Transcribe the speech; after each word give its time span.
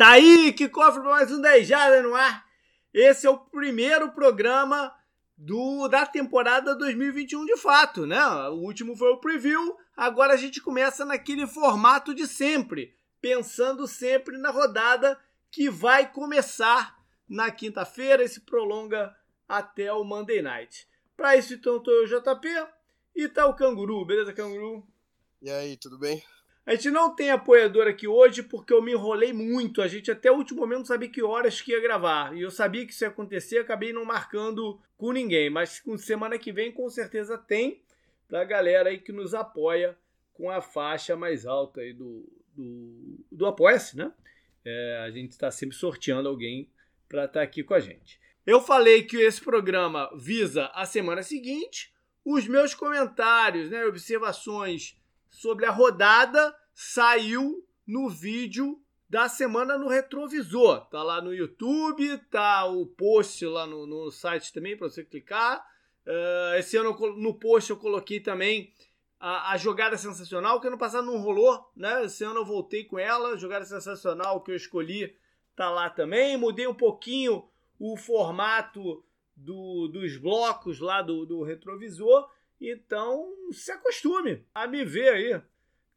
Tá 0.00 0.12
aí, 0.12 0.50
que 0.54 0.66
cofre 0.66 1.02
para 1.02 1.10
mais 1.10 1.30
um 1.30 1.42
10 1.42 1.68
Jardas 1.68 2.02
no 2.02 2.14
ar. 2.14 2.46
Esse 2.90 3.26
é 3.26 3.30
o 3.30 3.36
primeiro 3.36 4.10
programa 4.12 4.96
do 5.36 5.86
da 5.88 6.06
temporada 6.06 6.74
2021 6.74 7.44
de 7.44 7.58
fato, 7.58 8.06
né? 8.06 8.18
O 8.48 8.62
último 8.62 8.96
foi 8.96 9.10
o 9.10 9.18
preview, 9.18 9.76
agora 9.94 10.32
a 10.32 10.38
gente 10.38 10.58
começa 10.58 11.04
naquele 11.04 11.46
formato 11.46 12.14
de 12.14 12.26
sempre, 12.26 12.94
pensando 13.20 13.86
sempre 13.86 14.38
na 14.38 14.50
rodada 14.50 15.20
que 15.50 15.68
vai 15.68 16.10
começar 16.10 16.98
na 17.28 17.50
quinta-feira 17.50 18.24
e 18.24 18.28
se 18.28 18.40
prolonga 18.40 19.14
até 19.46 19.92
o 19.92 20.02
Monday 20.02 20.40
Night. 20.40 20.88
Para 21.14 21.36
isso, 21.36 21.52
então, 21.52 21.78
tô 21.78 21.90
eu, 21.90 22.06
JP, 22.06 22.48
e 23.14 23.28
tá 23.28 23.44
o 23.44 23.54
Canguru, 23.54 24.06
beleza, 24.06 24.32
Canguru? 24.32 24.82
E 25.42 25.50
aí, 25.50 25.76
tudo 25.76 25.98
bem? 25.98 26.24
A 26.70 26.76
gente 26.76 26.88
não 26.92 27.12
tem 27.12 27.32
apoiador 27.32 27.88
aqui 27.88 28.06
hoje 28.06 28.44
porque 28.44 28.72
eu 28.72 28.80
me 28.80 28.92
enrolei 28.92 29.32
muito. 29.32 29.82
A 29.82 29.88
gente 29.88 30.08
até 30.08 30.30
o 30.30 30.36
último 30.36 30.60
momento 30.60 30.78
não 30.78 30.84
sabia 30.84 31.08
que 31.08 31.20
horas 31.20 31.60
que 31.60 31.72
ia 31.72 31.80
gravar. 31.80 32.32
E 32.32 32.42
eu 32.42 32.50
sabia 32.52 32.86
que 32.86 32.92
isso 32.92 33.02
ia 33.02 33.08
acontecer, 33.08 33.58
acabei 33.58 33.92
não 33.92 34.04
marcando 34.04 34.80
com 34.96 35.10
ninguém. 35.10 35.50
Mas 35.50 35.82
semana 35.98 36.38
que 36.38 36.52
vem 36.52 36.70
com 36.70 36.88
certeza 36.88 37.36
tem 37.36 37.82
pra 38.28 38.44
galera 38.44 38.90
aí 38.90 38.98
que 38.98 39.10
nos 39.10 39.34
apoia 39.34 39.98
com 40.32 40.48
a 40.48 40.60
faixa 40.60 41.16
mais 41.16 41.44
alta 41.44 41.80
aí 41.80 41.92
do, 41.92 42.24
do, 42.54 43.18
do 43.32 43.46
Apoia-se, 43.46 43.96
né? 43.96 44.12
É, 44.64 45.02
a 45.04 45.10
gente 45.10 45.32
está 45.32 45.50
sempre 45.50 45.74
sorteando 45.74 46.28
alguém 46.28 46.70
para 47.08 47.24
estar 47.24 47.40
tá 47.40 47.42
aqui 47.42 47.64
com 47.64 47.74
a 47.74 47.80
gente. 47.80 48.20
Eu 48.46 48.60
falei 48.60 49.02
que 49.02 49.16
esse 49.16 49.40
programa 49.40 50.08
visa 50.16 50.66
a 50.66 50.86
semana 50.86 51.24
seguinte. 51.24 51.92
Os 52.24 52.46
meus 52.46 52.74
comentários, 52.74 53.70
né, 53.70 53.84
observações 53.86 54.99
sobre 55.30 55.64
a 55.64 55.70
rodada 55.70 56.54
saiu 56.74 57.66
no 57.86 58.08
vídeo 58.08 58.80
da 59.08 59.28
semana 59.28 59.76
no 59.76 59.88
retrovisor. 59.88 60.86
Tá 60.86 61.02
lá 61.02 61.20
no 61.20 61.34
YouTube, 61.34 62.18
tá 62.30 62.64
o 62.66 62.86
post 62.86 63.44
lá 63.46 63.66
no, 63.66 63.86
no 63.86 64.10
site 64.10 64.52
também 64.52 64.76
para 64.76 64.88
você 64.88 65.04
clicar. 65.04 65.64
Uh, 66.06 66.54
esse 66.58 66.76
ano 66.76 66.96
no 67.16 67.34
post 67.34 67.70
eu 67.70 67.76
coloquei 67.76 68.20
também 68.20 68.72
a, 69.18 69.52
a, 69.52 69.56
jogada 69.56 69.98
sensacional, 69.98 70.60
que 70.60 70.66
ano 70.66 70.78
passado 70.78 71.04
não 71.04 71.18
rolou, 71.18 71.70
né? 71.76 72.04
Esse 72.04 72.24
ano 72.24 72.40
eu 72.40 72.44
voltei 72.44 72.84
com 72.84 72.98
ela, 72.98 73.36
jogada 73.36 73.64
sensacional 73.64 74.40
que 74.42 74.50
eu 74.50 74.56
escolhi 74.56 75.14
tá 75.54 75.68
lá 75.68 75.90
também. 75.90 76.36
Mudei 76.36 76.66
um 76.66 76.74
pouquinho 76.74 77.46
o 77.78 77.96
formato 77.96 79.04
do, 79.36 79.88
dos 79.88 80.16
blocos 80.16 80.80
lá 80.80 81.02
do, 81.02 81.26
do 81.26 81.42
retrovisor. 81.42 82.28
Então, 82.60 83.32
se 83.52 83.72
acostume 83.72 84.44
a 84.54 84.66
me 84.66 84.84
ver 84.84 85.08
aí, 85.08 85.42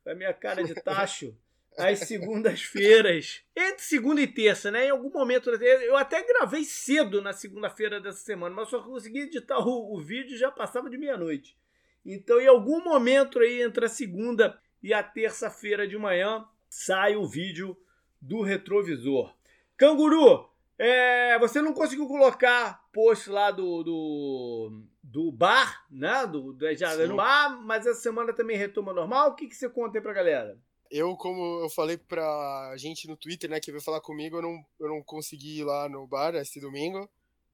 com 0.03 0.09
a 0.09 0.15
minha 0.15 0.33
cara 0.33 0.63
de 0.63 0.73
tacho, 0.81 1.35
às 1.77 1.99
segundas-feiras. 1.99 3.43
Entre 3.55 3.81
segunda 3.81 4.21
e 4.21 4.27
terça, 4.27 4.71
né? 4.71 4.85
Em 4.87 4.91
algum 4.91 5.09
momento. 5.09 5.49
Eu 5.49 5.97
até 5.97 6.21
gravei 6.23 6.63
cedo 6.63 7.21
na 7.21 7.33
segunda-feira 7.33 7.99
dessa 7.99 8.19
semana, 8.19 8.55
mas 8.55 8.69
só 8.69 8.81
consegui 8.81 9.21
editar 9.21 9.59
o, 9.59 9.95
o 9.95 9.99
vídeo 9.99 10.37
já 10.37 10.51
passava 10.51 10.89
de 10.89 10.97
meia-noite. 10.97 11.57
Então, 12.05 12.39
em 12.39 12.47
algum 12.47 12.83
momento 12.83 13.39
aí, 13.39 13.61
entre 13.61 13.85
a 13.85 13.89
segunda 13.89 14.59
e 14.81 14.93
a 14.93 15.01
terça-feira 15.01 15.87
de 15.87 15.97
manhã, 15.97 16.45
sai 16.69 17.15
o 17.15 17.25
vídeo 17.25 17.77
do 18.21 18.41
retrovisor. 18.41 19.33
Canguru, 19.77 20.49
é, 20.77 21.37
você 21.39 21.61
não 21.61 21.73
conseguiu 21.73 22.07
colocar 22.07 22.83
post 22.91 23.29
lá 23.29 23.51
do, 23.51 23.83
do 23.83 24.83
do 25.13 25.31
bar, 25.31 25.85
né? 25.91 26.25
Do, 26.25 26.53
do 26.53 26.67
Ejada 26.67 27.05
no 27.05 27.15
bar, 27.15 27.61
mas 27.61 27.85
essa 27.85 28.01
semana 28.01 28.33
também 28.33 28.57
retoma 28.57 28.91
normal. 28.91 29.29
O 29.29 29.35
que, 29.35 29.47
que 29.47 29.55
você 29.55 29.69
conta 29.69 29.99
aí 29.99 30.01
pra 30.01 30.11
galera? 30.11 30.59
Eu, 30.89 31.15
como 31.15 31.61
eu 31.61 31.69
falei 31.69 31.97
pra 31.97 32.73
gente 32.77 33.07
no 33.07 33.15
Twitter, 33.15 33.47
né, 33.47 33.59
que 33.59 33.71
veio 33.71 33.83
falar 33.83 34.01
comigo, 34.01 34.37
eu 34.37 34.41
não, 34.41 34.65
eu 34.79 34.89
não 34.89 35.03
consegui 35.03 35.59
ir 35.59 35.63
lá 35.63 35.87
no 35.87 36.07
bar 36.07 36.33
esse 36.33 36.59
domingo. 36.59 37.07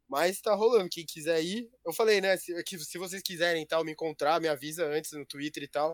Mas 0.07 0.39
tá 0.39 0.55
rolando. 0.55 0.89
Quem 0.89 1.05
quiser 1.05 1.43
ir, 1.43 1.69
eu 1.85 1.91
falei, 1.91 2.21
né? 2.21 2.37
Se, 2.37 2.63
que, 2.63 2.79
se 2.79 2.97
vocês 2.97 3.21
quiserem 3.21 3.65
tal, 3.67 3.83
me 3.83 3.91
encontrar, 3.91 4.39
me 4.39 4.47
avisa 4.47 4.85
antes 4.85 5.11
no 5.11 5.25
Twitter 5.25 5.61
e 5.61 5.67
tal. 5.67 5.91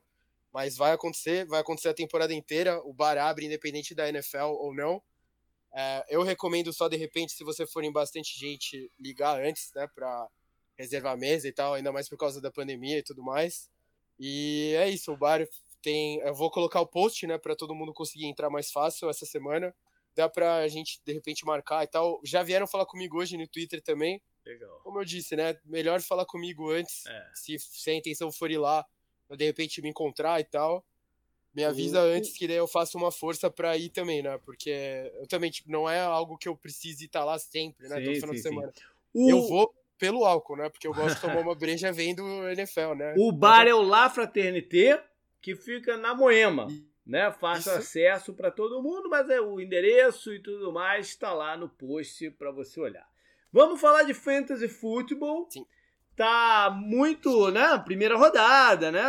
Mas 0.53 0.77
vai 0.77 0.91
acontecer, 0.91 1.47
vai 1.47 1.61
acontecer 1.61 1.89
a 1.89 1.95
temporada 1.95 2.33
inteira. 2.33 2.79
O 2.85 2.93
bar 2.93 3.17
abre, 3.17 3.45
independente 3.45 3.95
da 3.95 4.07
NFL 4.07 4.53
ou 4.59 4.73
não. 4.73 5.01
É, 5.73 6.05
eu 6.09 6.21
recomendo 6.21 6.71
só, 6.71 6.87
de 6.87 6.95
repente, 6.95 7.33
se 7.33 7.43
você 7.43 7.65
forem 7.65 7.91
bastante 7.91 8.39
gente, 8.39 8.89
ligar 8.99 9.43
antes, 9.43 9.71
né? 9.75 9.87
Pra, 9.93 10.29
reservar 10.77 11.17
mesa 11.17 11.47
e 11.47 11.51
tal, 11.51 11.73
ainda 11.73 11.91
mais 11.91 12.09
por 12.09 12.17
causa 12.17 12.41
da 12.41 12.51
pandemia 12.51 12.99
e 12.99 13.03
tudo 13.03 13.23
mais. 13.23 13.69
E 14.19 14.73
é 14.77 14.89
isso, 14.89 15.11
o 15.11 15.17
bar 15.17 15.45
tem. 15.81 16.19
Eu 16.19 16.33
vou 16.33 16.49
colocar 16.49 16.81
o 16.81 16.87
post, 16.87 17.25
né, 17.27 17.37
para 17.37 17.55
todo 17.55 17.75
mundo 17.75 17.93
conseguir 17.93 18.25
entrar 18.25 18.49
mais 18.49 18.71
fácil 18.71 19.09
essa 19.09 19.25
semana. 19.25 19.73
Dá 20.15 20.29
pra 20.29 20.67
gente, 20.67 21.01
de 21.05 21.13
repente, 21.13 21.45
marcar 21.45 21.83
e 21.83 21.87
tal. 21.87 22.21
Já 22.23 22.41
vieram 22.41 22.65
falar 22.65 22.85
comigo 22.85 23.17
hoje 23.17 23.37
no 23.37 23.47
Twitter 23.47 23.81
também. 23.81 24.21
Legal. 24.45 24.79
Como 24.81 24.99
eu 24.99 25.05
disse, 25.05 25.35
né? 25.35 25.59
Melhor 25.65 26.01
falar 26.01 26.25
comigo 26.25 26.71
antes. 26.71 27.05
É. 27.05 27.31
Se, 27.33 27.59
se 27.59 27.89
a 27.89 27.93
intenção 27.93 28.31
for 28.31 28.49
ir 28.49 28.57
lá, 28.57 28.85
de 29.35 29.45
repente 29.45 29.81
me 29.81 29.89
encontrar 29.89 30.39
e 30.39 30.45
tal. 30.45 30.85
Me 31.53 31.63
avisa 31.63 32.01
uhum. 32.01 32.13
antes 32.13 32.37
que 32.37 32.47
daí 32.47 32.57
eu 32.57 32.67
faço 32.67 32.97
uma 32.97 33.11
força 33.11 33.49
para 33.49 33.77
ir 33.77 33.89
também, 33.89 34.21
né? 34.21 34.37
Porque 34.39 35.11
eu 35.15 35.27
também, 35.27 35.51
tipo, 35.51 35.69
não 35.71 35.89
é 35.89 35.99
algo 36.01 36.37
que 36.37 36.47
eu 36.47 36.55
precise 36.55 37.05
estar 37.05 37.23
lá 37.23 37.39
sempre, 37.39 37.87
né? 37.87 37.97
Sim, 37.97 38.05
Todo 38.05 38.15
final 38.15 38.29
sim, 38.29 38.35
de 38.35 38.41
semana. 38.41 38.73
O... 39.13 39.29
Eu 39.29 39.47
vou 39.47 39.73
pelo 39.97 40.25
álcool, 40.25 40.57
né? 40.57 40.69
Porque 40.69 40.87
eu 40.87 40.93
gosto 40.93 41.15
de 41.15 41.21
tomar 41.21 41.39
uma 41.39 41.55
breja 41.55 41.91
vendo 41.91 42.23
NFL, 42.49 42.93
né? 42.95 43.13
O 43.17 43.31
bar 43.31 43.67
é 43.67 43.73
o 43.73 43.81
La 43.81 44.09
Fraternité, 44.09 45.03
que 45.41 45.55
fica 45.55 45.97
na 45.97 46.13
Moema, 46.13 46.67
né? 47.05 47.31
Fácil 47.31 47.71
Isso. 47.71 47.79
acesso 47.79 48.33
para 48.33 48.51
todo 48.51 48.81
mundo, 48.81 49.09
mas 49.09 49.29
é 49.29 49.39
o 49.39 49.59
endereço 49.59 50.33
e 50.33 50.39
tudo 50.39 50.71
mais 50.71 51.07
está 51.07 51.33
lá 51.33 51.55
no 51.55 51.69
post 51.69 52.31
para 52.31 52.51
você 52.51 52.79
olhar. 52.79 53.07
Vamos 53.51 53.79
falar 53.79 54.03
de 54.03 54.13
fantasy 54.13 54.67
football. 54.67 55.47
Sim. 55.49 55.65
Tá 56.15 56.69
muito, 56.73 57.51
né? 57.51 57.77
Primeira 57.85 58.15
rodada, 58.15 58.91
né? 58.91 59.03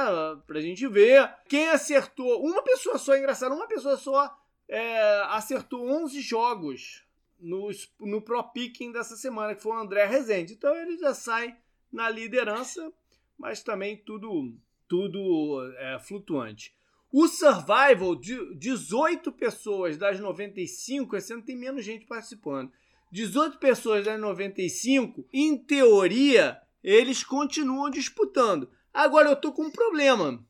Pra 0.46 0.60
gente 0.60 0.86
ver. 0.88 1.32
Quem 1.48 1.68
acertou, 1.68 2.44
uma 2.44 2.62
pessoa 2.62 2.98
só, 2.98 3.14
é 3.14 3.18
engraçado, 3.18 3.54
uma 3.54 3.68
pessoa 3.68 3.96
só 3.96 4.36
é, 4.68 5.22
acertou 5.28 5.88
11 5.88 6.20
jogos 6.20 7.05
no, 7.38 7.70
no 8.00 8.20
Pro 8.20 8.42
Picking 8.52 8.92
dessa 8.92 9.16
semana, 9.16 9.54
que 9.54 9.62
foi 9.62 9.72
o 9.72 9.80
André 9.80 10.04
Rezende. 10.06 10.54
Então 10.54 10.74
ele 10.74 10.98
já 10.98 11.14
sai 11.14 11.56
na 11.92 12.08
liderança, 12.08 12.92
mas 13.38 13.62
também 13.62 13.96
tudo, 13.96 14.54
tudo 14.88 15.62
é, 15.78 15.98
flutuante. 15.98 16.74
O 17.12 17.28
Survival, 17.28 18.16
de 18.16 18.54
18 18.56 19.32
pessoas 19.32 19.96
das 19.96 20.20
95, 20.20 21.16
esse 21.16 21.32
ano 21.32 21.42
tem 21.42 21.56
menos 21.56 21.84
gente 21.84 22.04
participando. 22.04 22.70
18 23.12 23.58
pessoas 23.58 24.04
das 24.04 24.20
95, 24.20 25.26
em 25.32 25.56
teoria, 25.56 26.60
eles 26.82 27.22
continuam 27.22 27.88
disputando. 27.88 28.68
Agora 28.92 29.30
eu 29.30 29.36
tô 29.36 29.52
com 29.52 29.64
um 29.64 29.70
problema, 29.70 30.44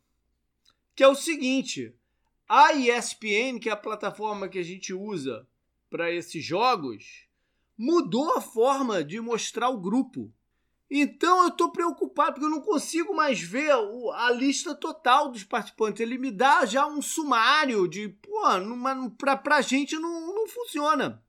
que 0.95 1.03
é 1.03 1.09
o 1.09 1.15
seguinte: 1.15 1.95
a 2.49 2.73
ESPN, 2.73 3.59
que 3.61 3.69
é 3.69 3.73
a 3.73 3.77
plataforma 3.77 4.49
que 4.49 4.59
a 4.59 4.65
gente 4.65 4.93
usa 4.93 5.47
para 5.97 6.13
esses 6.13 6.45
jogos 6.45 7.27
mudou 7.79 8.37
a 8.37 8.41
forma 8.43 9.03
de 9.03 9.19
mostrar 9.19 9.71
o 9.71 9.81
grupo. 9.81 10.31
Então 10.91 11.45
eu 11.45 11.49
estou 11.49 11.73
preocupado 11.73 12.35
porque 12.35 12.45
eu 12.45 12.51
não 12.51 12.61
consigo 12.61 13.15
mais 13.15 13.41
ver 13.41 13.73
a 13.73 14.31
lista 14.31 14.75
total 14.75 15.31
dos 15.31 15.43
participantes. 15.43 16.01
Ele 16.01 16.19
me 16.19 16.31
dá 16.31 16.67
já 16.67 16.87
um 16.87 17.01
sumário 17.01 17.89
de, 17.89 18.11
pô, 18.11 18.43
para 19.17 19.39
pra 19.39 19.63
gente 19.63 19.99
não, 19.99 20.35
não 20.35 20.47
funciona. 20.47 21.25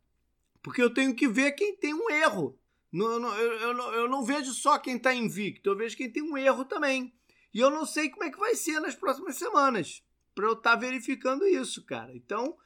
Porque 0.62 0.82
eu 0.82 0.94
tenho 0.94 1.16
que 1.16 1.30
ver 1.30 1.54
quem 1.54 1.74
tem 1.78 1.94
um 1.94 2.10
erro. 2.12 2.60
eu, 2.92 3.54
eu, 3.62 3.74
não, 3.74 3.94
eu 3.94 4.10
não 4.10 4.26
vejo 4.26 4.52
só 4.52 4.78
quem 4.78 4.98
está 4.98 5.14
invicto, 5.14 5.70
eu 5.70 5.78
vejo 5.78 5.96
quem 5.96 6.12
tem 6.12 6.22
um 6.22 6.38
erro 6.38 6.66
também. 6.66 7.14
E 7.54 7.60
eu 7.62 7.70
não 7.70 7.86
sei 7.86 8.10
como 8.10 8.26
é 8.26 8.30
que 8.30 8.38
vai 8.38 8.54
ser 8.54 8.82
nas 8.82 8.96
próximas 8.96 9.38
semanas 9.38 10.04
para 10.36 10.46
eu 10.46 10.54
estar 10.54 10.74
tá 10.74 10.76
verificando 10.76 11.48
isso, 11.48 11.86
cara. 11.86 12.14
Então, 12.14 12.58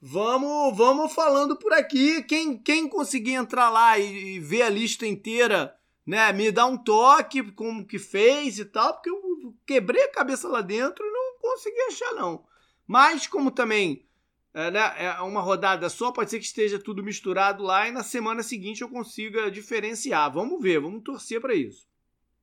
Vamos, 0.00 0.76
vamos 0.76 1.12
falando 1.12 1.56
por 1.56 1.72
aqui. 1.72 2.22
Quem, 2.22 2.58
quem 2.58 2.88
conseguir 2.88 3.32
entrar 3.32 3.70
lá 3.70 3.98
e, 3.98 4.36
e, 4.36 4.40
ver 4.40 4.62
a 4.62 4.68
lista 4.68 5.06
inteira, 5.06 5.74
né, 6.06 6.32
me 6.32 6.52
dá 6.52 6.66
um 6.66 6.76
toque 6.76 7.50
como 7.52 7.86
que 7.86 7.98
fez 7.98 8.58
e 8.58 8.64
tal, 8.64 8.94
porque 8.94 9.10
eu 9.10 9.54
quebrei 9.66 10.02
a 10.04 10.12
cabeça 10.12 10.48
lá 10.48 10.60
dentro 10.60 11.04
e 11.04 11.10
não 11.10 11.38
consegui 11.40 11.80
achar 11.82 12.12
não. 12.14 12.44
Mas 12.86 13.26
como 13.26 13.50
também 13.50 14.06
é, 14.52 14.70
né, 14.70 14.94
é 14.96 15.20
uma 15.22 15.40
rodada 15.40 15.88
só, 15.88 16.12
pode 16.12 16.30
ser 16.30 16.38
que 16.38 16.46
esteja 16.46 16.78
tudo 16.78 17.02
misturado 17.02 17.62
lá 17.62 17.88
e 17.88 17.92
na 17.92 18.02
semana 18.02 18.42
seguinte 18.42 18.82
eu 18.82 18.88
consiga 18.88 19.50
diferenciar. 19.50 20.32
Vamos 20.32 20.62
ver, 20.62 20.80
vamos 20.80 21.02
torcer 21.02 21.40
para 21.40 21.54
isso. 21.54 21.86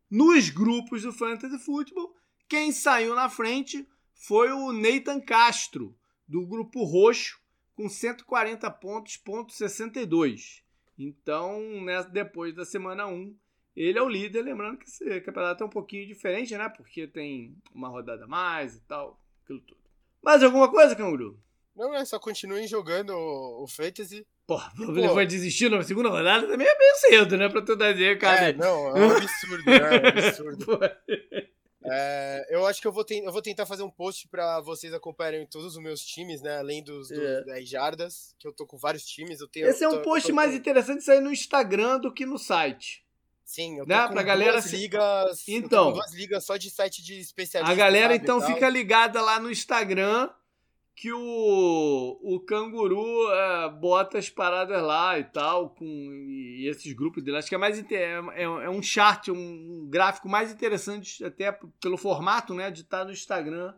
Nos 0.10 0.50
grupos 0.50 1.02
do 1.02 1.12
Fantasy 1.12 1.58
Football, 1.58 2.16
quem 2.48 2.72
saiu 2.72 3.16
na 3.16 3.30
frente 3.30 3.88
foi 4.14 4.52
o 4.52 4.72
Nathan 4.72 5.20
Castro, 5.20 5.96
do 6.28 6.46
grupo 6.46 6.84
roxo, 6.84 7.43
com 7.76 7.90
140 7.90 8.70
pontos, 8.72 9.18
ponto 9.18 9.52
62. 9.54 10.64
Então, 10.98 11.60
né, 11.84 12.04
depois 12.12 12.54
da 12.56 12.66
semana 12.66 13.08
1, 13.08 13.36
ele 13.76 13.98
é 13.98 14.02
o 14.02 14.10
líder. 14.10 14.44
Lembrando 14.44 14.78
que 14.78 14.86
esse 14.86 15.22
campeonato 15.22 15.64
é 15.64 15.68
um 15.68 15.70
pouquinho 15.70 16.08
diferente, 16.08 16.56
né? 16.56 16.70
Porque 16.70 17.08
tem 17.08 17.56
uma 17.74 17.90
rodada 17.90 18.26
a 18.26 18.28
mais 18.28 18.76
e 18.76 18.82
tal, 18.82 19.20
aquilo 19.44 19.60
tudo. 19.62 19.82
Mais 20.22 20.44
alguma 20.44 20.70
coisa, 20.70 20.96
Canguru? 20.96 21.40
Não, 21.76 21.94
é 21.94 22.06
só 22.06 22.20
continuem 22.20 22.68
jogando 22.68 23.12
o, 23.12 23.64
o 23.64 23.68
Fantasy. 23.68 24.26
Porra, 24.46 24.72
ele 24.78 25.08
vai 25.08 25.26
desistir 25.26 25.70
na 25.70 25.82
segunda 25.84 26.10
rodada 26.10 26.46
também 26.48 26.68
é 26.68 26.78
meio 26.78 26.96
cedo, 26.98 27.38
né? 27.38 27.50
Pra 27.50 27.62
tu 27.62 27.76
dar 27.76 27.94
dizer, 27.94 28.20
cara. 28.20 28.50
É, 28.50 28.54
não, 28.54 28.96
é 28.96 29.06
um 29.06 29.12
absurdo, 29.12 29.66
né? 29.66 29.78
É 29.78 30.02
um 30.02 30.08
absurdo. 30.28 30.80
É, 31.86 32.48
eu 32.50 32.66
acho 32.66 32.82
que 32.82 32.88
eu 32.88 32.92
vou, 32.92 33.06
eu 33.10 33.32
vou 33.32 33.42
tentar 33.42 33.66
fazer 33.66 33.84
um 33.84 33.90
post 33.90 34.28
para 34.28 34.60
vocês 34.62 34.94
acompanharem 34.94 35.46
todos 35.46 35.76
os 35.76 35.82
meus 35.82 36.02
times, 36.02 36.42
né? 36.42 36.58
Além 36.58 36.84
dos, 36.84 37.10
dos 37.10 37.20
é. 37.20 37.44
10 37.44 37.70
jardas, 37.70 38.36
que 38.40 38.48
eu 38.48 38.54
tô 38.54 38.66
com 38.66 38.78
vários 38.78 39.06
times. 39.06 39.42
Eu 39.42 39.48
tenho, 39.48 39.68
Esse 39.68 39.84
é 39.84 39.88
um 39.90 39.98
tô, 39.98 40.02
post 40.02 40.30
tô, 40.30 40.36
mais 40.36 40.54
interessante 40.54 41.04
sair 41.04 41.22
no 41.22 41.32
Instagram 41.32 42.00
do 42.00 42.14
que 42.14 42.26
no 42.26 42.38
site. 42.38 43.04
Sim, 43.46 43.80
eu 43.80 43.86
tô 43.86 43.90
né? 43.90 44.08
com 44.08 44.14
pra 44.14 44.24
galera 44.24 44.60
ligas. 44.60 45.44
Então, 45.48 45.92
duas 45.92 46.14
ligas 46.14 46.46
só 46.46 46.56
de 46.58 46.70
site 46.70 47.04
de 47.04 47.20
especialistas. 47.20 47.78
A 47.78 47.80
galera 47.80 48.16
então 48.16 48.42
fica 48.42 48.70
ligada 48.70 49.22
lá 49.22 49.40
no 49.40 49.52
Instagram 49.52 50.30
que 50.96 51.12
o, 51.12 52.20
o 52.22 52.40
canguru 52.42 53.32
é, 53.32 53.70
bota 53.70 54.18
as 54.18 54.30
paradas 54.30 54.82
lá 54.82 55.18
e 55.18 55.24
tal, 55.24 55.72
com 55.72 55.86
e 55.86 56.68
esses 56.70 56.94
grupos 56.94 57.24
dele. 57.24 57.38
Acho 57.38 57.50
que 57.50 57.56
é 57.56 57.58
mais 57.58 57.80
é, 57.80 57.84
é, 57.94 58.44
é 58.44 58.70
um 58.70 58.82
chart, 58.82 59.30
um 59.30 59.88
gráfico 59.90 60.30
mais 60.30 60.52
interessante, 60.52 61.24
até 61.26 61.52
pelo 61.82 61.98
formato 61.98 62.54
né, 62.54 62.70
de 62.70 62.82
estar 62.82 63.06
no 63.06 63.12
Instagram 63.12 63.74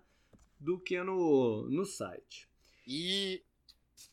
do 0.59 0.79
que 0.79 1.01
no, 1.01 1.67
no 1.69 1.85
site. 1.85 2.49
E. 2.87 3.41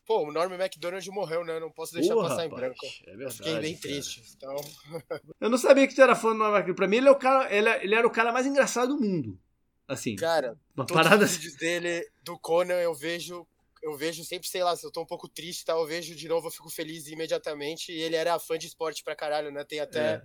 Pô, 0.06 0.28
o 0.28 0.32
Norman 0.32 0.56
McDonald 0.56 1.08
morreu, 1.10 1.44
né? 1.44 1.58
Não 1.58 1.70
posso 1.70 1.94
deixar 1.94 2.14
Porra, 2.14 2.28
passar 2.28 2.42
rapaz, 2.42 2.52
em 2.52 2.56
branco. 2.56 2.86
É 3.06 3.16
verdade, 3.16 3.24
Eu 3.24 3.30
fiquei 3.30 3.60
bem 3.60 3.74
cara. 3.76 3.82
triste. 3.82 4.22
Então. 4.36 4.56
Eu 5.40 5.50
não 5.50 5.58
sabia 5.58 5.86
que 5.86 5.94
tu 5.94 6.02
era 6.02 6.14
fã 6.14 6.30
do 6.30 6.38
Norman 6.38 6.58
McDonald. 6.58 6.76
Pra 6.76 6.88
mim, 6.88 6.96
ele, 6.96 7.08
é 7.08 7.10
o 7.10 7.16
cara, 7.16 7.52
ele, 7.54 7.68
ele 7.84 7.94
era 7.94 8.06
o 8.06 8.10
cara 8.10 8.32
mais 8.32 8.46
engraçado 8.46 8.96
do 8.96 9.00
mundo. 9.00 9.38
Assim, 9.92 10.16
Cara, 10.16 10.56
uma 10.76 10.86
parada 10.86 11.24
os 11.24 11.32
vídeos 11.36 11.54
dele, 11.56 12.08
do 12.22 12.38
Conan, 12.38 12.74
eu 12.80 12.94
vejo. 12.94 13.46
Eu 13.82 13.96
vejo 13.96 14.22
sempre, 14.24 14.48
sei 14.48 14.62
lá, 14.62 14.76
se 14.76 14.86
eu 14.86 14.92
tô 14.92 15.02
um 15.02 15.06
pouco 15.06 15.28
triste, 15.28 15.64
tá? 15.64 15.72
Eu 15.72 15.84
vejo 15.84 16.14
de 16.14 16.28
novo, 16.28 16.46
eu 16.46 16.52
fico 16.52 16.70
feliz 16.70 17.08
imediatamente. 17.08 17.90
E 17.90 18.00
ele 18.00 18.14
era 18.14 18.38
fã 18.38 18.56
de 18.56 18.68
esporte 18.68 19.02
pra 19.02 19.16
caralho, 19.16 19.50
né? 19.50 19.64
Tem 19.64 19.80
até 19.80 20.00
É. 20.14 20.22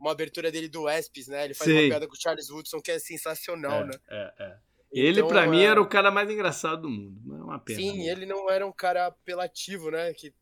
uma 0.00 0.10
abertura 0.12 0.50
dele 0.50 0.68
do 0.68 0.88
Espes, 0.88 1.28
né? 1.28 1.44
Ele 1.44 1.52
faz 1.52 1.70
Sei. 1.70 1.82
uma 1.82 1.88
piada 1.90 2.06
com 2.08 2.14
o 2.14 2.18
Charles 2.20 2.48
Woodson 2.48 2.80
que 2.80 2.90
é 2.90 2.98
sensacional, 2.98 3.82
é, 3.82 3.84
né? 3.84 3.92
é, 4.08 4.34
é. 4.40 4.56
Ele, 4.90 5.18
Então, 5.20 5.28
pra 5.28 5.46
mim, 5.46 5.60
é, 5.60 5.66
era 5.66 5.82
o 5.82 5.86
cara 5.88 6.10
mais 6.10 6.30
engraçado 6.30 6.82
do 6.82 6.88
mundo. 6.88 7.36
É 7.36 7.42
uma 7.42 7.58
pena. 7.58 7.78
Sim, 7.78 7.98
né? 7.98 8.06
ele 8.06 8.24
não 8.24 8.48
era 8.48 8.66
um 8.66 8.72
cara 8.72 9.06
apelativo, 9.06 9.90
né? 9.90 10.14
Que 10.14 10.32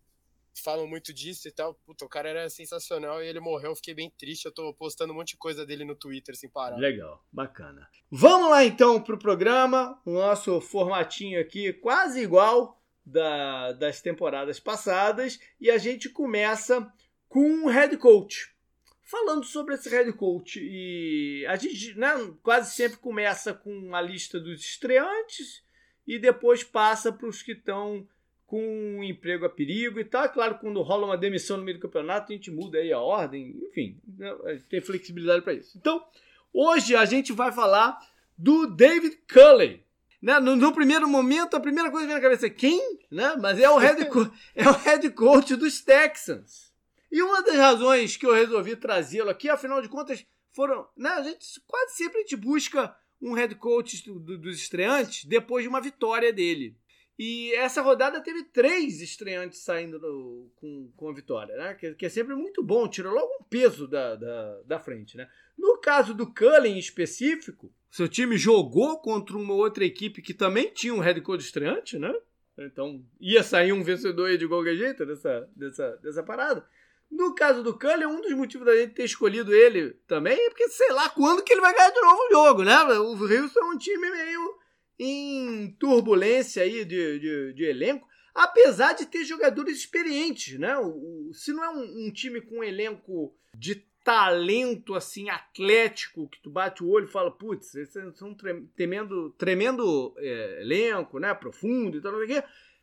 falam 0.54 0.86
muito 0.86 1.12
disso 1.12 1.46
e 1.48 1.52
tal. 1.52 1.74
Puta, 1.86 2.04
o 2.04 2.08
cara 2.08 2.28
era 2.28 2.48
sensacional 2.50 3.22
e 3.22 3.26
ele 3.26 3.40
morreu. 3.40 3.70
Eu 3.70 3.76
fiquei 3.76 3.94
bem 3.94 4.10
triste. 4.18 4.44
Eu 4.46 4.52
tô 4.52 4.74
postando 4.74 5.12
um 5.12 5.16
monte 5.16 5.30
de 5.30 5.36
coisa 5.36 5.64
dele 5.64 5.84
no 5.84 5.94
Twitter 5.94 6.34
sem 6.36 6.50
parar. 6.50 6.76
Legal, 6.76 7.24
bacana. 7.32 7.88
Vamos 8.10 8.50
lá 8.50 8.64
então 8.64 9.00
pro 9.02 9.18
programa. 9.18 10.00
O 10.04 10.12
nosso 10.12 10.60
formatinho 10.60 11.40
aqui 11.40 11.72
quase 11.72 12.20
igual 12.22 12.80
da- 13.04 13.72
das 13.72 14.00
temporadas 14.00 14.60
passadas. 14.60 15.38
E 15.60 15.70
a 15.70 15.78
gente 15.78 16.08
começa 16.08 16.92
com 17.28 17.64
o 17.64 17.68
head 17.68 17.96
coach. 17.96 18.52
Falando 19.00 19.44
sobre 19.44 19.74
esse 19.74 19.88
head 19.90 20.12
coach. 20.14 20.58
E 20.62 21.44
a 21.46 21.56
gente 21.56 21.94
né, 21.98 22.08
quase 22.42 22.74
sempre 22.74 22.98
começa 22.98 23.52
com 23.52 23.94
a 23.94 24.00
lista 24.00 24.38
dos 24.40 24.60
estreantes 24.60 25.62
e 26.06 26.18
depois 26.18 26.64
passa 26.64 27.12
para 27.12 27.28
os 27.28 27.42
que 27.42 27.52
estão 27.52 28.06
com 28.52 28.98
um 28.98 29.02
emprego 29.02 29.46
a 29.46 29.48
perigo 29.48 29.98
e 29.98 30.04
tal. 30.04 30.24
É 30.24 30.28
Claro, 30.28 30.58
quando 30.58 30.82
rola 30.82 31.06
uma 31.06 31.16
demissão 31.16 31.56
no 31.56 31.64
meio 31.64 31.78
do 31.78 31.80
campeonato, 31.80 32.30
a 32.30 32.36
gente 32.36 32.50
muda 32.50 32.76
aí 32.76 32.92
a 32.92 33.00
ordem, 33.00 33.56
enfim, 33.70 33.98
né, 34.18 34.30
tem 34.68 34.82
flexibilidade 34.82 35.40
para 35.42 35.54
isso. 35.54 35.78
Então, 35.78 36.04
hoje 36.52 36.94
a 36.94 37.06
gente 37.06 37.32
vai 37.32 37.50
falar 37.50 37.98
do 38.36 38.66
David 38.66 39.18
Culley. 39.32 39.82
Né? 40.20 40.38
No, 40.38 40.54
no 40.54 40.70
primeiro 40.74 41.08
momento, 41.08 41.56
a 41.56 41.60
primeira 41.60 41.90
coisa 41.90 42.06
que 42.06 42.12
vem 42.12 42.16
na 42.22 42.28
cabeça 42.28 42.46
é 42.46 42.50
quem? 42.50 42.98
Né? 43.10 43.34
Mas 43.40 43.58
é 43.58 43.70
o, 43.70 43.78
head 43.78 44.02
é 44.54 44.68
o 44.68 44.72
head 44.72 45.08
coach 45.12 45.56
dos 45.56 45.80
Texans. 45.80 46.70
E 47.10 47.22
uma 47.22 47.42
das 47.42 47.56
razões 47.56 48.18
que 48.18 48.26
eu 48.26 48.34
resolvi 48.34 48.76
trazê-lo 48.76 49.30
aqui, 49.30 49.48
afinal 49.48 49.80
de 49.80 49.88
contas, 49.88 50.26
foram. 50.50 50.86
Né, 50.94 51.08
a 51.08 51.22
gente 51.22 51.58
quase 51.66 51.96
sempre 51.96 52.18
a 52.18 52.20
gente 52.20 52.36
busca 52.36 52.94
um 53.18 53.32
head 53.32 53.54
coach 53.54 54.04
do- 54.04 54.18
do- 54.20 54.36
dos 54.38 54.58
estreantes 54.60 55.24
depois 55.24 55.62
de 55.62 55.68
uma 55.70 55.80
vitória 55.80 56.30
dele. 56.34 56.76
E 57.24 57.54
essa 57.54 57.80
rodada 57.82 58.20
teve 58.20 58.42
três 58.44 59.00
estreantes 59.00 59.60
saindo 59.60 59.96
no- 60.00 60.50
com, 60.56 60.90
com 60.96 61.08
a 61.08 61.12
vitória, 61.14 61.54
né? 61.56 61.74
Que, 61.74 61.94
que 61.94 62.06
é 62.06 62.08
sempre 62.08 62.34
muito 62.34 62.64
bom, 62.64 62.88
tira 62.88 63.10
logo 63.10 63.30
um 63.40 63.44
peso 63.44 63.86
da, 63.86 64.16
da, 64.16 64.60
da 64.62 64.78
frente, 64.80 65.16
né? 65.16 65.28
No 65.56 65.78
caso 65.78 66.14
do 66.14 66.26
Cullen 66.34 66.74
em 66.74 66.78
específico, 66.80 67.72
seu 67.90 68.08
time 68.08 68.36
jogou 68.36 68.98
contra 69.00 69.36
uma 69.36 69.54
outra 69.54 69.84
equipe 69.84 70.20
que 70.20 70.34
também 70.34 70.70
tinha 70.74 70.92
um 70.92 70.98
head 70.98 71.20
coach 71.20 71.42
estreante, 71.44 71.96
né? 71.96 72.12
Então 72.58 73.04
ia 73.20 73.44
sair 73.44 73.72
um 73.72 73.84
vencedor 73.84 74.36
de 74.36 74.48
qualquer 74.48 74.74
jeito 74.74 75.06
dessa, 75.06 75.48
dessa, 75.54 75.96
dessa 76.02 76.22
parada. 76.24 76.66
No 77.08 77.34
caso 77.36 77.62
do 77.62 77.78
Cullen, 77.78 78.06
um 78.06 78.20
dos 78.20 78.32
motivos 78.32 78.66
da 78.66 78.74
gente 78.74 78.94
ter 78.94 79.04
escolhido 79.04 79.54
ele 79.54 79.90
também 80.08 80.32
é 80.38 80.48
porque 80.48 80.68
sei 80.70 80.90
lá 80.90 81.08
quando 81.10 81.44
que 81.44 81.52
ele 81.52 81.60
vai 81.60 81.72
ganhar 81.72 81.90
de 81.90 82.00
novo 82.00 82.20
o 82.22 82.30
jogo, 82.32 82.62
né? 82.64 82.76
O 82.98 83.12
Houston 83.12 83.60
é 83.60 83.64
um 83.66 83.78
time 83.78 84.10
meio 84.10 84.58
em 85.02 85.70
turbulência 85.78 86.62
aí 86.62 86.84
de, 86.84 87.18
de, 87.18 87.52
de 87.54 87.64
elenco, 87.64 88.06
apesar 88.34 88.92
de 88.94 89.06
ter 89.06 89.24
jogadores 89.24 89.76
experientes, 89.78 90.58
né? 90.58 90.76
O, 90.78 91.28
o- 91.30 91.34
se 91.34 91.52
não 91.52 91.64
é 91.64 91.70
um, 91.70 92.06
um 92.06 92.10
time 92.12 92.40
com 92.40 92.58
um 92.58 92.64
elenco 92.64 93.34
de 93.56 93.84
talento 94.04 94.94
assim 94.94 95.28
atlético 95.30 96.28
que 96.28 96.40
tu 96.42 96.50
bate 96.50 96.82
o 96.82 96.88
olho 96.88 97.06
e 97.06 97.10
fala, 97.10 97.30
putz, 97.30 97.74
esse 97.74 97.98
é 98.00 98.24
um 98.24 98.34
tre- 98.34 98.62
tremendo, 98.74 99.30
tremendo 99.38 100.14
é, 100.18 100.60
elenco, 100.62 101.18
né? 101.18 101.32
Profundo 101.34 101.98
e 101.98 102.00
tal, 102.00 102.12
não 102.12 102.26
quê. 102.26 102.42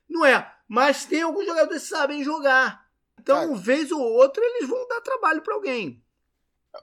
Não 0.09 0.25
é, 0.25 0.51
mas 0.67 1.05
tem 1.05 1.21
alguns 1.21 1.45
jogadores 1.45 1.83
que 1.83 1.89
sabem 1.89 2.23
jogar. 2.23 2.87
Então, 3.19 3.47
Cara. 3.49 3.59
vez 3.59 3.91
ou 3.91 4.01
outra, 4.01 4.43
eles 4.43 4.67
vão 4.69 4.87
dar 4.87 5.01
trabalho 5.01 5.41
para 5.41 5.53
alguém. 5.55 6.01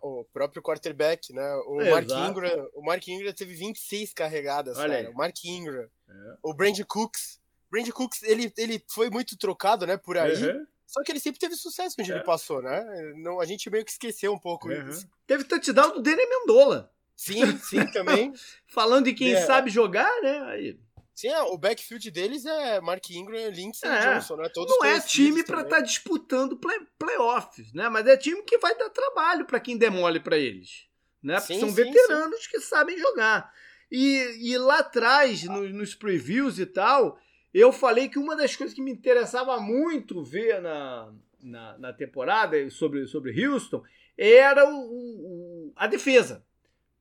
O 0.02 0.24
próprio 0.32 0.60
quarterback, 0.62 1.32
né? 1.32 1.54
O 1.66 1.80
É, 1.80 1.90
Mark 1.90 2.04
exato. 2.06 2.30
Ingram, 2.30 2.68
o 2.74 2.82
Mark 2.84 3.06
Ingram 3.08 3.32
teve 3.32 3.54
26 3.54 4.12
carregadas, 4.12 4.76
Olha 4.78 4.96
cara. 4.96 5.08
aí. 5.08 5.14
O 5.14 5.16
Mark 5.16 5.44
Ingram. 5.44 5.88
É. 6.08 6.36
O 6.42 6.52
Brandon 6.52 6.84
Cooks. 6.86 7.40
Brandon 7.70 7.92
Cooks, 7.92 8.22
ele, 8.24 8.52
ele 8.58 8.82
foi 8.88 9.10
muito 9.10 9.36
trocado, 9.38 9.86
né, 9.86 9.96
por 9.96 10.16
aí. 10.18 10.34
Uhum. 10.44 10.66
Só 10.86 11.02
que 11.02 11.10
ele 11.12 11.20
sempre 11.20 11.38
teve 11.40 11.54
sucesso 11.56 11.96
onde 11.98 12.12
É. 12.12 12.16
ele 12.16 12.24
passou, 12.24 12.62
né? 12.62 12.84
Não, 13.16 13.40
a 13.40 13.44
gente 13.44 13.68
meio 13.70 13.84
que 13.84 13.90
esqueceu 13.90 14.32
um 14.32 14.38
pouco 14.38 14.68
Uhum. 14.68 14.88
isso. 14.88 15.08
Teve 15.26 15.44
touchdown 15.44 15.94
do 15.94 16.02
Dene 16.02 16.24
Mendola. 16.26 16.92
Sim, 17.16 17.56
sim, 17.58 17.84
também. 17.92 18.32
Falando 18.68 19.06
de 19.06 19.14
quem 19.14 19.34
É. 19.34 19.40
sabe 19.46 19.70
jogar, 19.70 20.10
né? 20.22 20.38
Aí, 20.50 20.78
Sim, 21.16 21.28
é, 21.28 21.40
o 21.44 21.56
backfield 21.56 22.10
deles 22.10 22.44
é 22.44 22.78
Mark 22.78 23.08
Ingram, 23.10 23.48
Lindsey 23.48 23.88
É. 23.88 24.12
Johnson, 24.14 24.36
né? 24.36 24.50
Todos 24.50 24.76
não 24.78 24.84
é 24.84 25.00
time 25.00 25.42
para 25.42 25.62
estar 25.62 25.80
disputando 25.80 26.58
play, 26.58 26.78
playoffs, 26.98 27.72
né? 27.72 27.88
Mas 27.88 28.06
é 28.06 28.18
time 28.18 28.42
que 28.42 28.58
vai 28.58 28.76
dar 28.76 28.90
trabalho 28.90 29.46
para 29.46 29.58
quem 29.58 29.78
demole 29.78 30.20
para 30.20 30.36
eles, 30.36 30.86
né? 31.22 31.36
Porque 31.40 31.54
Sim, 31.54 31.60
são 31.60 31.68
sim, 31.70 31.74
veteranos 31.74 32.46
que 32.46 32.60
sabem 32.60 32.98
jogar. 32.98 33.50
E, 33.90 34.50
e 34.52 34.58
lá 34.58 34.80
atrás, 34.80 35.42
no- 35.44 35.66
nos 35.70 35.94
previews 35.94 36.58
e 36.58 36.66
tal, 36.66 37.18
eu 37.54 37.72
falei 37.72 38.10
que 38.10 38.18
uma 38.18 38.36
das 38.36 38.54
coisas 38.54 38.74
que 38.76 38.82
me 38.82 38.90
interessava 38.92 39.58
muito 39.58 40.22
ver 40.22 40.60
na, 40.60 41.14
na, 41.40 41.78
na 41.78 41.92
temporada 41.94 42.68
sobre, 42.68 43.06
sobre 43.06 43.32
Houston 43.46 43.82
era 44.18 44.68
o- 44.68 44.90
o- 45.68 45.72
a 45.76 45.86
defesa. 45.86 46.44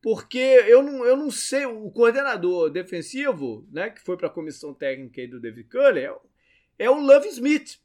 Porque 0.05 0.37
eu 0.37 0.83
não, 0.83 1.03
eu 1.03 1.17
não 1.17 1.31
sei, 1.31 1.65
o 1.65 1.89
coordenador 1.89 2.69
defensivo, 2.69 3.67
né, 3.71 3.89
que 3.89 3.99
foi 3.99 4.15
para 4.15 4.27
a 4.27 4.29
comissão 4.29 4.71
técnica 4.71 5.19
aí 5.19 5.25
do 5.25 5.39
David 5.39 5.67
Culley, 5.67 6.05
é, 6.05 6.15
é 6.77 6.89
o 6.91 6.99
Love 6.99 7.27
Smith, 7.29 7.79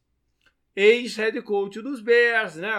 ex-head 0.76 1.40
coach 1.40 1.80
dos 1.80 2.02
Bears, 2.02 2.56
né, 2.56 2.74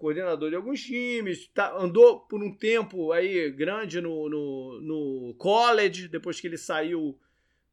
coordenador 0.00 0.50
de 0.50 0.56
alguns 0.56 0.82
times, 0.82 1.46
tá- 1.54 1.72
andou 1.76 2.22
por 2.22 2.42
um 2.42 2.52
tempo 2.52 3.12
aí 3.12 3.52
grande 3.52 4.00
no, 4.00 4.28
no, 4.28 4.80
no 4.80 5.34
college, 5.34 6.08
depois 6.08 6.40
que 6.40 6.48
ele 6.48 6.58
saiu 6.58 7.16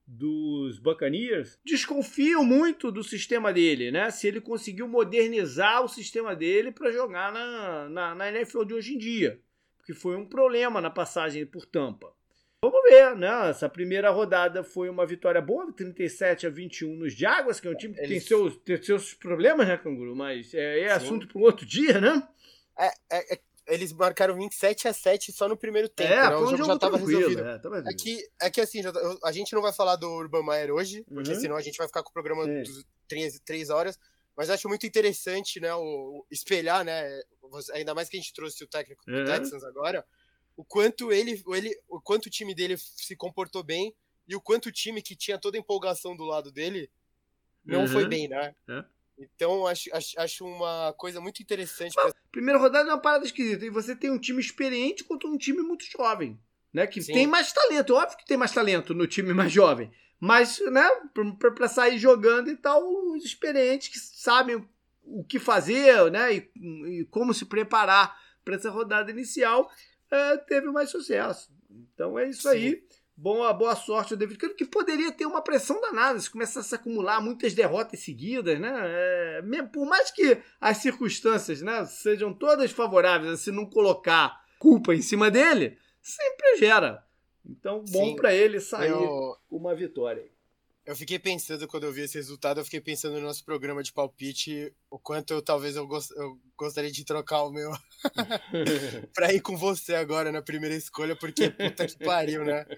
dos 0.06 0.78
Buccaneers. 0.78 1.58
Desconfio 1.66 2.44
muito 2.44 2.92
do 2.92 3.04
sistema 3.04 3.52
dele, 3.52 3.90
né, 3.90 4.12
se 4.12 4.28
ele 4.28 4.40
conseguiu 4.40 4.88
modernizar 4.88 5.84
o 5.84 5.90
sistema 5.90 6.36
dele 6.36 6.72
para 6.72 6.92
jogar 6.92 7.34
na, 7.34 7.90
na, 7.90 8.14
na 8.14 8.30
NFL 8.30 8.64
de 8.64 8.76
hoje 8.76 8.94
em 8.94 9.00
dia 9.00 9.42
que 9.90 9.94
foi 9.96 10.16
um 10.16 10.24
problema 10.24 10.80
na 10.80 10.92
passagem 10.92 11.44
por 11.48 11.66
Tampa. 11.66 12.14
Vamos 12.64 12.80
ver, 12.84 13.16
né? 13.16 13.50
Essa 13.50 13.68
primeira 13.68 14.12
rodada 14.12 14.64
foi 14.64 14.88
uma 14.88 15.04
vitória 15.04 15.42
boa, 15.42 15.74
37 15.74 16.46
a 16.46 16.50
21 16.52 16.94
nos 16.96 17.16
Jaguars, 17.16 17.60
que 17.60 17.68
é 17.68 17.72
um 17.72 17.76
time 17.76 17.96
que 17.96 18.02
tem, 18.02 18.12
Eles- 18.12 18.26
seus, 18.28 18.56
tem 18.58 18.80
seus 18.84 19.16
problemas, 19.16 19.68
né, 19.68 19.78
Canguru? 19.80 20.16
Mas 20.16 20.54
é, 20.54 20.82
é 20.82 20.92
assunto 20.92 21.28
para 21.28 21.40
um 21.40 21.42
outro 21.42 21.66
dia, 21.66 22.00
né? 22.00 22.22
É, 22.78 22.88
é- 23.12 23.34
é- 23.34 23.40
eles 23.70 23.92
marcaram 23.92 24.36
27 24.36 24.88
a 24.88 24.94
7 24.94 25.32
só 25.32 25.48
no 25.48 25.58
primeiro 25.58 25.90
tempo, 25.90 26.14
é, 26.14 26.18
né? 26.30 26.36
O 26.36 26.42
um 26.42 26.46
jogo, 26.46 26.58
jogo 26.58 26.72
já 26.74 26.78
tava 26.78 26.98
tranquilo. 26.98 27.20
resolvido. 27.20 27.48
É, 27.50 27.58
tava 27.58 27.80
É 27.80 27.94
que, 27.96 28.30
é 28.44 28.50
que 28.52 28.62
assim, 28.62 28.84
Jota, 28.84 29.00
eu- 29.00 29.18
a 29.24 29.32
gente 29.32 29.54
não 29.54 29.62
vai 29.64 29.74
falar 29.74 29.96
do 29.96 30.08
Urban 30.08 30.46
Meyer 30.46 30.72
hoje, 30.72 31.04
porque 31.12 31.32
Uhum. 31.32 31.40
senão 31.40 31.56
a 31.56 31.62
gente 31.62 31.78
vai 31.80 31.88
ficar 31.88 32.04
com 32.04 32.12
o 32.12 32.14
programa 32.14 32.44
Sim. 32.46 32.62
dos 32.62 32.86
três, 33.08 33.40
três 33.44 33.72
horas. 33.72 33.98
Mas 34.40 34.50
acho 34.50 34.70
muito 34.70 34.88
interessante, 34.88 35.60
né, 35.60 35.76
o, 35.76 35.82
o 35.82 36.26
espelhar, 36.32 36.86
né, 36.86 37.22
ainda 37.74 37.94
mais 37.94 38.08
que 38.08 38.16
a 38.16 38.20
gente 38.22 38.32
trouxe 38.32 38.64
o 38.64 38.68
técnico 38.68 39.04
do 39.06 39.12
Uhum. 39.12 39.26
Texans 39.26 39.66
agora, 39.66 40.08
o 40.56 40.64
quanto 40.64 41.12
ele, 41.12 41.44
o 41.46 41.54
ele, 41.54 41.78
o 41.90 42.00
quanto 42.00 42.28
o 42.28 42.30
time 42.30 42.56
dele 42.56 42.78
se 42.78 43.18
comportou 43.18 43.62
bem 43.64 43.94
e 44.26 44.34
o 44.38 44.40
quanto 44.40 44.68
o 44.68 44.72
time 44.72 45.02
que 45.02 45.14
tinha 45.14 45.38
toda 45.38 45.58
a 45.58 45.60
empolgação 45.60 46.16
do 46.16 46.24
lado 46.24 46.54
dele 46.54 46.90
não 47.66 47.82
uhum. 47.82 47.88
foi 47.90 48.08
bem, 48.08 48.30
né? 48.30 48.56
É. 48.70 48.86
Então, 49.18 49.68
acho, 49.68 49.94
acho, 49.94 50.18
acho 50.18 50.46
uma 50.46 50.94
coisa 50.94 51.20
muito 51.20 51.42
interessante. 51.42 51.94
Pra... 51.94 52.10
Primeira 52.32 52.58
rodada 52.58 52.90
é 52.90 52.94
uma 52.94 53.02
parada 53.02 53.26
esquisita. 53.26 53.66
E 53.66 53.70
você 53.70 53.94
tem 53.94 54.10
um 54.10 54.18
time 54.18 54.40
experiente 54.40 55.04
contra 55.04 55.28
um 55.28 55.38
time 55.38 55.62
muito 55.62 55.84
jovem. 55.84 56.40
Né? 56.74 56.86
Que 56.88 57.02
Sim. 57.02 57.14
tem 57.14 57.28
mais 57.28 57.52
talento. 57.52 57.96
Óbvio 57.96 58.18
que 58.18 58.26
tem 58.26 58.38
mais 58.38 58.52
talento 58.52 58.94
no 58.94 59.08
time 59.08 59.34
mais 59.34 59.52
jovem. 59.52 59.92
Mas, 60.20 60.60
né, 60.72 60.88
para 61.56 61.68
sair 61.68 61.98
jogando 61.98 62.50
e 62.50 62.58
tal, 62.58 62.84
os 63.14 63.24
experientes 63.24 63.88
que 63.88 63.98
sabem 63.98 64.68
o 65.04 65.24
que 65.24 65.40
fazer, 65.40 66.12
né, 66.12 66.36
e, 66.36 66.52
e 67.00 67.06
como 67.06 67.34
se 67.34 67.46
preparar 67.46 68.16
para 68.44 68.56
essa 68.56 68.70
rodada 68.70 69.10
inicial, 69.10 69.72
é, 70.12 70.38
teve 70.38 70.68
mais 70.72 70.90
sucesso. 70.90 71.50
Então 71.70 72.18
é 72.20 72.30
isso 72.30 72.44
Sim. 72.44 72.50
aí. 72.50 72.84
Boa, 73.16 73.52
boa 73.52 73.76
sorte 73.76 74.14
ao 74.14 74.18
David 74.18 74.40
Kahn, 74.40 74.54
que 74.56 74.66
poderia 74.66 75.12
ter 75.12 75.26
uma 75.26 75.42
pressão 75.42 75.82
danada 75.82 76.18
se 76.20 76.30
começasse 76.30 76.74
a 76.74 76.78
acumular 76.78 77.20
muitas 77.20 77.54
derrotas 77.54 78.00
seguidas, 78.00 78.58
né? 78.58 78.72
É, 78.74 79.42
por 79.74 79.86
mais 79.86 80.10
que 80.10 80.38
as 80.60 80.78
circunstâncias 80.78 81.62
né, 81.62 81.84
sejam 81.86 82.34
todas 82.34 82.72
favoráveis, 82.72 83.42
se 83.42 83.52
não 83.52 83.66
colocar 83.66 84.42
culpa 84.58 84.96
em 84.96 85.02
cima 85.02 85.30
dele, 85.30 85.78
sempre 86.02 86.58
gera. 86.58 87.04
Então, 87.46 87.84
bom 87.90 88.16
para 88.16 88.34
ele 88.34 88.60
sair 88.60 88.90
eu, 88.90 89.00
com 89.50 89.58
uma 89.58 89.74
vitória. 89.74 90.26
Eu 90.86 90.96
fiquei 90.96 91.20
pensando, 91.20 91.68
quando 91.68 91.84
eu 91.84 91.94
vi 91.94 92.02
esse 92.02 92.18
resultado, 92.18 92.60
eu 92.60 92.66
fiquei 92.66 92.82
pensando 92.82 93.16
no 93.16 93.22
nosso 93.22 93.46
programa 93.46 93.84
de 93.84 93.94
palpite, 93.94 94.74
o 94.90 94.98
quanto 94.98 95.32
eu 95.32 95.42
talvez 95.42 95.76
eu, 95.76 95.86
gost, 95.86 96.12
eu 96.16 96.40
gostaria 96.58 96.92
de 96.92 97.06
trocar 97.06 97.44
o 97.44 97.52
meu 97.52 97.72
pra 99.14 99.32
ir 99.32 99.40
com 99.40 99.56
você 99.56 99.96
agora 99.96 100.32
na 100.32 100.42
primeira 100.42 100.76
escolha, 100.76 101.16
porque 101.16 101.50
puta 101.50 101.86
que 101.86 101.98
pariu, 102.04 102.44
né? 102.44 102.66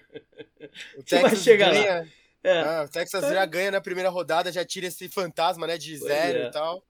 O 0.96 1.02
Texas 1.02 1.44
ganha. 1.44 2.08
É. 2.44 2.60
Ah, 2.60 2.84
o 2.86 2.88
Texas 2.88 3.22
já 3.22 3.44
ganha 3.44 3.70
na 3.70 3.80
primeira 3.80 4.08
rodada, 4.08 4.52
já 4.52 4.64
tira 4.64 4.86
esse 4.86 5.08
fantasma, 5.08 5.66
né, 5.66 5.76
de 5.76 5.96
zero 5.98 6.38
é. 6.38 6.46
e 6.46 6.50
tal. 6.50 6.82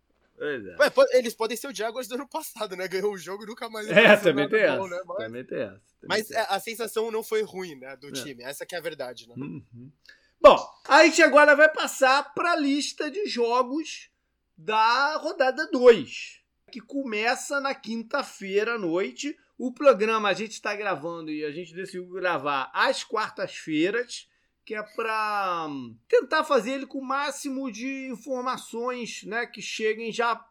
É. 0.42 0.76
Ué, 0.76 0.92
eles 1.12 1.34
podem 1.34 1.56
ser 1.56 1.68
o 1.68 1.74
Jaguars 1.74 2.08
do 2.08 2.16
ano 2.16 2.28
passado, 2.28 2.74
né? 2.74 2.88
Ganhou 2.88 3.12
o 3.12 3.18
jogo 3.18 3.44
e 3.44 3.46
nunca 3.46 3.70
mais. 3.70 3.88
É, 3.88 4.16
também 4.16 4.48
tem, 4.48 4.66
bom, 4.76 4.88
né? 4.88 5.00
Mas, 5.06 5.16
também 5.18 5.44
tem 5.44 5.60
essa. 5.60 5.80
Também 6.00 6.08
mas 6.08 6.26
tem. 6.26 6.36
a 6.48 6.58
sensação 6.58 7.10
não 7.12 7.22
foi 7.22 7.42
ruim, 7.42 7.76
né? 7.76 7.94
Do 7.96 8.08
é. 8.08 8.12
time. 8.12 8.42
Essa 8.42 8.66
que 8.66 8.74
é 8.74 8.78
a 8.78 8.82
verdade, 8.82 9.28
né? 9.28 9.34
Uhum. 9.36 9.92
Bom, 10.40 10.58
a 10.88 11.04
gente 11.04 11.22
agora 11.22 11.54
vai 11.54 11.68
passar 11.68 12.34
para 12.34 12.54
a 12.54 12.56
lista 12.56 13.08
de 13.08 13.26
jogos 13.26 14.10
da 14.58 15.16
rodada 15.18 15.68
2, 15.70 16.40
que 16.72 16.80
começa 16.80 17.60
na 17.60 17.72
quinta-feira 17.72 18.74
à 18.74 18.78
noite. 18.78 19.36
O 19.56 19.72
programa 19.72 20.28
a 20.28 20.32
gente 20.32 20.52
está 20.52 20.74
gravando 20.74 21.30
e 21.30 21.44
a 21.44 21.52
gente 21.52 21.72
decidiu 21.72 22.08
gravar 22.08 22.68
às 22.74 23.04
quartas-feiras, 23.04 24.28
que 24.64 24.74
é 24.74 24.82
para 24.82 25.66
hum, 25.68 25.96
tentar 26.08 26.44
fazer 26.44 26.72
ele 26.72 26.86
com 26.86 26.98
o 26.98 27.04
máximo 27.04 27.70
de 27.70 28.08
informações 28.08 29.24
né, 29.24 29.46
que 29.46 29.60
cheguem 29.60 30.12
já 30.12 30.44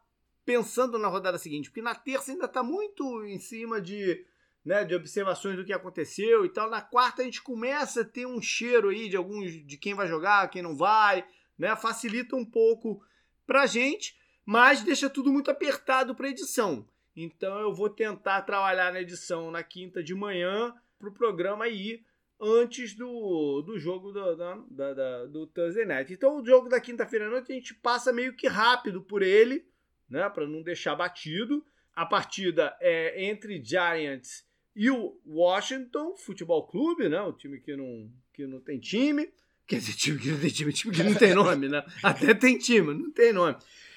pensando 0.44 0.98
na 0.98 1.08
rodada 1.08 1.38
seguinte, 1.38 1.70
porque 1.70 1.82
na 1.82 1.94
terça 1.94 2.32
ainda 2.32 2.46
está 2.46 2.62
muito 2.62 3.24
em 3.24 3.38
cima 3.38 3.80
de 3.80 4.24
né, 4.64 4.84
de 4.84 4.94
observações 4.94 5.56
do 5.56 5.64
que 5.64 5.72
aconteceu 5.72 6.44
e 6.44 6.48
tal. 6.48 6.70
Na 6.70 6.80
quarta 6.80 7.22
a 7.22 7.24
gente 7.24 7.42
começa 7.42 8.02
a 8.02 8.04
ter 8.04 8.26
um 8.26 8.40
cheiro 8.40 8.90
aí 8.90 9.08
de 9.08 9.16
alguns 9.16 9.50
de 9.66 9.76
quem 9.76 9.94
vai 9.94 10.06
jogar, 10.06 10.48
quem 10.50 10.62
não 10.62 10.76
vai, 10.76 11.24
né? 11.58 11.74
Facilita 11.74 12.36
um 12.36 12.44
pouco 12.44 13.04
pra 13.46 13.66
gente, 13.66 14.16
mas 14.44 14.82
deixa 14.82 15.10
tudo 15.10 15.32
muito 15.32 15.50
apertado 15.50 16.14
para 16.14 16.28
edição. 16.28 16.86
Então 17.16 17.58
eu 17.58 17.74
vou 17.74 17.90
tentar 17.90 18.42
trabalhar 18.42 18.92
na 18.92 19.00
edição 19.00 19.50
na 19.50 19.62
quinta 19.62 20.02
de 20.02 20.14
manhã 20.14 20.74
pro 20.98 21.12
programa 21.12 21.64
aí 21.64 22.04
antes 22.42 22.94
do, 22.94 23.62
do 23.62 23.78
jogo 23.78 24.10
do, 24.10 24.36
da, 24.36 24.92
da, 24.92 25.26
do 25.26 25.46
Thursday 25.46 25.84
Night. 25.84 26.12
Então 26.12 26.40
o 26.40 26.44
jogo 26.44 26.68
da 26.68 26.80
quinta-feira 26.80 27.28
à 27.28 27.30
noite 27.30 27.52
a 27.52 27.54
gente 27.54 27.72
passa 27.74 28.12
meio 28.12 28.34
que 28.34 28.48
rápido 28.48 29.00
por 29.00 29.22
ele, 29.22 29.64
né, 30.10 30.28
para 30.28 30.46
não 30.46 30.60
deixar 30.60 30.96
batido. 30.96 31.64
A 31.94 32.04
partida 32.04 32.76
é 32.80 33.24
entre 33.24 33.62
Giants 33.62 34.44
e 34.74 34.90
o 34.90 35.16
Washington 35.26 36.16
Futebol 36.16 36.66
Clube, 36.66 37.08
né? 37.08 37.20
O 37.20 37.32
time 37.32 37.60
que 37.60 37.76
não, 37.76 38.10
que 38.32 38.46
não 38.46 38.60
tem 38.60 38.80
time. 38.80 39.30
Quer 39.66 39.76
dizer, 39.76 39.94
time 39.94 40.18
que 40.18 40.30
não 40.30 40.40
tem 40.40 40.50
time, 40.50 40.72
time 40.72 40.94
que 40.94 41.02
não 41.02 41.14
tem 41.14 41.34
nome, 41.34 41.68
né? 41.68 41.84
Até 42.02 42.34
tem 42.34 42.58
time, 42.58 42.94
não 42.94 43.10
tem 43.10 43.32
nome. 43.32 43.56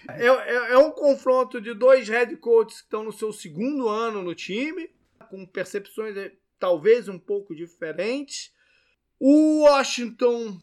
É, 0.09 0.27
é, 0.27 0.55
é 0.73 0.77
um 0.77 0.91
confronto 0.91 1.59
de 1.59 1.73
dois 1.73 2.07
head 2.09 2.35
coaches 2.37 2.79
que 2.79 2.85
estão 2.85 3.03
no 3.03 3.11
seu 3.11 3.33
segundo 3.33 3.87
ano 3.87 4.21
no 4.21 4.35
time, 4.35 4.89
com 5.29 5.45
percepções 5.45 6.15
eh, 6.17 6.33
talvez 6.59 7.07
um 7.07 7.19
pouco 7.19 7.55
diferentes. 7.55 8.53
O 9.19 9.63
Washington 9.63 10.61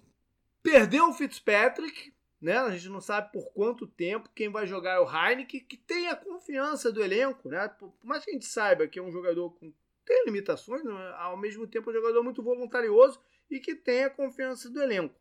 perdeu 0.62 1.08
o 1.08 1.12
Fitzpatrick, 1.12 2.12
né? 2.40 2.58
A 2.58 2.70
gente 2.70 2.88
não 2.88 3.00
sabe 3.00 3.32
por 3.32 3.52
quanto 3.52 3.86
tempo. 3.86 4.30
Quem 4.34 4.50
vai 4.50 4.66
jogar 4.66 4.94
é 4.94 5.00
o 5.00 5.08
Heineken, 5.08 5.60
que 5.60 5.76
tem 5.76 6.08
a 6.08 6.16
confiança 6.16 6.92
do 6.92 7.02
elenco, 7.02 7.48
né? 7.48 7.68
Por 7.68 7.92
mais 8.02 8.24
que 8.24 8.30
a 8.30 8.34
gente 8.34 8.46
saiba 8.46 8.86
que 8.86 8.98
é 8.98 9.02
um 9.02 9.12
jogador 9.12 9.50
com 9.50 9.72
tem 10.04 10.24
limitações, 10.24 10.82
né? 10.82 11.14
ao 11.16 11.36
mesmo 11.36 11.66
tempo 11.66 11.88
é 11.88 11.92
um 11.92 11.96
jogador 11.96 12.22
muito 12.24 12.42
voluntarioso 12.42 13.20
e 13.48 13.60
que 13.60 13.74
tem 13.74 14.04
a 14.04 14.10
confiança 14.10 14.68
do 14.68 14.82
elenco. 14.82 15.14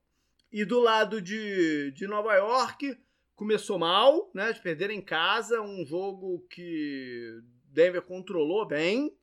E 0.51 0.65
do 0.65 0.79
lado 0.79 1.21
de, 1.21 1.91
de 1.91 2.07
Nova 2.07 2.33
York, 2.33 2.97
começou 3.35 3.79
mal, 3.79 4.29
né? 4.33 4.51
De 4.51 4.61
perder 4.61 4.89
em 4.89 5.01
casa, 5.01 5.61
um 5.61 5.85
jogo 5.85 6.45
que 6.49 7.41
Denver 7.65 8.01
controlou 8.01 8.67
bem. 8.67 9.15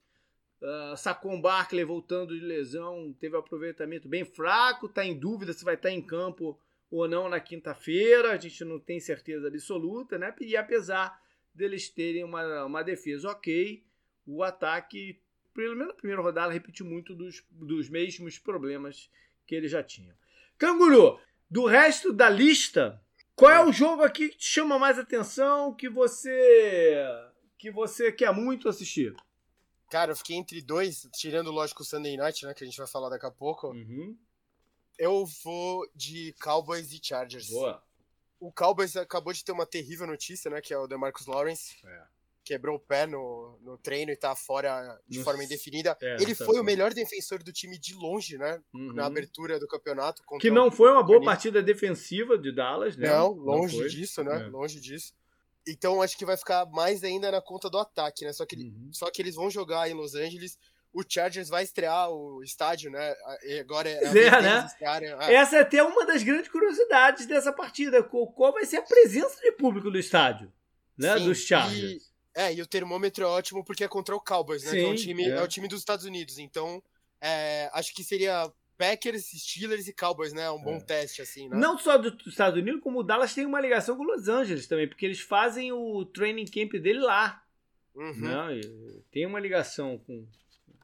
Uh, 0.60 0.96
Saquon 0.96 1.40
Barkley 1.40 1.84
voltando 1.84 2.38
de 2.38 2.44
lesão, 2.44 3.14
teve 3.20 3.36
um 3.36 3.38
aproveitamento 3.38 4.08
bem 4.08 4.24
fraco, 4.24 4.86
está 4.86 5.04
em 5.04 5.16
dúvida 5.16 5.52
se 5.52 5.64
vai 5.64 5.74
estar 5.74 5.88
tá 5.88 5.94
em 5.94 6.02
campo 6.02 6.58
ou 6.90 7.06
não 7.06 7.28
na 7.28 7.38
quinta-feira, 7.38 8.32
a 8.32 8.36
gente 8.36 8.64
não 8.64 8.80
tem 8.80 8.98
certeza 8.98 9.46
absoluta, 9.46 10.18
né? 10.18 10.34
E 10.40 10.56
apesar 10.56 11.20
deles 11.54 11.88
terem 11.88 12.24
uma, 12.24 12.64
uma 12.64 12.82
defesa 12.82 13.30
ok, 13.30 13.84
o 14.26 14.42
ataque 14.42 15.20
pelo 15.58 15.74
menos 15.74 15.88
na 15.88 15.94
primeira 15.94 16.22
rodada, 16.22 16.52
repetiu 16.52 16.86
muito 16.86 17.16
dos, 17.16 17.44
dos 17.50 17.88
mesmos 17.88 18.38
problemas 18.38 19.10
que 19.44 19.56
ele 19.56 19.66
já 19.66 19.82
tinha. 19.82 20.16
Canguru, 20.56 21.18
do 21.50 21.66
resto 21.66 22.12
da 22.12 22.30
lista, 22.30 23.02
qual 23.34 23.50
é 23.50 23.64
o 23.64 23.72
jogo 23.72 24.04
aqui 24.04 24.28
que 24.28 24.38
te 24.38 24.46
chama 24.46 24.78
mais 24.78 25.00
atenção, 25.00 25.74
que 25.74 25.88
você 25.88 27.04
que 27.58 27.72
você 27.72 28.12
quer 28.12 28.32
muito 28.32 28.68
assistir? 28.68 29.16
Cara, 29.88 30.12
eu 30.12 30.16
fiquei 30.16 30.36
entre 30.36 30.60
dois, 30.60 31.08
tirando, 31.14 31.50
lógico, 31.50 31.82
o 31.82 31.84
Sunday 31.84 32.16
Night, 32.16 32.44
né, 32.44 32.54
que 32.54 32.62
a 32.62 32.66
gente 32.66 32.76
vai 32.76 32.86
falar 32.86 33.08
daqui 33.08 33.26
a 33.26 33.30
pouco. 33.30 33.68
Uhum. 33.68 34.16
Eu 34.98 35.24
vou 35.44 35.88
de 35.94 36.34
Cowboys 36.42 36.92
e 36.92 37.00
Chargers. 37.02 37.48
Boa. 37.48 37.82
O 38.40 38.52
Cowboys 38.52 38.96
acabou 38.96 39.32
de 39.32 39.44
ter 39.44 39.52
uma 39.52 39.66
terrível 39.66 40.06
notícia, 40.06 40.50
né, 40.50 40.60
que 40.60 40.74
é 40.74 40.78
o 40.78 40.86
DeMarcus 40.86 41.26
Lawrence. 41.26 41.76
É 41.84 42.18
quebrou 42.48 42.76
o 42.76 42.80
pé 42.80 43.06
no, 43.06 43.58
no 43.60 43.76
treino 43.76 44.10
e 44.10 44.16
tá 44.16 44.34
fora 44.34 44.98
de 45.06 45.18
Nossa. 45.18 45.30
forma 45.30 45.44
indefinida. 45.44 45.94
É, 46.00 46.16
ele 46.18 46.34
foi 46.34 46.58
o 46.58 46.64
melhor 46.64 46.94
defensor 46.94 47.42
do 47.42 47.52
time 47.52 47.78
de 47.78 47.94
longe, 47.94 48.38
né? 48.38 48.58
Uhum. 48.72 48.94
Na 48.94 49.04
abertura 49.04 49.60
do 49.60 49.68
campeonato. 49.68 50.22
Que 50.40 50.50
não 50.50 50.70
foi 50.70 50.90
uma 50.90 51.02
boa 51.02 51.22
partida 51.22 51.62
defensiva 51.62 52.38
de 52.38 52.50
Dallas, 52.50 52.96
né? 52.96 53.10
Não, 53.10 53.32
longe 53.32 53.78
não 53.78 53.86
disso, 53.86 54.24
né? 54.24 54.46
É. 54.46 54.46
Longe 54.46 54.80
disso. 54.80 55.12
Então 55.68 56.02
acho 56.02 56.16
que 56.16 56.24
vai 56.24 56.36
ficar 56.36 56.66
mais 56.66 57.04
ainda 57.04 57.30
na 57.30 57.40
conta 57.40 57.68
do 57.68 57.78
ataque, 57.78 58.24
né? 58.24 58.32
Só 58.32 58.46
que, 58.46 58.56
uhum. 58.56 58.90
só 58.92 59.10
que 59.10 59.22
eles 59.22 59.34
vão 59.34 59.50
jogar 59.50 59.88
em 59.88 59.94
Los 59.94 60.14
Angeles. 60.14 60.58
O 60.92 61.02
Chargers 61.06 61.50
vai 61.50 61.62
estrear 61.62 62.10
o 62.10 62.42
estádio, 62.42 62.90
né? 62.90 63.14
E 63.44 63.58
agora 63.60 63.88
é, 63.88 64.02
é 64.04 64.42
né? 64.42 64.68
Ah. 65.18 65.32
Essa 65.32 65.58
é 65.58 65.60
até 65.60 65.82
uma 65.82 66.06
das 66.06 66.22
grandes 66.22 66.50
curiosidades 66.50 67.26
dessa 67.26 67.52
partida. 67.52 68.02
Qual 68.02 68.52
vai 68.52 68.64
ser 68.64 68.78
a 68.78 68.82
presença 68.82 69.40
de 69.40 69.52
público 69.52 69.90
no 69.90 69.98
estádio, 69.98 70.52
né? 70.96 71.18
Sim, 71.18 71.24
dos 71.24 71.38
Chargers. 71.38 72.02
E 72.02 72.08
é, 72.38 72.54
e 72.54 72.62
o 72.62 72.66
termômetro 72.66 73.24
é 73.24 73.26
ótimo 73.26 73.64
porque 73.64 73.82
é 73.82 73.88
contra 73.88 74.14
o 74.14 74.20
Cowboys, 74.20 74.62
né? 74.62 74.70
Sim, 74.70 74.76
que 74.76 74.84
é, 74.84 74.88
um 74.88 74.94
time, 74.94 75.24
é. 75.24 75.30
é 75.30 75.42
o 75.42 75.48
time 75.48 75.66
dos 75.66 75.80
Estados 75.80 76.04
Unidos. 76.04 76.38
Então, 76.38 76.80
é, 77.20 77.68
acho 77.72 77.92
que 77.92 78.04
seria 78.04 78.48
Packers, 78.78 79.26
Steelers 79.26 79.88
e 79.88 79.92
Cowboys, 79.92 80.32
né? 80.32 80.48
Um 80.50 80.62
bom 80.62 80.76
é. 80.76 80.80
teste, 80.80 81.20
assim, 81.20 81.48
né? 81.48 81.56
Não 81.56 81.76
só 81.76 81.98
dos 81.98 82.24
Estados 82.26 82.58
Unidos, 82.58 82.80
como 82.80 83.00
o 83.00 83.02
Dallas 83.02 83.34
tem 83.34 83.44
uma 83.44 83.60
ligação 83.60 83.96
com 83.96 84.04
Los 84.04 84.28
Angeles 84.28 84.68
também, 84.68 84.88
porque 84.88 85.04
eles 85.04 85.20
fazem 85.20 85.72
o 85.72 86.04
training 86.04 86.46
camp 86.46 86.72
dele 86.80 87.00
lá. 87.00 87.42
Uhum. 87.94 88.14
Né? 88.14 88.60
Tem 89.10 89.26
uma 89.26 89.40
ligação 89.40 89.98
com, 89.98 90.24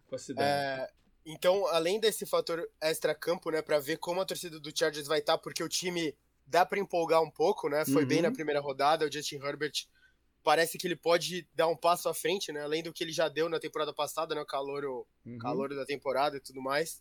com 0.06 0.14
a 0.16 0.18
cidade. 0.18 0.48
É, 0.48 0.90
então, 1.24 1.68
além 1.68 2.00
desse 2.00 2.26
fator 2.26 2.68
extra-campo, 2.80 3.50
né? 3.50 3.62
Pra 3.62 3.78
ver 3.78 3.98
como 3.98 4.20
a 4.20 4.26
torcida 4.26 4.58
do 4.58 4.76
Chargers 4.76 5.06
vai 5.06 5.20
estar, 5.20 5.34
tá, 5.34 5.38
porque 5.38 5.62
o 5.62 5.68
time 5.68 6.14
dá 6.44 6.66
para 6.66 6.80
empolgar 6.80 7.22
um 7.22 7.30
pouco, 7.30 7.68
né? 7.68 7.84
Foi 7.84 8.02
uhum. 8.02 8.08
bem 8.08 8.22
na 8.22 8.32
primeira 8.32 8.60
rodada, 8.60 9.06
o 9.06 9.12
Justin 9.12 9.36
Herbert 9.36 9.86
parece 10.42 10.76
que 10.76 10.86
ele 10.86 10.96
pode 10.96 11.48
dar 11.54 11.68
um 11.68 11.76
passo 11.76 12.08
à 12.08 12.12
frente, 12.12 12.52
né? 12.52 12.62
Além 12.62 12.82
do 12.82 12.92
que 12.92 13.02
ele 13.02 13.12
já 13.12 13.28
deu 13.28 13.48
na 13.48 13.60
temporada 13.60 13.94
passada, 13.94 14.34
né? 14.34 14.42
O 14.42 14.46
calor, 14.46 14.84
o 14.84 15.06
uhum. 15.24 15.38
calor 15.38 15.74
da 15.74 15.86
temporada 15.86 16.36
e 16.36 16.40
tudo 16.40 16.60
mais. 16.60 17.00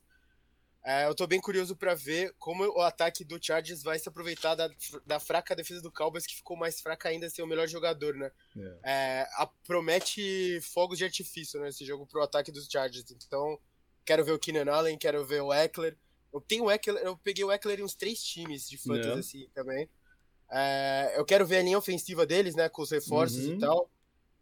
É, 0.86 1.08
eu 1.08 1.16
tô 1.16 1.25
bem 1.25 1.40
curioso 1.40 1.78
para 1.78 1.96
ver 1.96 2.36
como 2.38 2.66
o 2.66 2.82
ataque 2.82 3.24
do 3.24 3.42
Chargers 3.42 3.82
vai 3.82 3.98
se 3.98 4.10
aproveitar 4.10 4.54
da, 4.54 4.70
da 5.06 5.18
fraca 5.18 5.56
defesa 5.56 5.82
do 5.82 5.92
Cowboys, 5.92 6.25
que 6.25 6.36
ficou 6.36 6.58
mais 6.58 6.82
fraca 6.82 7.08
ainda 7.08 7.30
ser 7.30 7.42
o 7.42 7.48
melhor 7.48 7.70
jogador, 7.70 8.13
né? 8.16 8.30
Yeah. 8.54 8.80
É. 8.84 8.92
é, 8.92 9.28
a, 9.38 9.48
promete 9.66 10.60
fogos 10.62 10.98
de 10.98 11.06
artifício, 11.06 11.60
né? 11.62 11.70
Esse 11.70 11.86
jogo 11.86 12.06
pro 12.06 12.22
ataque 12.22 12.52
dos 12.52 12.68
Chargers. 12.68 13.10
Então, 13.12 13.58
quero 14.04 14.25
ver 14.25 14.34
o 14.34 14.40
Keenan 14.40 14.70
Allen, 14.70 14.98
quero 14.98 15.25
ver 15.25 15.42
o 15.42 15.54
Eckler. 15.54 15.98
Eu 16.34 16.42
tenho 16.42 16.66
o 16.66 16.72
Eckler, 16.72 17.02
eu 17.02 17.16
peguei 17.16 17.46
o 17.46 17.52
Eckler 17.52 17.80
em 17.80 17.84
uns 17.84 17.96
três 17.96 18.22
times 18.22 18.68
de 18.68 18.78
fantasy, 18.78 19.08
yeah. 19.08 19.20
assim, 19.20 19.50
também. 19.54 19.90
É, 20.52 21.13
eu 21.16 21.24
quero 21.24 21.48
ver 21.48 21.58
a 21.58 21.63
linha 21.63 21.78
ofensiva 21.78 22.25
deles, 22.25 22.56
né, 22.56 22.68
com 22.68 22.82
os 22.82 22.92
reforços 22.92 23.46
uhum. 23.46 23.56
e 23.56 23.60
tal. 23.60 23.90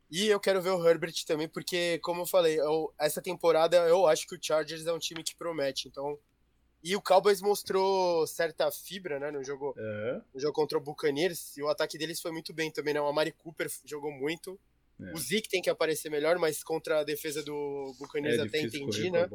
E 0.09 0.27
eu 0.27 0.39
quero 0.39 0.61
ver 0.61 0.71
o 0.71 0.85
Herbert 0.85 1.13
também, 1.25 1.47
porque, 1.47 1.99
como 1.99 2.23
eu 2.23 2.25
falei, 2.25 2.59
eu, 2.59 2.91
essa 2.99 3.21
temporada 3.21 3.77
eu 3.87 4.07
acho 4.07 4.27
que 4.27 4.35
o 4.35 4.39
Chargers 4.41 4.87
é 4.87 4.91
um 4.91 4.99
time 4.99 5.23
que 5.23 5.35
promete. 5.35 5.87
Então, 5.87 6.19
e 6.83 6.95
o 6.95 7.01
Cowboys 7.01 7.41
mostrou 7.41 8.25
certa 8.25 8.71
fibra, 8.71 9.19
né, 9.19 9.29
no 9.29 9.43
jogo, 9.43 9.75
é. 9.77 10.21
no 10.33 10.39
jogo 10.39 10.53
contra 10.53 10.77
o 10.77 10.81
Buccaneers, 10.81 11.55
e 11.57 11.61
o 11.61 11.67
ataque 11.67 11.97
deles 11.97 12.19
foi 12.19 12.31
muito 12.31 12.53
bem 12.53 12.71
também, 12.71 12.93
né? 12.93 13.01
O 13.01 13.07
Amari 13.07 13.31
Cooper 13.31 13.67
jogou 13.85 14.11
muito. 14.11 14.59
É. 14.99 15.13
O 15.13 15.17
Zeke 15.17 15.49
tem 15.49 15.61
que 15.61 15.69
aparecer 15.69 16.09
melhor, 16.09 16.37
mas 16.37 16.63
contra 16.63 16.99
a 16.99 17.03
defesa 17.03 17.43
do 17.43 17.95
Buccaneers 17.99 18.39
é 18.39 18.43
até 18.43 18.61
entendi, 18.61 19.11
né? 19.11 19.27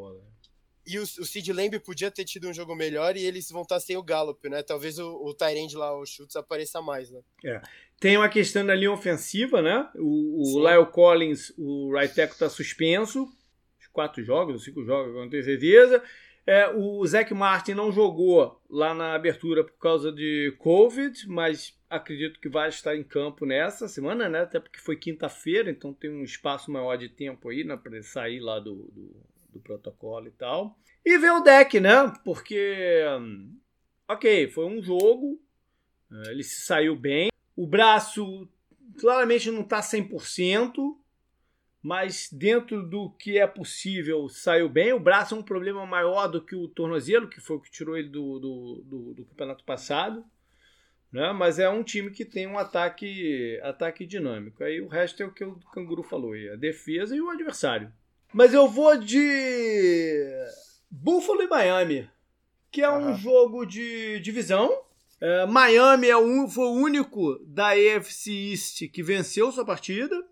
E 0.87 0.99
o, 0.99 1.03
o 1.03 1.25
Sid 1.25 1.53
Lamb 1.53 1.81
podia 1.81 2.11
ter 2.13 2.25
tido 2.25 2.49
um 2.49 2.55
jogo 2.55 2.75
melhor 2.77 3.17
e 3.17 3.25
eles 3.25 3.51
vão 3.51 3.63
estar 3.63 3.81
sem 3.81 3.97
o 3.97 4.03
Gallup, 4.03 4.49
né? 4.49 4.63
Talvez 4.63 4.99
o, 4.99 5.17
o 5.25 5.35
Tyrande 5.35 5.77
lá, 5.77 5.93
o 5.97 6.07
Schultz, 6.07 6.37
apareça 6.37 6.81
mais, 6.81 7.11
né? 7.11 7.21
É. 7.45 7.61
Tem 7.99 8.17
uma 8.17 8.29
questão 8.29 8.65
da 8.65 8.75
linha 8.75 8.93
ofensiva, 8.93 9.61
né? 9.61 9.89
O, 9.97 10.59
o 10.59 10.69
Lyle 10.69 10.87
Collins, 10.87 11.53
o 11.59 11.93
right 11.93 12.15
tackle, 12.15 12.39
tá 12.39 12.49
suspenso. 12.49 13.29
Quatro 13.93 14.23
jogos, 14.23 14.63
cinco 14.63 14.85
jogos, 14.85 15.15
não 15.15 15.29
tenho 15.29 15.43
certeza. 15.43 16.03
É, 16.47 16.69
o 16.69 17.05
Zach 17.05 17.35
Martin 17.35 17.75
não 17.75 17.91
jogou 17.91 18.63
lá 18.71 18.95
na 18.95 19.15
abertura 19.15 19.65
por 19.65 19.77
causa 19.79 20.13
de 20.13 20.55
Covid, 20.59 21.29
mas 21.29 21.77
acredito 21.91 22.39
que 22.39 22.49
vai 22.49 22.69
estar 22.69 22.95
em 22.95 23.03
campo 23.03 23.45
nessa 23.45 23.89
semana, 23.89 24.29
né? 24.29 24.43
Até 24.43 24.61
porque 24.61 24.79
foi 24.79 24.97
quinta-feira, 24.97 25.69
então 25.71 25.93
tem 25.93 26.09
um 26.09 26.23
espaço 26.23 26.71
maior 26.71 26.97
de 26.97 27.09
tempo 27.09 27.49
aí, 27.49 27.65
né? 27.65 27.77
Para 27.77 27.97
ele 27.97 28.05
sair 28.05 28.39
lá 28.39 28.61
do, 28.61 28.75
do, 28.93 29.27
do, 29.55 29.61
protocolo 29.61 30.29
e 30.29 30.31
tal. 30.31 30.79
E 31.05 31.19
ver 31.19 31.33
o 31.33 31.41
deck, 31.41 31.81
né? 31.81 32.13
Porque, 32.25 33.03
ok, 34.09 34.49
foi 34.49 34.67
um 34.67 34.81
jogo, 34.81 35.41
é, 36.13 36.31
ele 36.31 36.45
se 36.45 36.65
saiu 36.65 36.95
bem. 36.95 37.29
O 37.57 37.67
braço 37.67 38.49
claramente 39.01 39.51
não 39.51 39.63
está 39.63 39.81
100%, 39.81 40.75
mas 41.87 42.29
dentro 42.33 42.83
do 42.83 43.11
que 43.11 43.39
é 43.39 43.47
possível 43.47 44.29
saiu 44.29 44.69
bem. 44.69 44.93
O 44.93 44.99
braço 44.99 45.37
é 45.37 45.39
um 45.39 45.43
problema 45.43 45.87
maior 45.87 46.27
do 46.27 46.45
que 46.45 46.57
o 46.57 46.67
tornozelo, 46.67 47.29
que 47.29 47.41
foi 47.41 47.55
o 47.55 47.61
que 47.61 47.71
tirou 47.71 47.97
ele 47.97 48.09
do, 48.09 48.41
do, 48.41 48.83
do, 48.85 49.15
do 49.15 49.25
campeonato 49.25 49.63
passado. 49.63 50.25
Né? 51.13 51.33
Mas 51.33 51.61
é 51.61 51.69
um 51.69 51.85
time 51.85 52.11
que 52.11 52.25
tem 52.25 52.45
um 52.45 52.59
ataque, 52.59 53.61
ataque 53.63 54.05
dinâmico. 54.05 54.65
Aí 54.65 54.81
o 54.81 54.89
resto 54.89 55.23
é 55.23 55.27
o 55.27 55.33
que 55.33 55.45
o 55.45 55.61
Canguru 55.73 56.03
falou, 56.03 56.33
a 56.53 56.57
defesa 56.57 57.15
e 57.15 57.21
o 57.21 57.31
adversário. 57.31 57.93
Mas 58.33 58.53
eu 58.53 58.67
vou 58.67 58.99
de 58.99 60.27
Buffalo 60.91 61.43
e 61.43 61.47
Miami, 61.47 62.11
que 62.69 62.83
é 62.83 62.91
um 62.91 63.15
jogo 63.17 63.65
de 63.65 64.19
divisão. 64.19 64.77
É, 65.21 65.47
Miami 65.47 66.09
é 66.09 66.17
um, 66.17 66.49
foi 66.49 66.65
o 66.65 66.73
único 66.73 67.39
da 67.47 67.69
AFC 67.69 68.51
East 68.51 68.89
que 68.89 69.05
venceu 69.05 69.53
sua 69.53 69.65
partida 69.65 70.27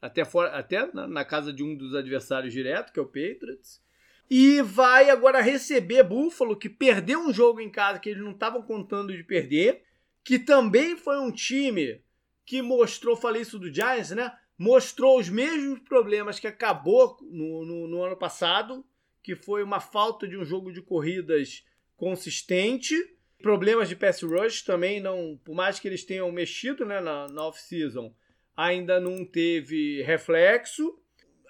até, 0.00 0.24
fora, 0.24 0.50
até 0.50 0.90
na, 0.92 1.06
na, 1.06 1.24
casa 1.24 1.52
de 1.52 1.62
um 1.62 1.74
dos 1.74 1.94
adversários 1.94 2.52
direto, 2.52 2.92
que 2.92 2.98
é 2.98 3.02
o 3.02 3.06
Patriots. 3.06 3.82
E 4.28 4.60
vai 4.62 5.08
agora 5.08 5.40
receber 5.40 6.02
Buffalo, 6.02 6.56
que 6.56 6.68
perdeu 6.68 7.20
um 7.20 7.32
jogo 7.32 7.60
em 7.60 7.70
casa 7.70 7.98
que 7.98 8.08
eles 8.08 8.22
não 8.22 8.32
estavam 8.32 8.62
contando 8.62 9.16
de 9.16 9.22
perder, 9.22 9.84
que 10.24 10.38
também 10.38 10.96
foi 10.96 11.18
um 11.18 11.30
time 11.30 12.00
que 12.44 12.60
mostrou, 12.60 13.16
falei 13.16 13.42
isso 13.42 13.58
do 13.58 13.72
Giants, 13.72 14.10
né? 14.10 14.32
Mostrou 14.58 15.18
os 15.18 15.28
mesmos 15.28 15.80
problemas 15.80 16.40
que 16.40 16.46
acabou 16.46 17.16
no, 17.22 17.64
no, 17.64 17.88
no 17.88 18.02
ano 18.02 18.16
passado, 18.16 18.84
que 19.22 19.34
foi 19.34 19.62
uma 19.62 19.80
falta 19.80 20.26
de 20.26 20.36
um 20.36 20.44
jogo 20.44 20.72
de 20.72 20.80
corridas 20.80 21.64
consistente, 21.96 22.94
problemas 23.40 23.88
de 23.88 23.96
pass 23.96 24.22
rush 24.22 24.62
também 24.62 25.00
não, 25.00 25.38
por 25.44 25.54
mais 25.54 25.78
que 25.78 25.88
eles 25.88 26.04
tenham 26.04 26.30
mexido 26.32 26.84
né, 26.84 27.00
na, 27.00 27.28
na 27.28 27.46
off-season, 27.46 28.14
ainda 28.56 28.98
não 28.98 29.24
teve 29.24 30.02
reflexo. 30.02 30.98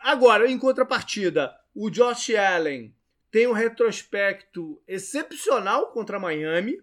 Agora, 0.01 0.51
em 0.51 0.59
contrapartida, 0.59 1.55
o 1.75 1.89
Josh 1.91 2.35
Allen 2.35 2.95
tem 3.31 3.47
um 3.47 3.53
retrospecto 3.53 4.83
excepcional 4.89 5.93
contra 5.93 6.19
Miami, 6.19 6.83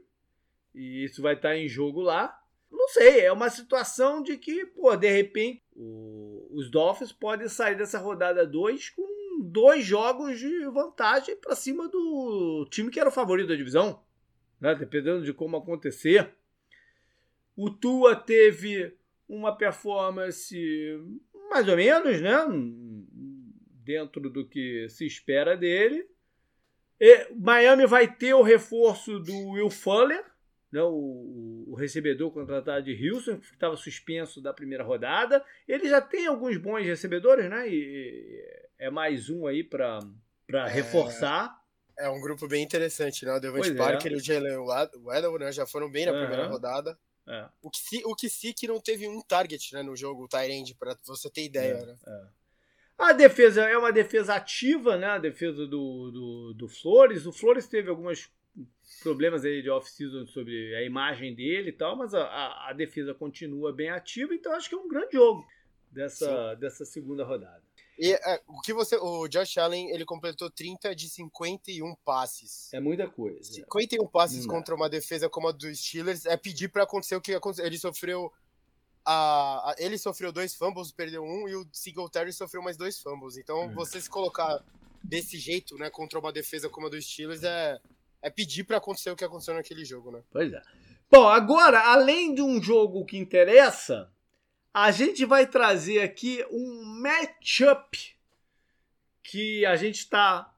e 0.73 1.03
isso 1.03 1.21
vai 1.21 1.33
estar 1.33 1.55
em 1.55 1.67
jogo 1.67 2.01
lá. 2.01 2.39
Não 2.71 2.87
sei, 2.89 3.21
é 3.21 3.31
uma 3.31 3.49
situação 3.49 4.21
de 4.23 4.37
que, 4.37 4.65
pô, 4.65 4.95
de 4.95 5.09
repente, 5.09 5.63
o, 5.75 6.47
os 6.51 6.69
Dolphins 6.71 7.11
podem 7.11 7.47
sair 7.47 7.75
dessa 7.75 7.99
rodada 7.99 8.45
2 8.45 8.89
com 8.91 9.13
dois 9.41 9.85
jogos 9.85 10.39
de 10.39 10.65
vantagem 10.65 11.35
para 11.35 11.55
cima 11.55 11.87
do 11.87 12.67
time 12.69 12.89
que 12.89 12.99
era 12.99 13.09
o 13.09 13.11
favorito 13.11 13.49
da 13.49 13.55
divisão, 13.55 14.01
né? 14.59 14.73
dependendo 14.75 15.23
de 15.23 15.33
como 15.33 15.57
acontecer. 15.57 16.33
O 17.55 17.69
Tua 17.69 18.15
teve 18.15 18.97
uma 19.27 19.55
performance 19.57 20.57
mais 21.49 21.67
ou 21.67 21.75
menos, 21.75 22.21
né? 22.21 22.37
Dentro 23.83 24.29
do 24.29 24.47
que 24.47 24.87
se 24.89 25.05
espera 25.05 25.55
dele. 25.55 26.07
E 26.99 27.27
Miami 27.35 27.85
vai 27.85 28.07
ter 28.07 28.33
o 28.33 28.41
reforço 28.41 29.19
do 29.19 29.49
Will 29.49 29.69
Fuller, 29.69 30.23
né? 30.71 30.81
o, 30.81 31.65
o 31.67 31.75
recebedor 31.75 32.31
contratado 32.31 32.85
de 32.85 33.09
Houston, 33.09 33.37
que 33.37 33.45
estava 33.45 33.75
suspenso 33.75 34.41
da 34.41 34.53
primeira 34.53 34.83
rodada. 34.83 35.43
Ele 35.67 35.87
já 35.89 36.01
tem 36.01 36.27
alguns 36.27 36.57
bons 36.57 36.83
recebedores, 36.85 37.49
né? 37.49 37.67
E 37.67 38.41
é 38.79 38.89
mais 38.89 39.29
um 39.29 39.45
aí 39.45 39.63
para 39.63 39.99
é, 40.51 40.67
reforçar. 40.69 41.53
É 41.99 42.09
um 42.09 42.21
grupo 42.21 42.47
bem 42.47 42.63
interessante, 42.63 43.25
né? 43.25 43.33
O 43.33 43.39
Devante 43.39 43.73
Parker 43.75 44.11
é. 44.11 44.15
e 44.15 44.17
o 44.17 44.23
Jalen 44.23 44.57
Waddle 45.03 45.39
né? 45.39 45.51
já 45.51 45.65
foram 45.65 45.91
bem 45.91 46.05
na 46.05 46.13
uhum. 46.13 46.19
primeira 46.19 46.47
rodada. 46.47 46.97
É. 47.27 47.47
O 47.61 47.69
que 47.69 47.77
se 47.77 48.03
o 48.05 48.15
que 48.15 48.29
se 48.29 48.53
que 48.53 48.67
não 48.67 48.79
teve 48.79 49.07
um 49.07 49.21
target 49.21 49.73
né, 49.73 49.81
no 49.81 49.95
jogo, 49.95 50.23
o 50.23 50.27
Tyrande, 50.27 50.75
para 50.75 50.97
você 51.05 51.29
ter 51.29 51.45
ideia. 51.45 51.73
É, 51.73 51.85
né? 51.85 51.95
é. 52.05 52.43
A 52.97 53.11
defesa 53.11 53.63
é 53.63 53.77
uma 53.77 53.91
defesa 53.91 54.35
ativa, 54.35 54.97
né? 54.97 55.07
A 55.07 55.17
defesa 55.17 55.65
do, 55.65 56.11
do, 56.11 56.53
do 56.53 56.67
Flores. 56.67 57.25
O 57.25 57.33
Flores 57.33 57.67
teve 57.67 57.89
alguns 57.89 58.31
problemas 59.01 59.43
aí 59.43 59.61
de 59.61 59.69
off-season 59.69 60.25
sobre 60.27 60.75
a 60.75 60.83
imagem 60.83 61.33
dele 61.33 61.69
e 61.69 61.73
tal, 61.73 61.95
mas 61.95 62.13
a, 62.13 62.23
a, 62.23 62.69
a, 62.69 62.73
defesa 62.73 63.13
continua 63.13 63.73
bem 63.73 63.89
ativa, 63.89 64.33
então 64.35 64.53
acho 64.53 64.69
que 64.69 64.75
é 64.75 64.77
um 64.77 64.87
grande 64.87 65.13
jogo 65.13 65.45
dessa, 65.91 66.53
dessa 66.55 66.85
segunda 66.85 67.23
rodada. 67.23 67.62
E 67.97 68.11
é, 68.13 68.41
o 68.47 68.61
que 68.61 68.73
você. 68.73 68.95
O 68.95 69.27
Josh 69.27 69.57
Allen 69.57 69.89
ele 69.89 70.05
completou 70.05 70.49
30 70.49 70.95
de 70.95 71.09
51 71.09 71.95
passes. 72.03 72.73
É 72.73 72.79
muita 72.79 73.07
coisa. 73.07 73.43
51 73.43 74.07
passes 74.07 74.45
contra 74.45 74.73
uma 74.73 74.89
defesa 74.89 75.29
como 75.29 75.47
a 75.47 75.51
dos 75.51 75.79
Steelers 75.79 76.25
é 76.25 76.35
pedir 76.35 76.69
para 76.69 76.83
acontecer 76.83 77.15
o 77.15 77.21
que 77.21 77.33
aconteceu. 77.33 77.65
Ele 77.65 77.77
sofreu. 77.77 78.31
A, 79.05 79.71
a, 79.71 79.75
ele 79.77 79.97
sofreu 79.97 80.31
dois 80.31 80.55
fumbles, 80.55 80.91
perdeu 80.91 81.23
um, 81.23 81.47
e 81.47 81.55
o 81.55 81.67
Singletary 81.73 82.31
sofreu 82.31 82.61
mais 82.63 82.77
dois 82.77 82.99
fumbles. 82.99 83.37
Então, 83.37 83.65
hum. 83.65 83.73
você 83.73 83.99
se 83.99 84.09
colocar 84.09 84.63
desse 85.03 85.37
jeito, 85.37 85.77
né, 85.77 85.89
contra 85.89 86.17
uma 86.17 86.31
defesa 86.31 86.69
como 86.69 86.87
a 86.87 86.89
dos 86.89 87.05
Steelers 87.05 87.43
é, 87.43 87.79
é 88.21 88.29
pedir 88.29 88.63
para 88.63 88.77
acontecer 88.77 89.11
o 89.11 89.15
que 89.15 89.25
aconteceu 89.25 89.53
naquele 89.53 89.83
jogo, 89.83 90.09
né? 90.09 90.23
Pois 90.31 90.51
é. 90.53 90.61
Bom, 91.11 91.27
agora, 91.27 91.79
além 91.91 92.33
de 92.33 92.41
um 92.41 92.61
jogo 92.61 93.05
que 93.05 93.17
interessa, 93.17 94.09
a 94.73 94.89
gente 94.89 95.23
vai 95.23 95.45
trazer 95.45 96.01
aqui 96.01 96.43
um 96.49 96.83
matchup 97.01 98.15
que 99.21 99.65
a 99.65 99.75
gente 99.75 99.99
está 99.99 100.51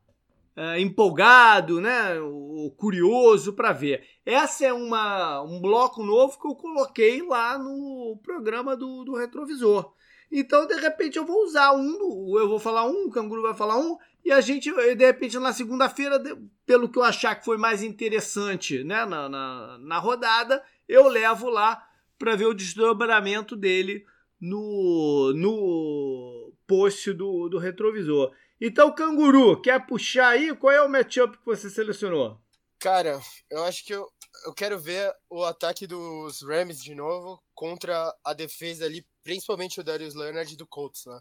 é, 0.56 0.80
empolgado, 0.80 1.82
né, 1.82 2.18
o, 2.20 2.74
curioso 2.78 3.54
para 3.54 3.74
ver. 3.74 4.08
Essa 4.26 4.68
é 4.68 4.74
uma, 4.74 5.42
um 5.42 5.60
bloco 5.60 6.02
novo 6.02 6.40
que 6.40 6.48
eu 6.48 6.56
coloquei 6.56 7.22
lá 7.22 7.58
no 7.58 8.18
programa 8.24 8.76
do, 8.76 9.04
do 9.04 9.16
retrovisor. 9.16 9.94
Então, 10.32 10.66
de 10.66 10.76
repente, 10.76 11.18
eu 11.18 11.26
vou 11.26 11.44
usar 11.44 11.74
um, 11.74 12.40
eu 12.40 12.48
vou 12.48 12.60
falar 12.60 12.86
um, 12.86 13.06
o 13.06 13.12
canguru 13.12 13.42
vai 13.42 13.54
falar 13.54 13.78
um, 13.78 13.98
e 14.24 14.32
a 14.32 14.42
gente, 14.42 14.72
de 14.96 15.06
repente, 15.06 15.38
na 15.38 15.54
segunda-feira, 15.54 16.22
pelo 16.66 16.90
que 16.90 16.98
eu 16.98 17.04
achar 17.04 17.36
que 17.36 17.46
foi 17.46 17.58
mais 17.58 17.84
interessante 17.84 18.84
né, 18.84 19.06
na, 19.06 19.30
na, 19.30 19.78
na 19.78 20.00
rodada, 20.00 20.64
eu 20.88 21.08
levo 21.08 21.50
lá 21.50 21.86
para 22.18 22.36
ver 22.36 22.46
o 22.46 22.54
desdobramento 22.54 23.56
dele 23.56 24.06
no, 24.40 25.34
no 25.36 26.54
post 26.68 27.14
do, 27.14 27.50
do 27.50 27.58
retrovisor. 27.58 28.34
Então, 28.60 28.94
Canguru, 28.94 29.62
quer 29.62 29.86
puxar 29.86 30.30
aí? 30.30 30.56
Qual 30.56 30.72
é 30.72 30.82
o 30.82 30.90
matchup 30.90 31.38
que 31.38 31.46
você 31.46 31.70
selecionou? 31.70 32.40
Cara, 32.80 33.20
eu 33.50 33.64
acho 33.64 33.86
que 33.86 33.94
eu, 33.94 34.08
eu 34.46 34.54
quero 34.54 34.80
ver 34.80 35.14
o 35.30 35.44
ataque 35.44 35.88
dos 35.88 36.42
Rams 36.42 36.82
de 36.82 36.94
novo 36.94 37.42
contra 37.54 38.14
a 38.24 38.34
defesa 38.34 38.86
ali, 38.86 39.06
principalmente 39.24 39.80
o 39.80 39.84
Darius 39.84 40.14
Leonard 40.14 40.56
do 40.56 40.68
Colts, 40.68 41.06
né? 41.06 41.20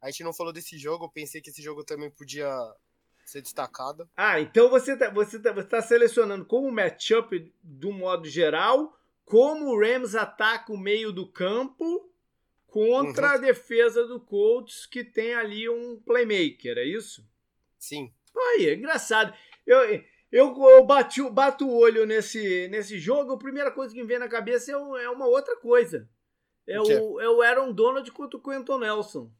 A 0.00 0.10
gente 0.10 0.22
não 0.22 0.32
falou 0.32 0.52
desse 0.52 0.78
jogo, 0.78 1.06
eu 1.06 1.10
pensei 1.10 1.40
que 1.40 1.50
esse 1.50 1.60
jogo 1.60 1.82
também 1.82 2.10
podia 2.10 2.48
ser 3.24 3.42
destacado. 3.42 4.08
Ah, 4.16 4.40
então 4.40 4.70
você 4.70 4.96
tá, 4.96 5.10
você 5.10 5.38
tá, 5.40 5.52
você 5.52 5.68
tá 5.68 5.82
selecionando 5.82 6.44
como 6.44 6.70
matchup 6.70 7.52
do 7.62 7.92
modo 7.92 8.28
geral, 8.28 8.97
como 9.28 9.66
o 9.66 9.80
Rams 9.80 10.14
ataca 10.14 10.72
o 10.72 10.78
meio 10.78 11.12
do 11.12 11.26
campo 11.26 12.10
contra 12.66 13.28
uhum. 13.28 13.34
a 13.34 13.36
defesa 13.38 14.06
do 14.06 14.20
Colts, 14.20 14.86
que 14.86 15.04
tem 15.04 15.34
ali 15.34 15.68
um 15.68 16.00
playmaker, 16.04 16.78
é 16.78 16.84
isso? 16.84 17.26
Sim. 17.78 18.12
Aí, 18.36 18.68
é 18.68 18.74
engraçado. 18.74 19.34
Eu, 19.66 20.02
Eu, 20.30 20.54
eu 20.54 20.84
bati, 20.84 21.22
bato 21.30 21.66
o 21.66 21.74
olho 21.74 22.04
nesse, 22.04 22.68
nesse 22.68 22.98
jogo, 22.98 23.32
a 23.32 23.38
primeira 23.38 23.70
coisa 23.70 23.94
que 23.94 24.00
me 24.00 24.06
vem 24.06 24.18
na 24.18 24.28
cabeça 24.28 24.70
é, 24.70 24.74
é 24.74 25.10
uma 25.10 25.26
outra 25.26 25.56
coisa. 25.56 26.08
É 26.66 26.78
o, 26.78 27.18
é 27.18 27.28
o 27.30 27.40
Aaron 27.40 27.72
Donald 27.72 28.10
contra 28.12 28.38
o 28.38 28.42
Quentin 28.42 28.78
Nelson. 28.78 29.30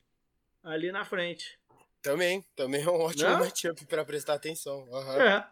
Ali 0.62 0.90
na 0.90 1.04
frente. 1.04 1.58
Também, 2.00 2.42
também 2.56 2.82
é 2.82 2.88
um 2.88 3.00
ótimo 3.00 3.30
matchup 3.30 3.84
para 3.84 4.04
prestar 4.04 4.34
atenção. 4.34 4.88
Uhum. 4.90 5.20
É. 5.20 5.46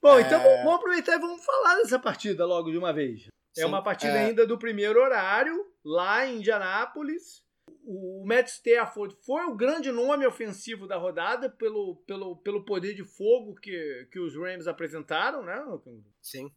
Bom, 0.00 0.18
então 0.18 0.40
é... 0.40 0.42
então 0.42 0.64
vamos 0.64 0.74
aproveitar 0.78 1.16
e 1.16 1.20
vamos 1.20 1.44
falar 1.44 1.76
dessa 1.76 1.98
partida 1.98 2.46
logo 2.46 2.70
de 2.70 2.78
uma 2.78 2.94
vez. 2.94 3.28
É 3.52 3.60
Sim, 3.60 3.62
é 3.62 3.66
uma 3.66 3.82
partida 3.82 4.12
é... 4.12 4.26
ainda 4.26 4.46
do 4.46 4.58
primeiro 4.58 5.00
horário, 5.00 5.66
lá 5.84 6.26
em 6.26 6.38
Indianápolis. 6.38 7.42
O 7.84 8.24
Matt 8.26 8.48
Stafford 8.48 9.16
foi 9.24 9.44
o 9.44 9.56
grande 9.56 9.90
nome 9.90 10.26
ofensivo 10.26 10.86
da 10.86 10.96
rodada 10.96 11.50
pelo, 11.50 11.96
pelo, 12.06 12.36
pelo 12.36 12.64
poder 12.64 12.94
de 12.94 13.04
fogo 13.04 13.54
que, 13.56 14.08
que 14.10 14.20
os 14.20 14.36
Rams 14.36 14.68
apresentaram, 14.68 15.42
né? 15.42 15.62
Sim. 16.20 16.50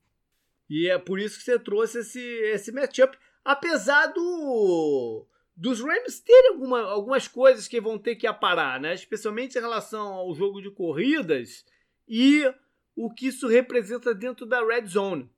E 0.70 0.88
é 0.90 0.98
por 0.98 1.20
isso 1.20 1.38
que 1.38 1.44
você 1.44 1.60
trouxe 1.60 2.00
esse, 2.00 2.20
esse 2.20 2.72
matchup. 2.72 3.18
Apesar 3.44 4.08
do, 4.08 5.28
dos 5.56 5.80
Rams 5.82 6.20
terem 6.20 6.52
alguma, 6.52 6.82
algumas 6.82 7.28
coisas 7.28 7.68
que 7.68 7.80
vão 7.80 7.98
ter 7.98 8.16
que 8.16 8.28
aparar, 8.28 8.80
né? 8.80 8.94
Especialmente 8.94 9.58
em 9.58 9.62
relação 9.62 10.14
ao 10.14 10.34
jogo 10.34 10.62
de 10.62 10.72
corridas 10.72 11.66
e 12.08 12.44
o 12.96 13.12
que 13.12 13.28
isso 13.28 13.48
representa 13.48 14.14
dentro 14.14 14.46
da 14.46 14.64
red 14.66 14.86
zone. 14.88 15.30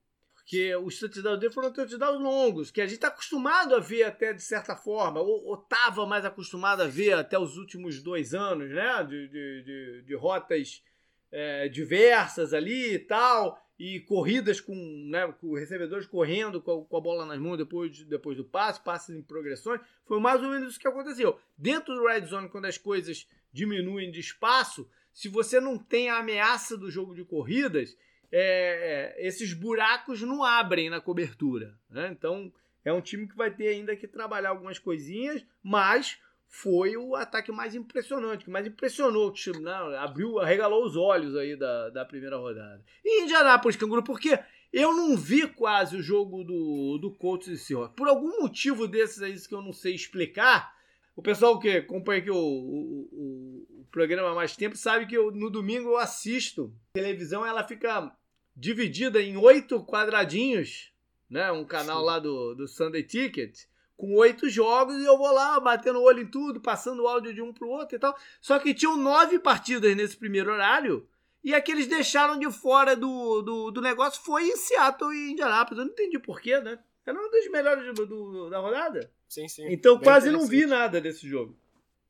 Porque 0.47 0.73
os 0.77 0.97
touchdowns 0.97 1.41
dele 1.41 1.53
foram 1.53 1.73
touchdowns 1.73 2.21
longos, 2.21 2.71
que 2.71 2.79
a 2.79 2.85
gente 2.85 2.95
está 2.95 3.09
acostumado 3.09 3.75
a 3.75 3.81
ver 3.81 4.03
até 4.03 4.31
de 4.31 4.41
certa 4.41 4.77
forma, 4.77 5.19
ou 5.19 5.55
estava 5.55 6.05
mais 6.05 6.23
acostumado 6.23 6.81
a 6.81 6.87
ver 6.87 7.15
até 7.15 7.37
os 7.37 7.57
últimos 7.57 8.01
dois 8.01 8.33
anos, 8.33 8.69
né? 8.69 9.03
De, 9.03 9.27
de, 9.27 9.63
de, 9.63 10.01
de 10.03 10.15
rotas 10.15 10.81
é, 11.29 11.67
diversas 11.67 12.53
ali 12.53 12.93
e 12.93 12.99
tal, 12.99 13.61
e 13.77 13.99
corridas 13.99 14.61
com, 14.61 14.73
né, 15.09 15.29
com 15.33 15.53
recebedores 15.53 16.07
correndo 16.07 16.61
com 16.61 16.79
a, 16.79 16.85
com 16.85 16.95
a, 16.95 17.01
bola 17.01 17.25
nas 17.25 17.39
mãos 17.39 17.57
depois, 17.57 18.01
depois 18.05 18.37
do 18.37 18.45
passe, 18.45 18.81
passes 18.81 19.13
em 19.13 19.21
progressões. 19.21 19.81
Foi 20.05 20.17
mais 20.17 20.41
ou 20.41 20.49
menos 20.49 20.69
isso 20.69 20.79
que 20.79 20.87
aconteceu. 20.87 21.37
Dentro 21.57 21.93
do 21.93 22.07
red 22.07 22.25
zone, 22.25 22.47
quando 22.47 22.67
as 22.67 22.77
coisas 22.77 23.27
diminuem 23.51 24.09
de 24.09 24.21
espaço, 24.21 24.89
se 25.11 25.27
você 25.27 25.59
não 25.59 25.77
tem 25.77 26.09
a 26.09 26.19
ameaça 26.19 26.77
do 26.77 26.89
jogo 26.89 27.13
de 27.13 27.25
corridas, 27.25 27.97
é, 28.31 29.15
é, 29.17 29.27
esses 29.27 29.53
buracos 29.53 30.21
não 30.21 30.43
abrem 30.43 30.89
na 30.89 31.01
cobertura. 31.01 31.77
Né? 31.89 32.09
Então 32.11 32.51
é 32.83 32.91
um 32.91 33.01
time 33.01 33.27
que 33.27 33.35
vai 33.35 33.51
ter 33.51 33.67
ainda 33.69 33.95
que 33.95 34.07
trabalhar 34.07 34.49
algumas 34.49 34.79
coisinhas, 34.79 35.45
mas 35.63 36.19
foi 36.47 36.95
o 36.95 37.15
ataque 37.15 37.51
mais 37.51 37.75
impressionante, 37.75 38.45
que 38.45 38.49
mais 38.49 38.65
impressionou, 38.65 39.31
que 39.31 39.51
né? 39.59 39.73
abriu, 39.99 40.39
arregalou 40.39 40.85
os 40.85 40.95
olhos 40.95 41.35
aí 41.35 41.55
da, 41.55 41.89
da 41.89 42.05
primeira 42.05 42.37
rodada. 42.37 42.83
E 43.03 43.23
Indianápolis, 43.23 43.75
Canguru, 43.75 44.03
porque 44.03 44.39
eu 44.71 44.93
não 44.93 45.17
vi 45.17 45.47
quase 45.47 45.97
o 45.97 46.01
jogo 46.01 46.43
do, 46.43 46.97
do 46.97 47.11
Colts 47.11 47.47
e 47.47 47.57
Seahawks. 47.57 47.95
Por 47.95 48.07
algum 48.07 48.41
motivo 48.41 48.87
desses 48.87 49.21
aí 49.21 49.35
que 49.39 49.53
eu 49.53 49.61
não 49.61 49.73
sei 49.73 49.93
explicar, 49.93 50.73
o 51.15 51.21
pessoal 51.21 51.59
que 51.59 51.69
acompanha 51.69 52.21
aqui 52.21 52.31
o, 52.31 52.35
o, 52.35 53.09
o, 53.11 53.81
o 53.81 53.85
programa 53.91 54.29
há 54.29 54.35
mais 54.35 54.55
tempo 54.55 54.77
sabe 54.77 55.07
que 55.07 55.17
eu, 55.17 55.31
no 55.31 55.49
domingo 55.49 55.89
eu 55.89 55.97
assisto 55.97 56.73
televisão, 56.93 57.45
ela 57.45 57.63
fica 57.63 58.15
dividida 58.57 59.21
em 59.21 59.37
oito 59.37 59.83
quadradinhos, 59.83 60.91
né? 61.29 61.51
Um 61.51 61.63
canal 61.63 61.99
Sim. 61.99 62.05
lá 62.05 62.19
do, 62.19 62.55
do 62.55 62.67
Sunday 62.67 63.03
Ticket, 63.03 63.65
com 63.95 64.15
oito 64.15 64.49
jogos, 64.49 64.95
e 64.97 65.05
eu 65.05 65.17
vou 65.17 65.31
lá 65.31 65.59
batendo 65.59 65.99
o 65.99 66.03
olho 66.03 66.23
em 66.23 66.27
tudo, 66.27 66.59
passando 66.59 67.03
o 67.03 67.07
áudio 67.07 67.33
de 67.33 67.41
um 67.41 67.53
pro 67.53 67.69
outro 67.69 67.95
e 67.95 67.99
tal. 67.99 68.17
Só 68.41 68.57
que 68.57 68.73
tinham 68.73 68.97
nove 68.97 69.37
partidas 69.37 69.95
nesse 69.95 70.17
primeiro 70.17 70.51
horário, 70.51 71.07
e 71.43 71.53
aqueles 71.53 71.87
deixaram 71.87 72.37
de 72.39 72.51
fora 72.51 72.95
do, 72.95 73.41
do, 73.43 73.71
do 73.71 73.81
negócio 73.81 74.21
foi 74.23 74.49
em 74.49 74.57
Seattle 74.57 75.13
e 75.13 75.31
Indianapolis. 75.31 75.79
Eu 75.79 75.85
não 75.85 75.93
entendi 75.93 76.17
porquê, 76.19 76.59
né? 76.59 76.79
Era 77.05 77.17
um 77.17 77.29
dos 77.29 77.49
melhores 77.49 77.93
do, 77.93 78.05
do, 78.05 78.49
da 78.49 78.59
rodada. 78.59 79.09
Sim, 79.29 79.47
sim. 79.47 79.65
Então 79.69 79.95
Bem 79.95 80.03
quase 80.03 80.31
não 80.31 80.45
vi 80.45 80.65
nada 80.65 80.99
desse 80.99 81.27
jogo. 81.27 81.57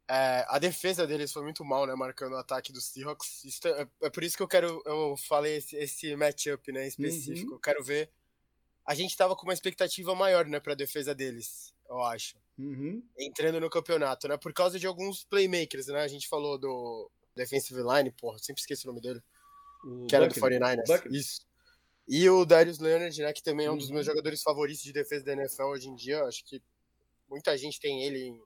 É, 0.10 0.46
a 0.48 0.58
defesa 0.58 1.06
deles 1.06 1.34
foi 1.34 1.44
muito 1.44 1.66
mal, 1.66 1.86
né? 1.86 1.94
Marcando 1.94 2.34
o 2.34 2.38
ataque 2.38 2.72
dos 2.72 2.86
Seahawks. 2.86 3.44
É, 3.66 3.88
é, 4.04 4.10
por 4.10 4.24
isso 4.24 4.38
que 4.38 4.44
eu 4.44 4.48
quero. 4.48 4.82
Eu 4.86 5.16
falei 5.18 5.58
esse, 5.58 5.76
esse 5.76 6.16
matchup, 6.16 6.72
né? 6.72 6.88
Específico. 6.88 7.50
Uhum. 7.50 7.56
Eu 7.56 7.60
quero 7.60 7.84
ver. 7.84 8.10
A 8.86 8.96
gente 8.96 9.18
tava 9.18 9.36
com 9.36 9.44
uma 9.44 9.54
expectativa 9.54 10.16
maior, 10.16 10.46
né? 10.46 10.62
Pra 10.62 10.76
defesa 10.76 11.14
deles, 11.14 11.74
eu 11.90 12.02
acho. 12.02 12.38
Uhum. 12.58 13.04
Entrando 13.20 13.60
no 13.60 13.70
campeonato, 13.70 14.30
né? 14.30 14.38
Por 14.38 14.54
causa 14.54 14.80
de 14.80 14.88
alguns 14.88 15.26
playmakers, 15.26 15.88
né? 15.88 16.02
A 16.02 16.08
gente 16.08 16.30
falou 16.30 16.58
do 16.58 17.12
Defensive 17.36 17.82
Line, 17.82 18.12
porra, 18.12 18.40
sempre 18.40 18.62
esqueci 18.62 18.86
o 18.86 18.88
nome 18.88 19.02
dele. 19.02 19.22
O 19.84 20.08
que 20.08 20.16
era 20.16 20.28
do 20.28 20.34
49ers. 20.34 21.06
Isso. 21.12 21.46
E 22.08 22.30
o 22.30 22.46
Darius 22.46 22.80
Leonard, 22.80 23.22
né? 23.22 23.34
Que 23.34 23.44
também 23.44 23.66
é 23.66 23.72
um 23.72 23.78
dos 23.78 23.92
meus 23.92 24.08
uhum. 24.08 24.14
jogadores 24.14 24.42
favoritos 24.42 24.82
de 24.82 24.94
defesa 24.94 25.26
da 25.26 25.34
NFL 25.34 25.64
hoje 25.64 25.90
em 25.90 25.96
dia. 25.96 26.24
Acho 26.24 26.46
que 26.46 26.64
muita 27.30 27.58
gente 27.58 27.78
tem 27.82 28.04
ele 28.04 28.20
em 28.28 28.42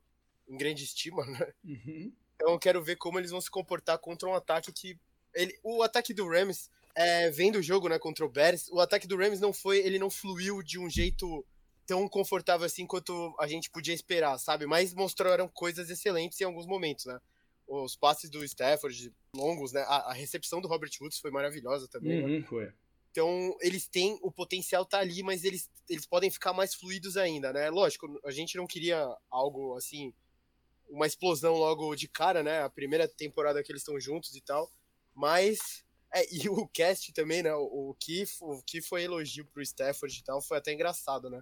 em 0.48 0.58
grande 0.58 0.84
estima, 0.84 1.26
né? 1.26 1.54
Uhum. 1.64 2.14
Então 2.36 2.54
eu 2.54 2.60
quero 2.60 2.84
ver 2.84 2.96
como 2.96 3.20
eles 3.20 3.32
vão 3.32 3.42
se 3.42 3.52
comportar 3.52 3.98
contra 4.00 4.28
um 4.28 4.34
ataque 4.34 4.72
que. 4.72 4.98
Ele, 5.34 5.58
o 5.64 5.82
ataque 5.82 6.14
do 6.14 6.28
Rams, 6.28 6.70
é, 6.96 7.30
vendo 7.30 7.60
o 7.60 7.62
jogo 7.64 7.88
né, 7.88 7.98
contra 7.98 8.26
o 8.26 8.30
Bears, 8.30 8.68
o 8.70 8.80
ataque 8.80 9.08
do 9.08 9.16
Rams 9.16 9.40
não 9.40 9.54
foi. 9.54 9.78
Ele 9.80 10.00
não 10.00 10.10
fluiu 10.10 10.62
de 10.62 10.80
um 10.80 10.90
jeito 10.90 11.46
tão 11.86 12.08
confortável 12.08 12.66
assim 12.66 12.86
quanto 12.86 13.36
a 13.40 13.48
gente 13.48 13.70
podia 13.70 13.94
esperar, 13.94 14.38
sabe? 14.38 14.66
Mas 14.66 14.94
mostraram 14.94 15.48
coisas 15.48 15.90
excelentes 15.90 16.40
em 16.42 16.46
alguns 16.46 16.66
momentos, 16.66 17.06
né? 17.06 17.20
Os 17.68 17.96
passes 17.96 18.30
do 18.30 18.44
Stafford 18.44 19.14
longos, 19.36 19.72
né? 19.72 19.82
A, 19.82 20.12
a 20.12 20.14
recepção 20.14 20.60
do 20.60 20.68
Robert 20.68 20.92
Woods 21.00 21.20
foi 21.20 21.32
maravilhosa 21.32 21.88
também. 21.88 22.18
Né? 22.18 22.24
Uhum, 22.24 22.40
né? 22.40 22.46
Foi. 22.48 22.74
Então, 23.12 23.58
eles 23.60 23.88
têm, 23.88 24.18
o 24.22 24.32
potencial 24.32 24.86
tá 24.86 25.00
ali, 25.00 25.22
mas 25.22 25.44
eles, 25.44 25.70
eles 25.90 26.06
podem 26.06 26.32
ficar 26.32 26.54
mais 26.54 26.74
fluidos 26.74 27.18
ainda, 27.18 27.52
né? 27.52 27.70
Lógico, 27.70 28.20
a 28.26 28.32
gente 28.32 28.56
não 28.56 28.66
queria 28.66 29.06
algo 29.30 29.76
assim 29.76 30.14
uma 30.92 31.08
explosão 31.08 31.56
logo 31.56 31.96
de 31.96 32.08
cara, 32.08 32.44
né? 32.44 32.62
A 32.62 32.70
primeira 32.70 33.08
temporada 33.08 33.64
que 33.64 33.72
eles 33.72 33.82
estão 33.82 34.00
juntos 34.00 34.36
e 34.36 34.42
tal. 34.42 34.70
Mas. 35.16 35.84
É, 36.14 36.26
e 36.30 36.50
o 36.50 36.68
cast 36.68 37.14
também, 37.14 37.42
né? 37.42 37.54
O, 37.56 37.96
que, 37.98 38.26
o 38.42 38.62
que 38.62 38.82
foi 38.82 39.04
elogio 39.04 39.46
pro 39.46 39.62
Stafford 39.62 40.20
e 40.20 40.24
tal 40.24 40.42
foi 40.42 40.58
até 40.58 40.74
engraçado, 40.74 41.30
né? 41.30 41.42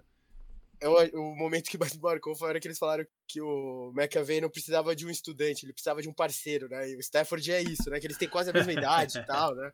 Eu, 0.80 0.94
o 1.20 1.36
momento 1.36 1.68
que 1.68 1.76
mais 1.76 1.94
marcou 1.96 2.34
foi 2.34 2.46
a 2.46 2.50
hora 2.50 2.60
que 2.60 2.66
eles 2.66 2.78
falaram 2.78 3.04
que 3.26 3.40
o 3.40 3.92
McAvey 3.94 4.40
não 4.40 4.48
precisava 4.48 4.96
de 4.96 5.04
um 5.04 5.10
estudante, 5.10 5.66
ele 5.66 5.74
precisava 5.74 6.00
de 6.00 6.08
um 6.08 6.12
parceiro, 6.12 6.68
né? 6.68 6.88
E 6.88 6.96
o 6.96 7.00
Stafford 7.00 7.52
é 7.52 7.60
isso, 7.60 7.90
né? 7.90 8.00
Que 8.00 8.06
eles 8.06 8.16
têm 8.16 8.28
quase 8.28 8.48
a 8.48 8.52
mesma 8.52 8.72
idade 8.72 9.18
e 9.18 9.26
tal, 9.26 9.54
né? 9.54 9.72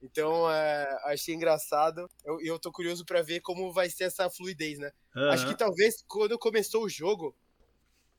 Então, 0.00 0.50
é, 0.50 0.88
achei 1.06 1.34
engraçado. 1.34 2.08
E 2.24 2.28
eu, 2.28 2.40
eu 2.40 2.58
tô 2.58 2.70
curioso 2.70 3.04
para 3.04 3.20
ver 3.20 3.40
como 3.40 3.72
vai 3.72 3.90
ser 3.90 4.04
essa 4.04 4.30
fluidez, 4.30 4.78
né? 4.78 4.92
Uhum. 5.14 5.30
Acho 5.30 5.48
que 5.48 5.56
talvez 5.56 6.02
quando 6.06 6.38
começou 6.38 6.84
o 6.84 6.88
jogo, 6.88 7.36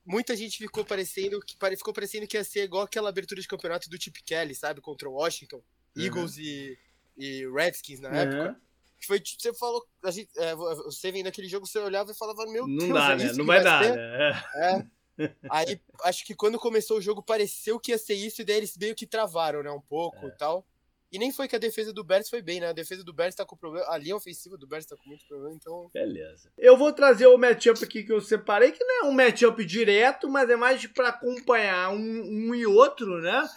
muita 0.04 0.36
gente 0.36 0.58
ficou 0.58 0.84
parecendo 0.84 1.40
que 1.40 1.56
ficou 1.76 1.94
parecendo 1.94 2.26
que 2.26 2.36
ia 2.36 2.44
ser 2.44 2.64
igual 2.64 2.84
aquela 2.84 3.08
abertura 3.08 3.40
de 3.40 3.48
campeonato 3.48 3.88
do 3.88 4.00
Chip 4.00 4.22
Kelly, 4.22 4.54
sabe, 4.54 4.80
contra 4.80 5.08
o 5.08 5.12
Washington, 5.12 5.62
uhum. 5.96 6.02
Eagles 6.02 6.36
e, 6.36 6.78
e 7.16 7.46
Redskins 7.50 8.00
na 8.00 8.08
uhum. 8.08 8.16
época. 8.16 8.60
Foi, 9.06 9.18
você 9.18 9.54
falou, 9.54 9.86
a 10.04 10.10
gente, 10.10 10.30
é, 10.36 10.54
você 10.54 11.10
vendo 11.10 11.26
aquele 11.26 11.48
jogo, 11.48 11.66
você 11.66 11.78
olhava 11.78 12.12
e 12.12 12.14
falava, 12.14 12.44
meu 12.46 12.66
não 12.66 12.76
Deus, 12.76 12.92
dá, 12.92 13.12
é 13.12 13.16
né? 13.16 13.32
Não 13.32 13.46
vai, 13.46 13.62
vai 13.62 13.64
dar, 13.64 13.82
né? 13.82 14.44
É. 14.54 14.74
é. 14.74 15.36
Aí, 15.50 15.80
acho 16.04 16.24
que 16.24 16.34
quando 16.34 16.58
começou 16.58 16.98
o 16.98 17.00
jogo, 17.00 17.22
pareceu 17.22 17.78
que 17.78 17.92
ia 17.92 17.98
ser 17.98 18.14
isso, 18.14 18.42
e 18.42 18.44
daí 18.44 18.56
eles 18.56 18.76
meio 18.76 18.94
que 18.94 19.06
travaram, 19.06 19.62
né, 19.62 19.70
um 19.70 19.80
pouco 19.80 20.26
é. 20.26 20.28
e 20.28 20.32
tal. 20.32 20.66
E 21.12 21.18
nem 21.18 21.32
foi 21.32 21.48
que 21.48 21.56
a 21.56 21.58
defesa 21.58 21.92
do 21.92 22.04
Bears 22.04 22.30
foi 22.30 22.40
bem, 22.40 22.60
né? 22.60 22.68
A 22.68 22.72
defesa 22.72 23.02
do 23.02 23.12
Bears 23.12 23.34
tá 23.34 23.44
com 23.44 23.56
problema. 23.56 23.84
A 23.88 23.98
linha 23.98 24.14
ofensiva 24.14 24.56
do 24.56 24.66
Bears 24.66 24.86
tá 24.86 24.96
com 24.96 25.08
muito 25.08 25.26
problema, 25.26 25.56
então. 25.56 25.90
Beleza. 25.92 26.52
Eu 26.56 26.76
vou 26.76 26.92
trazer 26.92 27.26
o 27.26 27.36
matchup 27.36 27.82
aqui 27.82 28.04
que 28.04 28.12
eu 28.12 28.20
separei, 28.20 28.70
que 28.70 28.84
não 28.84 29.06
é 29.06 29.08
um 29.08 29.12
matchup 29.12 29.64
direto, 29.64 30.28
mas 30.28 30.48
é 30.48 30.54
mais 30.54 30.86
para 30.86 31.08
acompanhar 31.08 31.90
um, 31.90 31.96
um, 31.98 32.54
e 32.54 32.64
outro, 32.64 33.20
né? 33.20 33.48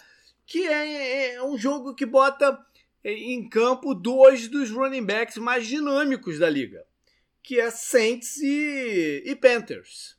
Que 0.44 0.66
é, 0.66 1.34
é, 1.34 1.42
um 1.44 1.56
jogo 1.56 1.94
que 1.94 2.04
bota 2.04 2.58
em 3.04 3.48
campo 3.48 3.94
dois 3.94 4.48
dos 4.48 4.70
running 4.70 5.04
backs 5.04 5.36
mais 5.36 5.64
dinâmicos 5.64 6.40
da 6.40 6.50
liga, 6.50 6.84
que 7.40 7.60
é 7.60 7.70
Saints 7.70 8.36
e, 8.38 9.22
e 9.24 9.36
Panthers. 9.36 10.16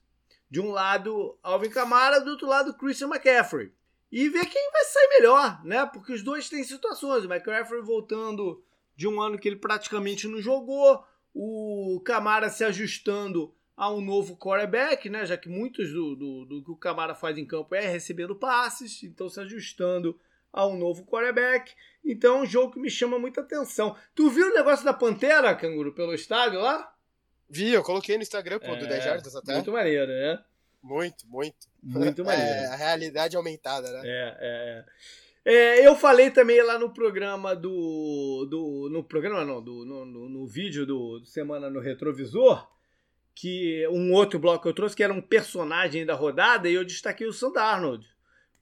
De 0.49 0.61
um 0.61 0.71
lado, 0.71 1.37
Alvin 1.43 1.69
Kamara, 1.69 2.21
do 2.21 2.31
outro 2.31 2.47
lado, 2.47 2.77
Christian 2.77 3.07
McCaffrey 3.07 3.73
e 4.11 4.29
ver 4.29 4.45
quem 4.45 4.71
vai 4.71 4.83
sair 4.85 5.09
melhor, 5.09 5.65
né? 5.65 5.85
Porque 5.85 6.13
os 6.13 6.23
dois 6.23 6.49
têm 6.49 6.63
situações. 6.63 7.25
O 7.25 7.31
McCaffrey 7.31 7.81
voltando 7.81 8.63
de 8.95 9.07
um 9.07 9.21
ano 9.21 9.37
que 9.37 9.47
ele 9.47 9.57
praticamente 9.57 10.27
não 10.27 10.41
jogou, 10.41 11.03
o 11.33 12.01
Camara 12.05 12.49
se 12.49 12.63
ajustando 12.63 13.53
a 13.75 13.91
um 13.91 13.99
novo 13.99 14.37
quarterback, 14.37 15.09
né? 15.09 15.25
Já 15.25 15.37
que 15.37 15.49
muitos 15.49 15.91
do, 15.91 16.15
do, 16.15 16.45
do 16.45 16.63
que 16.63 16.71
o 16.71 16.77
Camara 16.77 17.13
faz 17.13 17.37
em 17.37 17.45
campo 17.45 17.75
é 17.75 17.87
recebendo 17.87 18.35
passes, 18.35 19.03
então 19.03 19.27
se 19.27 19.39
ajustando 19.39 20.17
a 20.53 20.65
um 20.65 20.77
novo 20.77 21.05
quarterback. 21.05 21.73
Então 22.03 22.37
é 22.37 22.41
um 22.43 22.45
jogo 22.45 22.73
que 22.73 22.79
me 22.79 22.89
chama 22.89 23.19
muita 23.19 23.41
atenção. 23.41 23.95
Tu 24.15 24.29
viu 24.29 24.47
o 24.47 24.53
negócio 24.53 24.85
da 24.85 24.93
Pantera, 24.93 25.53
Canguru, 25.53 25.93
pelo 25.93 26.13
estádio 26.13 26.61
lá? 26.61 26.93
Vi, 27.49 27.73
eu 27.73 27.83
coloquei 27.83 28.15
no 28.15 28.23
Instagram, 28.23 28.59
pô, 28.59 28.67
é, 28.67 28.75
do 28.77 28.87
10 28.87 29.03
Jardas 29.03 29.35
até. 29.35 29.53
Muito 29.53 29.71
maneiro, 29.71 30.07
né? 30.07 30.43
Muito, 30.85 31.27
muito. 31.27 31.67
Muito 31.81 32.23
maneiro. 32.23 32.51
É, 32.51 32.67
a 32.67 32.75
realidade 32.75 33.35
aumentada, 33.35 33.91
né? 33.91 34.01
É, 34.05 34.37
é, 34.39 34.85
é. 34.85 34.85
É, 35.47 35.87
eu 35.87 35.95
falei 35.95 36.31
também 36.31 36.61
lá 36.63 36.79
no 36.79 36.91
programa 36.91 37.55
do. 37.55 38.47
do 38.49 38.89
no 38.91 39.03
programa 39.03 39.43
não, 39.43 39.61
do, 39.61 39.85
no, 39.85 40.05
no, 40.05 40.29
no 40.29 40.47
vídeo 40.47 40.85
do, 40.85 41.19
do 41.19 41.25
Semana 41.25 41.69
no 41.69 41.79
Retrovisor, 41.79 42.67
que 43.33 43.87
um 43.89 44.11
outro 44.13 44.39
bloco 44.39 44.63
que 44.63 44.69
eu 44.69 44.73
trouxe, 44.73 44.95
que 44.95 45.03
era 45.03 45.13
um 45.13 45.21
personagem 45.21 46.05
da 46.05 46.15
rodada, 46.15 46.69
e 46.69 46.73
eu 46.73 46.83
destaquei 46.83 47.27
o 47.27 47.33
Sand 47.33 47.57
Arnold. 47.57 48.05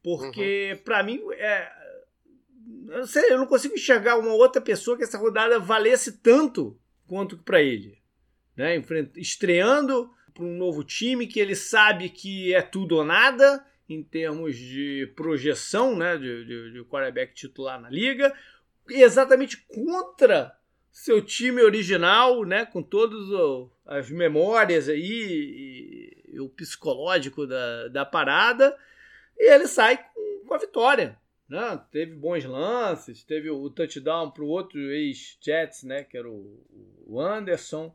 Porque, 0.01 0.73
uhum. 0.73 0.83
para 0.83 1.03
mim, 1.03 1.21
é, 1.31 1.71
eu, 2.89 3.07
sei, 3.07 3.31
eu 3.31 3.37
não 3.37 3.47
consigo 3.47 3.75
enxergar 3.75 4.17
uma 4.17 4.33
outra 4.33 4.61
pessoa 4.61 4.97
que 4.97 5.03
essa 5.03 5.17
rodada 5.17 5.59
valesse 5.59 6.19
tanto 6.19 6.77
quanto 7.07 7.37
para 7.37 7.61
ele. 7.61 7.97
Né? 8.57 8.83
Estreando 9.15 10.11
para 10.33 10.43
um 10.43 10.57
novo 10.57 10.83
time 10.83 11.27
que 11.27 11.39
ele 11.39 11.55
sabe 11.55 12.09
que 12.09 12.53
é 12.53 12.61
tudo 12.61 12.97
ou 12.97 13.03
nada 13.03 13.65
em 13.87 14.01
termos 14.01 14.57
de 14.57 15.11
projeção 15.15 15.95
né? 15.95 16.17
de, 16.17 16.45
de, 16.45 16.71
de 16.73 16.83
quarterback 16.85 17.33
titular 17.33 17.79
na 17.79 17.89
liga, 17.89 18.33
exatamente 18.89 19.57
contra 19.57 20.57
seu 20.91 21.21
time 21.21 21.61
original, 21.61 22.43
né? 22.45 22.65
com 22.65 22.81
todas 22.81 23.19
as 23.85 24.09
memórias 24.09 24.87
aí 24.89 25.01
e, 25.01 26.33
e 26.35 26.39
o 26.39 26.49
psicológico 26.49 27.45
da, 27.45 27.87
da 27.89 28.05
parada, 28.05 28.75
e 29.37 29.51
ele 29.51 29.67
sai 29.67 29.97
com, 29.97 30.45
com 30.47 30.53
a 30.53 30.59
vitória. 30.59 31.17
Né? 31.49 31.81
Teve 31.91 32.13
bons 32.15 32.45
lances, 32.45 33.23
teve 33.23 33.49
o 33.49 33.69
touchdown 33.69 34.31
para 34.31 34.43
o 34.43 34.47
outro 34.47 34.79
ex-Jets, 34.79 35.83
né? 35.83 36.03
que 36.03 36.17
era 36.17 36.29
o, 36.29 36.63
o 37.05 37.19
Anderson. 37.19 37.93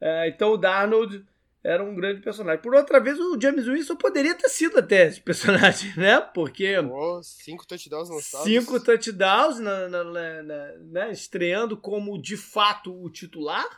É, 0.00 0.28
então 0.28 0.52
o 0.52 0.56
Darnold 0.56 1.24
era 1.68 1.84
um 1.84 1.94
grande 1.94 2.22
personagem. 2.22 2.62
Por 2.62 2.74
outra 2.74 2.98
vez, 2.98 3.20
o 3.20 3.38
James 3.38 3.66
Winston 3.66 3.94
poderia 3.94 4.34
ter 4.34 4.48
sido 4.48 4.78
até 4.78 5.06
esse 5.06 5.20
personagem, 5.20 5.92
né? 5.98 6.18
Porque. 6.18 6.78
Oh, 6.78 7.22
cinco 7.22 7.66
touchdowns 7.66 8.08
lançados. 8.08 8.46
Cinco 8.46 8.80
touchdowns, 8.80 9.60
na, 9.60 9.86
na, 9.88 10.04
na, 10.04 10.42
né? 10.78 11.12
estreando 11.12 11.76
como 11.76 12.20
de 12.20 12.38
fato 12.38 12.94
o 13.04 13.10
titular. 13.10 13.68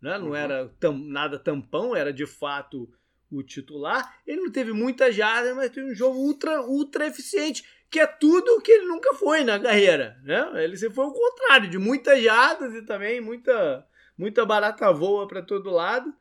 Né? 0.00 0.16
Não 0.16 0.28
uhum. 0.28 0.34
era 0.36 0.68
tam, 0.80 0.96
nada 0.96 1.38
tampão, 1.38 1.94
era 1.94 2.12
de 2.12 2.24
fato 2.24 2.88
o 3.30 3.42
titular. 3.42 4.20
Ele 4.26 4.40
não 4.40 4.50
teve 4.50 4.72
muitas 4.72 5.14
jardas, 5.14 5.54
mas 5.54 5.70
teve 5.70 5.92
um 5.92 5.94
jogo 5.94 6.18
ultra, 6.18 6.62
ultra 6.62 7.06
eficiente 7.06 7.62
que 7.90 8.00
é 8.00 8.06
tudo 8.06 8.60
que 8.60 8.70
ele 8.70 8.86
nunca 8.86 9.14
foi 9.14 9.44
na 9.44 9.58
carreira, 9.58 10.18
né? 10.22 10.62
Ele 10.62 10.76
se 10.76 10.90
foi 10.90 11.06
o 11.06 11.12
contrário, 11.12 11.70
de 11.70 11.78
muitas 11.78 12.22
jardas 12.22 12.74
e 12.74 12.82
também 12.82 13.20
muita, 13.20 13.86
muita 14.16 14.44
barata 14.44 14.92
voa 14.92 15.26
para 15.26 15.42
todo 15.42 15.70
lado. 15.70 16.14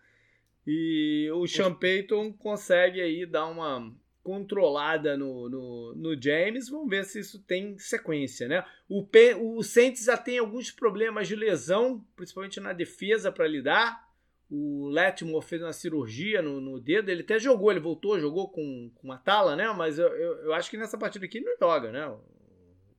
E 0.67 1.31
o 1.31 1.47
Sean 1.47 1.73
Payton 1.73 2.33
consegue 2.33 2.99
aí 2.99 3.25
dar 3.25 3.45
uma 3.45 3.89
controlada 4.21 5.15
no, 5.15 5.47
no, 5.47 5.95
no, 5.95 6.21
James. 6.21 6.67
Vamos 6.67 6.89
ver 6.89 7.05
se 7.05 7.21
isso 7.21 7.41
tem 7.43 7.77
sequência, 7.77 8.49
né? 8.49 8.65
O, 8.89 9.05
P, 9.05 9.35
o 9.35 9.63
Saints 9.63 10.03
já 10.03 10.17
tem 10.17 10.37
alguns 10.37 10.69
problemas 10.69 11.29
de 11.29 11.37
lesão, 11.37 12.05
principalmente 12.17 12.59
na 12.59 12.73
defesa 12.73 13.31
para 13.31 13.47
lidar. 13.47 14.05
O 14.51 14.89
Letmore 14.89 15.45
fez 15.45 15.61
uma 15.61 15.71
cirurgia 15.71 16.41
no, 16.41 16.59
no, 16.59 16.81
dedo, 16.81 17.09
ele 17.09 17.21
até 17.21 17.39
jogou, 17.39 17.71
ele 17.71 17.79
voltou, 17.79 18.19
jogou 18.19 18.49
com, 18.49 18.91
com 18.93 19.07
uma 19.07 19.17
tala, 19.17 19.55
né? 19.55 19.71
Mas 19.71 19.97
eu, 19.97 20.07
eu, 20.09 20.33
eu 20.43 20.53
acho 20.53 20.69
que 20.69 20.77
nessa 20.77 20.97
partida 20.97 21.25
aqui 21.25 21.39
não 21.39 21.55
joga, 21.57 21.93
né? 21.93 22.05
Ou 22.07 22.21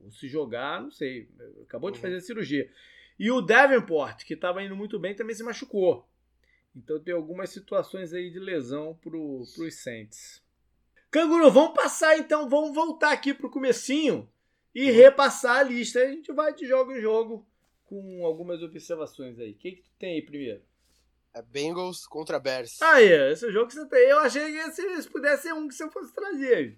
se 0.09 0.27
jogar, 0.27 0.81
não 0.81 0.89
sei. 0.89 1.29
Acabou 1.61 1.91
de 1.91 1.97
uhum. 1.97 2.01
fazer 2.01 2.15
a 2.15 2.21
cirurgia. 2.21 2.67
E 3.19 3.29
o 3.29 3.41
Davenport, 3.41 4.25
que 4.25 4.33
estava 4.33 4.63
indo 4.63 4.75
muito 4.75 4.97
bem, 4.97 5.13
também 5.13 5.35
se 5.35 5.43
machucou. 5.43 6.07
Então 6.75 6.99
tem 6.99 7.13
algumas 7.13 7.49
situações 7.49 8.13
aí 8.13 8.29
de 8.29 8.39
lesão 8.39 8.97
para 9.01 9.17
os 9.17 9.55
Saints. 9.81 10.41
Canguru, 11.11 11.51
vamos 11.51 11.73
passar 11.73 12.17
então, 12.17 12.47
vamos 12.47 12.73
voltar 12.73 13.11
aqui 13.11 13.33
para 13.33 13.47
o 13.47 13.51
comecinho 13.51 14.29
e 14.73 14.89
uhum. 14.89 14.95
repassar 14.95 15.57
a 15.57 15.63
lista. 15.63 15.99
A 15.99 16.07
gente 16.07 16.31
vai 16.31 16.53
de 16.53 16.67
jogo 16.67 16.91
em 16.91 17.01
jogo 17.01 17.47
com 17.85 18.25
algumas 18.25 18.61
observações 18.61 19.39
aí. 19.39 19.51
O 19.51 19.55
que, 19.55 19.71
que 19.71 19.81
tu 19.81 19.91
tem 19.97 20.15
aí 20.15 20.21
primeiro? 20.21 20.61
É 21.33 21.41
Bengals 21.41 22.05
contra 22.05 22.39
Bears. 22.39 22.81
Aí, 22.81 23.11
esse 23.31 23.51
jogo 23.51 23.67
que 23.67 23.73
você 23.73 23.87
tem. 23.87 24.09
Eu 24.09 24.19
achei 24.19 24.51
que 24.51 24.57
esse 24.57 25.09
pudesse 25.09 25.43
ser 25.43 25.53
um 25.53 25.67
que 25.67 25.73
você 25.73 25.89
fosse 25.89 26.13
trazer. 26.13 26.77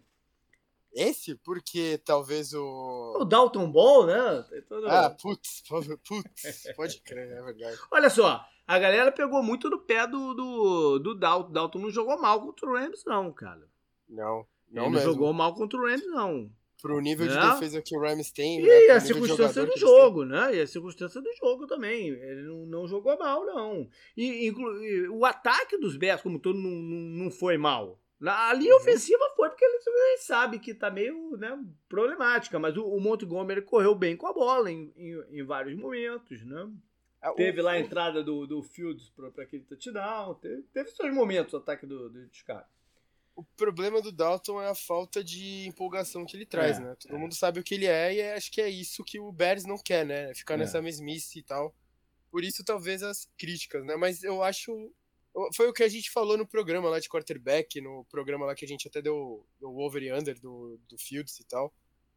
Esse? 0.94 1.36
Porque 1.36 2.02
talvez 2.04 2.54
o. 2.54 3.18
O 3.20 3.26
Dalton 3.26 3.72
Ball, 3.72 4.08
né? 4.08 4.46
Todo... 4.68 4.88
Ah, 4.88 5.10
putz, 5.10 5.64
putz, 5.68 6.64
pode 6.76 7.02
crer, 7.02 7.32
é 7.32 7.42
verdade. 7.42 7.78
Olha 7.90 8.10
só, 8.10 8.46
a 8.68 8.80
galera 8.80 9.12
pegou 9.12 9.42
muito 9.42 9.70
no 9.70 9.80
pé 9.80 10.06
do, 10.06 10.34
do, 10.34 11.00
do 11.00 11.16
Dalton. 11.16 11.52
Dalton 11.52 11.80
não 11.80 11.90
jogou 11.90 12.20
mal 12.20 12.42
contra 12.42 12.70
o 12.70 12.74
Rams, 12.74 13.04
não, 13.06 13.32
cara. 13.32 13.70
Não, 14.10 14.46
não 14.70 14.84
Ele 14.84 14.92
mesmo. 14.92 15.08
não 15.08 15.14
jogou 15.14 15.34
mal 15.34 15.54
contra 15.54 15.80
o 15.80 15.86
Rams, 15.86 16.06
não 16.08 16.52
pro 16.82 17.00
nível 17.00 17.28
de 17.28 17.36
né? 17.36 17.50
defesa 17.52 17.82
que 17.82 17.96
o 17.96 18.02
Rams 18.02 18.32
tem. 18.32 18.60
E 18.60 18.64
né? 18.64 18.94
a 18.94 19.00
circunstância 19.00 19.66
do 19.66 19.78
jogo, 19.78 20.26
né? 20.26 20.56
E 20.56 20.62
a 20.62 20.68
circunstância 20.68 21.22
do 21.22 21.32
jogo 21.36 21.68
também. 21.68 22.08
Ele 22.08 22.42
não, 22.42 22.66
não 22.66 22.88
jogou 22.88 23.18
mal, 23.18 23.46
não. 23.46 23.88
E, 24.18 24.48
e, 24.48 25.08
o 25.10 25.24
ataque 25.24 25.78
dos 25.78 25.96
Bears, 25.96 26.22
como 26.22 26.40
todo, 26.40 26.58
não, 26.58 26.72
não, 26.72 27.26
não 27.26 27.32
foi 27.32 27.58
mal. 27.58 28.01
A 28.24 28.54
linha 28.54 28.76
uhum. 28.76 28.82
ofensiva 28.82 29.24
foi 29.36 29.50
porque 29.50 29.66
ele 29.66 30.18
sabe 30.20 30.60
que 30.60 30.74
tá 30.74 30.92
meio 30.92 31.36
né, 31.38 31.58
problemática, 31.90 32.60
mas 32.60 32.78
o, 32.78 32.86
o 32.86 33.00
Montgomery 33.00 33.64
correu 33.64 33.96
bem 33.96 34.16
com 34.16 34.28
a 34.28 34.34
bola 34.34 34.72
em, 34.72 34.94
em, 34.96 35.40
em 35.40 35.44
vários 35.44 35.76
momentos, 35.76 36.46
né? 36.46 36.72
É, 37.22 37.32
teve 37.34 37.62
lá 37.62 37.72
a 37.72 37.80
entrada 37.80 38.24
do, 38.24 38.48
do 38.48 38.64
Fields 38.64 39.10
para 39.10 39.28
aquele 39.44 39.64
touchdown, 39.64 40.36
teve, 40.36 40.64
teve 40.74 40.90
seus 40.90 41.14
momentos 41.14 41.54
o 41.54 41.58
ataque 41.58 41.86
do, 41.86 42.10
do 42.10 42.34
Chicago. 42.34 42.68
O 43.36 43.44
problema 43.44 44.02
do 44.02 44.12
Dalton 44.12 44.62
é 44.62 44.70
a 44.70 44.76
falta 44.76 45.24
de 45.24 45.66
empolgação 45.68 46.26
que 46.26 46.36
ele 46.36 46.46
traz, 46.46 46.78
é, 46.78 46.82
né? 46.82 46.96
Todo 47.00 47.16
é. 47.16 47.18
mundo 47.18 47.34
sabe 47.34 47.60
o 47.60 47.64
que 47.64 47.76
ele 47.76 47.86
é 47.86 48.14
e 48.14 48.22
acho 48.34 48.52
que 48.52 48.62
é 48.62 48.70
isso 48.70 49.04
que 49.04 49.20
o 49.20 49.32
Bears 49.32 49.66
não 49.66 49.78
quer, 49.78 50.06
né? 50.06 50.34
Ficar 50.34 50.56
é. 50.56 50.58
nessa 50.58 50.82
mesmice 50.82 51.40
e 51.40 51.44
tal. 51.44 51.74
Por 52.30 52.44
isso, 52.44 52.64
talvez, 52.64 53.04
as 53.04 53.30
críticas, 53.38 53.86
né? 53.86 53.96
Mas 53.96 54.24
eu 54.24 54.42
acho. 54.42 54.92
Foi 55.56 55.68
o 55.68 55.74
que 55.74 55.84
a 55.84 55.88
gente 55.88 56.12
falou 56.12 56.38
no 56.38 56.46
programa 56.46 56.90
lá 56.90 57.00
de 57.00 57.08
quarterback, 57.08 57.80
no 57.80 58.06
programa 58.10 58.46
lá 58.46 58.54
que 58.54 58.66
a 58.66 58.68
gente 58.68 58.88
até 58.88 59.02
deu 59.02 59.46
o 59.62 59.86
over 59.86 60.04
e 60.04 60.12
under 60.12 60.40
do, 60.40 60.80
do 60.90 60.98
Fields 60.98 61.40
e 61.40 61.46
tal. 61.46 61.74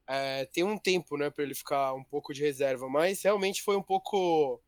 É, 0.07 0.45
tem 0.47 0.65
um 0.65 0.77
tempo, 0.77 1.17
né, 1.17 1.31
para 1.31 1.45
ele 1.45 1.55
ficar 1.55 1.95
um 1.95 2.05
pouco 2.05 2.35
de 2.35 2.43
reserva, 2.43 2.89
mas 2.89 3.23
realmente 3.23 3.63
foi 3.63 3.77
um 3.77 3.83
pouco. 3.83 4.61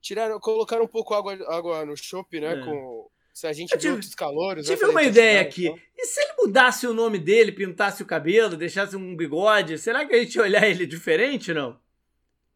Tiraram, 0.00 0.40
colocaram 0.40 0.84
um 0.84 0.88
pouco 0.88 1.14
água, 1.14 1.34
água 1.48 1.86
no 1.86 1.96
chope, 1.96 2.40
né, 2.40 2.60
é. 2.60 2.64
com 2.64 3.08
se 3.32 3.46
a 3.46 3.52
gente 3.52 3.76
viu 3.76 3.92
outros 3.92 4.14
calores. 4.14 4.66
Tive 4.66 4.84
uma 4.84 5.02
ideia 5.02 5.40
aqui. 5.40 5.66
Então. 5.66 5.78
E 5.96 6.06
se 6.06 6.20
ele 6.20 6.32
mudasse 6.38 6.86
o 6.86 6.92
nome 6.92 7.18
dele, 7.18 7.50
pintasse 7.50 8.02
o 8.02 8.06
cabelo, 8.06 8.56
deixasse 8.56 8.94
um 8.94 9.16
bigode, 9.16 9.78
será 9.78 10.04
que 10.04 10.14
a 10.14 10.18
gente 10.18 10.34
ia 10.36 10.42
olhar 10.42 10.68
ele 10.68 10.86
diferente, 10.86 11.54
não? 11.54 11.80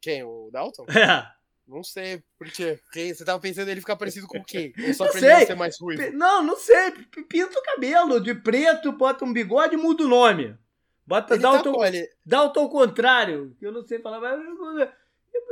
Quem? 0.00 0.22
O 0.22 0.50
Dalton? 0.52 0.86
É. 0.92 1.35
Não 1.66 1.82
sei, 1.82 2.22
por 2.38 2.48
quê? 2.50 2.78
Porque 2.84 3.12
você 3.12 3.24
tava 3.24 3.40
pensando 3.40 3.68
ele 3.68 3.80
ficar 3.80 3.96
parecido 3.96 4.28
com 4.28 4.42
quem? 4.44 4.72
Ou 4.86 4.94
só 4.94 5.04
não 5.04 5.10
pra 5.10 5.20
sei. 5.20 5.32
ele 5.32 5.46
ser 5.46 5.54
mais 5.56 5.80
ruim? 5.80 5.96
Não, 6.12 6.42
não 6.42 6.56
sei. 6.56 6.92
Pinta 7.28 7.58
o 7.58 7.62
cabelo 7.62 8.20
de 8.20 8.34
preto, 8.34 8.92
bota 8.92 9.24
um 9.24 9.32
bigode 9.32 9.74
e 9.74 9.78
muda 9.78 10.04
o 10.04 10.08
nome. 10.08 10.56
Bota 11.04 11.34
ele 11.34 11.42
Dalton, 11.42 11.72
tá 11.72 11.88
ele... 11.88 12.08
Dalton 12.24 12.60
ao 12.60 12.70
contrário. 12.70 13.56
Eu 13.60 13.72
não 13.72 13.84
sei 13.84 13.98
falar, 14.00 14.20
mas 14.20 14.40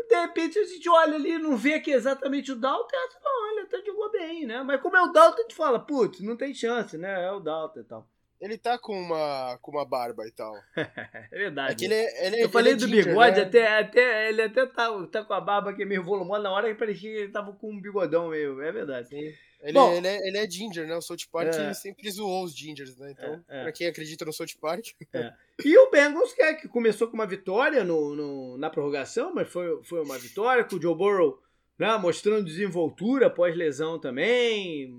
de 0.09 0.21
repente 0.21 0.59
a 0.59 0.65
gente 0.65 0.89
olha 0.89 1.17
ali 1.17 1.33
e 1.33 1.39
não 1.39 1.57
vê 1.57 1.81
que 1.81 1.93
é 1.93 1.97
exatamente 1.97 2.53
o 2.53 2.57
Dalton, 2.57 2.95
e 2.95 3.25
não, 3.25 3.51
ele 3.51 3.61
até 3.61 3.83
jogou 3.85 4.11
bem, 4.11 4.47
né? 4.47 4.63
Mas 4.63 4.81
como 4.81 4.97
é 4.97 5.03
o 5.03 5.13
Dalton, 5.13 5.39
a 5.39 5.43
gente 5.43 5.55
fala, 5.55 5.79
putz, 5.79 6.21
não 6.21 6.37
tem 6.37 6.55
chance, 6.55 6.97
né? 6.97 7.25
É 7.25 7.33
o 7.33 7.41
Dalton 7.41 7.81
e 7.81 7.85
tal. 7.85 8.09
Ele 8.41 8.59
tá 8.59 8.79
com 8.79 8.93
uma, 8.93 9.59
com 9.63 9.71
uma 9.71 9.85
barba 9.85 10.27
e 10.27 10.31
tal. 10.31 10.55
é 10.77 11.39
verdade. 11.39 11.85
É 11.85 11.87
ele, 11.87 11.95
é, 11.95 12.27
ele, 12.27 12.37
Eu 12.37 12.41
ele 12.41 12.49
falei 12.49 12.73
é 12.73 12.77
do 12.77 12.87
ginger, 12.87 13.07
bigode, 13.07 13.37
né? 13.37 13.43
até, 13.43 13.79
até, 13.79 14.29
ele 14.29 14.43
até 14.43 14.67
tá, 14.67 15.07
tá 15.07 15.25
com 15.25 15.33
a 15.33 15.41
barba 15.41 15.73
que 15.73 15.83
é 15.83 15.87
meio 15.87 16.03
volumosa, 16.03 16.43
na 16.43 16.51
hora 16.53 16.69
que 16.69 16.79
parecia 16.79 17.11
que 17.11 17.17
ele 17.17 17.33
tava 17.33 17.53
com 17.53 17.71
um 17.71 17.81
bigodão 17.81 18.29
meio. 18.29 18.61
É 18.61 18.71
verdade. 18.71 19.09
Sim. 19.09 19.33
Ele, 19.63 19.73
Bom, 19.73 19.95
ele, 19.95 20.07
é, 20.07 20.29
ele 20.29 20.37
é 20.37 20.51
ginger, 20.51 20.87
né? 20.87 20.95
O 20.95 21.01
South 21.01 21.27
Park 21.33 21.49
é. 21.49 21.73
sempre 21.73 22.11
zoou 22.11 22.45
os 22.45 22.55
gingers, 22.55 22.99
né? 22.99 23.13
Então, 23.13 23.43
é, 23.49 23.61
é. 23.61 23.63
pra 23.63 23.73
quem 23.73 23.87
acredita 23.87 24.25
no 24.25 24.33
South 24.33 24.59
Park. 24.61 24.89
É. 25.15 25.33
E 25.65 25.79
o 25.79 25.91
Bengals, 25.91 26.35
que, 26.35 26.43
é, 26.43 26.53
que 26.53 26.69
começou 26.69 27.09
com 27.09 27.15
uma 27.15 27.27
vitória 27.27 27.83
no, 27.83 28.15
no, 28.15 28.59
na 28.59 28.69
prorrogação, 28.69 29.35
mas 29.35 29.49
foi, 29.49 29.83
foi 29.85 30.03
uma 30.03 30.19
vitória, 30.19 30.65
com 30.65 30.77
o 30.77 30.83
Joe 30.83 30.95
Burrow 30.95 31.43
né, 31.79 31.97
mostrando 31.99 32.45
desenvoltura 32.45 33.31
pós-lesão 33.31 33.99
também. 33.99 34.95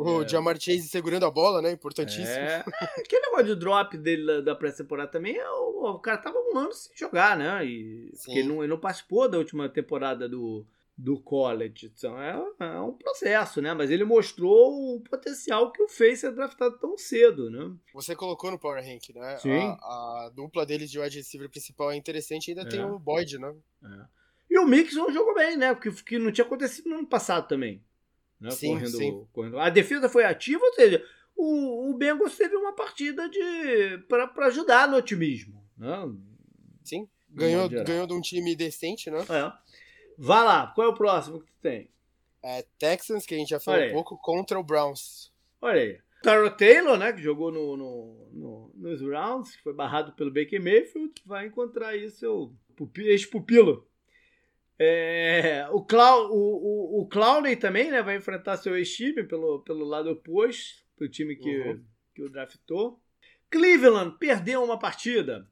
O 0.00 0.22
é. 0.22 0.28
Jamar 0.28 0.58
Chase 0.58 0.88
segurando 0.88 1.26
a 1.26 1.30
bola, 1.30 1.60
né? 1.60 1.70
Importantíssimo. 1.70 2.26
É. 2.26 2.64
Aquele 2.98 3.20
negócio 3.20 3.46
de 3.46 3.54
drop 3.54 3.98
dele 3.98 4.26
da, 4.26 4.40
da 4.40 4.54
pré-temporada 4.54 5.10
também, 5.10 5.36
é 5.36 5.50
o, 5.50 5.90
o, 5.90 5.98
cara 5.98 6.16
tava 6.16 6.38
um 6.38 6.56
ano 6.56 6.72
sem 6.72 6.96
jogar, 6.96 7.36
né? 7.36 7.66
E, 7.66 8.10
porque 8.24 8.38
ele 8.38 8.48
não, 8.48 8.62
ele 8.62 8.70
não 8.70 8.80
participou 8.80 9.28
da 9.28 9.36
última 9.36 9.68
temporada 9.68 10.26
do, 10.26 10.66
do 10.96 11.20
college. 11.20 11.92
Então 11.94 12.18
é, 12.18 12.42
é, 12.60 12.80
um 12.80 12.94
processo, 12.94 13.60
né? 13.60 13.74
Mas 13.74 13.90
ele 13.90 14.04
mostrou 14.04 14.96
o 14.96 15.00
potencial 15.02 15.70
que 15.70 15.82
o 15.82 15.88
fez 15.88 16.20
ser 16.20 16.32
draftado 16.32 16.78
tão 16.78 16.96
cedo, 16.96 17.50
né? 17.50 17.70
Você 17.92 18.16
colocou 18.16 18.50
no 18.50 18.58
Power 18.58 18.82
Rank, 18.82 19.10
né? 19.14 19.36
Sim. 19.36 19.58
A, 19.58 20.24
a 20.24 20.32
dupla 20.34 20.64
deles 20.64 20.90
de 20.90 20.98
wide 20.98 21.18
receiver 21.18 21.50
principal 21.50 21.90
é 21.90 21.96
interessante, 21.96 22.50
ainda 22.50 22.62
é. 22.62 22.68
tem 22.68 22.82
o 22.82 22.98
Boyd, 22.98 23.38
né? 23.38 23.54
É. 23.84 24.20
E 24.50 24.58
o 24.58 24.66
Mixon 24.66 25.12
jogou 25.12 25.34
bem, 25.34 25.58
né? 25.58 25.74
Porque 25.74 25.92
que 26.02 26.18
não 26.18 26.32
tinha 26.32 26.46
acontecido 26.46 26.88
no 26.88 26.96
ano 26.96 27.06
passado 27.06 27.46
também. 27.46 27.82
Né? 28.40 28.50
Sim, 28.50 28.74
correndo, 28.74 28.96
sim. 28.96 29.26
Correndo. 29.32 29.58
A 29.58 29.68
defesa 29.68 30.08
foi 30.08 30.24
ativa, 30.24 30.64
ou 30.64 30.72
seja, 30.72 31.04
o, 31.36 31.90
o 31.90 31.94
Bengals 31.94 32.36
teve 32.36 32.56
uma 32.56 32.74
partida 32.74 33.28
de 33.28 33.98
para 34.08 34.46
ajudar 34.46 34.88
no 34.88 34.96
otimismo. 34.96 35.62
Né? 35.76 36.12
Sim. 36.82 37.08
Ganhou, 37.28 37.68
ganhou 37.68 38.06
de 38.06 38.12
um 38.12 38.20
time 38.20 38.56
decente, 38.56 39.10
né? 39.10 39.20
É. 39.20 39.52
Vai 40.18 40.44
lá, 40.44 40.66
qual 40.74 40.88
é 40.88 40.90
o 40.90 40.94
próximo 40.94 41.40
que 41.40 41.46
tu 41.46 41.58
tem? 41.62 41.88
É 42.42 42.64
Texans, 42.78 43.24
que 43.24 43.34
a 43.34 43.38
gente 43.38 43.50
já 43.50 43.60
falou 43.60 43.86
um 43.86 43.92
pouco, 43.92 44.18
contra 44.18 44.58
o 44.58 44.64
Browns. 44.64 45.32
Olha 45.60 45.80
aí. 45.80 46.00
Taro 46.22 46.50
Taylor, 46.54 46.98
né, 46.98 47.12
que 47.12 47.22
jogou 47.22 47.50
no, 47.50 47.76
no, 47.76 48.28
no, 48.32 48.70
nos 48.74 49.00
Browns, 49.00 49.56
que 49.56 49.62
foi 49.62 49.72
barrado 49.72 50.12
pelo 50.12 50.30
Baker 50.30 50.62
Mayfield, 50.62 51.14
vai 51.24 51.46
encontrar 51.46 51.88
aí 51.88 52.10
seu 52.10 52.52
ex-pupilo. 52.98 53.86
É, 54.82 55.68
o, 55.72 55.84
Clau, 55.84 56.30
o, 56.32 56.38
o, 56.38 57.02
o 57.02 57.06
Clowney 57.06 57.54
também 57.54 57.90
né, 57.90 58.02
vai 58.02 58.16
enfrentar 58.16 58.56
seu 58.56 58.74
ex-time 58.78 59.22
pelo, 59.24 59.60
pelo 59.60 59.84
lado 59.84 60.10
oposto, 60.10 60.82
do 60.96 61.06
time 61.06 61.36
que, 61.36 61.54
uhum. 61.60 61.84
que 62.14 62.22
o 62.22 62.30
draftou. 62.30 62.98
Cleveland 63.50 64.16
perdeu 64.18 64.64
uma 64.64 64.78
partida 64.78 65.46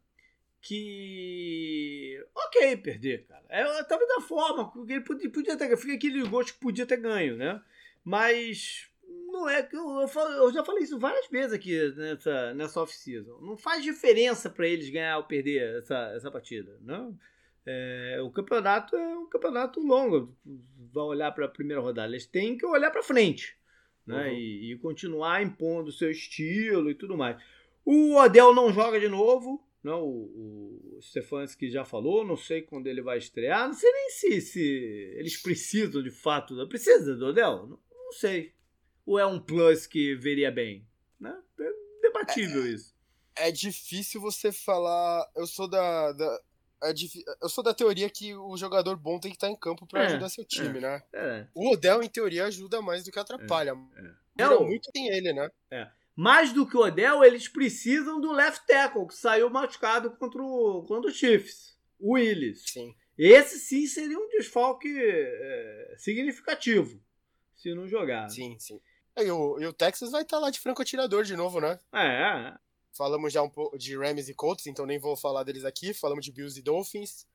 que. 0.62 2.24
Ok, 2.34 2.78
perder, 2.78 3.26
cara. 3.26 3.44
É, 3.50 3.84
tava 3.84 4.06
da 4.06 4.22
forma, 4.22 4.72
ele 4.88 5.02
podia, 5.02 5.30
podia 5.30 5.58
ter. 5.58 5.76
Fica 5.76 5.92
aquele 5.92 6.26
gosto 6.26 6.54
que 6.54 6.60
podia 6.60 6.86
ter 6.86 6.96
ganho, 6.96 7.36
né? 7.36 7.60
Mas 8.02 8.88
não 9.06 9.46
é 9.46 9.62
que 9.62 9.76
eu, 9.76 10.08
eu, 10.38 10.52
já 10.54 10.64
falei 10.64 10.84
isso 10.84 10.98
várias 10.98 11.28
vezes 11.28 11.52
aqui 11.52 11.76
nessa, 11.96 12.54
nessa 12.54 12.80
off-season. 12.80 13.38
Não 13.42 13.58
faz 13.58 13.82
diferença 13.82 14.48
para 14.48 14.66
eles 14.66 14.88
ganhar 14.88 15.18
ou 15.18 15.24
perder 15.24 15.80
essa, 15.80 16.12
essa 16.16 16.30
partida. 16.30 16.78
Não? 16.80 17.14
É, 17.70 18.20
o 18.22 18.30
campeonato 18.30 18.96
é 18.96 19.18
um 19.18 19.28
campeonato 19.28 19.80
longo. 19.80 20.34
Vai 20.92 21.04
olhar 21.04 21.32
para 21.32 21.44
a 21.44 21.50
primeira 21.50 21.82
rodada. 21.82 22.08
Eles 22.08 22.26
têm 22.26 22.56
que 22.56 22.64
olhar 22.64 22.90
para 22.90 23.02
frente 23.02 23.58
né? 24.06 24.30
Uhum. 24.30 24.34
E, 24.34 24.72
e, 24.72 24.78
continuar 24.78 25.42
impondo 25.42 25.90
o 25.90 25.92
seu 25.92 26.10
estilo 26.10 26.90
e 26.90 26.94
tudo 26.94 27.16
mais. 27.16 27.36
O 27.84 28.16
Odell 28.16 28.54
não 28.54 28.72
joga 28.72 28.98
de 28.98 29.08
novo. 29.08 29.62
Não, 29.84 30.02
o, 30.02 30.96
o 30.96 31.02
Stefanski 31.02 31.70
já 31.70 31.84
falou, 31.84 32.26
não 32.26 32.36
sei 32.36 32.62
quando 32.62 32.86
ele 32.86 33.02
vai 33.02 33.18
estrear. 33.18 33.68
Não 33.68 33.74
sei 33.74 33.92
nem 33.92 34.10
se, 34.10 34.40
se 34.40 34.62
eles 35.16 35.36
precisam 35.36 36.02
de 36.02 36.10
fato. 36.10 36.66
Precisa 36.68 37.14
do 37.14 37.26
Odell? 37.26 37.66
Não, 37.66 37.78
não 38.06 38.12
sei 38.12 38.54
ou 39.08 39.18
é 39.18 39.24
um 39.24 39.40
plus 39.40 39.86
que 39.86 40.14
veria 40.16 40.50
bem? 40.50 40.86
Né? 41.18 41.34
É 41.60 41.70
debatível 42.02 42.62
é, 42.62 42.68
isso. 42.68 42.94
É 43.34 43.50
difícil 43.50 44.20
você 44.20 44.52
falar. 44.52 45.26
Eu 45.34 45.46
sou 45.46 45.66
da. 45.68 46.12
da 46.12 46.40
é 46.82 46.92
eu 47.42 47.48
sou 47.48 47.62
da 47.64 47.74
teoria 47.74 48.08
que 48.08 48.34
o 48.34 48.56
jogador 48.56 48.96
bom 48.96 49.18
tem 49.18 49.30
que 49.30 49.36
estar 49.36 49.48
em 49.48 49.56
campo 49.56 49.86
para 49.86 50.02
é, 50.02 50.06
ajudar 50.06 50.28
seu 50.28 50.44
time, 50.44 50.78
é, 50.78 50.80
né? 50.80 51.02
É. 51.12 51.46
O 51.54 51.72
Odell, 51.72 52.02
em 52.02 52.08
teoria, 52.08 52.46
ajuda 52.46 52.80
mais 52.80 53.04
do 53.04 53.10
que 53.10 53.18
atrapalha. 53.18 53.76
É, 54.38 54.42
é. 54.42 54.58
muito 54.60 54.90
tem 54.92 55.08
ele, 55.08 55.32
né? 55.32 55.50
É. 55.70 55.88
Mais 56.14 56.52
do 56.52 56.66
que 56.66 56.76
o 56.76 56.80
Odell, 56.80 57.24
eles 57.24 57.48
precisam 57.48 58.20
do 58.20 58.32
left 58.32 58.66
tackle, 58.66 59.06
que 59.06 59.14
saiu 59.14 59.50
machucado 59.50 60.10
contra 60.12 60.42
o, 60.42 60.84
contra 60.86 61.10
o 61.10 61.14
Chiefs. 61.14 61.76
O 61.98 62.14
Willis. 62.14 62.64
Sim. 62.66 62.94
Esse 63.16 63.58
sim 63.58 63.86
seria 63.86 64.18
um 64.18 64.28
desfalque 64.28 64.88
é, 64.96 65.94
significativo 65.98 67.00
se 67.56 67.74
não 67.74 67.88
jogar. 67.88 68.28
Sim, 68.30 68.56
sim. 68.58 68.80
E 69.16 69.30
o, 69.30 69.60
e 69.60 69.66
o 69.66 69.72
Texas 69.72 70.12
vai 70.12 70.22
estar 70.22 70.36
tá 70.36 70.42
lá 70.42 70.50
de 70.50 70.60
franco 70.60 70.80
atirador 70.80 71.24
de 71.24 71.36
novo, 71.36 71.60
né? 71.60 71.78
É. 71.92 72.54
Falamos 72.92 73.32
já 73.32 73.42
um 73.42 73.50
pouco 73.50 73.78
de 73.78 73.96
Rams 73.96 74.28
e 74.28 74.34
Colts, 74.34 74.66
então 74.66 74.86
nem 74.86 74.98
vou 74.98 75.16
falar 75.16 75.44
deles 75.44 75.64
aqui. 75.64 75.94
Falamos 75.94 76.24
de 76.24 76.32
Bills 76.32 76.58
e 76.58 76.62
Dolphins, 76.62 77.26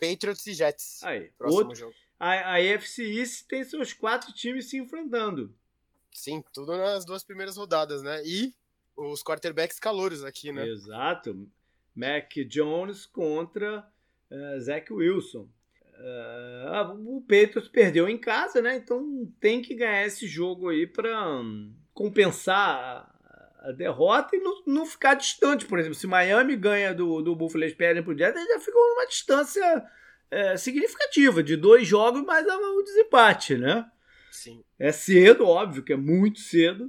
Patriots 0.00 0.46
e 0.46 0.54
Jets. 0.54 1.02
Aí, 1.02 1.30
próximo 1.36 1.60
outro, 1.60 1.76
jogo. 1.76 1.94
A, 2.18 2.30
a 2.30 2.54
AFC 2.56 3.02
East 3.02 3.46
tem 3.46 3.64
seus 3.64 3.92
quatro 3.92 4.32
times 4.32 4.70
se 4.70 4.78
enfrentando. 4.78 5.54
Sim, 6.12 6.42
tudo 6.52 6.76
nas 6.76 7.04
duas 7.04 7.24
primeiras 7.24 7.56
rodadas, 7.56 8.02
né? 8.02 8.22
E 8.24 8.54
os 8.96 9.22
quarterbacks 9.22 9.78
calouros 9.78 10.24
aqui, 10.24 10.52
né? 10.52 10.66
Exato. 10.68 11.48
Mac 11.94 12.32
Jones 12.48 13.06
contra 13.06 13.86
uh, 14.30 14.60
Zach 14.60 14.92
Wilson. 14.92 15.48
Uh, 15.98 17.16
o 17.16 17.20
Patriots 17.20 17.68
perdeu 17.68 18.08
em 18.08 18.18
casa, 18.18 18.60
né? 18.60 18.76
Então 18.76 19.30
tem 19.40 19.62
que 19.62 19.74
ganhar 19.74 20.06
esse 20.06 20.26
jogo 20.26 20.68
aí 20.68 20.86
para 20.86 21.30
um, 21.40 21.72
compensar 21.94 23.11
a, 23.68 23.72
derrota 23.72 24.36
e 24.36 24.40
não, 24.40 24.62
não, 24.66 24.86
ficar 24.86 25.14
distante. 25.14 25.66
Por 25.66 25.78
exemplo, 25.78 25.94
se 25.94 26.06
Miami 26.06 26.56
ganha 26.56 26.94
do, 26.94 27.22
do 27.22 27.36
Buffalo 27.36 27.64
e 27.64 27.74
perdem 27.74 28.02
pro 28.02 28.16
Jets, 28.16 28.46
já 28.46 28.60
ficou 28.60 28.82
numa 28.90 29.06
distância 29.06 29.84
é, 30.30 30.56
significativa 30.56 31.42
de 31.42 31.56
dois 31.56 31.86
jogos 31.86 32.22
mais 32.22 32.46
o 32.46 32.82
desempate, 32.82 33.56
né? 33.56 33.86
Sim. 34.30 34.64
É 34.78 34.90
cedo, 34.90 35.46
óbvio 35.46 35.82
que 35.82 35.92
é 35.92 35.96
muito 35.96 36.40
cedo, 36.40 36.88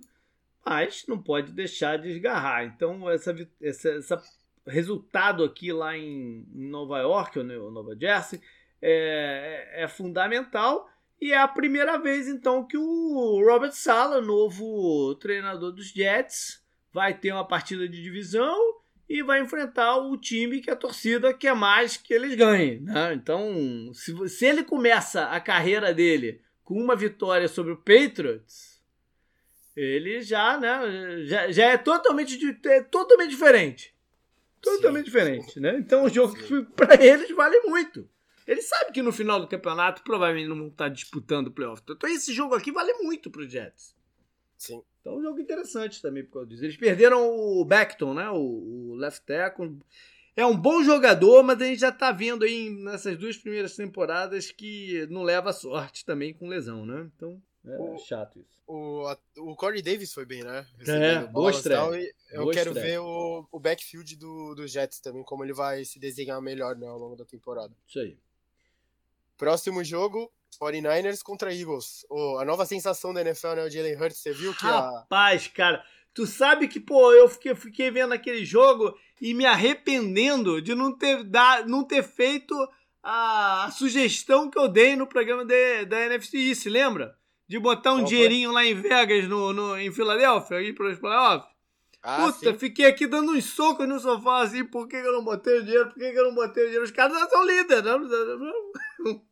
mas 0.66 1.06
não 1.08 1.22
pode 1.22 1.52
deixar 1.52 1.98
de 1.98 2.10
esgarrar. 2.10 2.64
Então, 2.64 3.10
essa, 3.10 3.36
essa, 3.62 3.90
essa 3.90 4.24
resultado 4.66 5.44
aqui 5.44 5.74
lá 5.74 5.98
em, 5.98 6.48
em 6.54 6.68
Nova 6.70 7.00
York, 7.00 7.38
ou 7.38 7.72
Nova 7.72 7.96
Jersey, 8.00 8.42
é, 8.82 9.84
é 9.84 9.88
fundamental. 9.88 10.90
E 11.20 11.32
é 11.32 11.38
a 11.38 11.48
primeira 11.48 11.98
vez, 11.98 12.28
então, 12.28 12.66
que 12.66 12.78
o 12.78 13.44
Robert 13.46 13.72
Sala, 13.74 14.20
novo 14.20 15.16
treinador 15.16 15.72
dos 15.72 15.88
Jets, 15.88 16.63
vai 16.94 17.14
ter 17.18 17.32
uma 17.34 17.48
partida 17.48 17.88
de 17.90 18.02
divisão 18.02 18.56
e 19.10 19.22
vai 19.24 19.42
enfrentar 19.42 19.98
o 19.98 20.16
time 20.16 20.62
que 20.62 20.70
a 20.70 20.76
torcida 20.76 21.34
quer 21.34 21.56
mais 21.56 21.98
que 21.98 22.14
eles 22.14 22.36
ganhem. 22.36 22.80
Né? 22.80 23.14
Então, 23.14 23.92
se, 23.94 24.30
se 24.30 24.46
ele 24.46 24.64
começa 24.64 25.26
a 25.26 25.40
carreira 25.40 25.94
dele 25.94 26.42
com 26.64 26.76
uma 26.76 26.96
vitória 26.96 27.48
sobre 27.48 27.74
o 27.74 27.78
Patriots, 27.78 28.82
ele 29.76 30.22
já, 30.22 30.58
né, 30.58 31.26
já, 31.26 31.52
já 31.52 31.66
é 31.66 31.78
totalmente, 31.78 32.40
é 32.66 32.82
totalmente 32.84 33.32
diferente. 33.32 33.94
Totalmente 34.62 35.06
sim, 35.06 35.12
diferente, 35.12 35.60
né? 35.60 35.76
Então 35.78 36.06
o 36.06 36.10
jogo 36.10 36.36
para 36.74 37.04
eles 37.04 37.30
vale 37.32 37.60
muito. 37.62 38.08
Ele 38.48 38.62
sabe 38.62 38.94
que 38.94 39.02
no 39.02 39.12
final 39.12 39.40
do 39.40 39.48
campeonato 39.48 40.04
provavelmente 40.04 40.48
não 40.48 40.58
vão 40.58 40.68
estar 40.68 40.90
disputando 40.90 41.48
o 41.48 41.52
playoff. 41.52 41.82
Então 41.84 42.10
esse 42.10 42.34
jogo 42.34 42.56
aqui 42.56 42.72
vale 42.72 42.94
muito 42.94 43.30
pro 43.30 43.48
Jets. 43.48 43.94
Sim. 44.64 44.82
Então 45.02 45.14
é 45.14 45.18
um 45.18 45.22
jogo 45.22 45.42
interessante 45.42 46.02
também 46.02 46.24
por 46.24 46.34
causa 46.34 46.48
disso. 46.48 46.64
Eles 46.64 46.78
perderam 46.78 47.30
o 47.30 47.66
Beckton, 47.66 48.14
né? 48.14 48.30
O, 48.30 48.92
o 48.92 48.96
left 48.96 49.26
tackle. 49.26 49.78
É 50.38 50.46
um 50.46 50.56
bom 50.56 50.82
jogador, 50.82 51.44
mas 51.44 51.62
a 51.62 51.66
gente 51.66 51.82
já 51.82 51.92
tá 51.92 52.12
vendo 52.12 52.46
aí 52.46 52.70
nessas 52.70 53.18
duas 53.18 53.38
primeiras 53.38 53.76
temporadas 53.76 54.52
que 54.52 55.06
não 55.10 55.22
leva 55.22 55.52
sorte 55.52 56.06
também 56.06 56.34
com 56.34 56.48
lesão, 56.48 56.86
né? 56.86 57.12
Então 57.14 57.42
é 57.66 57.78
o, 57.78 57.98
chato 57.98 58.40
isso. 58.40 58.58
O, 58.66 59.06
a, 59.06 59.18
o 59.38 59.54
Corey 59.56 59.82
Davis 59.82 60.14
foi 60.14 60.26
bem, 60.26 60.44
né? 60.44 60.66
é, 60.88 61.26
boa 61.28 61.52
estreia. 61.52 62.14
eu 62.32 62.44
boa 62.44 62.54
quero 62.54 62.70
estreia. 62.70 62.94
ver 62.94 63.00
o, 63.00 63.46
o 63.52 63.60
backfield 63.60 64.16
do, 64.16 64.56
do 64.56 64.66
Jets 64.66 65.02
também, 65.02 65.24
como 65.24 65.44
ele 65.44 65.54
vai 65.54 65.84
se 65.84 66.00
desenhar 66.00 66.42
melhor 66.42 66.78
né, 66.78 66.88
ao 66.88 66.98
longo 66.98 67.18
da 67.18 67.26
temporada. 67.26 67.76
Isso 67.86 68.00
aí. 68.00 68.18
Próximo 69.38 69.84
jogo, 69.84 70.32
49ers 70.58 71.22
contra 71.24 71.54
Eagles. 71.54 72.06
Oh, 72.10 72.38
a 72.40 72.46
nova 72.46 72.66
sensação 72.66 73.14
da 73.14 73.22
NFL, 73.22 73.56
né? 73.56 73.66
O 73.66 73.70
Jalen 73.70 73.96
Hurts, 73.96 74.18
você 74.18 74.34
viu 74.34 74.54
que 74.54 74.66
Rapaz, 74.66 75.50
a... 75.52 75.56
cara, 75.56 75.84
tu 76.14 76.26
sabe 76.26 76.68
que, 76.68 76.80
pô, 76.80 77.12
eu 77.14 77.28
fiquei, 77.28 77.56
fiquei 77.56 77.92
vendo 77.92 78.14
aquele 78.14 78.46
jogo 78.46 78.98
e 79.22 79.34
me 79.34 79.46
arrependendo 79.46 80.62
de 80.62 80.76
não 80.76 80.96
ter, 80.96 81.24
dar, 81.24 81.66
não 81.66 81.84
ter 81.84 82.04
feito 82.04 82.56
a, 83.02 83.66
a 83.66 83.72
sugestão 83.72 84.50
que 84.50 84.58
eu 84.58 84.68
dei 84.68 84.96
no 84.96 85.08
programa 85.08 85.46
de, 85.46 85.86
da 85.86 86.06
NFC 86.06 86.38
East, 86.38 86.66
lembra? 86.66 87.16
De 87.48 87.60
botar 87.60 87.94
um 87.94 87.98
Qual 87.98 88.06
dinheirinho 88.06 88.52
lá 88.52 88.66
em 88.66 88.74
Vegas, 88.74 89.28
no, 89.28 89.52
no, 89.52 89.78
em 89.78 89.92
Filadélfia, 89.92 90.58
aí 90.58 90.74
para 90.74 90.90
os 90.90 91.00
playoffs. 91.00 91.53
Ah, 92.06 92.26
Puta, 92.26 92.52
sim. 92.52 92.60
fiquei 92.60 92.86
aqui 92.86 93.08
dando 93.08 93.32
uns 93.32 93.46
socos 93.46 93.88
no 93.88 93.98
sofá 93.98 94.42
assim, 94.42 94.66
por 94.66 94.90
que, 94.90 94.98
eu 94.98 95.14
não 95.14 95.24
botei 95.24 95.60
o 95.60 95.64
dinheiro? 95.64 95.88
Por 95.90 95.96
que, 95.96 96.04
eu 96.04 96.26
não 96.26 96.36
botei 96.36 96.64
o 96.64 96.66
dinheiro? 96.66 96.84
Os 96.84 96.92
caras 96.92 97.18
já 97.18 97.30
são 97.30 97.46
líderes, 97.46 97.82
né? 97.82 97.94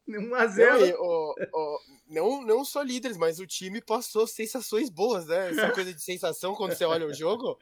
1 0.07 0.35
a 0.35 0.47
0 0.47 0.97
não, 1.51 1.77
não, 2.07 2.45
não 2.45 2.65
só 2.65 2.81
líderes, 2.81 3.17
mas 3.17 3.39
o 3.39 3.45
time 3.45 3.81
passou 3.81 4.25
sensações 4.25 4.89
boas, 4.89 5.27
né? 5.27 5.49
Essa 5.49 5.71
coisa 5.75 5.93
de 5.93 6.01
sensação 6.01 6.55
quando 6.55 6.73
você 6.73 6.85
olha 6.85 7.05
o 7.05 7.13
jogo. 7.13 7.57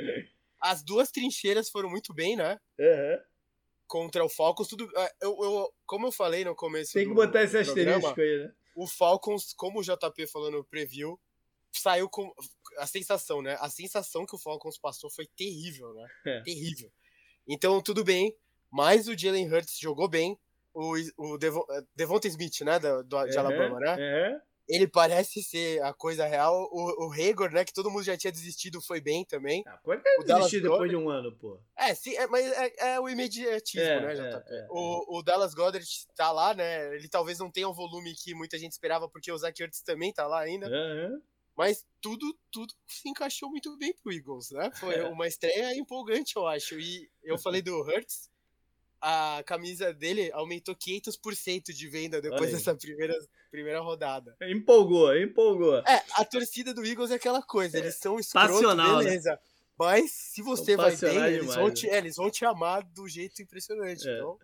As 0.62 0.84
duas 0.84 1.10
trincheiras 1.10 1.72
foram 1.72 1.89
muito 1.89 2.13
bem, 2.13 2.36
né? 2.36 2.60
Uhum. 2.78 3.17
Contra 3.88 4.24
o 4.24 4.30
Falcons, 4.30 4.67
tudo. 4.67 4.88
É, 4.95 5.12
eu, 5.24 5.36
eu, 5.41 5.74
como 5.88 6.06
eu 6.06 6.12
falei 6.12 6.45
no 6.45 6.56
começo. 6.56 6.93
Tem 6.93 7.08
que 7.08 7.13
botar 7.15 7.42
esse 7.42 7.58
asterisco 7.58 8.21
aí, 8.21 8.44
né? 8.44 8.54
O 8.75 8.86
Falcons, 8.86 9.54
como 9.58 9.79
o 9.79 9.83
JP 9.83 10.27
falou 10.27 10.52
no 10.52 10.63
preview, 10.63 11.19
saiu 11.71 12.08
com 12.10 12.31
a 12.78 12.88
sensação, 12.88 13.42
né? 13.42 13.58
A 13.60 13.70
sensação 13.70 14.26
que 14.26 14.36
o 14.36 14.40
Falcons 14.40 14.78
passou 14.78 15.10
foi 15.10 15.28
terrível, 15.36 15.94
né? 15.94 16.08
É. 16.26 16.42
Terrível. 16.42 16.92
Então, 17.48 17.82
tudo 17.82 18.04
bem, 18.04 18.36
mas 18.72 19.08
o 19.08 19.17
Jalen 19.17 19.52
Hurts 19.52 19.78
jogou 19.80 20.08
bem. 20.08 20.38
O, 20.74 20.96
o 21.17 21.38
Devon, 21.38 21.65
eh, 21.72 21.82
Devonta 21.96 22.28
Smith, 22.28 22.62
né? 22.62 22.80
Do, 22.80 23.04
do 23.04 23.26
de 23.26 23.38
Alabama, 23.38 23.80
né? 23.80 23.96
É. 24.00 24.42
Ele 24.70 24.88
parece 24.88 25.42
ser 25.42 25.82
a 25.82 25.92
coisa 25.92 26.28
real. 26.28 26.70
O, 26.72 27.08
o 27.08 27.12
Hager, 27.12 27.52
né? 27.52 27.65
Que 27.65 27.74
todo 27.74 27.90
mundo 27.90 28.04
já 28.04 28.15
tinha 28.15 28.32
desistido, 28.32 28.80
foi 28.80 29.02
bem 29.02 29.26
também. 29.26 29.63
Ah, 29.65 29.80
pode 29.84 30.04
ter 30.04 30.24
desistido 30.24 30.70
depois 30.70 30.92
de 30.92 30.96
um 30.96 31.10
ano, 31.10 31.36
pô. 31.36 31.60
É, 31.76 31.96
sim, 31.96 32.15
é, 32.15 32.28
mas 32.28 32.46
é, 32.46 32.94
é 32.94 33.00
o 33.00 33.10
imediatismo, 33.10 33.82
é, 33.82 34.00
né, 34.00 34.13
JP? 34.13 34.44
É, 34.48 34.60
é, 34.60 34.67
o, 34.70 35.17
o 35.17 35.24
Dallas 35.24 35.56
Goddard 35.56 35.88
tá 36.15 36.32
lá, 36.32 36.54
né? 36.54 36.96
Ele 36.96 37.10
talvez 37.10 37.40
não 37.40 37.50
tenha 37.50 37.67
o 37.67 37.74
volume 37.74 38.13
que 38.13 38.36
muita 38.36 38.60
gente 38.60 38.74
esperava, 38.74 39.10
porque 39.10 39.32
o 39.32 39.38
Zach 39.40 39.60
Ertz 39.60 39.82
também 39.82 40.13
tá 40.13 40.28
lá 40.28 40.40
ainda. 40.42 40.67
Uhum. 40.67 41.20
Mas 41.60 41.85
tudo, 41.99 42.33
tudo 42.49 42.73
se 42.87 43.10
encaixou 43.10 43.49
muito 43.49 43.75
bem 43.75 43.93
pro 44.01 44.13
Eagles, 44.13 44.49
né? 44.51 44.71
Foi 44.75 44.95
é. 44.95 45.03
uma 45.03 45.27
estreia 45.27 45.75
empolgante, 45.77 46.37
eu 46.37 46.47
acho. 46.47 46.79
E 46.79 47.12
eu 47.21 47.35
falei 47.37 47.62
do 47.62 47.77
Hurts. 47.81 48.29
a 49.01 49.43
camisa 49.45 49.93
dele 49.93 50.31
aumentou 50.31 50.73
500% 50.73 51.73
de 51.73 51.87
venda 51.89 52.21
depois 52.21 52.53
dessa 52.53 52.73
primeira, 52.73 53.13
primeira 53.51 53.81
rodada. 53.81 54.37
Empolgou, 54.43 55.13
empolgou. 55.13 55.79
É, 55.79 56.01
a 56.13 56.23
torcida 56.23 56.73
do 56.73 56.85
Eagles 56.85 57.12
é 57.12 57.15
aquela 57.15 57.41
coisa, 57.41 57.77
eles 57.77 57.95
são 57.95 58.17
escroto, 58.17 58.53
Passional, 58.53 58.99
né? 58.99 59.03
beleza. 59.03 59.31
Né? 59.31 59.37
Mas 59.77 60.12
se 60.12 60.41
você 60.41 60.77
vai 60.77 60.95
bem, 60.95 61.12
demais, 61.12 61.33
eles, 61.33 61.55
vão 61.55 61.73
te, 61.73 61.87
né? 61.87 61.93
é, 61.93 61.97
eles 61.97 62.15
vão 62.15 62.31
te 62.31 62.45
amar 62.45 62.83
do 62.83 63.05
jeito 63.10 63.41
impressionante. 63.41 64.07
É. 64.07 64.15
Então... 64.15 64.39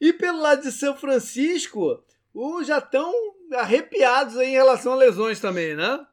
E 0.00 0.12
pelo 0.12 0.40
lado 0.40 0.62
de 0.62 0.70
São 0.70 0.96
Francisco, 0.96 2.04
o, 2.32 2.62
já 2.62 2.78
estão 2.78 3.12
arrepiados 3.52 4.36
em 4.36 4.52
relação 4.52 4.92
a 4.92 4.96
lesões 4.96 5.40
também, 5.40 5.74
né? 5.74 6.06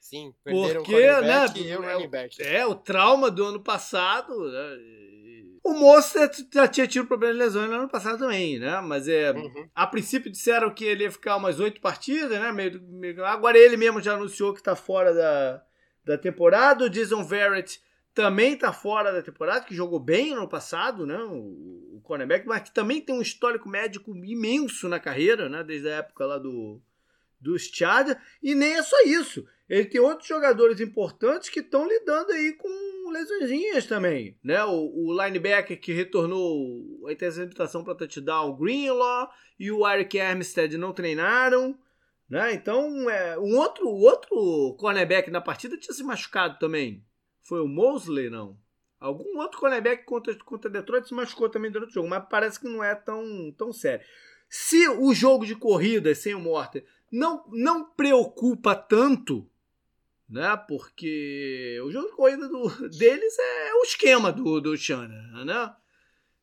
Sim, 0.00 0.32
perderam 0.42 0.82
Porque, 0.82 0.94
o 0.94 1.20
né, 1.22 1.46
e 1.56 1.76
o 1.76 1.82
running 1.82 2.08
back. 2.08 2.42
É, 2.42 2.64
o 2.64 2.74
trauma 2.74 3.30
do 3.30 3.44
ano 3.44 3.60
passado. 3.60 4.50
Né? 4.50 4.78
O 5.62 5.74
Moço 5.74 6.18
já 6.52 6.66
tinha 6.66 6.86
tido 6.86 7.06
problema 7.06 7.34
de 7.34 7.40
lesões 7.40 7.68
no 7.68 7.76
ano 7.76 7.88
passado 7.88 8.18
também, 8.18 8.58
né? 8.58 8.80
Mas 8.80 9.06
é, 9.06 9.32
uhum. 9.32 9.68
a 9.74 9.86
princípio 9.86 10.30
disseram 10.30 10.72
que 10.72 10.84
ele 10.84 11.04
ia 11.04 11.10
ficar 11.10 11.36
umas 11.36 11.60
oito 11.60 11.80
partidas, 11.80 12.30
né? 12.30 12.50
Meio, 12.52 12.80
meio, 12.82 13.24
agora 13.24 13.58
ele 13.58 13.76
mesmo 13.76 14.00
já 14.00 14.14
anunciou 14.14 14.54
que 14.54 14.60
está 14.60 14.74
fora 14.74 15.12
da, 15.12 15.62
da 16.04 16.16
temporada. 16.16 16.84
O 16.84 16.90
Jason 16.90 17.22
Verrett 17.22 17.80
também 18.14 18.54
está 18.54 18.72
fora 18.72 19.12
da 19.12 19.22
temporada, 19.22 19.64
que 19.64 19.74
jogou 19.74 20.00
bem 20.00 20.30
no 20.30 20.38
ano 20.38 20.48
passado, 20.48 21.04
né? 21.04 21.18
O, 21.18 21.96
o 21.96 22.00
cornerback, 22.02 22.46
mas 22.46 22.62
que 22.62 22.72
também 22.72 23.00
tem 23.00 23.14
um 23.14 23.22
histórico 23.22 23.68
médico 23.68 24.16
imenso 24.16 24.88
na 24.88 24.98
carreira, 24.98 25.48
né? 25.48 25.62
Desde 25.62 25.88
a 25.88 25.96
época 25.96 26.24
lá 26.24 26.38
do, 26.38 26.80
dos 27.40 27.62
Chargers. 27.62 28.18
E 28.42 28.54
nem 28.54 28.74
é 28.74 28.82
só 28.82 28.96
isso. 29.04 29.44
Ele 29.68 29.84
tem 29.84 30.00
outros 30.00 30.28
jogadores 30.28 30.80
importantes 30.80 31.50
que 31.50 31.60
estão 31.60 31.86
lidando 31.86 32.32
aí 32.32 32.54
com 32.54 33.10
lesõezinhas 33.10 33.86
também, 33.86 34.38
né? 34.42 34.64
O, 34.64 35.08
o 35.08 35.22
linebacker 35.22 35.78
que 35.80 35.92
retornou 35.92 37.06
a 37.06 37.12
interceptação 37.12 37.84
para 37.84 37.94
touchdown, 37.94 38.56
Greenlaw 38.56 39.30
e 39.58 39.70
o 39.70 39.86
Eric 39.88 40.18
Armstead 40.18 40.76
não 40.76 40.92
treinaram, 40.92 41.78
né? 42.28 42.52
Então, 42.52 43.08
é, 43.10 43.38
um 43.38 43.56
outro 43.56 43.88
outro 43.88 44.76
cornerback 44.78 45.30
na 45.30 45.40
partida 45.40 45.76
tinha 45.76 45.94
se 45.94 46.02
machucado 46.02 46.58
também. 46.58 47.04
Foi 47.42 47.60
o 47.60 47.68
Mosley, 47.68 48.30
não? 48.30 48.58
Algum 49.00 49.38
outro 49.38 49.60
cornerback 49.60 50.04
contra, 50.04 50.34
contra 50.36 50.70
Detroit 50.70 51.06
se 51.06 51.14
machucou 51.14 51.48
também 51.48 51.70
durante 51.70 51.90
o 51.90 51.94
jogo, 51.94 52.08
mas 52.08 52.24
parece 52.28 52.58
que 52.58 52.68
não 52.68 52.82
é 52.82 52.94
tão, 52.94 53.52
tão 53.56 53.72
sério. 53.72 54.04
Se 54.48 54.88
o 54.88 55.14
jogo 55.14 55.46
de 55.46 55.54
corrida 55.54 56.14
sem 56.14 56.34
o 56.34 56.40
Morter 56.40 56.84
não, 57.10 57.44
não 57.52 57.84
preocupa 57.84 58.74
tanto, 58.74 59.48
né? 60.28 60.56
Porque 60.68 61.80
o 61.84 61.90
jogo 61.90 62.08
de 62.08 62.16
corrida 62.16 62.48
do, 62.48 62.68
deles 62.90 63.38
é 63.38 63.74
o 63.74 63.82
esquema 63.82 64.32
do, 64.32 64.60
do 64.60 64.76
Shannon, 64.76 65.44
né? 65.44 65.74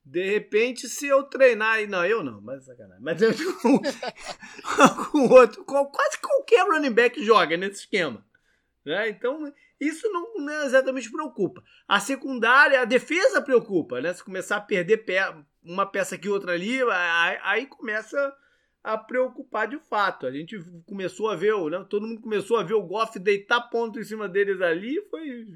De 0.03 0.23
repente, 0.23 0.87
se 0.87 1.07
eu 1.07 1.23
treinar. 1.23 1.87
Não, 1.87 2.05
eu 2.05 2.23
não, 2.23 2.39
mas 2.39 2.65
sacanagem. 2.65 3.03
Mas 3.03 3.19
eu, 3.21 3.31
com 5.11 5.27
outro. 5.29 5.65
Quase 5.65 6.19
qualquer 6.19 6.63
running 6.67 6.91
back 6.91 7.23
joga 7.25 7.57
nesse 7.57 7.81
esquema. 7.81 8.23
Né? 8.85 9.09
Então, 9.09 9.51
isso 9.81 10.07
não, 10.11 10.35
não 10.35 10.63
exatamente 10.63 11.11
preocupa. 11.11 11.63
A 11.87 11.99
secundária, 11.99 12.81
a 12.81 12.85
defesa 12.85 13.41
preocupa, 13.41 13.99
né? 13.99 14.13
Se 14.13 14.23
começar 14.23 14.57
a 14.57 14.61
perder 14.61 15.03
uma 15.63 15.87
peça 15.87 16.13
aqui, 16.13 16.29
outra 16.29 16.53
ali, 16.53 16.79
aí, 16.83 17.39
aí 17.41 17.65
começa 17.65 18.31
a 18.85 18.99
preocupar 18.99 19.67
de 19.67 19.79
fato. 19.79 20.27
A 20.27 20.31
gente 20.31 20.55
começou 20.85 21.27
a 21.27 21.35
ver, 21.35 21.55
né, 21.71 21.83
todo 21.89 22.05
mundo 22.05 22.21
começou 22.21 22.57
a 22.57 22.63
ver 22.63 22.75
o 22.75 22.83
Goff 22.83 23.17
deitar 23.17 23.61
ponto 23.61 23.99
em 23.99 24.03
cima 24.03 24.29
deles 24.29 24.61
ali, 24.61 25.01
foi 25.09 25.47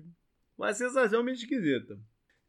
uma 0.57 0.73
sensação 0.73 1.21
meio 1.21 1.35
esquisita. 1.35 1.95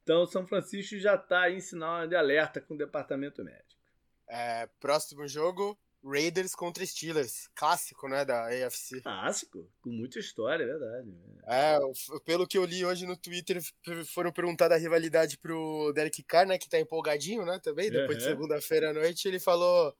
Então, 0.02 0.24
São 0.26 0.46
Francisco 0.46 0.96
já 0.96 1.16
está 1.16 1.50
em 1.50 1.60
sinal 1.60 2.06
de 2.08 2.16
alerta 2.16 2.62
com 2.62 2.72
o 2.72 2.78
departamento 2.78 3.44
médico. 3.44 3.78
É, 4.26 4.66
próximo 4.80 5.28
jogo, 5.28 5.78
Raiders 6.02 6.54
contra 6.54 6.84
Steelers. 6.86 7.46
Clássico, 7.54 8.08
né, 8.08 8.24
da 8.24 8.46
AFC. 8.46 9.02
Clássico, 9.02 9.70
com 9.82 9.90
muita 9.90 10.18
história, 10.18 10.64
é 10.64 10.66
verdade. 10.66 11.14
É, 11.46 11.78
pelo 12.24 12.46
que 12.46 12.56
eu 12.56 12.64
li 12.64 12.86
hoje 12.86 13.06
no 13.06 13.18
Twitter, 13.18 13.60
foram 14.06 14.32
perguntar 14.32 14.68
da 14.68 14.78
rivalidade 14.78 15.36
pro 15.36 15.92
Derek 15.94 16.22
Carr, 16.22 16.46
né, 16.46 16.56
que 16.56 16.70
tá 16.70 16.80
empolgadinho, 16.80 17.44
né, 17.44 17.60
também, 17.62 17.90
depois 17.90 18.16
uhum. 18.16 18.18
de 18.18 18.24
segunda-feira 18.24 18.90
à 18.90 18.94
noite, 18.94 19.28
ele 19.28 19.38
falou 19.38 19.94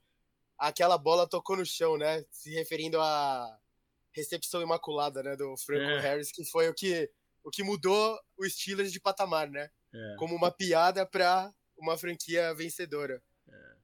aquela 0.61 0.99
bola 0.99 1.27
tocou 1.27 1.57
no 1.57 1.65
chão, 1.65 1.97
né? 1.97 2.25
Se 2.31 2.51
referindo 2.51 3.01
à 3.01 3.59
recepção 4.13 4.61
imaculada, 4.61 5.23
né, 5.23 5.37
do 5.37 5.57
Franco 5.57 5.91
é. 5.91 6.01
Harris, 6.01 6.31
que 6.31 6.45
foi 6.45 6.69
o 6.69 6.75
que, 6.75 7.11
o 7.43 7.51
que 7.51 7.63
mudou 7.63 8.19
o 8.37 8.49
Steelers 8.49 8.93
de 8.93 9.01
patamar, 9.01 9.49
né? 9.49 9.71
É. 9.93 10.17
Como 10.19 10.35
uma 10.35 10.51
piada 10.51 11.07
para 11.07 11.53
uma 11.79 11.97
franquia 11.97 12.55
vencedora. 12.55 13.23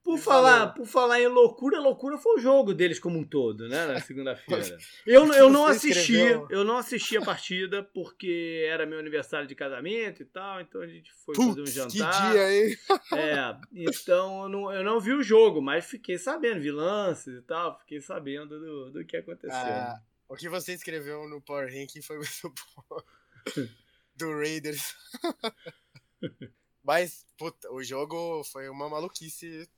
Por 0.07 0.19
falar, 0.19 0.69
por 0.69 0.87
falar 0.87 1.21
em 1.21 1.27
loucura, 1.27 1.81
loucura 1.81 2.17
foi 2.17 2.37
o 2.37 2.39
jogo 2.39 2.73
deles 2.73 3.01
como 3.01 3.19
um 3.19 3.25
todo, 3.25 3.69
né? 3.69 3.87
Na 3.87 4.01
segunda-feira. 4.01 4.79
Eu, 5.05 5.27
eu 5.33 5.51
não 5.51 5.67
assisti, 5.67 6.17
eu 6.49 6.63
não 6.63 6.77
assisti 6.77 7.17
a 7.17 7.23
partida 7.23 7.83
porque 7.83 8.65
era 8.71 8.87
meu 8.87 9.01
aniversário 9.01 9.49
de 9.49 9.55
casamento 9.57 10.23
e 10.23 10.25
tal, 10.25 10.61
então 10.61 10.81
a 10.81 10.87
gente 10.87 11.13
foi 11.13 11.35
Putz, 11.35 11.49
fazer 11.49 11.63
um 11.63 11.67
jantar. 11.67 12.13
Que 12.13 12.31
dia, 12.31 12.55
hein? 12.55 12.79
É, 13.15 13.57
então 13.75 14.45
eu 14.45 14.49
não, 14.49 14.73
eu 14.73 14.85
não 14.85 15.01
vi 15.01 15.13
o 15.13 15.25
jogo, 15.25 15.61
mas 15.61 15.87
fiquei 15.87 16.17
sabendo, 16.19 16.61
vi 16.61 16.71
lances 16.71 17.39
e 17.39 17.43
tal, 17.43 17.77
fiquei 17.81 18.01
sabendo 18.01 18.61
do, 18.61 18.91
do 18.93 19.05
que 19.05 19.17
aconteceu. 19.17 19.59
Ah, 19.59 20.01
o 20.29 20.37
que 20.37 20.49
você 20.49 20.73
escreveu 20.73 21.29
no 21.29 21.43
Power 21.43 21.69
Ranking 21.69 22.01
foi 22.01 22.19
muito 22.19 22.55
bom. 22.89 23.01
do 24.15 24.39
Raiders. 24.39 24.95
Mas, 26.87 27.27
puta, 27.37 27.69
o 27.73 27.83
jogo 27.83 28.45
foi 28.45 28.69
uma 28.69 28.89
maluquice 28.89 29.69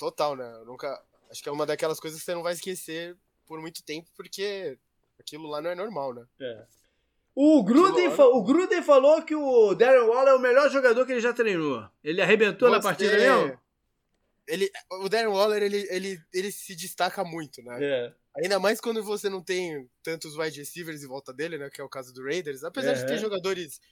Total, 0.00 0.34
né? 0.34 0.50
Eu 0.54 0.64
nunca. 0.64 0.98
Acho 1.30 1.42
que 1.42 1.48
é 1.50 1.52
uma 1.52 1.66
daquelas 1.66 2.00
coisas 2.00 2.18
que 2.18 2.24
você 2.24 2.34
não 2.34 2.42
vai 2.42 2.54
esquecer 2.54 3.14
por 3.46 3.60
muito 3.60 3.84
tempo, 3.84 4.10
porque 4.16 4.78
aquilo 5.18 5.46
lá 5.46 5.60
não 5.60 5.70
é 5.70 5.74
normal, 5.74 6.14
né? 6.14 6.26
É. 6.40 6.64
O 7.34 7.62
Gruden, 7.62 8.08
lá... 8.08 8.26
o 8.28 8.42
Gruden 8.42 8.82
falou 8.82 9.22
que 9.22 9.34
o 9.34 9.74
Darren 9.74 10.08
Waller 10.08 10.32
é 10.32 10.36
o 10.36 10.40
melhor 10.40 10.70
jogador 10.70 11.04
que 11.04 11.12
ele 11.12 11.20
já 11.20 11.34
treinou. 11.34 11.86
Ele 12.02 12.22
arrebentou 12.22 12.70
na 12.70 12.80
partida 12.80 13.14
mesmo? 13.14 13.60
Ele, 14.48 14.70
o 14.90 15.08
Darren 15.10 15.28
Waller, 15.28 15.62
ele, 15.62 15.86
ele, 15.90 16.20
ele 16.32 16.50
se 16.50 16.74
destaca 16.74 17.22
muito, 17.22 17.62
né? 17.62 17.78
É. 17.82 18.14
Ainda 18.42 18.58
mais 18.58 18.80
quando 18.80 19.04
você 19.04 19.28
não 19.28 19.42
tem 19.42 19.86
tantos 20.02 20.34
wide 20.34 20.58
receivers 20.58 21.02
em 21.02 21.06
volta 21.06 21.30
dele, 21.30 21.58
né? 21.58 21.68
Que 21.68 21.82
é 21.82 21.84
o 21.84 21.90
caso 21.90 22.10
do 22.14 22.24
Raiders. 22.24 22.64
Apesar 22.64 22.94
de 22.94 23.06
ter 23.06 23.18
jogadores 23.18 23.82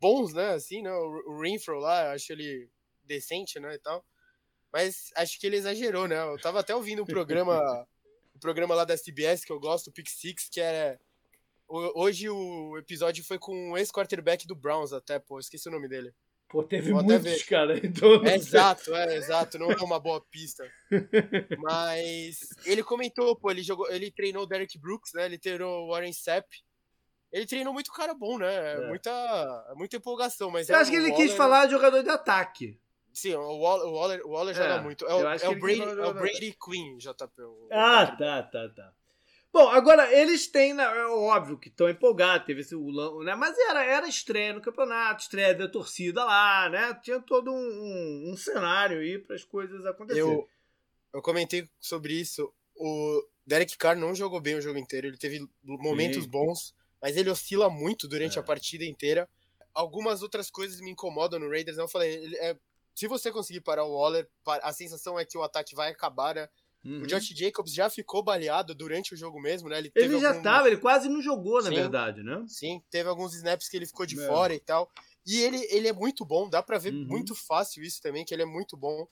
bons, 0.00 0.32
né? 0.32 0.54
Assim, 0.54 0.80
né? 0.80 0.92
O, 0.92 1.32
o 1.32 1.40
Renfro 1.40 1.80
lá, 1.80 2.12
acho 2.12 2.32
ele 2.32 2.70
decente, 3.02 3.58
né? 3.58 3.74
E 3.74 3.78
tal. 3.78 4.06
Mas 4.76 5.10
acho 5.16 5.40
que 5.40 5.46
ele 5.46 5.56
exagerou, 5.56 6.06
né? 6.06 6.22
Eu 6.22 6.38
tava 6.38 6.60
até 6.60 6.74
ouvindo 6.74 7.02
um 7.02 7.06
programa, 7.06 7.58
um 8.36 8.38
programa 8.38 8.74
lá 8.74 8.84
da 8.84 8.94
CBS 8.94 9.42
que 9.42 9.50
eu 9.50 9.58
gosto, 9.58 9.86
o 9.86 9.90
Pick 9.90 10.06
Six, 10.06 10.50
que 10.50 10.60
é. 10.60 10.98
Hoje 11.66 12.28
o 12.28 12.76
episódio 12.76 13.24
foi 13.24 13.38
com 13.38 13.70
um 13.70 13.78
ex-quarterback 13.78 14.46
do 14.46 14.54
Browns, 14.54 14.92
até, 14.92 15.18
pô, 15.18 15.40
esqueci 15.40 15.66
o 15.66 15.72
nome 15.72 15.88
dele. 15.88 16.12
Pô, 16.46 16.62
teve 16.62 16.92
Vou 16.92 17.02
muitos, 17.02 17.42
cara. 17.44 17.74
Então 17.82 18.22
é, 18.26 18.34
exato, 18.34 18.94
é, 18.94 19.16
exato. 19.16 19.58
Não 19.58 19.72
é 19.72 19.82
uma 19.82 19.98
boa 19.98 20.20
pista. 20.20 20.70
Mas 21.58 22.40
ele 22.66 22.82
comentou, 22.82 23.34
pô, 23.34 23.50
ele 23.50 23.62
jogou, 23.62 23.90
ele 23.90 24.10
treinou 24.10 24.42
o 24.42 24.46
Derek 24.46 24.78
Brooks, 24.78 25.14
né? 25.14 25.24
Ele 25.24 25.38
treinou 25.38 25.86
o 25.86 25.88
Warren 25.88 26.12
Sapp. 26.12 26.46
Ele 27.32 27.46
treinou 27.46 27.72
muito 27.72 27.90
cara 27.90 28.12
bom, 28.12 28.36
né? 28.36 28.74
É. 28.74 28.88
Muita, 28.88 29.74
muita 29.74 29.96
empolgação. 29.96 30.50
Mas 30.50 30.68
Eu 30.68 30.76
é 30.76 30.80
acho 30.80 30.90
que 30.90 30.98
ele 30.98 31.10
Waller... 31.10 31.26
quis 31.26 31.34
falar 31.34 31.64
de 31.64 31.72
jogador 31.72 32.02
de 32.02 32.10
ataque. 32.10 32.78
Sim, 33.16 33.34
o 33.34 33.58
Waller, 33.60 33.86
o 33.86 33.92
Waller, 33.92 34.26
o 34.26 34.30
Waller 34.32 34.54
é, 34.54 34.58
joga 34.58 34.82
muito. 34.82 35.06
É 35.06 35.14
o, 35.14 35.26
é 35.26 35.48
o 35.48 35.58
Brady, 35.58 35.80
é 35.80 36.06
o 36.06 36.12
Brady 36.12 36.58
Queen, 36.62 36.98
JP. 36.98 37.42
O, 37.44 37.68
ah, 37.72 38.06
tá, 38.08 38.42
tá, 38.42 38.68
tá. 38.68 38.92
Bom, 39.50 39.70
agora 39.70 40.12
eles 40.12 40.46
têm, 40.48 40.74
né, 40.74 40.84
é 40.84 41.06
óbvio 41.06 41.56
que 41.56 41.68
estão 41.68 41.88
empolgados, 41.88 42.46
teve 42.46 42.60
esse 42.60 42.74
o 42.74 43.22
né? 43.22 43.34
Mas 43.34 43.56
era, 43.56 43.82
era 43.82 44.06
estreia 44.06 44.52
no 44.52 44.60
campeonato, 44.60 45.22
estreia 45.22 45.54
da 45.54 45.66
torcida 45.66 46.26
lá, 46.26 46.68
né? 46.68 46.92
Tinha 47.02 47.18
todo 47.18 47.50
um, 47.50 47.56
um, 47.56 48.32
um 48.32 48.36
cenário 48.36 49.00
aí 49.00 49.18
para 49.18 49.34
as 49.34 49.42
coisas 49.42 49.86
acontecerem. 49.86 50.30
Eu, 50.30 50.46
eu 51.14 51.22
comentei 51.22 51.66
sobre 51.80 52.12
isso. 52.12 52.52
O 52.74 53.26
Derek 53.46 53.78
Carr 53.78 53.96
não 53.96 54.14
jogou 54.14 54.42
bem 54.42 54.56
o 54.56 54.60
jogo 54.60 54.78
inteiro, 54.78 55.06
ele 55.06 55.16
teve 55.16 55.48
momentos 55.64 56.24
Sim. 56.24 56.28
bons, 56.28 56.74
mas 57.00 57.16
ele 57.16 57.30
oscila 57.30 57.70
muito 57.70 58.06
durante 58.06 58.36
é. 58.36 58.42
a 58.42 58.44
partida 58.44 58.84
inteira. 58.84 59.26
Algumas 59.72 60.20
outras 60.20 60.50
coisas 60.50 60.82
me 60.82 60.90
incomodam 60.90 61.40
no 61.40 61.48
Raiders, 61.48 61.78
não 61.78 61.88
falei, 61.88 62.14
ele 62.14 62.36
é 62.36 62.54
se 62.96 63.06
você 63.06 63.30
conseguir 63.30 63.60
parar 63.60 63.84
o 63.84 63.94
Waller, 63.94 64.26
a 64.62 64.72
sensação 64.72 65.18
é 65.18 65.24
que 65.24 65.36
o 65.36 65.42
ataque 65.42 65.74
vai 65.74 65.90
acabar, 65.90 66.34
né? 66.34 66.48
Uhum. 66.82 67.02
O 67.02 67.06
Josh 67.06 67.28
Jacobs 67.28 67.74
já 67.74 67.90
ficou 67.90 68.22
baleado 68.22 68.74
durante 68.74 69.12
o 69.12 69.16
jogo 69.16 69.38
mesmo, 69.38 69.68
né? 69.68 69.76
Ele, 69.78 69.92
ele 69.94 70.18
já 70.18 70.28
algum... 70.28 70.42
tava, 70.42 70.68
ele 70.68 70.78
quase 70.78 71.06
não 71.06 71.20
jogou, 71.20 71.62
na 71.62 71.68
sim, 71.68 71.74
verdade, 71.74 72.22
né? 72.22 72.42
Sim, 72.48 72.82
teve 72.90 73.06
alguns 73.06 73.34
snaps 73.34 73.68
que 73.68 73.76
ele 73.76 73.84
ficou 73.84 74.06
de 74.06 74.18
é. 74.18 74.26
fora 74.26 74.54
e 74.54 74.60
tal. 74.60 74.90
E 75.26 75.42
ele, 75.42 75.58
ele 75.68 75.88
é 75.88 75.92
muito 75.92 76.24
bom, 76.24 76.48
dá 76.48 76.62
para 76.62 76.78
ver 76.78 76.94
uhum. 76.94 77.04
muito 77.06 77.34
fácil 77.34 77.82
isso 77.82 78.00
também, 78.00 78.24
que 78.24 78.32
ele 78.32 78.44
é 78.44 78.46
muito 78.46 78.78
bom. 78.78 79.06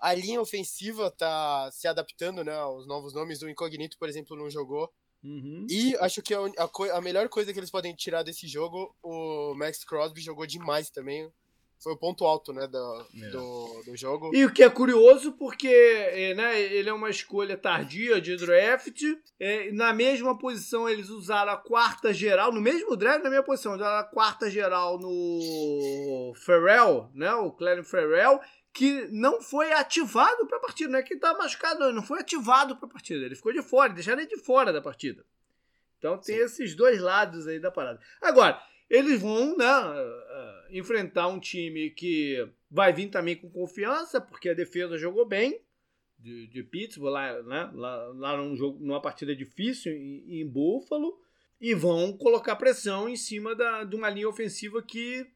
A 0.00 0.12
linha 0.12 0.40
ofensiva 0.40 1.08
tá 1.08 1.70
se 1.70 1.86
adaptando, 1.86 2.42
né? 2.42 2.56
Aos 2.56 2.88
novos 2.88 3.14
nomes. 3.14 3.40
O 3.40 3.48
Incognito, 3.48 3.96
por 3.98 4.08
exemplo, 4.08 4.36
não 4.36 4.50
jogou. 4.50 4.92
Uhum. 5.22 5.64
E 5.70 5.96
acho 5.98 6.20
que 6.22 6.34
a, 6.34 6.40
a, 6.40 6.96
a, 6.96 7.00
melhor 7.00 7.28
coisa 7.28 7.52
que 7.52 7.60
eles 7.60 7.70
podem 7.70 7.94
tirar 7.94 8.24
desse 8.24 8.48
jogo, 8.48 8.92
o 9.00 9.54
Max 9.54 9.84
Crosby 9.84 10.20
jogou 10.20 10.44
demais 10.44 10.90
também 10.90 11.30
foi 11.82 11.92
o 11.92 11.96
ponto 11.96 12.24
alto, 12.24 12.52
né, 12.52 12.66
do, 12.68 13.06
é. 13.22 13.28
do, 13.30 13.82
do, 13.86 13.96
jogo. 13.96 14.34
E 14.34 14.44
o 14.44 14.52
que 14.52 14.62
é 14.62 14.70
curioso, 14.70 15.32
porque 15.32 15.66
é, 15.66 16.32
né, 16.34 16.60
ele 16.60 16.88
é 16.88 16.92
uma 16.92 17.10
escolha 17.10 17.56
tardia 17.56 18.20
de 18.20 18.36
draft. 18.36 19.02
É, 19.40 19.72
na 19.72 19.92
mesma 19.92 20.38
posição, 20.38 20.88
eles 20.88 21.08
usaram 21.08 21.52
a 21.52 21.56
quarta 21.56 22.14
geral, 22.14 22.52
no 22.52 22.60
mesmo 22.60 22.96
draft, 22.96 23.24
na 23.24 23.30
mesma 23.30 23.44
posição, 23.44 23.74
usaram 23.74 23.98
a 23.98 24.04
quarta 24.04 24.48
geral 24.48 24.96
no 24.98 26.32
Ferrell, 26.36 27.10
né, 27.14 27.34
o 27.34 27.50
Clarence 27.50 27.90
Ferrell, 27.90 28.40
que 28.72 29.08
não 29.10 29.42
foi 29.42 29.72
ativado 29.72 30.46
para 30.46 30.58
a 30.58 30.60
partida. 30.60 30.90
Não 30.90 30.98
é 31.00 31.02
que 31.02 31.14
está 31.14 31.34
machucado, 31.34 31.92
não 31.92 32.02
foi 32.02 32.20
ativado 32.20 32.76
para 32.76 32.86
a 32.86 32.92
partida. 32.92 33.24
Ele 33.24 33.34
ficou 33.34 33.52
de 33.52 33.62
fora, 33.62 33.92
deixaram 33.92 34.20
ele 34.20 34.30
de 34.30 34.38
fora 34.38 34.72
da 34.72 34.80
partida. 34.80 35.24
Então 35.98 36.16
tem 36.18 36.36
Sim. 36.36 36.42
esses 36.42 36.74
dois 36.74 37.00
lados 37.00 37.46
aí 37.46 37.58
da 37.58 37.70
parada. 37.70 38.00
Agora, 38.20 38.60
eles 38.88 39.20
vão 39.20 39.56
né, 39.56 39.64
enfrentar 40.72 41.28
um 41.28 41.38
time 41.38 41.90
que 41.90 42.48
vai 42.70 42.92
vir 42.92 43.08
também 43.08 43.36
com 43.36 43.50
confiança, 43.50 44.20
porque 44.20 44.48
a 44.48 44.54
defesa 44.54 44.96
jogou 44.96 45.26
bem 45.26 45.60
de, 46.18 46.46
de 46.46 46.62
Pittsburgh 46.62 47.12
lá, 47.12 47.42
né, 47.42 47.70
lá, 47.74 48.06
lá 48.14 48.36
num 48.36 48.56
jogo, 48.56 48.78
numa 48.84 49.00
partida 49.00 49.36
difícil 49.36 49.92
em, 49.92 50.40
em 50.40 50.46
Buffalo, 50.46 51.20
e 51.60 51.74
vão 51.74 52.16
colocar 52.16 52.56
pressão 52.56 53.08
em 53.08 53.16
cima 53.16 53.54
da, 53.54 53.84
de 53.84 53.94
uma 53.94 54.08
linha 54.08 54.28
ofensiva 54.28 54.82
que 54.82 55.26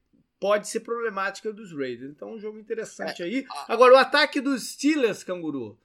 pode 0.41 0.69
ser 0.69 0.81
problemática 0.81 1.53
dos 1.53 1.73
Raiders. 1.73 2.11
Então, 2.11 2.33
um 2.33 2.39
jogo 2.39 2.59
interessante 2.59 3.23
é, 3.23 3.27
aí. 3.27 3.47
Agora, 3.69 3.95
o 3.95 3.97
ataque 3.97 4.41
dos 4.41 4.73
Steelers, 4.73 5.23
Canguru, 5.23 5.79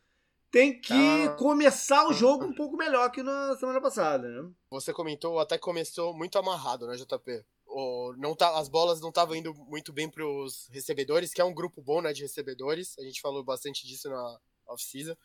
tem 0.49 0.79
que 0.79 0.93
ah. 0.93 1.29
começar 1.37 2.07
o 2.07 2.13
jogo 2.13 2.45
um 2.45 2.53
pouco 2.53 2.75
melhor 2.75 3.09
que 3.11 3.23
na 3.23 3.55
semana 3.57 3.79
passada, 3.79 4.27
né? 4.27 4.49
Você 4.69 4.91
comentou, 4.91 5.39
até 5.39 5.57
começou 5.57 6.13
muito 6.13 6.37
amarrado, 6.37 6.85
né, 6.87 6.95
JP? 6.95 7.43
O, 7.73 8.13
não 8.17 8.35
tá, 8.35 8.57
as 8.59 8.67
bolas 8.67 8.99
não 8.99 9.09
estavam 9.09 9.33
indo 9.33 9.53
muito 9.53 9.93
bem 9.93 10.09
para 10.09 10.25
os 10.25 10.67
recebedores, 10.71 11.33
que 11.33 11.39
é 11.39 11.45
um 11.45 11.53
grupo 11.53 11.81
bom 11.81 12.01
né, 12.01 12.11
de 12.11 12.21
recebedores. 12.21 12.97
A 12.99 13.01
gente 13.01 13.21
falou 13.21 13.43
bastante 13.43 13.87
disso 13.87 14.09
na 14.09 14.39
off-season. 14.67 15.15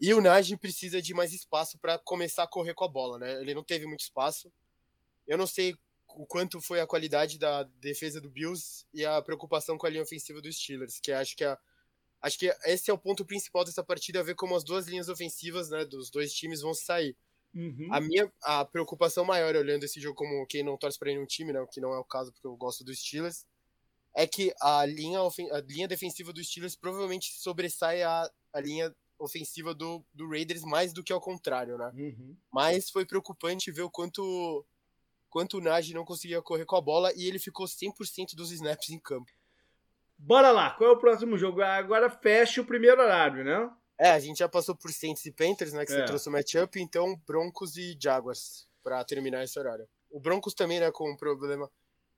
E 0.00 0.14
o 0.14 0.20
Najee 0.20 0.56
precisa 0.56 1.02
de 1.02 1.12
mais 1.12 1.32
espaço 1.32 1.78
para 1.78 1.98
começar 1.98 2.44
a 2.44 2.46
correr 2.46 2.74
com 2.74 2.84
a 2.84 2.88
bola, 2.88 3.18
né? 3.18 3.40
Ele 3.40 3.54
não 3.54 3.62
teve 3.62 3.86
muito 3.86 4.00
espaço. 4.00 4.50
Eu 5.26 5.36
não 5.36 5.46
sei 5.46 5.76
o 6.08 6.24
quanto 6.26 6.60
foi 6.60 6.80
a 6.80 6.86
qualidade 6.86 7.38
da 7.38 7.64
defesa 7.80 8.20
do 8.20 8.30
Bills 8.30 8.86
e 8.94 9.04
a 9.04 9.20
preocupação 9.20 9.76
com 9.76 9.86
a 9.86 9.90
linha 9.90 10.02
ofensiva 10.02 10.40
dos 10.40 10.56
Steelers, 10.56 10.98
que 11.00 11.12
acho 11.12 11.36
que 11.36 11.44
acho 12.22 12.38
que 12.38 12.54
esse 12.64 12.90
é 12.90 12.94
o 12.94 12.98
ponto 12.98 13.24
principal 13.24 13.64
dessa 13.64 13.82
partida, 13.82 14.22
ver 14.22 14.34
como 14.34 14.54
as 14.54 14.64
duas 14.64 14.86
linhas 14.86 15.08
ofensivas, 15.08 15.70
né, 15.70 15.84
dos 15.84 16.10
dois 16.10 16.32
times 16.32 16.60
vão 16.60 16.74
sair. 16.74 17.16
Uhum. 17.54 17.88
A 17.90 18.00
minha 18.00 18.32
a 18.42 18.64
preocupação 18.64 19.24
maior, 19.24 19.56
olhando 19.56 19.84
esse 19.84 20.00
jogo 20.00 20.14
como 20.14 20.46
quem 20.46 20.62
não 20.62 20.76
torce 20.76 20.98
para 20.98 21.10
nenhum 21.10 21.26
time, 21.26 21.52
né, 21.52 21.60
o 21.60 21.66
que 21.66 21.80
não 21.80 21.92
é 21.92 21.98
o 21.98 22.04
caso 22.04 22.32
porque 22.32 22.46
eu 22.46 22.56
gosto 22.56 22.84
dos 22.84 22.98
Steelers, 22.98 23.44
é 24.14 24.26
que 24.26 24.52
a 24.60 24.84
linha, 24.86 25.20
a 25.20 25.60
linha 25.60 25.88
defensiva 25.88 26.32
dos 26.32 26.48
Steelers 26.48 26.76
provavelmente 26.76 27.32
sobressai 27.38 28.02
a, 28.02 28.30
a 28.52 28.60
linha 28.60 28.94
ofensiva 29.18 29.74
do, 29.74 30.04
do 30.14 30.28
Raiders 30.28 30.62
mais 30.62 30.92
do 30.92 31.04
que 31.04 31.12
ao 31.12 31.20
contrário, 31.20 31.76
né? 31.76 31.92
Uhum. 31.94 32.36
Mas 32.50 32.90
foi 32.90 33.04
preocupante 33.04 33.70
ver 33.70 33.82
o 33.82 33.90
quanto, 33.90 34.64
quanto 35.28 35.58
o 35.58 35.60
Najee 35.60 35.94
não 35.94 36.04
conseguia 36.04 36.42
correr 36.42 36.64
com 36.64 36.76
a 36.76 36.80
bola 36.80 37.12
e 37.14 37.26
ele 37.26 37.38
ficou 37.38 37.66
100% 37.66 38.34
dos 38.34 38.50
snaps 38.50 38.90
em 38.90 38.98
campo. 38.98 39.30
Bora 40.18 40.50
lá, 40.50 40.70
qual 40.70 40.90
é 40.90 40.92
o 40.92 40.98
próximo 40.98 41.38
jogo? 41.38 41.62
Agora 41.62 42.10
fecha 42.10 42.60
o 42.60 42.66
primeiro 42.66 43.00
horário, 43.00 43.44
né? 43.44 43.70
É, 44.00 44.12
a 44.12 44.18
gente 44.18 44.38
já 44.38 44.48
passou 44.48 44.74
por 44.74 44.90
Saints 44.90 45.26
e 45.26 45.30
Panthers, 45.30 45.74
né? 45.74 45.84
Que 45.84 45.92
é. 45.92 45.96
você 45.96 46.04
trouxe 46.06 46.26
o 46.26 46.32
matchup, 46.32 46.80
então 46.80 47.20
Broncos 47.26 47.76
e 47.76 47.94
Jaguars 48.00 48.66
para 48.82 49.04
terminar 49.04 49.44
esse 49.44 49.58
horário. 49.58 49.86
O 50.10 50.18
Broncos 50.18 50.54
também, 50.54 50.80
né, 50.80 50.90
com 50.90 51.12
um 51.12 51.16
problema 51.16 51.70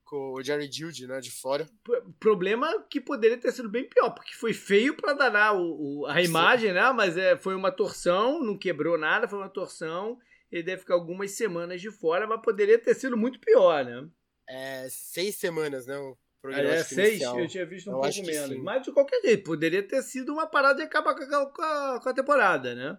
com 0.05 0.33
o 0.33 0.41
Jerry 0.41 0.69
Judy, 0.71 1.07
né, 1.07 1.19
de 1.19 1.29
fora. 1.29 1.67
Problema 2.19 2.71
que 2.89 3.01
poderia 3.01 3.37
ter 3.37 3.51
sido 3.51 3.69
bem 3.69 3.83
pior, 3.83 4.11
porque 4.11 4.33
foi 4.33 4.53
feio 4.53 4.95
para 4.95 5.13
danar 5.13 5.55
o, 5.55 6.01
o, 6.01 6.05
a 6.05 6.21
imagem, 6.21 6.69
Sim. 6.69 6.75
né? 6.75 6.91
Mas 6.93 7.17
é, 7.17 7.35
foi 7.35 7.53
uma 7.53 7.71
torção, 7.71 8.41
não 8.41 8.57
quebrou 8.57 8.97
nada, 8.97 9.27
foi 9.27 9.39
uma 9.39 9.49
torção. 9.49 10.17
Ele 10.49 10.63
deve 10.63 10.81
ficar 10.81 10.93
algumas 10.93 11.31
semanas 11.31 11.81
de 11.81 11.91
fora, 11.91 12.25
mas 12.25 12.41
poderia 12.41 12.79
ter 12.79 12.93
sido 12.93 13.17
muito 13.17 13.39
pior, 13.39 13.83
né? 13.83 14.07
É, 14.47 14.87
seis 14.89 15.35
semanas, 15.35 15.85
né? 15.85 15.97
É, 16.51 16.83
seis, 16.83 17.21
eu 17.21 17.47
tinha 17.47 17.65
visto 17.65 17.89
um 17.89 17.93
eu 17.93 18.01
pouco 18.01 18.25
menos. 18.25 18.57
Mas 18.57 18.83
de 18.83 18.91
qualquer 18.91 19.21
jeito, 19.21 19.43
poderia 19.43 19.81
ter 19.81 20.01
sido 20.01 20.33
uma 20.33 20.45
parada 20.45 20.75
de 20.75 20.81
acabar 20.83 21.15
com 21.15 21.23
a, 21.23 21.99
com 22.01 22.09
a 22.09 22.13
temporada, 22.13 22.75
né? 22.75 22.97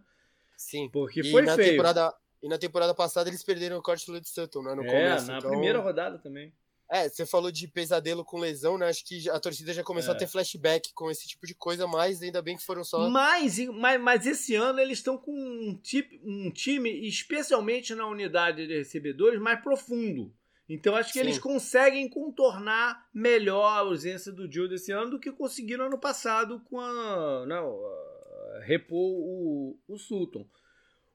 Sim. 0.57 0.89
Porque 0.91 1.21
e 1.21 1.31
foi 1.31 1.43
na 1.43 1.55
feio. 1.55 1.73
Temporada, 1.73 2.15
e 2.43 2.49
na 2.49 2.59
temporada 2.59 2.95
passada 2.95 3.29
eles 3.29 3.43
perderam 3.43 3.79
o 3.79 3.83
Cortland 3.83 4.27
Sutton, 4.29 4.63
né? 4.63 4.75
No 4.75 4.85
é, 4.85 4.87
começo. 4.87 5.27
na 5.27 5.39
então... 5.39 5.51
primeira 5.51 5.79
rodada 5.79 6.19
também. 6.19 6.53
É, 6.91 7.09
você 7.09 7.25
falou 7.25 7.51
de 7.51 7.67
pesadelo 7.67 8.25
com 8.25 8.39
lesão, 8.39 8.77
né? 8.77 8.89
Acho 8.89 9.05
que 9.05 9.29
a 9.31 9.41
torcida 9.41 9.73
já 9.73 9.83
começou 9.83 10.13
é. 10.13 10.17
a 10.17 10.19
ter 10.19 10.27
flashback 10.27 10.93
com 10.93 11.11
esse 11.11 11.27
tipo 11.27 11.47
de 11.47 11.55
coisa, 11.55 11.87
mas 11.87 12.23
ainda 12.23 12.43
bem 12.43 12.57
que 12.57 12.63
foram 12.63 12.85
só. 12.85 13.09
Mas, 13.09 13.59
mas, 13.69 14.01
mas 14.01 14.27
esse 14.27 14.55
ano 14.55 14.79
eles 14.79 14.99
estão 14.99 15.17
com 15.17 15.33
um, 15.33 15.75
tipo, 15.83 16.15
um 16.23 16.51
time, 16.51 16.91
especialmente 17.09 17.95
na 17.95 18.07
unidade 18.07 18.67
de 18.67 18.77
recebedores, 18.77 19.41
mais 19.41 19.61
profundo. 19.63 20.33
Então 20.69 20.97
acho 20.97 21.12
que 21.12 21.19
Sim. 21.19 21.27
eles 21.27 21.39
conseguem 21.39 22.09
contornar 22.09 23.09
melhor 23.12 23.65
a 23.65 23.79
ausência 23.81 24.33
do 24.33 24.51
Joe 24.51 24.69
desse 24.69 24.93
ano 24.93 25.11
do 25.11 25.21
que 25.21 25.31
conseguiram 25.31 25.87
ano 25.87 25.99
passado 25.99 26.61
com 26.61 26.81
a. 26.81 27.45
Não, 27.47 27.85
a, 27.85 28.61
repor 28.65 28.99
o, 28.99 29.79
o 29.87 29.99
Sutton. 29.99 30.47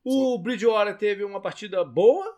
O 0.04 0.36
Sim. 0.38 0.44
Bridgewater 0.44 0.98
teve 0.98 1.24
uma 1.24 1.42
partida 1.42 1.84
boa 1.84 2.38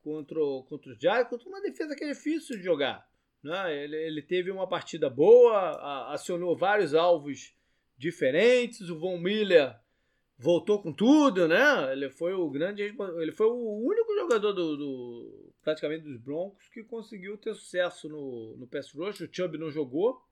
contra, 0.00 0.40
contra 0.68 0.92
os 0.92 0.98
Giants, 0.98 1.28
contra 1.28 1.48
uma 1.48 1.60
defesa 1.60 1.96
que 1.96 2.04
é 2.04 2.08
difícil 2.08 2.56
de 2.56 2.62
jogar. 2.62 3.08
Né? 3.42 3.84
Ele, 3.84 3.96
ele 3.96 4.22
teve 4.22 4.50
uma 4.50 4.68
partida 4.68 5.10
boa, 5.10 5.58
a, 5.58 6.14
acionou 6.14 6.56
vários 6.56 6.94
alvos 6.94 7.52
diferentes. 7.96 8.88
O 8.88 8.98
Von 8.98 9.18
Miller 9.18 9.76
voltou 10.38 10.80
com 10.80 10.92
tudo, 10.92 11.48
né? 11.48 11.92
Ele 11.92 12.08
foi 12.10 12.32
o 12.32 12.48
grande, 12.48 12.82
ele 12.82 13.32
foi 13.32 13.46
o 13.48 13.84
único 13.84 14.14
jogador 14.14 14.52
do, 14.52 14.76
do 14.76 15.47
praticamente 15.62 16.04
dos 16.04 16.16
Broncos, 16.16 16.68
que 16.68 16.82
conseguiu 16.82 17.36
ter 17.36 17.54
sucesso 17.54 18.08
no, 18.08 18.56
no 18.56 18.66
pass 18.66 18.92
rush. 18.92 19.20
O 19.20 19.28
Chubb 19.30 19.58
não 19.58 19.70
jogou. 19.70 20.22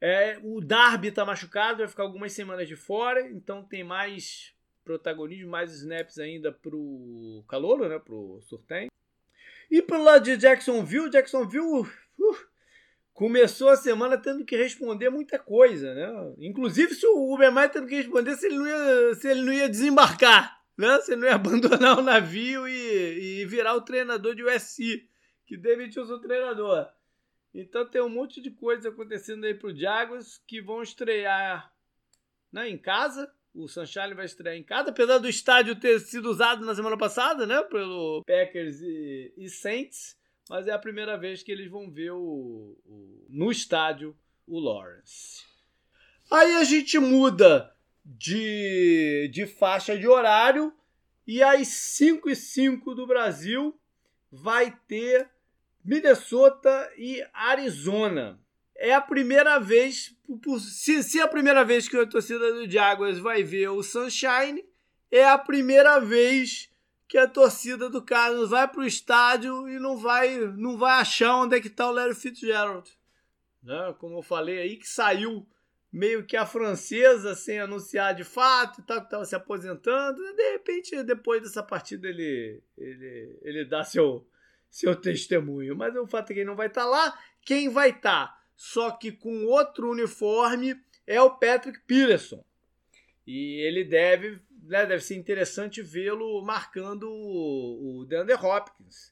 É, 0.00 0.38
o 0.42 0.60
Darby 0.60 1.08
está 1.08 1.24
machucado, 1.24 1.78
vai 1.78 1.88
ficar 1.88 2.02
algumas 2.02 2.32
semanas 2.32 2.66
de 2.66 2.74
fora, 2.74 3.28
então 3.30 3.62
tem 3.62 3.84
mais 3.84 4.52
protagonismo, 4.84 5.48
mais 5.48 5.72
snaps 5.72 6.18
ainda 6.18 6.50
pro 6.50 7.44
Calouro, 7.48 7.88
né, 7.88 8.00
pro 8.00 8.40
Surtain. 8.42 8.88
E 9.70 9.80
pro 9.80 10.02
lado 10.02 10.24
de 10.24 10.36
Jacksonville, 10.36 11.08
Jacksonville 11.08 11.64
uh, 12.18 12.36
começou 13.14 13.68
a 13.68 13.76
semana 13.76 14.18
tendo 14.18 14.44
que 14.44 14.56
responder 14.56 15.08
muita 15.08 15.38
coisa, 15.38 15.94
né? 15.94 16.34
Inclusive 16.38 16.94
se 16.94 17.06
o 17.06 17.32
Uberman 17.32 17.68
tendo 17.68 17.86
que 17.86 17.94
responder 17.94 18.36
se 18.36 18.46
ele 18.46 18.56
não 18.56 18.66
ia, 18.66 19.14
se 19.14 19.28
ele 19.28 19.42
não 19.42 19.52
ia 19.52 19.68
desembarcar 19.68 20.61
né? 20.76 20.96
Você 20.96 21.16
não 21.16 21.26
ia 21.26 21.34
abandonar 21.36 21.98
o 21.98 22.02
navio 22.02 22.66
e, 22.68 23.40
e 23.40 23.46
virar 23.46 23.74
o 23.74 23.82
treinador 23.82 24.34
de 24.34 24.44
USC, 24.44 25.08
que 25.46 25.56
demitiu 25.56 26.06
seu 26.06 26.18
treinador. 26.18 26.88
Então 27.54 27.86
tem 27.86 28.00
um 28.00 28.08
monte 28.08 28.40
de 28.40 28.50
coisa 28.50 28.88
acontecendo 28.88 29.44
aí 29.44 29.54
pro 29.54 29.76
Jaguars 29.76 30.38
que 30.46 30.60
vão 30.60 30.82
estrear 30.82 31.72
né, 32.50 32.68
em 32.68 32.78
casa. 32.78 33.30
O 33.54 33.68
Sunshine 33.68 34.14
vai 34.14 34.24
estrear 34.24 34.56
em 34.56 34.62
casa, 34.62 34.88
apesar 34.88 35.18
do 35.18 35.28
estádio 35.28 35.78
ter 35.78 36.00
sido 36.00 36.30
usado 36.30 36.64
na 36.64 36.74
semana 36.74 36.96
passada, 36.96 37.46
né? 37.46 37.62
Pelo 37.64 38.22
Packers 38.26 38.80
e, 38.80 39.34
e 39.36 39.48
Saints. 39.50 40.16
Mas 40.48 40.66
é 40.66 40.72
a 40.72 40.78
primeira 40.78 41.18
vez 41.18 41.42
que 41.42 41.52
eles 41.52 41.70
vão 41.70 41.90
ver 41.90 42.12
o, 42.12 42.78
o, 42.86 43.26
no 43.28 43.52
estádio 43.52 44.16
o 44.46 44.58
Lawrence. 44.58 45.44
Aí 46.30 46.56
a 46.56 46.64
gente 46.64 46.98
muda 46.98 47.74
de, 48.04 49.28
de 49.32 49.46
faixa 49.46 49.96
de 49.96 50.06
horário. 50.06 50.72
E 51.26 51.42
às 51.42 51.68
5 51.68 52.30
e 52.30 52.36
5 52.36 52.94
do 52.94 53.06
Brasil 53.06 53.78
vai 54.30 54.76
ter 54.88 55.28
Minnesota 55.84 56.92
e 56.96 57.24
Arizona. 57.32 58.40
É 58.74 58.92
a 58.94 59.00
primeira 59.00 59.58
vez, 59.58 60.16
se, 60.60 61.02
se 61.02 61.20
é 61.20 61.22
a 61.22 61.28
primeira 61.28 61.64
vez 61.64 61.88
que 61.88 61.96
a 61.96 62.06
torcida 62.06 62.52
do 62.52 62.68
Jaguars 62.68 63.18
vai 63.18 63.42
ver 63.42 63.68
o 63.68 63.82
Sunshine, 63.82 64.64
é 65.10 65.24
a 65.24 65.38
primeira 65.38 66.00
vez 66.00 66.70
que 67.06 67.18
a 67.18 67.28
torcida 67.28 67.90
do 67.90 68.00
Cardinals 68.00 68.50
vai 68.50 68.66
para 68.66 68.80
o 68.80 68.86
estádio 68.86 69.68
e 69.68 69.78
não 69.78 69.98
vai, 69.98 70.38
não 70.56 70.78
vai 70.78 71.00
achar 71.00 71.36
onde 71.36 71.54
é 71.54 71.60
que 71.60 71.68
está 71.68 71.86
o 71.86 71.92
Larry 71.92 72.14
Fitzgerald. 72.14 72.90
Né? 73.62 73.94
Como 73.98 74.16
eu 74.16 74.22
falei 74.22 74.58
aí, 74.58 74.76
que 74.76 74.88
saiu 74.88 75.46
meio 75.92 76.24
que 76.24 76.36
a 76.36 76.46
francesa 76.46 77.34
sem 77.34 77.60
anunciar 77.60 78.14
de 78.14 78.24
fato 78.24 78.80
e 78.80 78.84
tal, 78.84 79.00
que 79.00 79.06
estava 79.06 79.24
se 79.26 79.36
aposentando. 79.36 80.24
E 80.24 80.34
de 80.34 80.52
repente, 80.52 81.02
depois 81.02 81.42
dessa 81.42 81.62
partida, 81.62 82.08
ele, 82.08 82.62
ele, 82.78 83.38
ele 83.42 83.64
dá 83.66 83.84
seu, 83.84 84.26
seu 84.70 84.96
testemunho. 84.96 85.76
Mas 85.76 85.94
o 85.94 86.06
fato 86.06 86.30
é 86.30 86.34
que 86.34 86.40
ele 86.40 86.48
não 86.48 86.56
vai 86.56 86.68
estar 86.68 86.84
tá 86.84 86.88
lá. 86.88 87.18
Quem 87.42 87.68
vai 87.68 87.90
estar, 87.90 88.28
tá, 88.28 88.42
só 88.56 88.90
que 88.92 89.12
com 89.12 89.44
outro 89.44 89.90
uniforme, 89.90 90.80
é 91.06 91.20
o 91.20 91.36
Patrick 91.36 91.80
Peterson. 91.80 92.42
E 93.26 93.60
ele 93.66 93.84
deve, 93.84 94.40
né, 94.62 94.86
deve 94.86 95.02
ser 95.02 95.16
interessante 95.16 95.82
vê-lo 95.82 96.42
marcando 96.42 97.10
o, 97.10 98.00
o 98.00 98.04
DeAndre 98.06 98.34
Hopkins. 98.34 99.11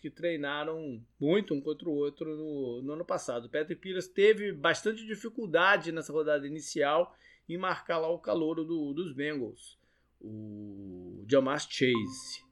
Que 0.00 0.10
treinaram 0.10 1.02
muito 1.18 1.54
um 1.54 1.60
contra 1.60 1.88
o 1.88 1.94
outro 1.94 2.36
no, 2.36 2.82
no 2.82 2.92
ano 2.92 3.04
passado. 3.04 3.46
O 3.46 3.50
Patrick 3.50 3.80
Peters 3.80 4.08
teve 4.08 4.52
bastante 4.52 5.06
dificuldade 5.06 5.90
nessa 5.90 6.12
rodada 6.12 6.46
inicial 6.46 7.16
em 7.48 7.56
marcar 7.56 7.98
lá 7.98 8.08
o 8.08 8.18
calouro 8.18 8.64
do, 8.64 8.92
dos 8.92 9.12
Bengals, 9.12 9.78
o 10.20 11.24
Jamar 11.28 11.60
Chase. 11.60 12.44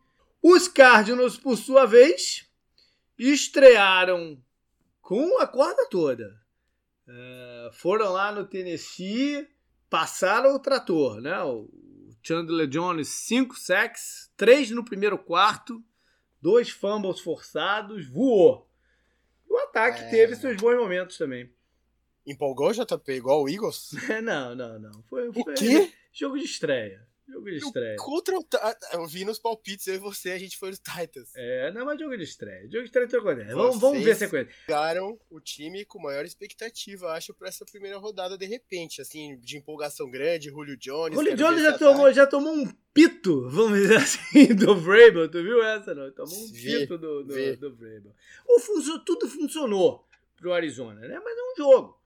Os 0.43 0.69
Cardinals, 0.69 1.37
por 1.37 1.57
sua 1.57 1.85
vez, 1.87 2.49
estrearam 3.19 4.43
com 5.01 5.41
a 5.41 5.47
corda 5.47 5.87
toda. 5.89 6.41
Uh, 7.07 7.73
foram 7.73 8.13
lá 8.13 8.31
no 8.33 8.47
Tennessee, 8.47 9.49
passaram 9.89 10.55
o 10.55 10.59
trator, 10.59 11.21
né? 11.21 11.41
O 11.43 11.69
Chandler 12.23 12.67
Jones, 12.67 13.09
5 13.09 13.57
sacks, 13.57 14.31
3 14.37 14.71
no 14.73 14.85
primeiro 14.85 15.19
quarto, 15.19 15.83
dois 16.41 16.71
fumbles 16.71 17.21
forçados, 17.21 18.07
voou. 18.09 18.69
O 19.49 19.57
ataque 19.57 20.03
é... 20.03 20.11
teve 20.11 20.37
seus 20.37 20.57
bons 20.57 20.77
momentos 20.77 21.17
também. 21.17 21.51
Empolgou, 22.27 22.73
JP, 22.73 23.13
igual 23.13 23.43
o 23.43 23.49
Eagles? 23.49 23.93
não, 24.23 24.55
não, 24.55 24.79
não. 24.79 25.03
Foi, 25.05 25.33
foi 25.33 25.43
o 25.43 25.57
quê? 25.57 25.93
jogo 26.13 26.39
de 26.39 26.45
estreia. 26.45 27.08
Jogo 27.29 27.51
de 27.51 27.57
estreia. 27.57 27.97
Contra 27.97 28.39
o, 28.39 28.47
eu 28.95 29.07
vi 29.07 29.25
nos 29.25 29.39
palpites, 29.39 29.87
eu 29.87 29.95
e 29.95 29.99
você, 29.99 30.31
a 30.31 30.39
gente 30.39 30.57
foi 30.57 30.71
nos 30.71 30.79
Titans. 30.79 31.31
É, 31.37 31.71
não, 31.73 31.85
mas 31.85 32.01
jogo 32.01 32.17
de 32.17 32.23
estreia. 32.23 32.63
Jogo 32.63 32.79
de 32.79 32.85
estreia 32.85 33.07
tem 33.07 33.21
coisa. 33.21 33.45
Vamos, 33.55 33.79
vamos 33.79 34.03
ver 34.03 34.13
a 34.13 34.15
sequência. 34.15 34.55
Pegaram 34.67 35.19
o 35.31 35.39
time 35.39 35.85
com 35.85 35.99
maior 35.99 36.25
expectativa, 36.25 37.13
acho, 37.13 37.35
para 37.35 37.49
essa 37.49 37.67
primeira 37.67 37.99
rodada 37.99 38.39
de 38.39 38.47
repente, 38.47 39.03
assim, 39.03 39.39
de 39.39 39.59
empolgação 39.59 40.11
grande, 40.11 40.49
Julio 40.49 40.77
Jones. 40.77 41.15
Julio 41.15 41.37
Jones 41.37 41.63
já 41.63 41.77
tomou, 41.77 42.13
já 42.13 42.27
tomou 42.27 42.53
um 42.55 42.67
pito, 42.95 43.49
vamos 43.51 43.79
dizer 43.79 43.99
assim, 43.99 44.55
do 44.55 44.75
Vrabel. 44.75 45.31
Tu 45.31 45.43
viu 45.43 45.63
essa, 45.63 45.95
não? 45.95 46.11
Tomou 46.13 46.35
um 46.35 46.51
pito 46.51 46.97
do, 46.97 47.25
do, 47.25 47.57
do 47.57 47.77
Vrabel. 47.77 48.15
O 48.49 48.59
funcio, 48.59 48.99
tudo 49.01 49.29
funcionou 49.29 50.09
pro 50.37 50.53
Arizona, 50.53 51.01
né? 51.01 51.21
Mas 51.23 51.37
é 51.37 51.43
um 51.43 51.57
jogo. 51.57 51.98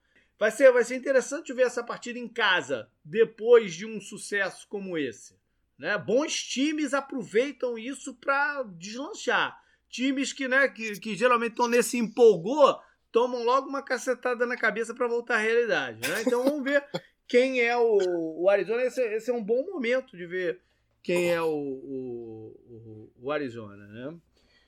Vai 0.43 0.51
ser, 0.51 0.73
vai 0.73 0.83
ser 0.83 0.97
interessante 0.97 1.53
ver 1.53 1.61
essa 1.61 1.81
partida 1.81 2.19
em 2.19 2.27
casa, 2.27 2.89
depois 3.01 3.73
de 3.73 3.85
um 3.85 4.01
sucesso 4.01 4.67
como 4.67 4.97
esse. 4.97 5.37
Né? 5.79 5.97
Bons 5.97 6.43
times 6.43 6.93
aproveitam 6.93 7.77
isso 7.77 8.13
para 8.15 8.61
deslanchar. 8.63 9.57
Times 9.87 10.33
que, 10.33 10.49
né, 10.49 10.67
que, 10.67 10.99
que 10.99 11.15
geralmente 11.15 11.51
estão 11.51 11.69
nesse 11.69 11.97
empolgou, 11.97 12.77
tomam 13.09 13.45
logo 13.45 13.69
uma 13.69 13.81
cacetada 13.81 14.45
na 14.45 14.57
cabeça 14.57 14.93
para 14.93 15.07
voltar 15.07 15.35
à 15.35 15.37
realidade. 15.37 16.05
Né? 16.05 16.23
Então 16.27 16.43
vamos 16.43 16.61
ver 16.61 16.83
quem 17.25 17.61
é 17.61 17.77
o, 17.77 18.41
o 18.41 18.49
Arizona. 18.49 18.83
Esse, 18.83 19.01
esse, 19.01 19.31
é 19.31 19.33
um 19.33 19.41
bom 19.41 19.63
momento 19.63 20.17
de 20.17 20.25
ver 20.25 20.59
quem 21.01 21.31
é 21.31 21.41
o, 21.41 21.47
o, 21.47 23.11
o 23.17 23.31
Arizona. 23.31 23.87
Né? 23.87 24.13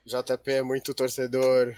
JP 0.06 0.52
é 0.52 0.62
muito 0.62 0.94
torcedor 0.94 1.76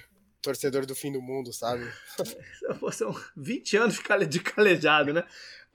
torcedor 0.48 0.86
do 0.86 0.94
fim 0.94 1.12
do 1.12 1.20
mundo, 1.20 1.52
sabe? 1.52 1.86
São 2.92 3.14
20 3.36 3.76
anos 3.76 4.00
de 4.28 4.40
calejado, 4.40 5.12
né? 5.12 5.22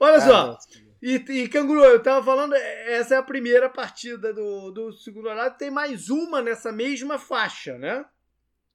Olha 0.00 0.20
só. 0.20 0.58
E, 1.00 1.14
e 1.14 1.48
Canguru, 1.48 1.84
eu 1.84 2.02
tava 2.02 2.24
falando, 2.24 2.54
essa 2.54 3.14
é 3.14 3.18
a 3.18 3.22
primeira 3.22 3.70
partida 3.70 4.32
do, 4.32 4.72
do 4.72 4.92
segundo 4.92 5.28
horário. 5.28 5.56
Tem 5.56 5.70
mais 5.70 6.10
uma 6.10 6.42
nessa 6.42 6.72
mesma 6.72 7.18
faixa, 7.18 7.78
né? 7.78 8.04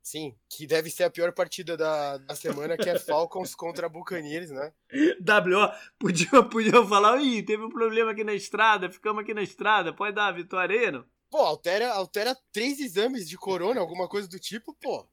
Sim, 0.02 0.34
que 0.47 0.66
deve 0.66 0.89
ser 0.89 1.04
a 1.04 1.10
pior 1.10 1.34
partida 1.34 1.76
da, 1.76 2.18
da 2.18 2.34
semana, 2.34 2.78
que 2.78 2.89
é 2.89 2.97
Falcons 2.97 3.54
contra 3.54 3.89
Buccaneers, 3.89 4.52
né? 4.52 4.72
WO, 5.20 5.70
podia, 6.00 6.43
podia 6.50 6.86
falar, 6.88 7.22
ih, 7.22 7.43
teve 7.43 7.64
um 7.64 7.70
problema 7.70 8.12
aqui 8.12 8.24
na 8.24 8.34
estrada, 8.34 8.89
ficamos 8.89 9.22
aqui 9.22 9.34
na 9.34 9.43
estrada, 9.43 9.91
pode 9.91 10.16
dar 10.16 10.28
a 10.28 10.32
vitória 10.32 10.80
aí, 10.80 10.91
não? 10.91 11.06
Pô, 11.30 11.39
altera, 11.39 11.91
altera 11.91 12.36
três 12.54 12.80
exames 12.80 13.28
de 13.28 13.38
corona, 13.38 13.82
alguma 13.82 14.08
coisa 14.08 14.30
do 14.30 14.39
tipo, 14.39 14.74
pô. 14.76 15.06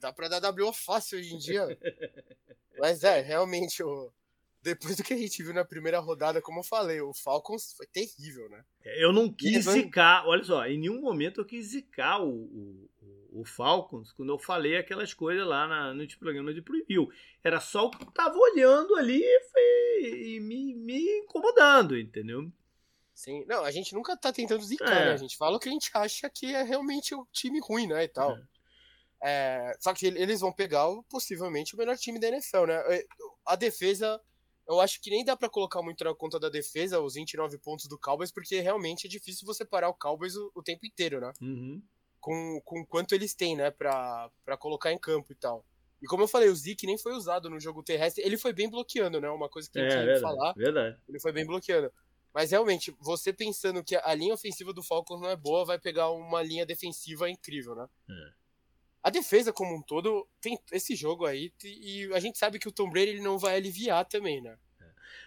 Dá 0.00 0.12
pra 0.12 0.28
dar 0.28 0.52
WO 0.52 0.72
fácil 0.72 1.18
hoje 1.18 1.34
em 1.34 1.38
dia. 1.38 1.78
Mas 2.78 3.04
é, 3.04 3.20
realmente, 3.20 3.82
o... 3.82 4.12
depois 4.62 4.96
do 4.96 5.02
que 5.02 5.14
a 5.14 5.16
gente 5.16 5.42
viu 5.42 5.54
na 5.54 5.64
primeira 5.64 5.98
rodada, 5.98 6.40
como 6.40 6.60
eu 6.60 6.64
falei, 6.64 7.00
o 7.00 7.12
Falcons 7.12 7.72
foi 7.76 7.86
terrível, 7.86 8.48
né? 8.48 8.64
Eu 8.84 9.12
não 9.12 9.32
quis 9.32 9.64
zicar, 9.66 10.26
olha 10.26 10.42
só, 10.44 10.66
em 10.66 10.78
nenhum 10.78 11.00
momento 11.00 11.40
eu 11.40 11.44
quis 11.44 11.66
zicar 11.66 12.22
o, 12.22 12.30
o, 12.30 13.40
o 13.40 13.44
Falcons 13.44 14.12
quando 14.12 14.32
eu 14.32 14.38
falei 14.38 14.76
aquelas 14.76 15.14
coisas 15.14 15.46
lá 15.46 15.66
na, 15.66 15.94
no 15.94 16.06
programa 16.18 16.52
de 16.52 16.62
preview. 16.62 17.10
Era 17.42 17.60
só 17.60 17.86
o 17.86 17.90
que 17.90 18.02
eu 18.02 18.10
tava 18.10 18.36
olhando 18.36 18.96
ali 18.96 19.22
e, 19.22 20.36
e 20.36 20.40
me, 20.40 20.74
me 20.74 21.18
incomodando, 21.18 21.98
entendeu? 21.98 22.50
Sim, 23.14 23.44
não, 23.46 23.64
a 23.64 23.70
gente 23.70 23.94
nunca 23.94 24.16
tá 24.16 24.32
tentando 24.32 24.64
zicar, 24.64 24.90
é. 24.90 25.04
né? 25.06 25.12
A 25.12 25.16
gente 25.16 25.36
fala 25.36 25.56
o 25.56 25.60
que 25.60 25.68
a 25.68 25.72
gente 25.72 25.90
acha 25.94 26.28
que 26.28 26.46
é 26.46 26.62
realmente 26.62 27.14
o 27.14 27.26
time 27.30 27.60
ruim, 27.60 27.86
né? 27.86 28.04
E 28.04 28.08
tal. 28.08 28.36
É. 28.36 28.42
É, 29.22 29.76
só 29.78 29.94
que 29.94 30.06
eles 30.06 30.40
vão 30.40 30.52
pegar 30.52 30.88
possivelmente 31.08 31.74
o 31.74 31.78
melhor 31.78 31.96
time 31.96 32.18
da 32.18 32.26
NFL, 32.26 32.66
né? 32.66 32.74
É, 32.88 33.06
a 33.46 33.54
defesa, 33.54 34.20
eu 34.68 34.80
acho 34.80 35.00
que 35.00 35.10
nem 35.10 35.24
dá 35.24 35.36
para 35.36 35.48
colocar 35.48 35.80
muito 35.80 36.02
na 36.02 36.12
conta 36.12 36.40
da 36.40 36.48
defesa 36.48 37.00
os 37.00 37.14
29 37.14 37.56
pontos 37.58 37.86
do 37.86 37.96
Cowboys, 37.96 38.32
porque 38.32 38.58
realmente 38.58 39.06
é 39.06 39.10
difícil 39.10 39.46
você 39.46 39.64
parar 39.64 39.88
o 39.88 39.94
Cowboys 39.94 40.34
o, 40.34 40.50
o 40.56 40.62
tempo 40.62 40.84
inteiro, 40.84 41.20
né? 41.20 41.32
Uhum. 41.40 41.80
Com, 42.20 42.60
com 42.64 42.84
quanto 42.84 43.14
eles 43.14 43.32
têm, 43.32 43.56
né, 43.56 43.70
pra, 43.70 44.28
pra 44.44 44.56
colocar 44.56 44.92
em 44.92 44.98
campo 44.98 45.32
e 45.32 45.36
tal. 45.36 45.64
E 46.00 46.06
como 46.06 46.24
eu 46.24 46.28
falei, 46.28 46.48
o 46.48 46.56
Zeke 46.56 46.84
nem 46.84 46.98
foi 46.98 47.12
usado 47.12 47.48
no 47.48 47.60
jogo 47.60 47.80
terrestre, 47.80 48.24
ele 48.24 48.36
foi 48.36 48.52
bem 48.52 48.68
bloqueando, 48.68 49.20
né? 49.20 49.30
Uma 49.30 49.48
coisa 49.48 49.70
que 49.70 49.78
a 49.78 49.82
gente 49.82 49.94
é, 49.94 50.02
tinha 50.02 50.14
que 50.14 50.20
falar. 50.20 50.52
Verdade. 50.54 50.98
Ele 51.08 51.20
foi 51.20 51.30
bem 51.30 51.46
bloqueando. 51.46 51.92
Mas 52.34 52.50
realmente, 52.50 52.92
você 52.98 53.32
pensando 53.32 53.84
que 53.84 53.94
a 53.94 54.14
linha 54.14 54.34
ofensiva 54.34 54.72
do 54.72 54.82
Falcons 54.82 55.20
não 55.20 55.28
é 55.28 55.36
boa, 55.36 55.64
vai 55.64 55.78
pegar 55.78 56.10
uma 56.10 56.42
linha 56.42 56.66
defensiva 56.66 57.30
incrível, 57.30 57.76
né? 57.76 57.86
É 58.10 58.41
a 59.02 59.10
defesa 59.10 59.52
como 59.52 59.74
um 59.74 59.82
todo 59.82 60.28
tem 60.40 60.58
esse 60.70 60.94
jogo 60.94 61.26
aí 61.26 61.52
e 61.64 62.08
a 62.14 62.20
gente 62.20 62.38
sabe 62.38 62.58
que 62.58 62.68
o 62.68 62.72
Tom 62.72 62.90
Brady 62.90 63.10
ele 63.10 63.20
não 63.20 63.38
vai 63.38 63.56
aliviar 63.56 64.04
também, 64.04 64.40
né? 64.40 64.56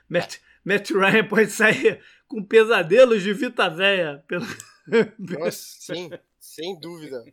Matt, 0.07 0.37
Matt 0.63 0.91
Ryan 0.91 1.27
pode 1.27 1.51
sair 1.51 2.01
com 2.27 2.43
pesadelos 2.43 3.21
de 3.21 3.33
Vita 3.33 3.69
Véia. 3.69 4.23
Pelo... 4.27 4.45
Nossa, 5.19 5.75
sim, 5.79 6.09
sem 6.39 6.79
dúvida. 6.79 7.23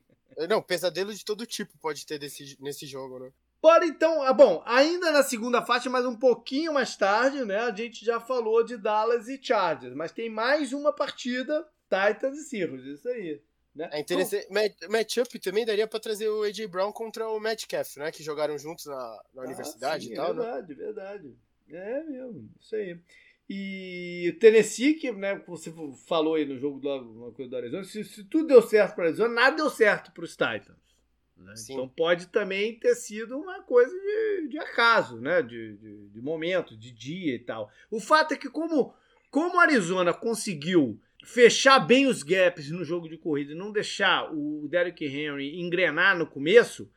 Não, 0.48 0.62
pesadelo 0.62 1.14
de 1.14 1.24
todo 1.24 1.46
tipo 1.46 1.76
pode 1.78 2.06
ter 2.06 2.18
desse, 2.18 2.56
nesse 2.60 2.86
jogo, 2.86 3.18
né? 3.18 3.30
Bora 3.60 3.86
então, 3.86 4.22
ah, 4.22 4.32
bom, 4.32 4.60
ainda 4.66 5.12
na 5.12 5.22
segunda 5.22 5.64
faixa, 5.64 5.88
mas 5.88 6.04
um 6.04 6.16
pouquinho 6.16 6.74
mais 6.74 6.96
tarde, 6.96 7.44
né? 7.44 7.58
A 7.58 7.72
gente 7.72 8.04
já 8.04 8.18
falou 8.18 8.64
de 8.64 8.76
Dallas 8.76 9.28
e 9.28 9.38
Chargers, 9.40 9.94
mas 9.94 10.10
tem 10.10 10.28
mais 10.28 10.72
uma 10.72 10.92
partida, 10.92 11.64
Titans 11.84 12.38
e 12.38 12.42
Seahawks, 12.42 12.84
isso 12.84 13.08
aí. 13.08 13.40
Né? 13.74 13.88
É 13.92 14.00
interessante. 14.00 14.46
Então, 14.50 14.90
Matchup 14.90 15.38
também 15.38 15.64
daria 15.64 15.86
para 15.86 15.98
trazer 15.98 16.28
o 16.28 16.42
AJ 16.42 16.66
Brown 16.66 16.92
contra 16.92 17.28
o 17.28 17.40
Metcalf, 17.40 17.96
né? 17.96 18.12
Que 18.12 18.22
jogaram 18.22 18.58
juntos 18.58 18.86
na, 18.86 19.22
na 19.34 19.42
ah, 19.42 19.46
universidade 19.46 20.06
sim, 20.06 20.12
e 20.12 20.16
tal. 20.16 20.30
É 20.30 20.34
verdade, 20.34 20.74
né? 20.74 20.84
verdade. 20.84 21.36
É 21.70 22.04
mesmo, 22.04 22.50
isso 22.60 22.76
aí. 22.76 22.98
E 23.48 24.32
o 24.34 24.38
Tennessee, 24.38 24.94
que 24.94 25.10
né, 25.12 25.42
você 25.46 25.72
falou 26.06 26.34
aí 26.34 26.44
no 26.44 26.58
jogo 26.58 26.78
do, 26.78 27.30
do 27.30 27.56
Arizona, 27.56 27.84
se, 27.84 28.04
se 28.04 28.24
tudo 28.24 28.46
deu 28.46 28.62
certo 28.62 28.94
para 28.94 29.06
Arizona, 29.06 29.32
nada 29.34 29.56
deu 29.56 29.70
certo 29.70 30.12
para 30.12 30.24
os 30.24 30.30
Titans. 30.30 30.82
Né? 31.36 31.54
Então 31.68 31.88
pode 31.88 32.26
também 32.28 32.78
ter 32.78 32.94
sido 32.94 33.38
uma 33.38 33.62
coisa 33.62 33.92
de, 33.94 34.48
de 34.48 34.58
acaso, 34.58 35.20
né? 35.20 35.42
De, 35.42 35.76
de, 35.76 36.08
de 36.08 36.20
momento, 36.20 36.76
de 36.76 36.90
dia 36.90 37.34
e 37.34 37.38
tal. 37.38 37.70
O 37.90 38.00
fato 38.00 38.32
é 38.32 38.36
que 38.36 38.48
como, 38.48 38.94
como 39.30 39.60
Arizona 39.60 40.14
conseguiu 40.14 41.00
fechar 41.22 41.78
bem 41.78 42.06
os 42.06 42.22
gaps 42.22 42.70
no 42.70 42.84
jogo 42.84 43.08
de 43.08 43.16
corrida, 43.16 43.54
não 43.54 43.72
deixar 43.72 44.32
o 44.32 44.66
Derrick 44.68 45.04
Henry 45.04 45.60
engrenar 45.60 46.16
no 46.16 46.26
começo, 46.26 46.90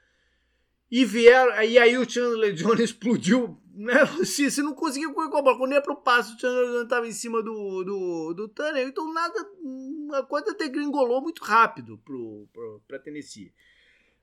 e 0.89 1.03
vieram, 1.03 1.63
e 1.63 1.77
aí 1.77 1.97
o 1.97 2.09
Chandler 2.09 2.53
Jones 2.55 2.79
explodiu, 2.79 3.59
né? 3.73 4.05
Se 4.23 4.61
não 4.61 4.73
conseguiu 4.73 5.13
correr 5.13 5.29
com 5.29 5.37
a 5.37 5.41
bola, 5.41 5.57
quando 5.57 5.73
ia 5.73 5.81
pro 5.81 5.95
passo, 5.95 6.35
o 6.35 6.39
Chandler 6.39 6.67
Jones 6.67 6.83
estava 6.83 7.07
em 7.07 7.11
cima 7.11 7.41
do, 7.41 7.83
do, 7.83 8.33
do 8.33 8.47
Turner, 8.47 8.87
então 8.87 9.11
nada, 9.13 9.33
a 10.13 10.23
coisa 10.23 10.53
degringolou 10.53 11.21
muito 11.21 11.43
rápido 11.43 11.97
pro, 11.99 12.47
pro, 12.53 12.81
pra 12.87 12.99
Tennessee. 12.99 13.51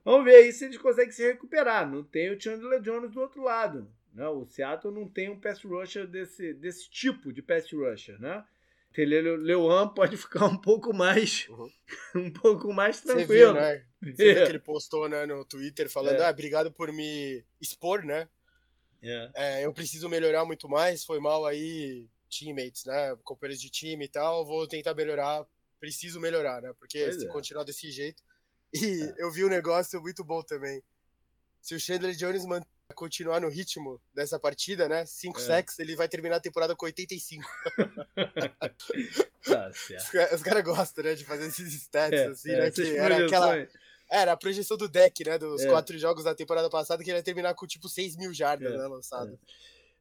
Vamos 0.05 0.24
ver 0.24 0.36
aí 0.36 0.53
se 0.53 0.64
eles 0.64 0.78
conseguem 0.78 1.12
se 1.12 1.22
recuperar. 1.22 1.88
Não 1.88 2.03
tem 2.03 2.30
o 2.30 2.40
Chandler 2.40 2.80
Jones 2.80 3.12
do 3.12 3.20
outro 3.20 3.42
lado. 3.42 3.88
Né? 4.12 4.26
O 4.28 4.44
Seattle 4.46 4.92
não 4.92 5.09
tem 5.09 5.30
um 5.30 5.38
pass 5.38 5.62
rusher 5.62 6.07
desse, 6.07 6.53
desse 6.55 6.90
tipo 6.90 7.32
de 7.32 7.40
pass 7.40 7.70
rusher, 7.72 8.20
né? 8.20 8.44
Leuan 8.97 9.88
pode 9.88 10.16
ficar 10.16 10.47
um 10.47 10.57
pouco 10.57 10.93
mais 10.93 11.47
uhum. 11.49 11.70
um 12.16 12.30
pouco 12.30 12.72
mais 12.72 13.01
tranquilo. 13.01 13.26
Você 13.26 13.34
viu, 13.34 13.55
né? 13.55 13.86
Você 14.03 14.30
é. 14.30 14.34
viu 14.34 14.45
que 14.45 14.51
ele 14.51 14.59
postou 14.59 15.09
né, 15.09 15.26
no 15.26 15.45
Twitter 15.45 15.88
falando, 15.88 16.20
é. 16.20 16.26
ah, 16.26 16.30
obrigado 16.30 16.72
por 16.72 16.93
me 16.93 17.45
expor, 17.61 18.05
né? 18.05 18.28
É. 19.03 19.30
é. 19.34 19.66
eu 19.66 19.72
preciso 19.72 20.09
melhorar 20.09 20.45
muito 20.45 20.68
mais, 20.68 21.05
foi 21.05 21.18
mal 21.18 21.45
aí, 21.45 22.09
teammates, 22.30 22.84
né? 22.84 23.16
Companheiros 23.24 23.61
de 23.61 23.70
time 23.70 24.05
e 24.05 24.09
tal, 24.09 24.45
vou 24.45 24.66
tentar 24.66 24.95
melhorar, 24.95 25.45
preciso 25.80 26.20
melhorar, 26.20 26.62
né? 26.62 26.72
Porque 26.78 27.03
pois 27.03 27.16
se 27.16 27.26
é. 27.26 27.28
continuar 27.28 27.64
desse 27.64 27.90
jeito. 27.90 28.22
E 28.72 29.03
é. 29.03 29.14
eu 29.18 29.30
vi 29.30 29.45
um 29.45 29.49
negócio 29.49 30.01
muito 30.01 30.24
bom 30.24 30.43
também. 30.43 30.82
Se 31.61 31.74
o 31.74 31.80
Chandler 31.80 32.14
Jones 32.14 32.45
continuar 32.93 33.40
no 33.40 33.49
ritmo 33.49 34.01
dessa 34.14 34.38
partida, 34.38 34.88
né? 34.88 35.05
5 35.07 35.38
é. 35.38 35.43
sacks, 35.43 35.78
ele 35.78 35.97
vai 35.97 36.09
terminar 36.09 36.36
a 36.36 36.40
temporada 36.40 36.76
com 36.76 36.86
85. 36.86 37.45
tá 39.45 39.72
certo. 39.72 40.34
Os, 40.34 40.43
caras 40.43 40.64
gostam, 40.64 41.05
né, 41.05 41.14
de 41.14 41.24
fazer 41.24 41.47
esses 41.47 41.72
stats, 41.74 42.20
é, 42.20 42.26
assim, 42.26 42.51
é, 42.51 42.61
né? 42.61 42.70
Que 42.70 42.97
era 42.97 43.26
aquela, 43.26 43.68
Era 44.11 44.32
a 44.32 44.36
projeção 44.36 44.76
do 44.76 44.88
deck, 44.88 45.24
né? 45.24 45.38
Dos 45.38 45.62
é. 45.62 45.68
quatro 45.68 45.97
jogos 45.99 46.24
da 46.24 46.34
temporada 46.34 46.68
passada, 46.68 47.03
que 47.03 47.11
ele 47.11 47.18
ia 47.18 47.22
terminar 47.22 47.55
com 47.55 47.66
tipo 47.66 47.88
6 47.88 48.16
mil 48.16 48.32
jardas, 48.32 48.72
é. 48.72 48.76
né? 48.76 48.86
Lançado. 48.86 49.38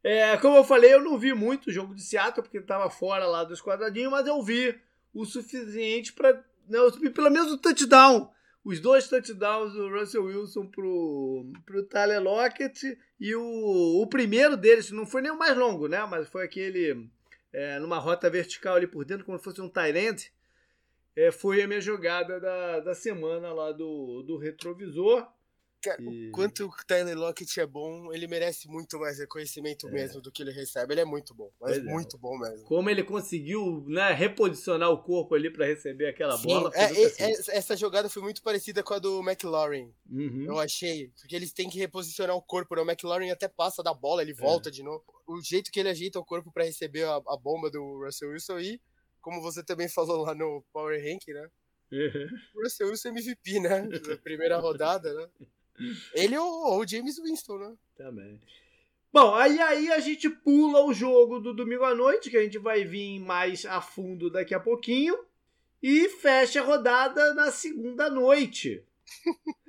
É. 0.03 0.31
é. 0.31 0.37
como 0.37 0.57
eu 0.57 0.63
falei, 0.63 0.93
eu 0.93 1.01
não 1.01 1.17
vi 1.17 1.33
muito 1.33 1.69
o 1.69 1.71
jogo 1.71 1.95
de 1.95 2.01
Seattle, 2.01 2.43
porque 2.43 2.61
tava 2.61 2.89
fora 2.89 3.25
lá 3.25 3.43
dos 3.43 3.61
quadradinhos, 3.61 4.11
mas 4.11 4.27
eu 4.27 4.41
vi 4.43 4.79
o 5.13 5.25
suficiente 5.25 6.13
para 6.13 6.43
né, 6.67 6.79
pelo 7.13 7.29
menos 7.29 7.51
o 7.51 7.57
touchdown. 7.57 8.31
Os 8.63 8.79
dois 8.79 9.07
touchdowns 9.07 9.73
do 9.73 9.89
Russell 9.89 10.25
Wilson 10.25 10.67
pro, 10.67 11.51
pro 11.65 11.83
Tyler 11.83 12.21
Lockett 12.21 12.97
e 13.19 13.35
o, 13.35 14.01
o 14.01 14.07
primeiro 14.07 14.55
deles, 14.55 14.91
não 14.91 15.05
foi 15.05 15.21
nem 15.21 15.31
o 15.31 15.37
mais 15.37 15.57
longo, 15.57 15.87
né? 15.87 16.05
Mas 16.05 16.29
foi 16.29 16.45
aquele 16.45 17.09
é, 17.51 17.79
numa 17.79 17.97
rota 17.97 18.29
vertical 18.29 18.75
ali 18.75 18.85
por 18.85 19.03
dentro, 19.03 19.25
como 19.25 19.37
se 19.37 19.43
fosse 19.43 19.61
um 19.61 19.69
Tyrant 19.69 20.29
é, 21.15 21.31
foi 21.31 21.61
a 21.61 21.67
minha 21.67 21.81
jogada 21.81 22.39
da, 22.39 22.79
da 22.79 22.95
semana 22.95 23.51
lá 23.53 23.71
do, 23.71 24.23
do 24.23 24.37
retrovisor. 24.37 25.27
Cara, 25.81 26.01
e... 26.01 26.29
o 26.29 26.31
quanto 26.31 26.67
o 26.67 26.71
Tyler 26.85 27.17
Lockett 27.17 27.59
é 27.59 27.65
bom, 27.65 28.13
ele 28.13 28.27
merece 28.27 28.67
muito 28.67 28.99
mais 28.99 29.17
reconhecimento 29.17 29.87
é. 29.87 29.91
mesmo 29.91 30.21
do 30.21 30.31
que 30.31 30.43
ele 30.43 30.51
recebe. 30.51 30.93
Ele 30.93 31.01
é 31.01 31.05
muito 31.05 31.33
bom, 31.33 31.51
mas 31.59 31.77
é. 31.77 31.81
muito 31.81 32.17
bom 32.17 32.37
mesmo. 32.37 32.65
Como 32.65 32.89
ele 32.89 33.03
conseguiu 33.03 33.83
né, 33.87 34.11
reposicionar 34.13 34.89
o 34.91 35.01
corpo 35.01 35.33
ali 35.33 35.51
para 35.51 35.65
receber 35.65 36.07
aquela 36.07 36.37
Sim, 36.37 36.47
bola. 36.47 36.71
É, 36.75 36.91
é, 37.23 37.31
essa 37.57 37.75
jogada 37.75 38.09
foi 38.09 38.21
muito 38.21 38.43
parecida 38.43 38.83
com 38.83 38.93
a 38.93 38.99
do 38.99 39.21
McLaurin. 39.21 39.91
Uhum. 40.09 40.45
Eu 40.45 40.59
achei. 40.59 41.09
Porque 41.19 41.35
eles 41.35 41.51
têm 41.51 41.69
que 41.69 41.79
reposicionar 41.79 42.35
o 42.35 42.41
corpo. 42.41 42.75
Né? 42.75 42.81
O 42.81 42.85
McLaurin 42.85 43.31
até 43.31 43.47
passa 43.47 43.81
da 43.81 43.93
bola, 43.93 44.21
ele 44.21 44.33
é. 44.33 44.35
volta 44.35 44.69
de 44.69 44.83
novo. 44.83 45.03
O 45.27 45.41
jeito 45.41 45.71
que 45.71 45.79
ele 45.79 45.89
ajeita 45.89 46.19
o 46.19 46.25
corpo 46.25 46.51
para 46.51 46.65
receber 46.65 47.03
a, 47.05 47.15
a 47.15 47.37
bomba 47.37 47.71
do 47.71 48.03
Russell 48.03 48.29
Wilson 48.29 48.59
e 48.59 48.79
como 49.19 49.41
você 49.41 49.63
também 49.63 49.87
falou 49.87 50.23
lá 50.25 50.35
no 50.35 50.63
Power 50.73 50.99
Rank, 50.99 51.27
né? 51.27 51.49
Uhum. 51.91 52.27
Russell 52.63 52.89
Wilson 52.89 53.09
MVP, 53.09 53.59
né? 53.59 53.81
Na 53.81 54.17
primeira 54.17 54.57
rodada, 54.57 55.13
né? 55.13 55.27
Ele 56.13 56.37
ou 56.37 56.79
o 56.79 56.87
James 56.87 57.17
Winston, 57.17 57.57
né? 57.57 57.73
Também. 57.95 58.39
Bom, 59.13 59.35
aí, 59.35 59.59
aí 59.59 59.91
a 59.91 59.99
gente 59.99 60.29
pula 60.29 60.85
o 60.85 60.93
jogo 60.93 61.39
do 61.39 61.53
domingo 61.53 61.83
à 61.83 61.93
noite, 61.93 62.29
que 62.29 62.37
a 62.37 62.43
gente 62.43 62.57
vai 62.57 62.85
vir 62.85 63.19
mais 63.19 63.65
a 63.65 63.81
fundo 63.81 64.29
daqui 64.29 64.53
a 64.53 64.59
pouquinho, 64.59 65.17
e 65.83 66.07
fecha 66.07 66.61
a 66.61 66.63
rodada 66.63 67.33
na 67.33 67.51
segunda 67.51 68.09
noite. 68.09 68.83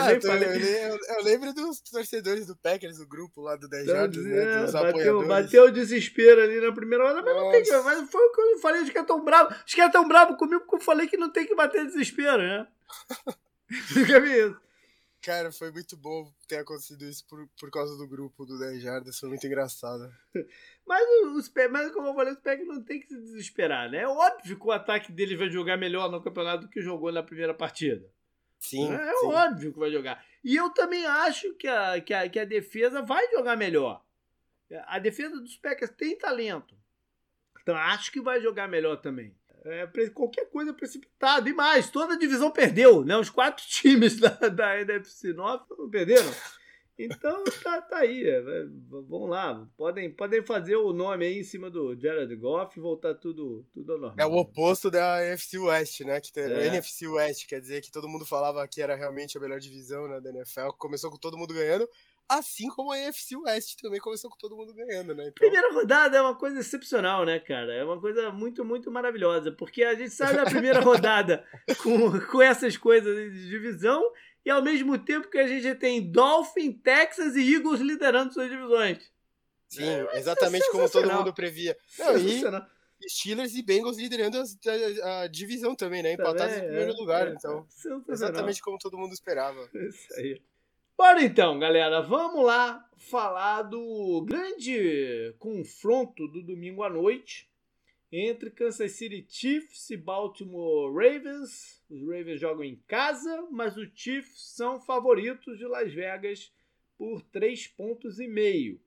Ah, 0.00 0.12
eu, 0.12 0.20
eu, 0.20 0.98
eu, 0.98 1.24
lembro 1.24 1.52
dos 1.52 1.80
torcedores 1.80 2.46
do 2.46 2.56
Packers, 2.56 2.98
do 2.98 3.06
grupo 3.06 3.40
lá 3.40 3.56
do 3.56 3.68
10 3.68 3.86
Jardas, 3.86 4.24
né? 4.24 4.42
É, 4.42 4.62
dos 4.62 4.72
bateu, 4.72 5.26
bateu 5.26 5.64
o 5.64 5.70
desespero 5.70 6.42
ali 6.42 6.60
na 6.60 6.72
primeira 6.72 7.04
hora, 7.04 7.22
mas 7.22 7.34
Nossa. 7.34 7.44
não 7.44 7.50
tem 7.50 7.62
que. 7.62 7.70
Mas 7.70 8.10
foi 8.10 8.22
o 8.22 8.32
que 8.32 8.40
eu 8.40 8.58
falei, 8.58 8.82
os 8.82 8.90
caras 8.90 9.06
tão 9.06 9.24
bravos. 9.24 9.56
Os 9.66 9.74
caras 9.74 9.92
tão 9.92 10.08
bravos 10.08 10.36
comigo 10.36 10.60
porque 10.60 10.76
eu 10.76 10.80
falei 10.80 11.06
que 11.06 11.16
não 11.16 11.30
tem 11.30 11.46
que 11.46 11.54
bater 11.54 11.86
desespero, 11.86 12.38
né? 12.38 12.66
Isso. 14.26 14.60
Cara, 15.22 15.52
foi 15.52 15.70
muito 15.70 15.98
bom 15.98 16.32
ter 16.48 16.56
acontecido 16.56 17.04
isso 17.04 17.26
por, 17.26 17.46
por 17.58 17.70
causa 17.70 17.94
do 17.98 18.08
grupo 18.08 18.46
do 18.46 18.58
10 18.58 18.80
Jardas, 18.80 19.18
foi 19.18 19.28
muito 19.28 19.46
engraçado. 19.46 20.10
Mas, 20.86 21.04
os, 21.36 21.52
mas 21.70 21.92
como 21.92 22.08
eu 22.08 22.14
falei, 22.14 22.32
os 22.32 22.40
Packers 22.40 22.66
não 22.66 22.82
tem 22.82 22.98
que 22.98 23.06
se 23.06 23.16
desesperar, 23.16 23.88
né? 23.88 23.98
É 23.98 24.08
óbvio 24.08 24.58
que 24.58 24.66
o 24.66 24.72
ataque 24.72 25.12
deles 25.12 25.38
vai 25.38 25.48
jogar 25.48 25.76
melhor 25.76 26.10
no 26.10 26.20
campeonato 26.20 26.64
do 26.64 26.68
que 26.68 26.82
jogou 26.82 27.12
na 27.12 27.22
primeira 27.22 27.54
partida. 27.54 28.10
Sim. 28.58 28.92
É, 28.92 29.14
sim. 29.14 29.26
óbvio 29.26 29.72
que 29.72 29.78
vai 29.78 29.92
jogar. 29.92 30.24
E 30.42 30.56
eu 30.56 30.70
também 30.70 31.06
acho 31.06 31.54
que 31.54 31.68
a, 31.68 32.00
que, 32.00 32.12
a, 32.12 32.28
que 32.28 32.40
a 32.40 32.44
defesa 32.44 33.02
vai 33.02 33.24
jogar 33.30 33.56
melhor. 33.56 34.04
A 34.86 34.98
defesa 34.98 35.38
dos 35.38 35.56
Packers 35.58 35.92
tem 35.92 36.18
talento. 36.18 36.76
Então 37.62 37.76
acho 37.76 38.10
que 38.10 38.20
vai 38.20 38.40
jogar 38.40 38.66
melhor 38.66 38.96
também 38.96 39.32
é, 39.64 39.86
qualquer 40.10 40.46
coisa 40.50 40.72
precipitada. 40.72 41.48
E 41.48 41.52
mais, 41.52 41.90
toda 41.90 42.14
a 42.14 42.18
divisão 42.18 42.50
perdeu, 42.50 43.04
né? 43.04 43.16
Os 43.16 43.30
quatro 43.30 43.64
times 43.68 44.18
da, 44.18 44.30
da 44.30 44.80
NFC 44.80 45.32
Norte 45.32 45.66
perderam. 45.90 46.32
Então 47.02 47.44
tá, 47.62 47.80
tá 47.80 47.98
aí. 47.98 48.28
É, 48.28 48.42
vamos 48.90 49.30
lá. 49.30 49.66
Podem, 49.76 50.10
podem 50.10 50.42
fazer 50.42 50.76
o 50.76 50.92
nome 50.92 51.24
aí 51.24 51.38
em 51.38 51.44
cima 51.44 51.70
do 51.70 51.98
Jared 51.98 52.34
Goff 52.36 52.78
e 52.78 52.82
voltar 52.82 53.14
tudo, 53.14 53.66
tudo 53.72 53.92
ao 53.92 53.98
normal. 53.98 54.16
É 54.18 54.26
o 54.26 54.36
oposto 54.36 54.90
da 54.90 55.24
NFC 55.24 55.58
West, 55.58 56.00
né? 56.02 56.20
Que 56.20 56.30
tem, 56.30 56.44
é. 56.44 56.66
NFC 56.66 57.08
West, 57.08 57.46
quer 57.46 57.60
dizer 57.60 57.80
que 57.80 57.90
todo 57.90 58.08
mundo 58.08 58.26
falava 58.26 58.66
que 58.68 58.82
era 58.82 58.94
realmente 58.94 59.38
a 59.38 59.40
melhor 59.40 59.58
divisão 59.58 60.06
né, 60.08 60.20
da 60.20 60.28
NFL. 60.28 60.68
Começou 60.76 61.10
com 61.10 61.16
todo 61.16 61.38
mundo 61.38 61.54
ganhando. 61.54 61.88
Assim 62.30 62.68
como 62.68 62.92
a 62.92 63.08
AFC 63.08 63.36
West 63.36 63.80
também 63.82 63.98
começou 63.98 64.30
com 64.30 64.36
todo 64.36 64.56
mundo 64.56 64.72
ganhando, 64.72 65.14
né? 65.16 65.24
Então... 65.24 65.34
Primeira 65.34 65.72
rodada 65.72 66.16
é 66.16 66.22
uma 66.22 66.36
coisa 66.36 66.60
excepcional, 66.60 67.24
né, 67.24 67.40
cara? 67.40 67.74
É 67.74 67.84
uma 67.84 68.00
coisa 68.00 68.30
muito, 68.30 68.64
muito 68.64 68.88
maravilhosa, 68.88 69.50
porque 69.50 69.82
a 69.82 69.96
gente 69.96 70.10
sai 70.10 70.34
da 70.36 70.44
primeira 70.44 70.78
rodada 70.80 71.44
com, 71.82 72.20
com 72.30 72.40
essas 72.40 72.76
coisas 72.76 73.32
de 73.32 73.48
divisão 73.48 74.00
e 74.44 74.50
ao 74.50 74.62
mesmo 74.62 74.96
tempo 74.96 75.28
que 75.28 75.38
a 75.38 75.48
gente 75.48 75.74
tem 75.74 76.08
Dolphin, 76.08 76.72
Texas 76.72 77.34
e 77.34 77.54
Eagles 77.54 77.80
liderando 77.80 78.32
suas 78.32 78.48
divisões. 78.48 78.98
Sim, 79.68 79.88
é, 79.88 80.18
exatamente 80.18 80.70
como 80.70 80.88
todo 80.88 81.12
mundo 81.12 81.34
previa. 81.34 81.76
Não, 81.98 82.16
e 82.16 83.08
Steelers 83.08 83.54
e 83.54 83.62
Bengals 83.62 83.96
liderando 83.96 84.38
a, 84.38 84.42
a, 84.42 85.20
a 85.22 85.26
divisão 85.26 85.74
também, 85.74 86.02
né? 86.02 86.12
Empatados 86.12 86.54
também, 86.54 86.58
em 86.58 86.66
primeiro 86.66 86.92
é, 86.92 86.96
lugar, 86.96 87.28
é, 87.28 87.32
então. 87.32 87.66
Exatamente 88.08 88.60
como 88.60 88.78
todo 88.78 88.98
mundo 88.98 89.12
esperava. 89.12 89.68
Isso 89.74 90.14
aí. 90.14 90.40
Bora 91.02 91.24
então, 91.24 91.58
galera, 91.58 92.02
vamos 92.02 92.44
lá 92.44 92.86
falar 92.98 93.62
do 93.62 94.22
grande 94.28 95.34
confronto 95.38 96.28
do 96.28 96.42
domingo 96.42 96.82
à 96.82 96.90
noite 96.90 97.48
entre 98.12 98.50
Kansas 98.50 98.92
City 98.92 99.24
Chiefs 99.26 99.88
e 99.88 99.96
Baltimore 99.96 100.92
Ravens. 100.92 101.82
Os 101.88 102.02
Ravens 102.02 102.38
jogam 102.38 102.62
em 102.62 102.76
casa, 102.86 103.48
mas 103.50 103.78
os 103.78 103.88
Chiefs 103.94 104.54
são 104.54 104.78
favoritos 104.78 105.56
de 105.56 105.64
Las 105.64 105.90
Vegas 105.90 106.52
por 106.98 107.22
3 107.22 107.66
pontos 107.68 108.20
e 108.20 108.28
meio. 108.28 108.78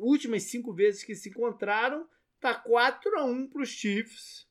Últimas 0.00 0.44
cinco 0.44 0.72
vezes 0.72 1.04
que 1.04 1.14
se 1.14 1.28
encontraram, 1.28 2.08
tá 2.40 2.54
4 2.54 3.18
a 3.18 3.24
1 3.26 3.46
para 3.46 3.60
os 3.60 3.68
Chiefs. 3.68 4.47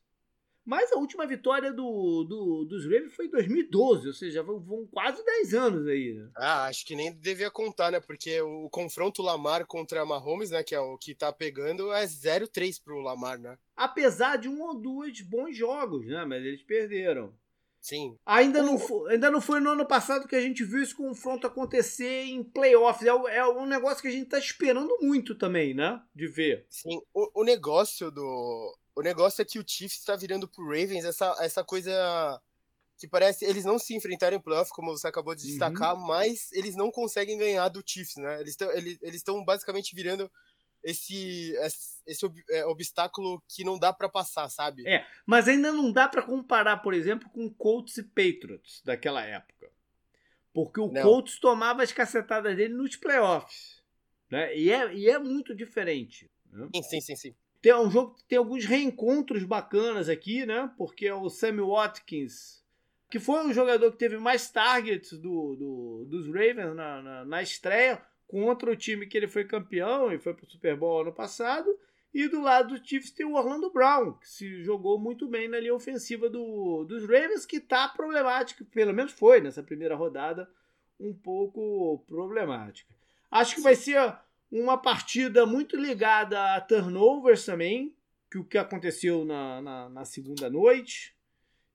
Mas 0.68 0.92
a 0.92 0.98
última 0.98 1.26
vitória 1.26 1.72
do, 1.72 2.24
do, 2.24 2.66
dos 2.66 2.84
Ravens 2.84 3.14
foi 3.14 3.24
em 3.24 3.30
2012, 3.30 4.06
ou 4.06 4.12
seja, 4.12 4.42
vão, 4.42 4.60
vão 4.60 4.86
quase 4.86 5.24
10 5.24 5.54
anos 5.54 5.86
aí. 5.86 6.12
Né? 6.12 6.28
Ah, 6.36 6.66
acho 6.66 6.84
que 6.84 6.94
nem 6.94 7.10
devia 7.10 7.50
contar, 7.50 7.90
né? 7.90 8.00
Porque 8.00 8.38
o 8.42 8.68
confronto 8.68 9.22
Lamar 9.22 9.66
contra 9.66 10.04
Mahomes, 10.04 10.50
né? 10.50 10.62
Que 10.62 10.74
é 10.74 10.80
o 10.80 10.98
que 10.98 11.14
tá 11.14 11.32
pegando, 11.32 11.90
é 11.90 12.04
0-3 12.04 12.82
pro 12.84 13.00
Lamar, 13.00 13.38
né? 13.38 13.56
Apesar 13.74 14.36
de 14.36 14.46
um 14.46 14.60
ou 14.60 14.78
dois 14.78 15.22
bons 15.22 15.56
jogos, 15.56 16.06
né? 16.06 16.26
Mas 16.26 16.44
eles 16.44 16.62
perderam. 16.62 17.32
Sim. 17.80 18.18
Ainda, 18.26 18.62
não 18.62 18.78
foi, 18.78 19.12
ainda 19.12 19.30
não 19.30 19.40
foi 19.40 19.60
no 19.60 19.70
ano 19.70 19.86
passado 19.86 20.28
que 20.28 20.36
a 20.36 20.40
gente 20.42 20.64
viu 20.64 20.82
esse 20.82 20.94
confronto 20.94 21.46
acontecer 21.46 22.24
em 22.24 22.44
playoffs. 22.44 23.06
É, 23.06 23.36
é 23.38 23.46
um 23.46 23.64
negócio 23.64 24.02
que 24.02 24.08
a 24.08 24.10
gente 24.10 24.28
tá 24.28 24.38
esperando 24.38 24.94
muito 25.00 25.34
também, 25.34 25.72
né? 25.72 25.98
De 26.14 26.26
ver. 26.26 26.66
Sim, 26.68 27.00
o, 27.14 27.40
o 27.40 27.42
negócio 27.44 28.10
do, 28.10 28.77
o 28.98 29.02
negócio 29.02 29.40
é 29.40 29.44
que 29.44 29.60
o 29.60 29.64
Chiefs 29.64 30.00
está 30.00 30.16
virando 30.16 30.48
pro 30.48 30.66
Ravens 30.66 31.04
essa, 31.04 31.36
essa 31.38 31.62
coisa 31.62 32.42
que 32.98 33.06
parece 33.06 33.44
eles 33.44 33.64
não 33.64 33.78
se 33.78 33.94
enfrentaram 33.94 34.36
em 34.36 34.40
playoff, 34.40 34.72
como 34.72 34.90
você 34.90 35.06
acabou 35.06 35.36
de 35.36 35.46
destacar, 35.46 35.94
uhum. 35.94 36.04
mas 36.04 36.50
eles 36.50 36.74
não 36.74 36.90
conseguem 36.90 37.38
ganhar 37.38 37.68
do 37.68 37.80
Chiefs, 37.86 38.16
né? 38.16 38.40
Eles 38.40 38.50
estão 38.50 38.72
eles, 38.72 38.98
eles 39.00 39.22
basicamente 39.46 39.94
virando 39.94 40.28
esse, 40.82 41.52
esse, 41.58 42.02
esse 42.08 42.26
é, 42.50 42.66
obstáculo 42.66 43.40
que 43.48 43.62
não 43.62 43.78
dá 43.78 43.92
para 43.92 44.08
passar, 44.08 44.48
sabe? 44.48 44.84
É, 44.84 45.06
mas 45.24 45.46
ainda 45.46 45.70
não 45.70 45.92
dá 45.92 46.08
para 46.08 46.22
comparar, 46.22 46.78
por 46.78 46.92
exemplo, 46.92 47.30
com 47.30 47.48
Colts 47.54 47.98
e 47.98 48.02
Patriots 48.02 48.82
daquela 48.84 49.24
época. 49.24 49.70
Porque 50.52 50.80
o 50.80 50.90
não. 50.90 51.02
Colts 51.02 51.38
tomava 51.38 51.84
as 51.84 51.92
cacetadas 51.92 52.56
dele 52.56 52.74
nos 52.74 52.96
playoffs. 52.96 53.80
Né? 54.28 54.56
E, 54.56 54.72
é, 54.72 54.92
e 54.92 55.08
é 55.08 55.20
muito 55.20 55.54
diferente. 55.54 56.28
Né? 56.50 56.68
Sim, 56.74 56.82
sim, 56.82 57.00
sim, 57.00 57.16
sim. 57.16 57.36
Tem 57.60 57.74
um 57.74 57.90
jogo 57.90 58.14
que 58.14 58.24
tem 58.24 58.38
alguns 58.38 58.64
reencontros 58.64 59.42
bacanas 59.44 60.08
aqui, 60.08 60.46
né? 60.46 60.70
Porque 60.76 61.06
é 61.06 61.14
o 61.14 61.28
Sammy 61.28 61.60
Watkins, 61.60 62.64
que 63.10 63.18
foi 63.18 63.44
um 63.44 63.52
jogador 63.52 63.90
que 63.90 63.98
teve 63.98 64.16
mais 64.16 64.50
targets 64.50 65.12
do, 65.18 65.56
do 65.56 66.04
dos 66.08 66.26
Ravens 66.26 66.74
na, 66.74 67.02
na, 67.02 67.24
na, 67.24 67.42
estreia 67.42 68.00
contra 68.28 68.70
o 68.70 68.76
time 68.76 69.06
que 69.06 69.16
ele 69.16 69.26
foi 69.26 69.44
campeão 69.44 70.12
e 70.12 70.18
foi 70.18 70.34
pro 70.34 70.48
Super 70.48 70.76
Bowl 70.76 71.00
ano 71.00 71.12
passado. 71.12 71.68
E 72.14 72.26
do 72.28 72.40
lado 72.40 72.74
do 72.74 72.86
Chiefs 72.86 73.10
tem 73.10 73.26
o 73.26 73.34
Orlando 73.34 73.70
Brown, 73.70 74.14
que 74.14 74.28
se 74.28 74.62
jogou 74.62 74.98
muito 74.98 75.28
bem 75.28 75.48
na 75.48 75.60
linha 75.60 75.74
ofensiva 75.74 76.28
do, 76.28 76.84
dos 76.84 77.02
Ravens, 77.02 77.44
que 77.44 77.60
tá 77.60 77.88
problemático, 77.88 78.64
pelo 78.66 78.94
menos 78.94 79.12
foi 79.12 79.40
nessa 79.40 79.62
primeira 79.62 79.94
rodada, 79.94 80.48
um 80.98 81.12
pouco 81.12 82.02
problemática. 82.06 82.94
Acho 83.30 83.56
que 83.56 83.60
vai 83.60 83.74
ser 83.74 84.16
uma 84.50 84.78
partida 84.78 85.44
muito 85.44 85.76
ligada 85.76 86.54
a 86.54 86.60
turnovers 86.60 87.44
também, 87.44 87.94
que 88.30 88.38
o 88.38 88.44
que 88.44 88.58
aconteceu 88.58 89.24
na, 89.24 89.60
na, 89.60 89.88
na 89.88 90.04
segunda 90.04 90.48
noite. 90.50 91.14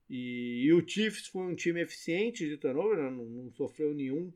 E, 0.10 0.66
e, 0.66 0.74
o 0.74 0.88
Chiefs 0.88 1.28
foi 1.28 1.44
um 1.44 1.56
time 1.56 1.82
eficiente 1.82 2.48
de 2.48 2.58
turnover, 2.58 2.98
né? 2.98 3.10
não, 3.10 3.26
não 3.26 3.52
sofreu 3.52 3.94
nenhum 3.94 4.32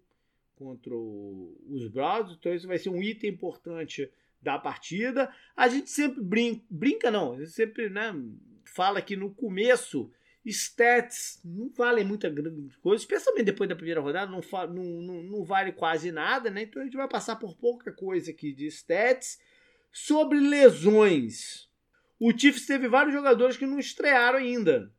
contra 0.55 0.95
o, 0.95 1.55
os 1.69 1.87
Browns, 1.87 2.35
então 2.35 2.53
isso 2.53 2.67
vai 2.67 2.77
ser 2.77 2.89
um 2.89 3.01
item 3.01 3.29
importante 3.29 4.09
da 4.41 4.57
partida. 4.57 5.31
A 5.55 5.67
gente 5.67 5.89
sempre 5.89 6.21
brinca, 6.21 6.63
brinca 6.69 7.11
não, 7.11 7.33
a 7.33 7.37
gente 7.37 7.51
sempre 7.51 7.89
né, 7.89 8.13
fala 8.65 9.01
que 9.01 9.15
no 9.15 9.33
começo 9.33 10.11
Stats 10.49 11.41
não 11.43 11.69
valem 11.69 12.05
muita 12.05 12.29
grande 12.29 12.77
coisa, 12.77 13.01
especialmente 13.01 13.45
depois 13.45 13.67
da 13.67 13.75
primeira 13.75 14.01
rodada, 14.01 14.31
não, 14.31 14.41
não, 14.67 14.83
não, 14.83 15.23
não, 15.23 15.43
vale 15.43 15.71
quase 15.71 16.11
nada, 16.11 16.49
né? 16.49 16.63
Então 16.63 16.81
a 16.81 16.85
gente 16.85 16.95
vai 16.95 17.07
passar 17.07 17.35
por 17.35 17.55
pouca 17.57 17.91
coisa 17.91 18.31
aqui 18.31 18.53
de 18.53 18.67
stats. 18.67 19.39
Sobre 19.91 20.39
lesões, 20.39 21.67
o 22.19 22.31
Chiefs 22.37 22.65
teve 22.65 22.87
vários 22.87 23.13
jogadores 23.13 23.57
que 23.57 23.65
não 23.65 23.79
estrearam 23.79 24.39
ainda. 24.39 24.91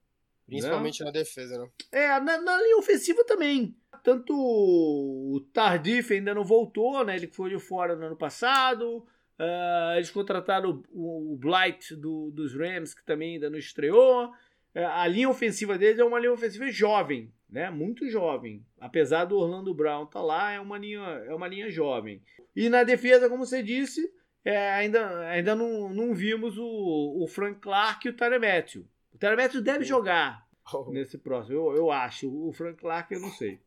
Principalmente 0.47 1.01
né? 1.01 1.07
na 1.07 1.13
defesa, 1.13 1.59
né? 1.59 1.69
É, 1.93 2.09
na, 2.21 2.41
na, 2.41 2.63
linha 2.63 2.79
ofensiva 2.79 3.25
também. 3.25 3.77
Tanto 4.03 4.33
o 4.35 5.41
Tardif 5.53 6.13
ainda 6.13 6.35
não 6.35 6.45
voltou, 6.45 7.05
né? 7.05 7.17
Ele 7.17 7.27
foi 7.27 7.51
de 7.51 7.59
fora 7.59 7.95
no 7.95 8.07
ano 8.07 8.17
passado. 8.17 9.07
Uh, 9.39 9.97
eles 9.97 10.11
contrataram 10.11 10.83
o, 10.91 11.35
o 11.35 11.37
Blight 11.37 11.95
do, 11.95 12.31
dos 12.31 12.55
Rams, 12.55 12.95
que 12.95 13.05
também 13.05 13.35
ainda 13.35 13.51
não 13.51 13.59
estreou. 13.59 14.33
Uh, 14.79 14.87
a 14.87 15.07
linha 15.09 15.29
ofensiva 15.29 15.77
deles 15.77 15.99
é 15.99 16.05
uma 16.05 16.21
linha 16.21 16.33
ofensiva 16.33 16.71
jovem, 16.71 17.33
né? 17.51 17.69
Muito 17.69 18.09
jovem. 18.09 18.65
Apesar 18.79 19.25
do 19.25 19.37
Orlando 19.37 19.75
Brown 19.75 20.05
estar 20.05 20.21
tá 20.21 20.25
lá, 20.25 20.53
é 20.53 20.61
uma 20.61 20.79
linha, 20.79 21.01
é 21.01 21.35
uma 21.35 21.49
linha 21.49 21.69
jovem. 21.69 22.23
E 22.55 22.69
na 22.69 22.85
defesa, 22.85 23.29
como 23.29 23.45
você 23.45 23.61
disse, 23.61 24.09
é, 24.45 24.71
ainda, 24.75 25.19
ainda 25.31 25.57
não, 25.57 25.89
não 25.89 26.15
vimos 26.15 26.57
o, 26.57 27.25
o 27.25 27.27
Frank 27.27 27.61
Clark 27.61 28.07
e 28.07 28.11
o 28.11 28.41
Matthew. 28.41 28.87
O 29.13 29.37
Matthew 29.37 29.63
deve 29.63 29.85
jogar 29.85 30.47
oh. 30.73 30.91
nesse 30.93 31.19
próximo, 31.19 31.57
eu, 31.57 31.77
eu 31.77 31.91
acho. 31.91 32.31
O 32.31 32.53
Frank 32.53 32.79
Clark 32.79 33.13
eu 33.13 33.21
não 33.21 33.31
sei. 33.33 33.61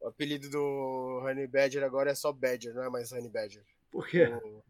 O 0.00 0.08
apelido 0.08 0.48
do 0.48 1.22
Honey 1.22 1.46
Badger 1.46 1.84
agora 1.84 2.12
é 2.12 2.14
só 2.14 2.32
Badger, 2.32 2.74
não 2.74 2.84
é 2.84 2.88
mais 2.88 3.12
Honey 3.12 3.30
Badger. 3.30 3.62
Por 3.90 4.06
quê? 4.06 4.26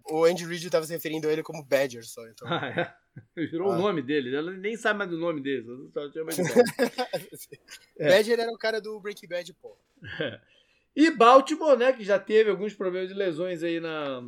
O, 0.09 0.20
o 0.20 0.24
Andy 0.24 0.45
Reid 0.45 0.66
estava 0.66 0.84
se 0.84 0.93
referindo 0.93 1.28
a 1.28 1.32
ele 1.32 1.43
como 1.43 1.64
Badger 1.64 2.05
só. 2.05 2.26
Então. 2.28 2.49
Ah, 2.49 2.68
é? 2.68 3.05
Virou 3.37 3.73
ah. 3.73 3.77
o 3.77 3.81
nome 3.81 4.03
dele. 4.03 4.35
Ela 4.35 4.53
nem 4.53 4.77
sabe 4.77 4.99
mais 4.99 5.11
do 5.11 5.19
nome 5.19 5.41
dele. 5.41 5.67
Só 5.93 6.11
chama 6.11 6.33
de 6.33 6.43
é. 7.99 8.09
Badger 8.09 8.41
era 8.41 8.51
o 8.51 8.59
cara 8.59 8.81
do 8.81 8.99
Breaking 9.01 9.29
Bad, 9.29 9.53
pô. 9.55 9.77
É. 10.21 10.41
E 10.99 11.11
Baltimore, 11.11 11.77
né, 11.77 11.93
que 11.93 12.03
já 12.03 12.19
teve 12.19 12.49
alguns 12.49 12.73
problemas 12.73 13.11
de 13.11 13.14
lesões 13.14 13.62
aí 13.62 13.79
na, 13.79 14.27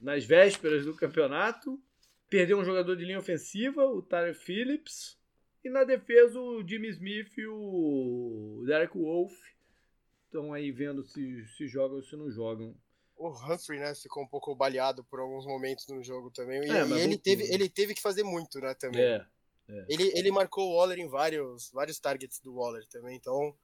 nas 0.00 0.24
vésperas 0.24 0.84
do 0.84 0.94
campeonato. 0.94 1.82
Perdeu 2.30 2.60
um 2.60 2.64
jogador 2.64 2.94
de 2.94 3.04
linha 3.04 3.18
ofensiva, 3.18 3.84
o 3.84 4.00
Tyler 4.00 4.32
Phillips. 4.32 5.18
E 5.64 5.68
na 5.68 5.82
defesa, 5.82 6.38
o 6.38 6.64
Jimmy 6.64 6.90
Smith 6.90 7.36
e 7.36 7.44
o 7.48 8.62
Derek 8.64 8.96
Wolf. 8.96 9.32
Estão 10.26 10.52
aí 10.52 10.70
vendo 10.70 11.02
se, 11.02 11.44
se 11.56 11.66
jogam 11.66 11.96
ou 11.96 12.04
se 12.04 12.14
não 12.14 12.30
jogam. 12.30 12.72
O 13.16 13.30
Humphrey, 13.30 13.80
né, 13.80 13.94
ficou 13.94 14.22
um 14.22 14.26
pouco 14.26 14.54
baleado 14.54 15.02
por 15.04 15.20
alguns 15.20 15.46
momentos 15.46 15.86
no 15.88 16.02
jogo 16.02 16.30
também. 16.30 16.62
E, 16.62 16.70
é, 16.70 16.86
e 16.86 17.00
ele, 17.00 17.16
teve, 17.16 17.44
ele 17.52 17.68
teve 17.68 17.94
que 17.94 18.02
fazer 18.02 18.22
muito, 18.22 18.60
né, 18.60 18.74
também. 18.74 19.02
É, 19.02 19.26
é. 19.68 19.84
Ele, 19.88 20.12
ele 20.14 20.30
marcou 20.30 20.68
o 20.68 20.76
Waller 20.76 20.98
em 20.98 21.08
vários, 21.08 21.70
vários 21.70 21.98
targets 21.98 22.40
do 22.40 22.54
Waller 22.54 22.86
também, 22.86 23.16
então 23.16 23.54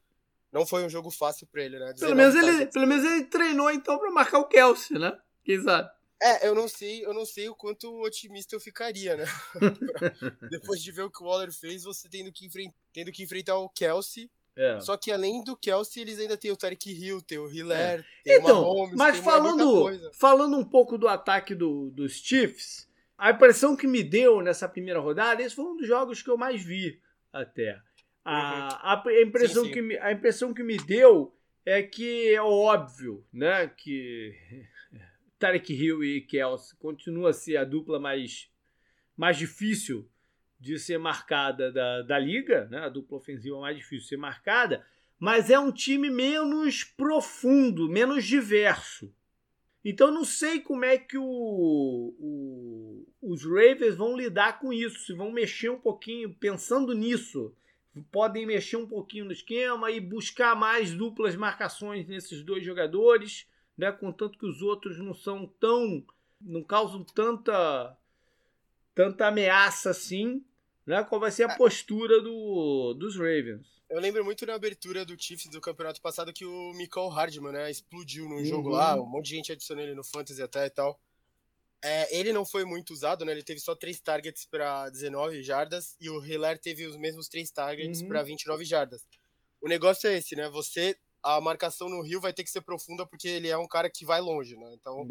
não 0.51 0.67
foi 0.67 0.85
um 0.85 0.89
jogo 0.89 1.11
fácil 1.11 1.47
para 1.47 1.63
ele, 1.63 1.79
né? 1.79 1.95
Pelo 1.99 2.15
menos 2.15 2.35
ele, 2.35 2.67
pelo 2.67 2.87
menos 2.87 3.05
ele 3.05 3.25
treinou 3.25 3.71
então 3.71 3.99
para 3.99 4.11
marcar 4.11 4.39
o 4.39 4.49
Kelsey, 4.49 4.99
né? 4.99 5.19
Quem 5.45 5.63
sabe? 5.63 5.91
É, 6.21 6.47
eu 6.47 6.55
não 6.55 6.69
sei, 6.69 7.05
eu 7.05 7.13
não 7.13 7.27
sei 7.27 7.49
o 7.49 7.55
quanto 7.55 8.01
otimista 8.01 8.55
eu 8.55 8.61
ficaria, 8.61 9.17
né? 9.17 9.25
Depois 10.51 10.81
de 10.81 10.93
ver 10.93 11.03
o 11.03 11.11
que 11.11 11.23
o 11.23 11.27
Waller 11.27 11.53
fez, 11.53 11.83
você 11.83 12.09
tendo 12.09 12.31
que, 12.31 12.49
tendo 12.93 13.11
que 13.11 13.25
enfrentar 13.25 13.57
o 13.57 13.69
Kelsey. 13.69 14.31
É. 14.57 14.81
Só 14.81 14.97
que 14.97 15.11
além 15.11 15.43
do 15.43 15.57
Kelsey, 15.57 16.03
eles 16.03 16.19
ainda 16.19 16.37
tem 16.37 16.51
o 16.51 16.57
Tarek 16.57 16.91
Hill, 16.91 17.23
tem 17.23 17.39
o 17.39 17.51
Hiller, 17.51 18.01
é. 18.01 18.05
tem 18.23 18.39
então, 18.39 18.63
o 18.63 18.65
Mahomes, 18.65 18.97
mas 18.97 19.17
falando, 19.19 20.13
falando 20.13 20.59
um 20.59 20.65
pouco 20.65 20.99
do 20.99 21.09
ataque 21.09 21.55
do, 21.55 21.91
dos 21.91 22.13
Chiefs, 22.13 22.89
a 23.17 23.31
impressão 23.31 23.75
que 23.75 23.87
me 23.87 24.03
deu 24.03 24.43
nessa 24.43 24.69
primeira 24.69 25.01
rodada, 25.01 25.43
esse 25.43 25.55
foi 25.55 25.65
um 25.65 25.77
dos 25.77 25.87
jogos 25.87 26.23
que 26.23 26.29
eu 26.29 26.37
mais 26.37 26.63
vi 26.63 27.01
até. 27.33 27.81
A, 28.25 29.01
uhum. 29.05 29.11
a, 29.11 29.23
impressão, 29.23 29.63
sim, 29.63 29.69
sim. 29.69 29.75
Que 29.75 29.83
me, 29.83 29.99
a 29.99 30.13
impressão 30.13 30.53
que 30.53 30.63
me 30.63 30.77
deu 30.77 31.35
é 31.65 31.83
que 31.83 32.29
é 32.35 32.43
óbvio, 32.43 33.25
né, 33.33 33.69
que 33.69 34.35
Tarek 35.39 35.73
Hill 35.73 36.05
e 36.05 36.21
Kelsey 36.21 36.77
continua 36.79 37.31
a 37.31 37.33
ser 37.33 37.57
a 37.57 37.65
dupla 37.65 37.99
mais, 37.99 38.51
mais 39.17 39.39
difícil 39.39 40.09
de 40.63 40.79
ser 40.79 40.99
marcada 40.99 41.73
da, 41.73 42.03
da 42.03 42.19
liga, 42.19 42.67
né? 42.71 42.79
a 42.79 42.89
dupla 42.89 43.19
ofensiva 43.19 43.61
mais 43.61 43.77
difícil 43.77 44.05
de 44.05 44.09
ser 44.09 44.17
marcada, 44.17 44.87
mas 45.19 45.51
é 45.51 45.59
um 45.59 45.73
time 45.73 46.11
menos 46.11 46.85
profundo, 46.85 47.89
menos 47.89 48.25
diverso. 48.25 49.13
Então 49.85 50.11
não 50.11 50.25
sei 50.25 50.61
como 50.61 50.85
é 50.85 50.97
que 50.97 51.19
o, 51.19 51.25
o, 51.25 53.07
os 53.21 53.45
Ravens 53.45 53.97
vão 53.97 54.17
lidar 54.17 54.61
com 54.61 54.73
isso, 54.73 55.01
se 55.01 55.13
vão 55.13 55.33
mexer 55.33 55.71
um 55.71 55.79
pouquinho, 55.79 56.33
pensando 56.35 56.95
nisso, 56.95 57.55
podem 58.11 58.47
mexer 58.47 58.77
um 58.77 58.87
pouquinho 58.87 59.25
no 59.25 59.33
esquema 59.33 59.91
e 59.91 60.01
buscar 60.01 60.55
mais 60.55 60.95
duplas 60.95 61.35
marcações 61.35 62.07
nesses 62.07 62.43
dois 62.43 62.65
jogadores 62.65 63.47
né? 63.77 63.91
Contanto 63.91 64.39
que 64.39 64.47
os 64.47 64.63
outros 64.63 64.99
não 64.99 65.15
são 65.15 65.47
tão. 65.47 66.05
não 66.41 66.63
causam 66.63 67.05
tanta. 67.05 67.97
tanta 68.95 69.27
ameaça 69.27 69.91
assim. 69.91 70.45
Né? 70.87 71.03
Qual 71.05 71.21
vai 71.21 71.31
ser 71.31 71.49
a 71.49 71.53
é. 71.53 71.57
postura 71.57 72.21
do, 72.21 72.95
dos 72.95 73.17
Ravens? 73.17 73.67
Eu 73.89 74.01
lembro 74.01 74.25
muito 74.25 74.47
na 74.47 74.55
abertura 74.55 75.05
do 75.05 75.21
Chiefs 75.21 75.51
do 75.51 75.61
campeonato 75.61 76.01
passado 76.01 76.33
que 76.33 76.45
o 76.45 76.73
Michael 76.73 77.09
Hardman, 77.09 77.53
né, 77.53 77.71
explodiu 77.71 78.29
num 78.29 78.37
uhum. 78.37 78.45
jogo 78.45 78.71
lá, 78.71 78.95
um 78.95 79.07
monte 79.07 79.27
de 79.27 79.37
gente 79.37 79.53
adicionou 79.53 79.85
ele 79.85 79.95
no 79.95 80.03
Fantasy 80.03 80.43
até 80.43 80.67
e 80.67 80.71
tal. 80.71 80.99
É, 81.85 82.17
ele 82.17 82.33
não 82.33 82.45
foi 82.45 82.65
muito 82.65 82.93
usado, 82.93 83.25
né? 83.25 83.33
Ele 83.33 83.43
teve 83.43 83.59
só 83.59 83.75
três 83.75 84.01
targets 84.01 84.47
para 84.47 84.89
19 84.89 85.43
jardas 85.43 85.97
e 86.01 86.09
o 86.09 86.25
Hiller 86.25 86.57
teve 86.57 86.87
os 86.87 86.97
mesmos 86.97 87.29
três 87.29 87.51
targets 87.51 88.01
uhum. 88.01 88.09
para 88.09 88.23
29 88.23 88.65
jardas. 88.65 89.05
O 89.61 89.69
negócio 89.69 90.09
é 90.09 90.17
esse, 90.17 90.37
né? 90.37 90.49
Você 90.49 90.97
a 91.23 91.41
marcação 91.41 91.89
no 91.89 92.03
Rio 92.03 92.21
vai 92.21 92.33
ter 92.33 92.43
que 92.43 92.51
ser 92.51 92.63
profunda 92.63 93.07
porque 93.07 93.29
ele 93.29 93.49
é 93.49 93.57
um 93.57 93.69
cara 93.69 93.89
que 93.89 94.05
vai 94.05 94.21
longe, 94.21 94.57
né? 94.57 94.75
Então. 94.75 95.07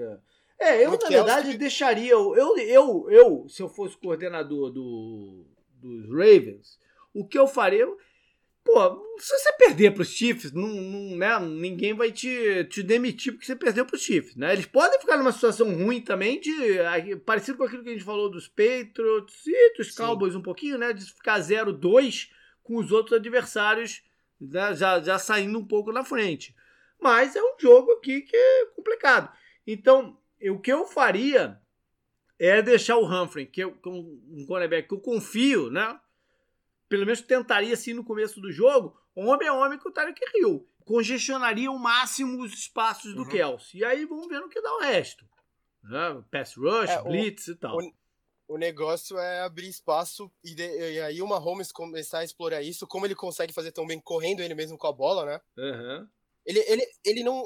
É, 0.60 0.76
é 0.78 0.86
eu 0.86 0.92
na 0.92 1.08
verdade 1.08 1.58
deixaria. 1.58 2.12
Eu, 2.12 2.36
eu, 2.36 3.10
eu, 3.10 3.50
se 3.50 3.62
eu 3.62 3.70
fosse 3.70 3.98
coordenador 3.98 4.72
do, 4.72 5.46
dos 5.82 6.08
Ravens, 6.10 6.80
o 7.14 7.28
que 7.28 7.38
eu 7.38 7.48
faria. 7.48 7.88
Pô, 8.64 9.16
se 9.18 9.38
você 9.38 9.54
perder 9.54 9.92
para 9.92 10.04
os 10.04 10.10
Chiefs, 10.10 10.52
não, 10.52 10.68
não, 10.68 11.18
né, 11.18 11.40
ninguém 11.40 11.96
vai 11.96 12.12
te, 12.12 12.64
te 12.66 12.84
demitir 12.84 13.34
porque 13.34 13.46
você 13.46 13.56
perdeu 13.56 13.86
para 13.86 13.96
os 13.96 14.02
Chiefs. 14.02 14.36
Né? 14.36 14.54
Eles 14.54 14.68
podem 14.68 15.00
ficar 15.00 15.18
numa 15.18 15.32
situação 15.32 15.74
ruim 15.74 16.00
também, 16.00 16.40
de 16.40 16.80
parecido 17.26 17.58
com 17.58 17.64
aquilo 17.64 17.84
que 17.84 17.90
a 17.90 17.94
gente 17.94 18.06
falou 18.06 18.30
dos 18.30 18.48
Patriots 18.48 19.48
e 19.48 19.78
dos 19.78 19.96
Cowboys 19.96 20.34
Sim. 20.34 20.40
um 20.40 20.44
pouquinho, 20.44 20.78
né? 20.78 20.94
De 20.94 21.04
ficar 21.06 21.40
0-2 21.40 22.30
com 22.62 22.78
os 22.78 22.92
outros 22.92 23.18
adversários 23.18 24.04
né, 24.40 24.76
já, 24.76 25.00
já 25.02 25.20
saindo 25.20 25.58
um 25.58 25.66
pouco 25.66 25.92
na 25.92 26.04
frente. 26.04 26.56
Mas 27.00 27.36
é 27.36 27.42
um 27.42 27.56
jogo 27.60 27.92
aqui 27.94 28.22
que 28.22 28.36
é 28.36 28.66
complicado. 28.76 29.32
Então, 29.66 30.18
o 30.50 30.60
que 30.60 30.72
eu 30.72 30.86
faria 30.86 31.60
é 32.48 32.60
deixar 32.60 32.98
o 32.98 33.06
Humphrey, 33.06 33.46
que 33.46 33.62
é 33.62 33.68
um 33.68 34.46
cornerback 34.48 34.88
que 34.88 34.94
eu 34.96 35.00
confio, 35.00 35.70
né? 35.70 36.00
Pelo 36.90 37.06
menos 37.06 37.22
tentaria 37.22 37.74
assim 37.74 37.94
no 37.94 38.04
começo 38.04 38.42
do 38.42 38.52
jogo, 38.52 38.98
homem 39.16 39.48
a 39.48 39.54
homem 39.54 39.78
com 39.78 39.90
o 39.90 39.92
Tarek 39.92 40.20
Hill. 40.34 40.68
Congestionaria 40.84 41.70
ao 41.70 41.78
máximo 41.78 42.42
os 42.42 42.52
espaços 42.52 43.14
do 43.14 43.22
uhum. 43.22 43.30
Kelsey. 43.30 43.82
E 43.82 43.86
aí 43.86 44.06
vamos 44.06 44.28
ver 44.28 44.40
no 44.40 44.50
que 44.50 44.60
dá 44.60 44.74
o 44.74 44.80
resto. 44.80 45.24
Né? 45.84 46.24
Pass 46.32 46.56
rush, 46.58 46.90
é, 46.90 47.04
blitz 47.04 47.48
o, 47.48 47.52
e 47.52 47.56
tal. 47.56 47.78
O, 47.78 47.94
o 48.48 48.58
negócio 48.58 49.20
é 49.20 49.42
abrir 49.42 49.70
espaço 49.70 50.32
e, 50.44 50.56
de, 50.56 50.64
e, 50.64 51.00
aí 51.00 51.22
o 51.22 51.28
Mahomes 51.28 51.72
começar 51.72 52.20
a 52.20 52.24
explorar 52.24 52.64
isso, 52.64 52.88
como 52.88 53.06
ele 53.06 53.14
consegue 53.14 53.54
fazer 53.54 53.72
tão 53.72 53.86
bem 53.86 54.00
correndo 54.00 54.42
ele 54.42 54.56
mesmo 54.56 54.80
com 54.80 54.88
a 54.88 54.92
bola, 54.92 55.26
né? 55.26 55.42
Uhum. 55.58 56.08
Ele, 56.44 56.60
ele, 56.68 56.88
ele 57.06 57.24
não. 57.24 57.46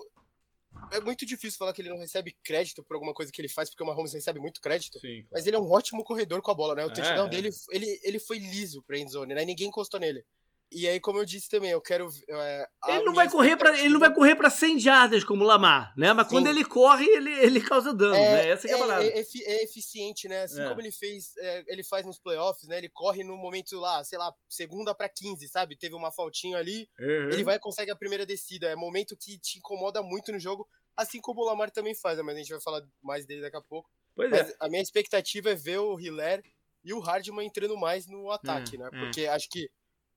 É 0.91 0.99
muito 0.99 1.25
difícil 1.25 1.57
falar 1.57 1.73
que 1.73 1.81
ele 1.81 1.89
não 1.89 1.97
recebe 1.97 2.35
crédito 2.43 2.83
por 2.83 2.95
alguma 2.95 3.13
coisa 3.13 3.31
que 3.31 3.41
ele 3.41 3.49
faz, 3.49 3.69
porque 3.69 3.83
o 3.83 3.85
Mahomes 3.85 4.13
recebe 4.13 4.39
muito 4.39 4.61
crédito. 4.61 4.99
Sim, 4.99 5.21
claro. 5.21 5.29
Mas 5.31 5.47
ele 5.47 5.55
é 5.55 5.59
um 5.59 5.71
ótimo 5.71 6.03
corredor 6.03 6.41
com 6.41 6.51
a 6.51 6.55
bola, 6.55 6.75
né? 6.75 6.85
O 6.85 6.93
touchdown 6.93 7.27
é, 7.27 7.29
dele, 7.29 7.49
ele, 7.71 7.99
ele 8.03 8.19
foi 8.19 8.37
liso 8.37 8.83
pra 8.83 8.97
endzone, 8.97 9.33
né? 9.33 9.43
Ninguém 9.43 9.67
encostou 9.67 9.99
nele. 9.99 10.23
E 10.71 10.87
aí, 10.87 10.99
como 10.99 11.19
eu 11.19 11.25
disse 11.25 11.49
também, 11.49 11.69
eu 11.69 11.79
quero. 11.79 12.09
É, 12.27 12.67
ele, 12.87 13.03
não 13.03 13.13
vai 13.13 13.29
correr 13.29 13.55
pra, 13.55 13.77
ele 13.79 13.89
não 13.89 13.99
vai 13.99 14.13
correr 14.13 14.35
para 14.35 14.49
100 14.49 14.79
jardas 14.79 15.23
como 15.23 15.43
o 15.43 15.47
Lamar, 15.47 15.93
né? 15.95 16.11
Mas 16.11 16.27
Sim. 16.27 16.35
quando 16.35 16.47
ele 16.47 16.65
corre, 16.65 17.05
ele, 17.05 17.31
ele 17.31 17.61
causa 17.61 17.93
dano, 17.93 18.15
é, 18.15 18.19
né? 18.19 18.49
Essa 18.49 18.67
é, 18.67 18.73
a 18.73 19.03
É, 19.03 19.19
é, 19.19 19.21
é, 19.21 19.63
eficiente, 19.63 20.27
né? 20.27 20.43
Assim 20.43 20.61
é. 20.61 20.67
como 20.67 20.81
ele 20.81 20.91
fez, 20.91 21.35
é, 21.37 21.63
ele 21.67 21.83
faz 21.83 22.05
nos 22.05 22.19
playoffs, 22.19 22.67
né? 22.67 22.79
Ele 22.79 22.89
corre 22.89 23.23
no 23.23 23.37
momento 23.37 23.79
lá, 23.79 24.03
sei 24.03 24.17
lá, 24.17 24.33
segunda 24.49 24.93
para 24.93 25.07
15, 25.07 25.47
sabe? 25.47 25.77
Teve 25.77 25.95
uma 25.95 26.11
faltinha 26.11 26.57
ali, 26.57 26.89
uhum. 26.99 27.29
ele 27.29 27.43
vai 27.43 27.59
consegue 27.59 27.91
a 27.91 27.95
primeira 27.95 28.25
descida. 28.25 28.67
É 28.67 28.75
momento 28.75 29.15
que 29.15 29.37
te 29.37 29.59
incomoda 29.59 30.01
muito 30.01 30.31
no 30.31 30.39
jogo, 30.39 30.67
assim 30.97 31.21
como 31.21 31.41
o 31.41 31.45
Lamar 31.45 31.71
também 31.71 31.95
faz, 31.95 32.17
né? 32.17 32.23
mas 32.23 32.35
a 32.35 32.39
gente 32.39 32.51
vai 32.51 32.61
falar 32.61 32.81
mais 33.01 33.25
dele 33.25 33.41
daqui 33.41 33.57
a 33.57 33.61
pouco. 33.61 33.89
Pois 34.15 34.31
mas 34.31 34.49
é. 34.49 34.55
A 34.59 34.67
minha 34.67 34.81
expectativa 34.81 35.51
é 35.51 35.55
ver 35.55 35.77
o 35.77 35.99
Hiller 35.99 36.43
e 36.83 36.93
o 36.93 36.99
Hardman 36.99 37.45
entrando 37.45 37.77
mais 37.77 38.07
no 38.07 38.31
ataque, 38.31 38.77
né? 38.77 38.89
Porque 38.89 39.25
acho 39.27 39.49
que 39.49 39.69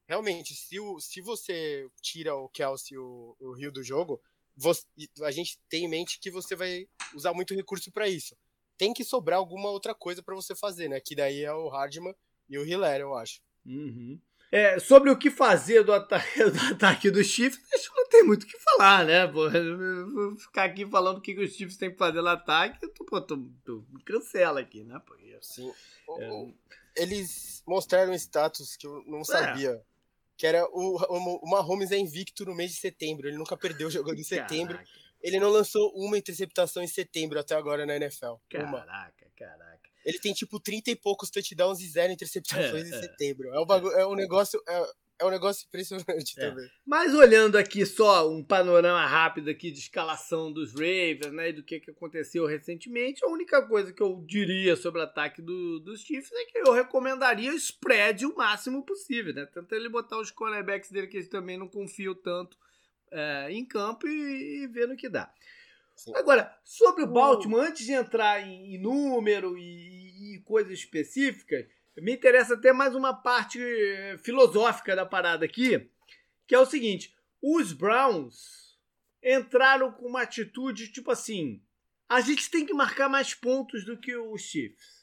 realmente, 0.09 0.54
se, 0.54 0.80
o, 0.80 0.98
se 0.98 1.20
você 1.20 1.86
tira 2.00 2.34
o 2.34 2.48
Kelsey 2.48 2.94
e 2.94 2.98
o, 2.98 3.36
o 3.38 3.52
Rio 3.52 3.70
do 3.70 3.82
jogo, 3.82 4.20
você, 4.56 4.82
a 5.22 5.30
gente 5.30 5.61
tem 5.68 5.84
em 5.84 5.88
mente 5.88 6.18
que 6.18 6.30
você 6.30 6.56
vai 6.56 6.88
usar 7.14 7.32
muito 7.34 7.54
recurso 7.54 7.92
para 7.92 8.09
isso. 8.09 8.34
Tem 8.76 8.94
que 8.94 9.04
sobrar 9.04 9.38
alguma 9.38 9.68
outra 9.70 9.94
coisa 9.94 10.22
para 10.22 10.34
você 10.34 10.54
fazer, 10.54 10.88
né? 10.88 11.00
Que 11.00 11.14
daí 11.14 11.44
é 11.44 11.52
o 11.52 11.68
Hardman 11.68 12.14
e 12.48 12.59
o 12.59 12.64
Hiller, 12.64 13.00
eu 13.00 13.14
acho. 13.14 13.40
Uhum. 13.66 14.20
É, 14.50 14.78
sobre 14.78 15.11
o 15.11 15.18
que 15.18 15.30
fazer 15.30 15.84
do 15.84 15.92
ataque, 15.94 16.44
do 16.44 16.74
ataque 16.74 17.11
dos 17.11 17.26
Chiefs, 17.26 17.61
a 17.72 17.76
gente 17.76 17.90
não 17.94 18.09
tem 18.09 18.22
muito 18.22 18.44
o 18.44 18.46
que 18.46 18.59
falar, 18.59 19.04
né? 19.04 19.26
Pô, 19.26 19.50
vou 19.50 20.36
ficar 20.38 20.64
aqui 20.64 20.86
falando 20.86 21.18
o 21.18 21.20
que 21.20 21.38
os 21.38 21.52
Chiefs 21.52 21.76
têm 21.76 21.90
que 21.90 21.98
fazer 21.98 22.22
no 22.22 22.28
ataque, 22.28 22.80
tu, 22.80 23.04
pô, 23.04 23.20
tu, 23.20 23.52
tu 23.64 23.86
cancela 24.06 24.61
aqui, 24.61 24.84
né? 24.84 25.00
Porque, 25.04 25.38
Sim. 25.42 25.70
É... 26.18 26.48
Eles 26.96 27.62
mostraram 27.66 28.12
status 28.14 28.74
que 28.76 28.86
eu 28.86 29.04
não 29.06 29.20
é. 29.20 29.24
sabia. 29.24 29.70
É. 29.70 29.88
Que 30.39 30.47
era 30.47 30.64
o, 30.70 30.97
o, 30.97 31.41
o 31.43 31.51
Mahomes 31.51 31.91
é 31.91 31.99
invicto 31.99 32.47
no 32.47 32.55
mês 32.55 32.70
de 32.70 32.78
setembro. 32.78 33.28
Ele 33.28 33.36
nunca 33.36 33.57
perdeu 33.57 33.91
jogando 33.91 34.20
em 34.20 34.24
setembro. 34.24 34.74
Caraca. 34.74 34.91
Ele 35.20 35.41
não 35.41 35.51
lançou 35.51 35.93
uma 35.97 36.16
interceptação 36.16 36.80
em 36.80 36.86
setembro 36.86 37.41
até 37.41 37.57
agora 37.57 37.84
na 37.84 37.97
NFL. 37.97 38.34
Caraca, 38.49 38.68
uma. 38.68 38.86
caraca. 39.36 39.89
Ele 40.05 40.18
tem 40.18 40.32
tipo 40.32 40.61
30 40.61 40.93
e 40.93 40.97
poucos 40.97 41.28
touchdowns 41.28 41.80
e 41.80 41.89
zero 41.89 42.12
interceptações 42.12 42.84
é, 42.84 42.89
em 42.89 42.95
é. 42.95 43.01
setembro. 43.01 43.53
É 43.53 43.61
um, 43.61 43.66
bagulho, 43.66 43.95
é 43.95 44.07
um 44.07 44.14
negócio. 44.14 44.62
É, 44.66 44.93
é 45.20 45.24
um 45.24 45.30
negócio 45.30 45.66
impressionante 45.66 46.38
é. 46.38 46.48
também. 46.48 46.68
Mas 46.86 47.14
olhando 47.14 47.56
aqui 47.56 47.84
só 47.84 48.30
um 48.30 48.42
panorama 48.42 49.04
rápido 49.06 49.50
aqui 49.50 49.70
de 49.70 49.80
escalação 49.80 50.52
dos 50.52 50.72
Ravens, 50.72 51.32
né, 51.32 51.48
e 51.50 51.52
do 51.52 51.62
que, 51.62 51.80
que 51.80 51.90
aconteceu 51.90 52.46
recentemente, 52.46 53.24
a 53.24 53.28
única 53.28 53.60
coisa 53.66 53.92
que 53.92 54.02
eu 54.02 54.24
diria 54.26 54.76
sobre 54.76 55.00
o 55.00 55.04
ataque 55.04 55.42
do, 55.42 55.80
dos 55.80 56.00
Chiefs 56.02 56.30
é 56.32 56.44
que 56.44 56.58
eu 56.58 56.72
recomendaria 56.72 57.50
o 57.50 57.56
spread 57.56 58.26
o 58.26 58.36
máximo 58.36 58.84
possível, 58.84 59.34
né? 59.34 59.46
Tenta 59.46 59.74
ele 59.74 59.88
botar 59.88 60.18
os 60.18 60.30
cornerbacks 60.30 60.90
dele 60.90 61.06
que 61.06 61.16
eles 61.16 61.28
também 61.28 61.58
não 61.58 61.68
confiam 61.68 62.14
tanto 62.14 62.56
é, 63.10 63.48
em 63.50 63.64
campo 63.64 64.06
e, 64.06 64.62
e 64.62 64.66
ver 64.68 64.86
no 64.86 64.96
que 64.96 65.08
dá. 65.08 65.32
Sim. 65.98 66.12
Agora, 66.14 66.56
sobre 66.64 67.02
o 67.02 67.08
Baltimore, 67.08 67.66
antes 67.66 67.84
de 67.84 67.92
entrar 67.92 68.40
em, 68.40 68.76
em 68.76 68.78
número 68.78 69.58
e, 69.58 70.36
e, 70.36 70.40
coisas 70.42 70.72
específicas, 70.72 71.66
me 72.03 72.12
interessa 72.12 72.55
até 72.55 72.72
mais 72.72 72.94
uma 72.94 73.14
parte 73.14 73.61
eh, 73.61 74.16
filosófica 74.18 74.94
da 74.94 75.07
parada 75.07 75.44
aqui, 75.44 75.90
que 76.46 76.55
é 76.55 76.59
o 76.59 76.66
seguinte: 76.66 77.14
os 77.42 77.72
Browns 77.72 78.78
entraram 79.22 79.92
com 79.92 80.07
uma 80.07 80.22
atitude 80.22 80.92
tipo 80.92 81.11
assim: 81.11 81.62
a 82.09 82.20
gente 82.20 82.51
tem 82.51 82.64
que 82.64 82.74
marcar 82.74 83.09
mais 83.09 83.34
pontos 83.34 83.84
do 83.84 83.96
que 83.96 84.16
os 84.16 84.42
Chiefs. 84.42 84.99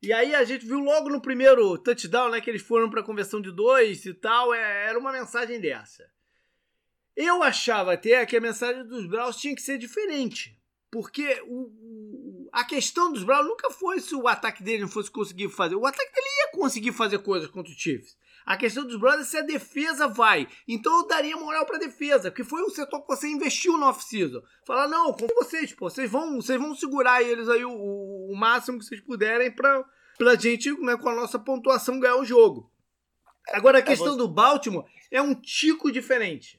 E 0.00 0.12
aí 0.12 0.34
a 0.34 0.44
gente 0.44 0.64
viu 0.64 0.78
logo 0.78 1.08
no 1.08 1.20
primeiro 1.20 1.76
touchdown, 1.76 2.30
né, 2.30 2.40
que 2.40 2.48
eles 2.48 2.62
foram 2.62 2.88
para 2.88 3.02
conversão 3.02 3.40
de 3.40 3.50
dois 3.50 4.06
e 4.06 4.14
tal, 4.14 4.54
é, 4.54 4.86
era 4.86 4.98
uma 4.98 5.12
mensagem 5.12 5.60
dessa. 5.60 6.08
Eu 7.16 7.42
achava 7.42 7.94
até 7.94 8.24
que 8.24 8.36
a 8.36 8.40
mensagem 8.40 8.86
dos 8.86 9.06
Browns 9.08 9.36
tinha 9.36 9.54
que 9.54 9.62
ser 9.62 9.76
diferente. 9.76 10.56
Porque 10.90 11.42
o, 11.46 11.64
o, 11.64 12.07
a 12.52 12.64
questão 12.64 13.12
dos 13.12 13.22
Browns 13.22 13.46
nunca 13.46 13.70
foi 13.70 14.00
se 14.00 14.14
o 14.14 14.28
ataque 14.28 14.62
dele 14.62 14.82
não 14.82 14.88
fosse 14.88 15.10
conseguir 15.10 15.48
fazer. 15.48 15.74
O 15.74 15.86
ataque 15.86 16.14
dele 16.14 16.26
ia 16.40 16.52
conseguir 16.52 16.92
fazer 16.92 17.18
coisas 17.18 17.48
contra 17.48 17.72
o 17.72 17.76
Chiefs. 17.76 18.16
A 18.46 18.56
questão 18.56 18.86
dos 18.86 18.98
Browns 18.98 19.20
é 19.20 19.24
se 19.24 19.36
a 19.36 19.42
defesa 19.42 20.08
vai. 20.08 20.48
Então 20.66 21.00
eu 21.00 21.06
daria 21.06 21.36
moral 21.36 21.66
pra 21.66 21.76
defesa, 21.76 22.30
porque 22.30 22.42
foi 22.42 22.62
um 22.62 22.70
setor 22.70 23.02
que 23.02 23.08
você 23.08 23.28
investiu 23.28 23.76
no 23.76 23.86
off-season. 23.86 24.40
Falar, 24.66 24.88
não, 24.88 25.12
com 25.12 25.26
vocês, 25.36 25.72
pô, 25.74 25.90
vocês 25.90 26.10
vão, 26.10 26.36
vocês 26.36 26.58
vão 26.58 26.74
segurar 26.74 27.22
eles 27.22 27.48
aí 27.48 27.64
o, 27.64 27.72
o 27.72 28.34
máximo 28.34 28.78
que 28.78 28.86
vocês 28.86 29.00
puderem 29.02 29.50
pra, 29.50 29.84
pra 30.16 30.34
gente, 30.34 30.72
né, 30.80 30.96
com 30.96 31.10
a 31.10 31.14
nossa 31.14 31.38
pontuação, 31.38 32.00
ganhar 32.00 32.16
o 32.16 32.24
jogo. 32.24 32.72
Agora 33.52 33.78
a 33.78 33.80
é, 33.80 33.84
questão 33.84 34.16
do 34.16 34.26
Baltimore 34.26 34.86
é 35.10 35.20
um 35.20 35.34
tico 35.34 35.92
diferente. 35.92 36.58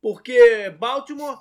Porque 0.00 0.70
Baltimore 0.78 1.40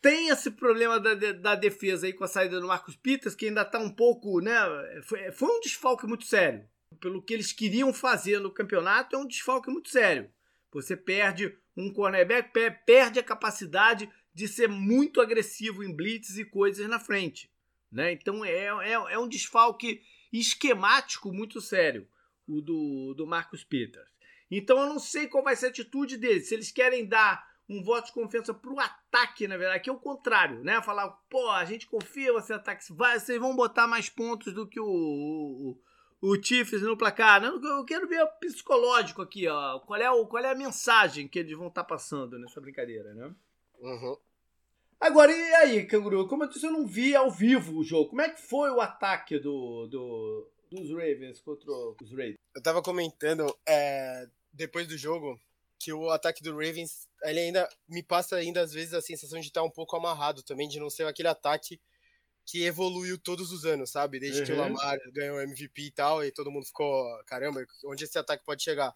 tem 0.00 0.28
esse 0.28 0.50
problema 0.50 0.98
da, 0.98 1.14
da 1.14 1.54
defesa 1.54 2.06
aí 2.06 2.12
com 2.12 2.24
a 2.24 2.28
saída 2.28 2.60
do 2.60 2.66
Marcos 2.66 2.96
Peters, 2.96 3.34
que 3.34 3.46
ainda 3.46 3.62
está 3.62 3.78
um 3.78 3.90
pouco, 3.90 4.40
né? 4.40 4.54
Foi, 5.02 5.30
foi 5.32 5.48
um 5.48 5.60
desfalque 5.60 6.06
muito 6.06 6.24
sério. 6.24 6.66
Pelo 7.00 7.22
que 7.22 7.34
eles 7.34 7.52
queriam 7.52 7.92
fazer 7.92 8.40
no 8.40 8.50
campeonato, 8.50 9.14
é 9.14 9.18
um 9.18 9.26
desfalque 9.26 9.70
muito 9.70 9.90
sério. 9.90 10.30
Você 10.72 10.96
perde 10.96 11.56
um 11.76 11.92
cornerback, 11.92 12.50
perde 12.84 13.18
a 13.18 13.22
capacidade 13.22 14.10
de 14.32 14.48
ser 14.48 14.68
muito 14.68 15.20
agressivo 15.20 15.82
em 15.82 15.94
blitz 15.94 16.36
e 16.36 16.44
coisas 16.44 16.88
na 16.88 16.98
frente. 16.98 17.50
Né? 17.90 18.12
Então 18.12 18.44
é, 18.44 18.66
é, 18.66 18.92
é 18.92 19.18
um 19.18 19.28
desfalque 19.28 20.02
esquemático 20.32 21.32
muito 21.32 21.60
sério, 21.60 22.08
o 22.46 22.60
do, 22.60 23.14
do 23.14 23.26
Marcus 23.26 23.64
Peters. 23.64 24.08
Então 24.50 24.78
eu 24.80 24.86
não 24.86 24.98
sei 24.98 25.26
qual 25.26 25.44
vai 25.44 25.56
ser 25.56 25.66
a 25.66 25.68
atitude 25.70 26.16
deles. 26.16 26.48
Se 26.48 26.54
eles 26.54 26.70
querem 26.70 27.06
dar 27.06 27.49
um 27.70 27.82
voto 27.84 28.06
de 28.06 28.12
confiança 28.12 28.52
pro 28.52 28.80
ataque, 28.80 29.46
na 29.46 29.56
verdade, 29.56 29.84
que 29.84 29.88
é 29.88 29.92
o 29.92 29.98
contrário, 29.98 30.64
né? 30.64 30.82
Falar, 30.82 31.08
pô, 31.30 31.48
a 31.50 31.64
gente 31.64 31.86
confia, 31.86 32.32
você 32.32 32.52
ataque, 32.52 32.92
vai, 32.92 33.18
vocês 33.20 33.38
vão 33.38 33.54
botar 33.54 33.86
mais 33.86 34.08
pontos 34.08 34.52
do 34.52 34.66
que 34.66 34.80
o, 34.80 34.84
o, 34.84 35.80
o 36.20 36.42
Chiefs 36.42 36.82
no 36.82 36.96
placar. 36.96 37.40
Não, 37.40 37.62
eu 37.62 37.84
quero 37.84 38.08
ver 38.08 38.24
o 38.24 38.28
psicológico 38.40 39.22
aqui, 39.22 39.46
ó. 39.46 39.78
Qual 39.78 40.00
é, 40.00 40.10
o, 40.10 40.26
qual 40.26 40.44
é 40.44 40.50
a 40.50 40.54
mensagem 40.54 41.28
que 41.28 41.38
eles 41.38 41.56
vão 41.56 41.68
estar 41.68 41.84
tá 41.84 41.88
passando 41.88 42.40
nessa 42.40 42.60
brincadeira, 42.60 43.14
né? 43.14 43.32
Uhum. 43.78 44.16
Agora, 44.98 45.30
e 45.32 45.54
aí, 45.54 45.86
Canguru? 45.86 46.26
Como 46.26 46.44
eu 46.44 46.48
disse, 46.48 46.66
eu 46.66 46.72
não 46.72 46.84
vi 46.84 47.14
ao 47.14 47.30
vivo 47.30 47.78
o 47.78 47.84
jogo. 47.84 48.10
Como 48.10 48.20
é 48.20 48.30
que 48.30 48.42
foi 48.42 48.70
o 48.70 48.80
ataque 48.80 49.38
do, 49.38 49.86
do 49.86 50.50
dos 50.70 50.90
Ravens 50.90 51.40
contra 51.40 51.70
os 51.70 52.12
Raiders? 52.12 52.38
Eu 52.54 52.62
tava 52.62 52.82
comentando, 52.82 53.56
é, 53.66 54.28
depois 54.52 54.86
do 54.86 54.98
jogo, 54.98 55.38
que 55.78 55.92
o 55.92 56.10
ataque 56.10 56.42
do 56.42 56.52
Ravens, 56.52 57.08
ele 57.22 57.40
ainda 57.40 57.68
me 57.88 58.02
passa 58.02 58.36
ainda 58.36 58.60
às 58.60 58.72
vezes 58.72 58.94
a 58.94 59.00
sensação 59.00 59.40
de 59.40 59.46
estar 59.46 59.62
um 59.62 59.70
pouco 59.70 59.96
amarrado 59.96 60.42
também, 60.42 60.68
de 60.68 60.78
não 60.78 60.90
ser 60.90 61.06
aquele 61.06 61.28
ataque 61.28 61.80
que 62.46 62.64
evoluiu 62.64 63.18
todos 63.18 63.52
os 63.52 63.64
anos, 63.64 63.90
sabe? 63.90 64.18
Desde 64.18 64.40
uhum. 64.40 64.46
que 64.46 64.52
o 64.52 64.54
uhum. 64.56 64.62
Lamar 64.62 64.98
ganhou 65.12 65.36
o 65.36 65.40
MVP 65.40 65.82
e 65.82 65.90
tal, 65.90 66.24
e 66.24 66.32
todo 66.32 66.50
mundo 66.50 66.66
ficou, 66.66 67.22
caramba, 67.24 67.64
onde 67.86 68.04
esse 68.04 68.18
ataque 68.18 68.44
pode 68.44 68.62
chegar? 68.62 68.94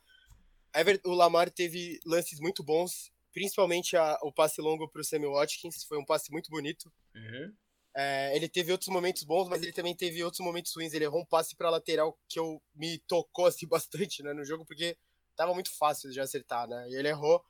O 1.04 1.12
Lamar 1.12 1.50
teve 1.50 2.00
lances 2.04 2.40
muito 2.40 2.64
bons, 2.64 3.12
principalmente 3.32 3.96
a, 3.96 4.18
o 4.22 4.32
passe 4.32 4.60
longo 4.60 4.88
para 4.88 5.00
o 5.00 5.04
Sammy 5.04 5.26
Watkins, 5.26 5.84
foi 5.84 5.98
um 5.98 6.04
passe 6.04 6.32
muito 6.32 6.50
bonito. 6.50 6.92
Uhum. 7.14 7.54
É, 7.96 8.34
ele 8.34 8.48
teve 8.48 8.72
outros 8.72 8.88
momentos 8.88 9.22
bons, 9.22 9.48
mas 9.48 9.62
ele 9.62 9.72
também 9.72 9.94
teve 9.94 10.24
outros 10.24 10.40
momentos 10.40 10.74
ruins. 10.74 10.92
Ele 10.92 11.04
errou 11.04 11.20
um 11.20 11.26
passe 11.26 11.54
para 11.54 11.70
lateral 11.70 12.18
que 12.28 12.40
eu 12.40 12.60
me 12.74 12.98
tocou 13.06 13.46
assim 13.46 13.68
bastante 13.68 14.22
né, 14.22 14.32
no 14.32 14.44
jogo, 14.44 14.64
porque 14.64 14.96
tava 15.36 15.54
muito 15.54 15.70
fácil 15.76 16.10
de 16.10 16.20
acertar, 16.20 16.66
né? 16.68 16.88
E 16.88 16.96
ele 16.96 17.08
errou. 17.08 17.44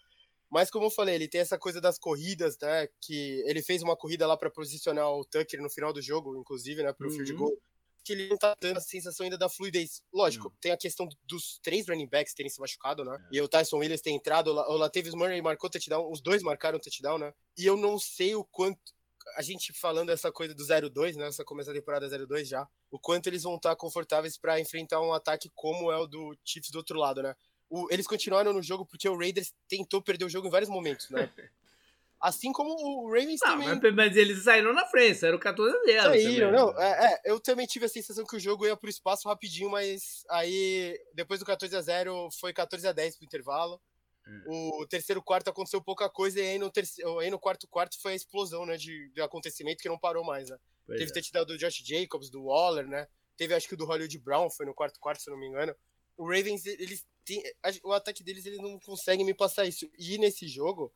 Mas 0.50 0.70
como 0.70 0.86
eu 0.86 0.90
falei, 0.90 1.14
ele 1.14 1.28
tem 1.28 1.40
essa 1.40 1.58
coisa 1.58 1.80
das 1.80 1.98
corridas, 1.98 2.56
né? 2.60 2.88
Que 3.00 3.42
ele 3.46 3.62
fez 3.62 3.82
uma 3.82 3.96
corrida 3.96 4.26
lá 4.26 4.36
para 4.36 4.50
posicionar 4.50 5.10
o 5.10 5.24
Tucker 5.24 5.60
no 5.60 5.70
final 5.70 5.92
do 5.92 6.00
jogo, 6.00 6.36
inclusive, 6.36 6.82
né? 6.82 6.92
Pro 6.92 7.08
uhum. 7.08 7.14
field 7.14 7.32
goal. 7.34 7.58
Que 8.04 8.12
ele 8.12 8.28
não 8.28 8.36
tá 8.36 8.54
dando 8.60 8.76
a 8.76 8.80
sensação 8.80 9.24
ainda 9.24 9.38
da 9.38 9.48
fluidez. 9.48 10.02
Lógico, 10.12 10.48
uhum. 10.48 10.54
tem 10.60 10.72
a 10.72 10.76
questão 10.76 11.08
dos 11.24 11.58
três 11.62 11.88
running 11.88 12.06
backs 12.06 12.34
terem 12.34 12.50
se 12.50 12.60
machucado, 12.60 13.04
né? 13.04 13.16
É. 13.32 13.36
E 13.36 13.40
o 13.40 13.48
Tyson 13.48 13.78
Williams 13.78 14.02
ter 14.02 14.10
entrado, 14.10 14.48
o 14.48 14.76
Latavius 14.76 15.14
Murray 15.14 15.40
marcou 15.40 15.70
touchdown, 15.70 16.10
os 16.10 16.20
dois 16.20 16.42
marcaram 16.42 16.78
touchdown, 16.78 17.18
né? 17.18 17.32
E 17.56 17.64
eu 17.64 17.76
não 17.76 17.98
sei 17.98 18.34
o 18.34 18.44
quanto 18.44 18.78
a 19.36 19.42
gente 19.42 19.72
falando 19.72 20.10
essa 20.10 20.30
coisa 20.30 20.54
do 20.54 20.62
0-2, 20.62 21.16
né? 21.16 21.28
Essa 21.28 21.44
começa 21.44 21.70
a 21.70 21.74
temporada 21.74 22.06
0-2 22.08 22.44
já. 22.44 22.68
O 22.90 22.98
quanto 22.98 23.26
eles 23.26 23.42
vão 23.42 23.56
estar 23.56 23.74
confortáveis 23.76 24.36
para 24.38 24.60
enfrentar 24.60 25.00
um 25.00 25.12
ataque 25.12 25.50
como 25.54 25.90
é 25.90 25.96
o 25.96 26.06
do 26.06 26.36
Chiefs 26.44 26.70
do 26.70 26.76
outro 26.76 26.98
lado, 26.98 27.22
né? 27.22 27.34
O, 27.74 27.88
eles 27.90 28.06
continuaram 28.06 28.52
no 28.52 28.62
jogo 28.62 28.86
porque 28.86 29.08
o 29.08 29.18
Raiders 29.18 29.52
tentou 29.68 30.00
perder 30.00 30.24
o 30.24 30.28
jogo 30.28 30.46
em 30.46 30.50
vários 30.50 30.70
momentos, 30.70 31.10
né? 31.10 31.28
Assim 32.20 32.52
como 32.52 32.70
o 32.70 33.08
Ravens 33.10 33.40
não, 33.42 33.50
também. 33.50 33.68
Mas, 33.68 33.94
mas, 33.94 34.16
eles 34.16 34.44
saíram 34.44 34.72
na 34.72 34.86
frente, 34.86 35.22
era 35.26 35.36
o 35.36 35.38
14 35.38 35.76
a 35.76 35.84
0. 35.84 36.02
Saíram, 36.04 36.52
não. 36.52 36.80
É, 36.80 37.12
é, 37.12 37.20
eu 37.26 37.38
também 37.38 37.66
tive 37.66 37.84
a 37.84 37.88
sensação 37.88 38.24
que 38.24 38.36
o 38.36 38.40
jogo 38.40 38.64
ia 38.64 38.74
pro 38.74 38.88
espaço 38.88 39.28
rapidinho, 39.28 39.68
mas 39.68 40.24
aí 40.30 40.98
depois 41.12 41.40
do 41.40 41.44
14 41.44 41.76
a 41.76 41.82
0 41.82 42.30
foi 42.40 42.52
14 42.54 42.86
a 42.86 42.92
10 42.92 43.16
pro 43.16 43.26
intervalo. 43.26 43.78
Hum. 44.26 44.78
O 44.80 44.86
terceiro 44.86 45.20
quarto 45.20 45.50
aconteceu 45.50 45.82
pouca 45.82 46.08
coisa 46.08 46.40
e 46.40 46.42
aí 46.42 46.58
no, 46.58 46.70
terceiro, 46.70 47.18
aí 47.18 47.30
no 47.30 47.38
quarto 47.38 47.68
quarto 47.68 48.00
foi 48.00 48.12
a 48.12 48.16
explosão 48.16 48.64
né, 48.64 48.78
de, 48.78 49.10
de 49.10 49.20
acontecimento 49.20 49.82
que 49.82 49.88
não 49.88 49.98
parou 49.98 50.24
mais, 50.24 50.48
né? 50.48 50.56
Pois 50.86 50.98
Teve 50.98 51.10
é. 51.10 51.14
touchdown 51.14 51.44
do 51.44 51.58
Josh 51.58 51.82
Jacobs, 51.84 52.30
do 52.30 52.44
Waller, 52.44 52.86
né? 52.86 53.06
Teve 53.36 53.52
acho 53.52 53.68
que 53.68 53.74
o 53.74 53.76
do 53.76 53.84
Hollywood 53.84 54.18
Brown, 54.18 54.48
foi 54.48 54.64
no 54.64 54.72
quarto 54.72 54.98
quarto, 54.98 55.20
se 55.20 55.28
não 55.28 55.36
me 55.36 55.46
engano. 55.46 55.74
O 56.16 56.24
Ravens, 56.24 56.64
eles 56.64 57.04
tem, 57.24 57.42
o 57.82 57.92
ataque 57.92 58.22
deles 58.22 58.44
eles 58.46 58.58
não 58.58 58.78
conseguem 58.78 59.24
me 59.24 59.34
passar 59.34 59.64
isso. 59.64 59.90
E 59.98 60.18
nesse 60.18 60.46
jogo, 60.46 60.92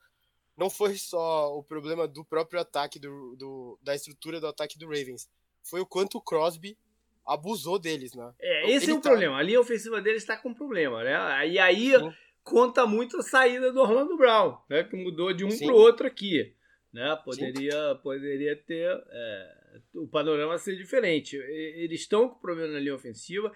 não 0.57 0.69
foi 0.69 0.97
só 0.97 1.57
o 1.57 1.63
problema 1.63 2.07
do 2.09 2.25
próprio 2.25 2.61
ataque, 2.61 2.99
do, 2.99 3.37
do, 3.37 3.79
da 3.83 3.95
estrutura 3.95 4.41
do 4.41 4.47
ataque 4.47 4.79
do 4.79 4.87
Ravens. 4.87 5.29
Foi 5.63 5.81
o 5.81 5.87
quanto 5.87 6.19
o 6.19 6.21
Crosby 6.21 6.77
abusou 7.25 7.79
deles, 7.79 8.15
né? 8.15 8.33
É, 8.41 8.71
esse 8.71 8.87
Ele 8.87 8.93
é 8.93 8.95
o 8.97 9.01
tá... 9.01 9.11
problema. 9.11 9.37
A 9.37 9.43
linha 9.43 9.61
ofensiva 9.61 10.01
deles 10.01 10.23
está 10.23 10.37
com 10.37 10.53
problema, 10.53 11.05
né? 11.05 11.49
E 11.49 11.59
aí 11.59 11.93
Sim. 11.97 12.13
conta 12.43 12.87
muito 12.87 13.19
a 13.19 13.23
saída 13.23 13.73
do 13.73 13.81
Orlando 13.81 14.17
Brown, 14.17 14.59
né? 14.69 14.83
Que 14.83 14.97
mudou 14.97 15.33
de 15.33 15.45
um 15.45 15.59
para 15.59 15.73
o 15.73 15.77
outro 15.77 16.07
aqui. 16.07 16.55
Né? 16.93 17.17
Poderia, 17.23 17.95
poderia 18.03 18.57
ter 18.57 18.91
é, 19.11 19.81
o 19.95 20.09
panorama 20.09 20.57
ser 20.57 20.75
diferente. 20.77 21.37
Eles 21.37 22.01
estão 22.01 22.31
com 22.31 22.41
problema 22.41 22.73
na 22.73 22.81
linha 22.81 22.95
ofensiva. 22.95 23.53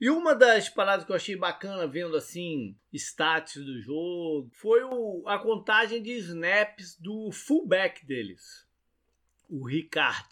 E 0.00 0.10
uma 0.10 0.34
das 0.34 0.68
paradas 0.68 1.06
que 1.06 1.12
eu 1.12 1.16
achei 1.16 1.36
bacana 1.36 1.86
vendo 1.86 2.16
assim, 2.16 2.76
stats 2.92 3.64
do 3.64 3.80
jogo, 3.80 4.50
foi 4.52 4.82
o, 4.84 5.24
a 5.26 5.38
contagem 5.38 6.02
de 6.02 6.12
snaps 6.12 6.96
do 7.00 7.30
fullback 7.32 8.04
deles, 8.04 8.66
o 9.48 9.66
Ricard, 9.66 10.28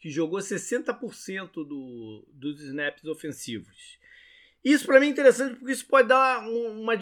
que 0.00 0.10
jogou 0.10 0.40
60% 0.40 1.52
do, 1.52 2.26
dos 2.32 2.60
snaps 2.60 3.04
ofensivos. 3.04 3.98
Isso 4.64 4.84
para 4.84 4.98
mim 4.98 5.06
é 5.06 5.10
interessante 5.10 5.54
porque 5.54 5.72
isso 5.72 5.86
pode 5.86 6.08
dar 6.08 6.40
uma, 6.40 6.94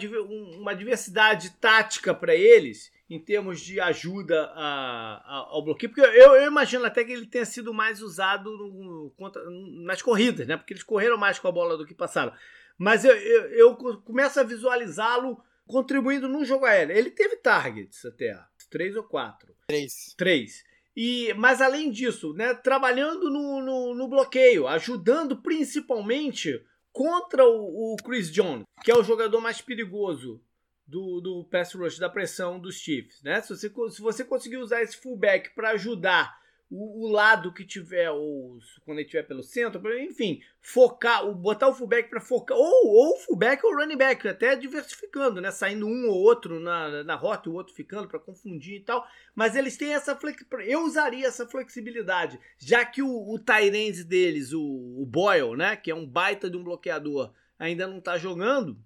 uma 0.55 0.75
diversidade 0.75 1.49
tática 1.57 2.13
para 2.13 2.35
eles 2.35 2.91
em 3.09 3.19
termos 3.19 3.59
de 3.59 3.79
ajuda 3.79 4.45
a, 4.55 5.21
a, 5.23 5.47
ao 5.49 5.63
bloqueio, 5.63 5.93
porque 5.93 6.01
eu, 6.01 6.35
eu, 6.35 6.47
imagino 6.47 6.85
até 6.85 7.03
que 7.03 7.11
ele 7.11 7.27
tenha 7.27 7.45
sido 7.45 7.73
mais 7.73 8.01
usado 8.01 8.49
no, 8.49 9.13
contra, 9.15 9.43
nas 9.83 10.01
corridas, 10.01 10.47
né? 10.47 10.57
Porque 10.57 10.73
eles 10.73 10.83
correram 10.83 11.17
mais 11.17 11.37
com 11.37 11.47
a 11.47 11.51
bola 11.51 11.77
do 11.77 11.85
que 11.85 11.93
passaram. 11.93 12.33
Mas 12.77 13.05
eu, 13.05 13.15
eu, 13.15 13.49
eu 13.51 13.75
começo 13.75 14.39
a 14.39 14.43
visualizá-lo 14.43 15.39
contribuindo 15.67 16.27
no 16.27 16.43
jogo 16.43 16.65
aéreo. 16.65 16.95
Ele 16.95 17.11
teve 17.11 17.37
targets 17.37 18.03
até, 18.05 18.37
três 18.69 18.95
ou 18.95 19.03
quatro. 19.03 19.55
Três. 19.67 20.13
Três. 20.17 20.63
E, 20.95 21.33
mas 21.33 21.61
além 21.61 21.91
disso, 21.91 22.33
né, 22.33 22.53
trabalhando 22.53 23.29
no, 23.29 23.61
no, 23.61 23.95
no 23.95 24.07
bloqueio, 24.07 24.67
ajudando 24.67 25.41
principalmente 25.41 26.63
contra 26.91 27.43
o, 27.45 27.93
o, 27.93 27.95
Chris 27.97 28.31
Jones, 28.31 28.63
que 28.81 28.89
é 28.89 28.97
o 28.97 29.03
jogador 29.03 29.41
mais 29.41 29.59
perigoso 29.59 30.41
do, 30.87 31.19
do 31.19 31.43
pass 31.45 31.73
rush, 31.73 31.99
da 31.99 32.09
pressão 32.09 32.59
dos 32.59 32.75
Chiefs. 32.75 33.21
Né? 33.23 33.41
Se, 33.41 33.49
você, 33.49 33.69
se 33.69 34.01
você 34.01 34.23
conseguir 34.23 34.57
usar 34.57 34.81
esse 34.81 34.97
fullback 34.97 35.53
para 35.55 35.71
ajudar 35.71 36.39
o, 36.69 37.05
o, 37.05 37.11
lado 37.11 37.53
que 37.53 37.63
tiver, 37.63 38.09
ou 38.09 38.57
quando 38.83 38.97
ele 38.97 39.05
estiver 39.05 39.23
pelo 39.23 39.43
centro, 39.43 39.81
enfim, 39.99 40.41
focar, 40.59 41.25
botar 41.31 41.67
o 41.67 41.73
fullback 41.73 42.09
para 42.09 42.19
focar, 42.19 42.57
ou, 42.57 42.87
ou 42.87 43.17
fullback 43.19 43.63
ou 43.65 43.75
running 43.75 43.97
back, 43.97 44.27
até 44.27 44.55
diversificando, 44.55 45.39
né? 45.39 45.51
Saindo 45.51 45.87
um 45.87 46.09
ou 46.09 46.15
outro 46.15 46.59
na, 46.59 47.03
na 47.03 47.15
rota 47.15 47.47
e 47.47 47.51
o 47.51 47.55
outro 47.55 47.73
ficando 47.73 48.07
para 48.07 48.19
confundir 48.19 48.77
e 48.77 48.83
tal. 48.83 49.05
Mas 49.35 49.55
eles 49.55 49.77
têm 49.77 49.93
essa 49.93 50.15
flexibilidade. 50.15 50.71
Eu 50.71 50.83
usaria 50.83 51.27
essa 51.27 51.47
flexibilidade, 51.47 52.39
já 52.57 52.83
que 52.83 53.01
o, 53.01 53.09
o 53.09 53.37
Tyrande 53.37 54.03
deles, 54.03 54.51
o, 54.51 54.61
o 54.61 55.05
Boyle, 55.05 55.55
né? 55.55 55.75
Que 55.75 55.91
é 55.91 55.95
um 55.95 56.07
baita 56.07 56.49
de 56.49 56.57
um 56.57 56.63
bloqueador, 56.63 57.31
ainda 57.59 57.87
não 57.87 58.01
tá 58.01 58.17
jogando. 58.17 58.77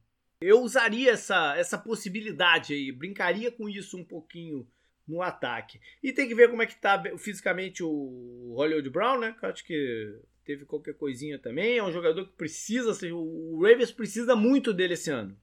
Eu 0.42 0.62
usaria 0.62 1.12
essa, 1.12 1.56
essa 1.58 1.78
possibilidade 1.78 2.74
aí, 2.74 2.92
brincaria 2.92 3.52
com 3.52 3.68
isso 3.68 3.98
um 3.98 4.04
pouquinho 4.04 4.66
no 5.06 5.22
ataque. 5.22 5.82
E 6.02 6.14
tem 6.14 6.28
que 6.28 6.36
ver 6.36 6.50
como 6.50 6.62
é 6.62 6.66
que 6.66 6.80
tá 6.80 7.02
fisicamente 7.18 7.84
o 7.84 8.54
Hollywood 8.56 8.90
Brown, 8.90 9.20
né? 9.20 9.36
Que 9.38 9.46
eu 9.46 9.50
acho 9.50 9.66
que 9.66 10.20
teve 10.46 10.66
qualquer 10.66 10.94
coisinha 10.94 11.38
também. 11.38 11.78
É 11.78 11.84
um 11.84 11.92
jogador 11.92 12.26
que 12.26 12.34
precisa, 12.34 12.92
o 13.14 13.62
Ravens 13.62 13.92
precisa 13.92 14.36
muito 14.36 14.74
dele 14.74 14.94
esse 14.94 15.10
ano. 15.10 15.38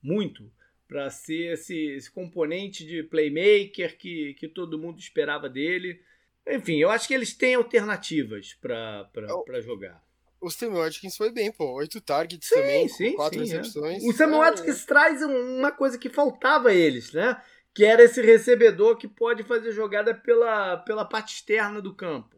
Muito. 0.00 0.50
Para 0.88 1.10
ser 1.10 1.52
esse, 1.52 1.76
esse, 1.90 2.10
componente 2.10 2.86
de 2.86 3.02
playmaker 3.02 3.96
que, 3.98 4.34
que 4.34 4.48
todo 4.48 4.78
mundo 4.78 4.98
esperava 4.98 5.48
dele. 5.48 6.00
Enfim, 6.46 6.78
eu 6.78 6.90
acho 6.90 7.06
que 7.06 7.14
eles 7.14 7.34
têm 7.34 7.54
alternativas 7.54 8.54
para 8.54 9.60
jogar. 9.60 10.02
O 10.42 10.50
Samuel 10.50 10.82
Atkins 10.82 11.16
foi 11.16 11.30
bem, 11.30 11.52
pô. 11.52 11.74
Oito 11.74 12.00
targets 12.00 12.48
sim, 12.48 12.54
também, 12.56 12.88
sim, 12.88 13.12
quatro 13.14 13.38
sim, 13.38 13.52
recepções. 13.52 14.02
É. 14.02 14.06
O 14.06 14.12
Samuel 14.12 14.44
é, 14.44 14.48
Atkins 14.48 14.82
é. 14.82 14.86
traz 14.86 15.22
uma 15.22 15.72
coisa 15.72 15.96
que 15.96 16.08
faltava 16.10 16.70
a 16.70 16.74
eles, 16.74 17.12
né? 17.12 17.40
que 17.74 17.84
era 17.84 18.02
esse 18.02 18.20
recebedor 18.20 18.96
que 18.96 19.08
pode 19.08 19.42
fazer 19.42 19.72
jogada 19.72 20.14
pela, 20.14 20.76
pela 20.78 21.04
parte 21.04 21.34
externa 21.34 21.80
do 21.80 21.94
campo. 21.94 22.36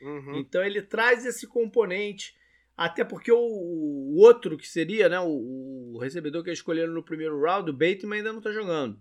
Uhum. 0.00 0.36
Então 0.36 0.62
ele 0.62 0.82
traz 0.82 1.24
esse 1.24 1.46
componente, 1.46 2.36
até 2.76 3.02
porque 3.02 3.32
o, 3.32 3.38
o 3.38 4.16
outro 4.18 4.58
que 4.58 4.68
seria 4.68 5.08
né, 5.08 5.18
o, 5.18 5.94
o, 5.94 5.98
recebedor 5.98 6.44
que 6.44 6.50
escolheram 6.50 6.92
no 6.92 7.02
primeiro 7.02 7.40
round, 7.40 7.70
o 7.70 7.72
Bateman, 7.72 8.18
ainda 8.18 8.32
não 8.32 8.38
está 8.38 8.52
jogando. 8.52 9.00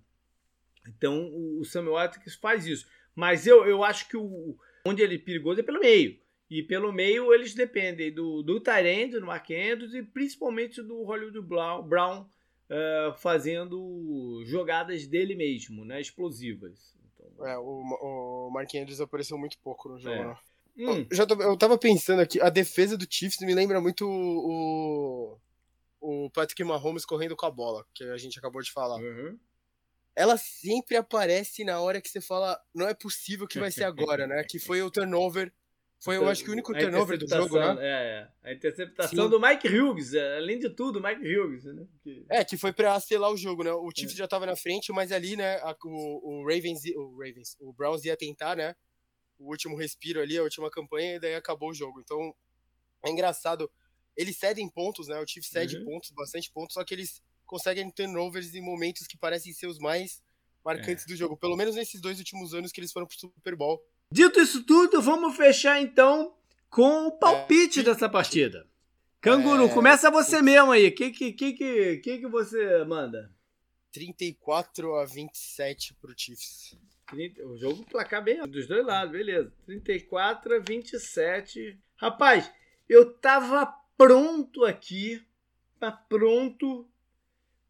Então 0.88 1.30
o 1.60 1.66
Samuel 1.66 1.98
Atkins 1.98 2.36
faz 2.36 2.66
isso. 2.66 2.88
Mas 3.14 3.46
eu, 3.46 3.66
eu 3.66 3.84
acho 3.84 4.08
que 4.08 4.16
o, 4.16 4.58
onde 4.86 5.02
ele 5.02 5.16
é 5.16 5.20
perigoso 5.20 5.60
é 5.60 5.64
pelo 5.64 5.80
meio. 5.80 6.18
E 6.54 6.62
pelo 6.62 6.92
meio 6.92 7.34
eles 7.34 7.56
dependem 7.56 8.14
do, 8.14 8.44
do 8.44 8.60
Tyrande, 8.60 9.20
do 9.20 9.26
Mark 9.26 9.50
Andrews 9.50 9.96
e 9.96 10.04
principalmente 10.04 10.84
do 10.84 11.02
Hollywood 11.02 11.42
Brown 11.42 12.22
uh, 12.70 13.14
fazendo 13.18 14.44
jogadas 14.46 15.08
dele 15.08 15.34
mesmo, 15.34 15.84
né? 15.84 16.00
Explosivas. 16.00 16.96
Então... 17.12 17.48
É, 17.48 17.58
o, 17.58 17.82
o 17.82 18.52
Mark 18.52 18.70
Andrews 18.76 19.02
apareceu 19.02 19.36
muito 19.36 19.58
pouco 19.64 19.90
no 19.90 19.98
jogo. 19.98 20.16
É. 20.16 20.28
Né? 20.28 20.38
Hum. 20.78 21.08
Eu, 21.10 21.26
tô, 21.26 21.42
eu 21.42 21.58
tava 21.58 21.76
pensando 21.76 22.20
aqui, 22.22 22.40
a 22.40 22.52
defesa 22.52 22.96
do 22.96 23.08
Chiefs 23.10 23.40
me 23.40 23.56
lembra 23.56 23.82
muito 23.82 24.08
o, 24.08 25.40
o 26.00 26.30
Patrick 26.30 26.64
Mahomes 26.64 27.04
correndo 27.04 27.36
com 27.36 27.48
a 27.48 27.52
bola, 27.52 27.84
que 27.96 28.04
a 28.04 28.18
gente 28.18 28.38
acabou 28.38 28.62
de 28.62 28.72
falar. 28.72 29.00
Uhum. 29.00 29.40
Ela 30.16 30.38
sempre 30.38 30.98
aparece 30.98 31.64
na 31.64 31.82
hora 31.82 32.00
que 32.00 32.10
você 32.10 32.22
fala, 32.22 32.62
não 32.76 32.88
é 32.88 32.94
possível 32.94 33.48
que 33.48 33.60
vai 33.60 33.72
ser 33.72 33.86
agora, 33.90 34.28
né? 34.28 34.44
Que 34.44 34.60
foi 34.60 34.84
o 34.84 34.92
turnover 34.92 35.52
foi, 36.04 36.18
eu 36.18 36.28
acho 36.28 36.44
que 36.44 36.50
o 36.50 36.52
único 36.52 36.74
turnover 36.74 37.18
do 37.18 37.26
jogo, 37.26 37.58
né? 37.58 37.78
É, 37.80 38.28
é. 38.44 38.50
A 38.50 38.54
interceptação 38.54 39.24
Sim. 39.24 39.30
do 39.30 39.40
Mike 39.40 39.70
Hughes, 39.70 40.14
é, 40.14 40.36
além 40.36 40.60
de 40.60 40.70
tudo, 40.70 41.02
Mike 41.02 41.22
Hughes, 41.22 41.64
né? 41.64 41.88
Que... 42.04 42.26
É, 42.30 42.44
que 42.44 42.58
foi 42.58 42.74
pra 42.74 43.00
selar 43.00 43.32
o 43.32 43.38
jogo, 43.38 43.64
né? 43.64 43.72
O 43.72 43.90
Chiefs 43.90 44.16
é. 44.16 44.18
já 44.18 44.28
tava 44.28 44.46
na 44.46 44.54
frente, 44.54 44.92
mas 44.92 45.14
ali, 45.14 45.38
né, 45.38 45.56
a, 45.62 45.74
o, 45.86 46.42
o, 46.42 46.44
Ravens, 46.44 46.84
o 46.94 47.12
Ravens, 47.12 47.56
o 47.58 47.72
Browns 47.72 48.04
ia 48.04 48.18
tentar, 48.18 48.58
né? 48.58 48.76
O 49.40 49.50
último 49.50 49.78
respiro 49.78 50.20
ali, 50.20 50.38
a 50.38 50.44
última 50.44 50.70
campanha, 50.70 51.16
e 51.16 51.20
daí 51.22 51.36
acabou 51.36 51.70
o 51.70 51.74
jogo. 51.74 52.02
Então, 52.02 52.36
é 53.06 53.10
engraçado. 53.10 53.72
Eles 54.14 54.36
cedem 54.36 54.68
pontos, 54.68 55.08
né? 55.08 55.18
O 55.22 55.26
Chiefs 55.26 55.52
cede 55.52 55.78
uhum. 55.78 55.86
pontos, 55.86 56.12
bastante 56.12 56.52
pontos, 56.52 56.74
só 56.74 56.84
que 56.84 56.94
eles 56.94 57.24
conseguem 57.46 57.90
turnovers 57.90 58.54
em 58.54 58.62
momentos 58.62 59.08
que 59.08 59.18
parecem 59.18 59.54
ser 59.54 59.68
os 59.68 59.80
mais 59.80 60.22
marcantes 60.66 61.06
é. 61.06 61.08
do 61.08 61.16
jogo. 61.16 61.38
Pelo 61.38 61.56
menos 61.56 61.76
nesses 61.76 62.02
dois 62.02 62.20
últimos 62.20 62.54
anos 62.54 62.74
que 62.74 62.82
eles 62.82 62.92
foram 62.92 63.08
pro 63.08 63.18
Super 63.18 63.56
Bowl 63.56 63.82
Dito 64.14 64.40
isso 64.40 64.64
tudo, 64.64 65.02
vamos 65.02 65.36
fechar 65.36 65.82
então 65.82 66.36
com 66.70 67.08
o 67.08 67.12
palpite 67.18 67.80
é. 67.80 67.84
dessa 67.84 68.08
partida. 68.08 68.64
Canguru, 69.20 69.66
é... 69.66 69.74
começa 69.74 70.12
você 70.12 70.40
mesmo 70.40 70.72
aí. 70.72 70.90
O 70.90 70.94
que, 70.94 71.10
que, 71.10 71.34
que, 71.34 71.54
que, 71.98 72.20
que 72.20 72.28
você 72.28 72.86
manda? 72.86 73.32
34 73.92 74.94
a 74.98 75.06
27 75.06 75.96
pro 75.96 76.14
Chiefs. 76.16 76.78
O 77.44 77.58
jogo 77.58 77.84
placar 77.88 78.24
bem 78.24 78.40
dos 78.48 78.68
dois 78.68 78.86
lados, 78.86 79.12
beleza. 79.12 79.52
34 79.66 80.58
a 80.58 80.60
27. 80.60 81.80
Rapaz, 81.96 82.52
eu 82.88 83.16
tava 83.16 83.66
pronto 83.98 84.64
aqui, 84.64 85.26
tá 85.80 85.92
pronto 85.92 86.88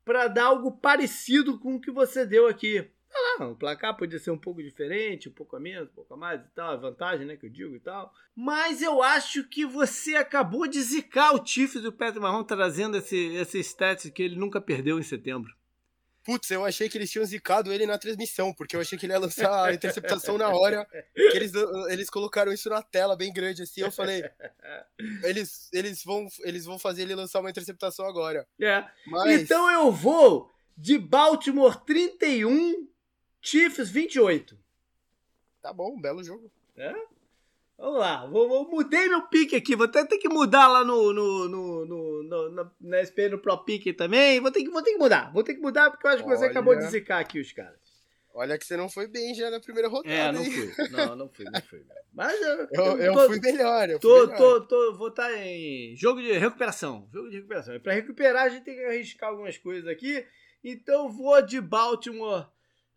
para 0.03 0.27
dar 0.27 0.47
algo 0.47 0.73
parecido 0.73 1.57
com 1.57 1.75
o 1.75 1.79
que 1.79 1.89
você 1.89 2.25
deu 2.25 2.47
aqui. 2.47 2.91
Ah, 3.15 3.45
o 3.45 3.55
placar 3.55 3.95
podia 3.95 4.19
ser 4.19 4.31
um 4.31 4.37
pouco 4.37 4.61
diferente, 4.61 5.29
um 5.29 5.31
pouco 5.31 5.55
a 5.55 5.59
menos, 5.59 5.89
um 5.89 5.93
pouco 5.93 6.13
a 6.13 6.17
mais 6.17 6.41
e 6.41 6.49
tal, 6.55 6.71
a 6.71 6.75
vantagem, 6.75 7.25
né, 7.25 7.35
que 7.35 7.45
eu 7.45 7.49
digo 7.49 7.75
e 7.75 7.79
tal. 7.79 8.13
Mas 8.35 8.81
eu 8.81 9.03
acho 9.03 9.43
que 9.43 9.65
você 9.65 10.15
acabou 10.15 10.67
de 10.67 10.81
zicar 10.81 11.33
o 11.33 11.45
Chiefs 11.45 11.83
e 11.83 11.87
o 11.87 11.91
Patrick 11.91 12.19
Mahomes 12.19 12.47
trazendo 12.47 12.97
esse, 12.97 13.17
esse 13.35 13.59
stats 13.59 14.09
que 14.09 14.23
ele 14.23 14.35
nunca 14.35 14.59
perdeu 14.59 14.99
em 14.99 15.03
setembro. 15.03 15.53
Putz, 16.23 16.49
eu 16.51 16.63
achei 16.63 16.87
que 16.87 16.97
eles 16.97 17.11
tinham 17.11 17.25
zicado 17.25 17.71
ele 17.71 17.85
na 17.85 17.97
transmissão, 17.97 18.53
porque 18.53 18.77
eu 18.77 18.81
achei 18.81 18.97
que 18.97 19.05
ele 19.05 19.13
ia 19.13 19.19
lançar 19.19 19.65
a 19.65 19.73
interceptação 19.73 20.37
na 20.37 20.49
hora. 20.49 20.87
Que 21.13 21.35
eles, 21.35 21.51
eles 21.89 22.09
colocaram 22.09 22.53
isso 22.53 22.69
na 22.69 22.81
tela 22.81 23.15
bem 23.15 23.31
grande 23.33 23.63
assim. 23.63 23.81
Eu 23.81 23.91
falei, 23.91 24.23
eles, 25.21 25.69
eles, 25.73 26.01
vão, 26.03 26.25
eles 26.43 26.63
vão 26.63 26.79
fazer 26.79 27.01
ele 27.01 27.13
lançar 27.13 27.41
uma 27.41 27.49
interceptação 27.49 28.05
agora. 28.05 28.47
É. 28.59 28.85
Mas... 29.05 29.41
Então 29.41 29.69
eu 29.69 29.91
vou 29.91 30.49
de 30.77 30.97
Baltimore 30.97 31.75
31 31.83 32.87
Chiefs 33.43 33.89
28. 33.89 34.57
Tá 35.61 35.73
bom, 35.73 35.93
um 35.93 36.01
belo 36.01 36.23
jogo. 36.23 36.49
É? 36.77 36.93
Vamos 37.77 37.99
lá, 37.99 38.25
vou, 38.25 38.47
vou, 38.47 38.69
mudei 38.69 39.09
meu 39.09 39.23
pique 39.23 39.55
aqui, 39.55 39.75
vou 39.75 39.85
até 39.85 40.05
ter 40.05 40.17
que 40.17 40.29
mudar 40.29 40.67
lá 40.67 40.85
no, 40.85 41.11
no, 41.11 41.49
no, 41.49 41.85
no, 41.85 42.23
no 42.23 42.49
na, 42.49 42.71
na 42.79 43.01
SPN 43.01 43.31
no 43.31 43.39
Pro 43.39 43.57
Pique 43.65 43.91
também. 43.91 44.39
Vou 44.39 44.51
ter, 44.51 44.63
que, 44.63 44.69
vou 44.69 44.81
ter 44.81 44.93
que 44.93 44.97
mudar, 44.97 45.33
vou 45.33 45.43
ter 45.43 45.55
que 45.55 45.59
mudar 45.59 45.91
porque 45.91 46.07
eu 46.07 46.11
acho 46.11 46.23
que 46.23 46.29
Olha. 46.29 46.37
você 46.37 46.45
acabou 46.45 46.77
de 46.77 46.85
zicar 46.85 47.19
aqui 47.19 47.41
os 47.41 47.51
caras. 47.51 47.83
Olha 48.33 48.57
que 48.57 48.65
você 48.65 48.77
não 48.77 48.89
foi 48.89 49.07
bem 49.07 49.35
já 49.35 49.51
na 49.51 49.59
primeira 49.59 49.89
rodada. 49.89 50.13
É, 50.13 50.31
não 50.31 50.43
fui. 50.43 50.73
Não, 50.89 51.15
não 51.15 51.29
fui, 51.29 51.45
não 51.45 51.61
fui. 51.61 51.85
Mas 52.11 52.41
eu, 52.41 52.67
eu, 52.71 52.97
eu, 52.97 53.13
tô, 53.13 53.27
fui 53.27 53.39
melhor. 53.39 53.89
Eu 53.89 53.99
tô, 53.99 54.17
fui 54.17 54.27
melhor. 54.27 54.37
Tô, 54.37 54.61
tô, 54.61 54.93
vou 54.95 55.09
estar 55.09 55.29
tá 55.29 55.37
em 55.37 55.95
jogo 55.95 56.19
de 56.19 56.31
recuperação. 56.31 57.07
Jogo 57.13 57.29
de 57.29 57.35
recuperação. 57.35 57.79
Para 57.79 57.93
recuperar, 57.93 58.45
a 58.45 58.49
gente 58.49 58.63
tem 58.63 58.75
que 58.75 58.85
arriscar 58.85 59.29
algumas 59.29 59.57
coisas 59.57 59.87
aqui. 59.87 60.25
Então 60.63 61.11
vou 61.11 61.39
de 61.43 61.61
Baltimore 61.61 62.47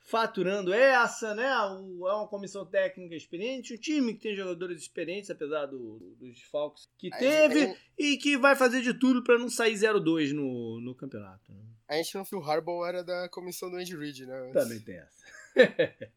faturando 0.07 0.73
essa, 0.73 1.35
né? 1.35 1.49
é 1.49 2.13
uma 2.13 2.29
comissão 2.29 2.65
técnica 2.65 3.17
experiente, 3.17 3.75
um 3.75 3.79
time 3.79 4.15
que 4.15 4.21
tem 4.21 4.37
jogadores 4.37 4.81
experientes, 4.81 5.31
apesar 5.31 5.67
do, 5.67 5.99
dos 6.17 6.35
desfalques 6.35 6.89
que 6.97 7.11
teve, 7.11 7.77
e 7.99 8.17
que 8.17 8.37
vai 8.37 8.55
fazer 8.55 8.83
de 8.83 8.95
tudo 8.95 9.25
para 9.25 9.37
não 9.37 9.51
sair 9.51 9.75
0-2 9.75 10.33
no, 10.33 10.81
no 10.81 10.95
campeonato. 10.95 11.53
Né? 11.53 11.61
A 11.89 11.97
gente 11.97 12.15
não 12.15 12.23
viu 12.23 12.39
o 12.39 12.45
Harbaugh 12.45 12.87
era 12.87 13.03
da 13.03 13.29
comissão 13.29 13.69
do 13.69 13.77
Andy 13.77 13.97
Reid, 13.97 14.27
né? 14.27 14.51
Também 14.53 14.81
tem 14.81 14.97
essa. 14.97 15.25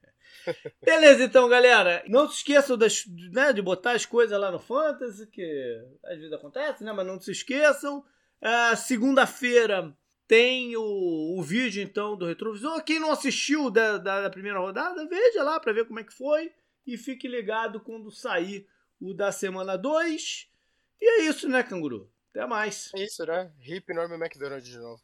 Beleza, 0.86 1.24
então, 1.24 1.50
galera. 1.50 2.04
Não 2.08 2.30
se 2.30 2.38
esqueçam 2.38 2.78
das, 2.78 3.06
né, 3.32 3.52
de 3.54 3.62
botar 3.62 3.94
as 3.94 4.06
coisas 4.06 4.40
lá 4.40 4.52
no 4.52 4.60
Fantasy, 4.60 5.26
que 5.28 5.84
às 6.06 6.18
vezes 6.18 6.34
acontece, 6.34 6.84
né? 6.84 6.92
Mas 6.94 7.08
não 7.08 7.20
se 7.20 7.32
esqueçam. 7.32 8.00
Uh, 8.42 8.76
Segunda-feira 8.78 9.96
tem 10.30 10.78
o, 10.78 11.40
o 11.40 11.42
vídeo, 11.42 11.82
então, 11.82 12.16
do 12.16 12.28
retrovisor. 12.28 12.84
Quem 12.84 13.00
não 13.00 13.12
assistiu 13.12 13.72
da, 13.72 13.98
da, 13.98 14.22
da 14.22 14.30
primeira 14.30 14.60
rodada, 14.60 15.08
veja 15.08 15.42
lá 15.42 15.60
para 15.60 15.74
ver 15.74 15.88
como 15.88 16.00
é 16.00 16.04
que 16.04 16.14
foi. 16.14 16.54
E 16.86 16.98
fique 17.00 17.28
ligado 17.28 17.80
quando 17.80 18.12
sair 18.12 18.68
o 19.02 19.12
da 19.12 19.32
semana 19.32 19.76
2. 19.76 20.48
E 21.02 21.06
é 21.06 21.22
isso, 21.24 21.50
né, 21.50 21.64
canguru? 21.64 22.14
Até 22.30 22.46
mais. 22.46 22.92
É 22.94 23.04
isso, 23.06 23.26
né? 23.26 23.52
Hip 23.60 23.92
Norman 23.92 24.18
McDonald 24.18 24.64
de 24.64 24.78
novo. 24.78 25.02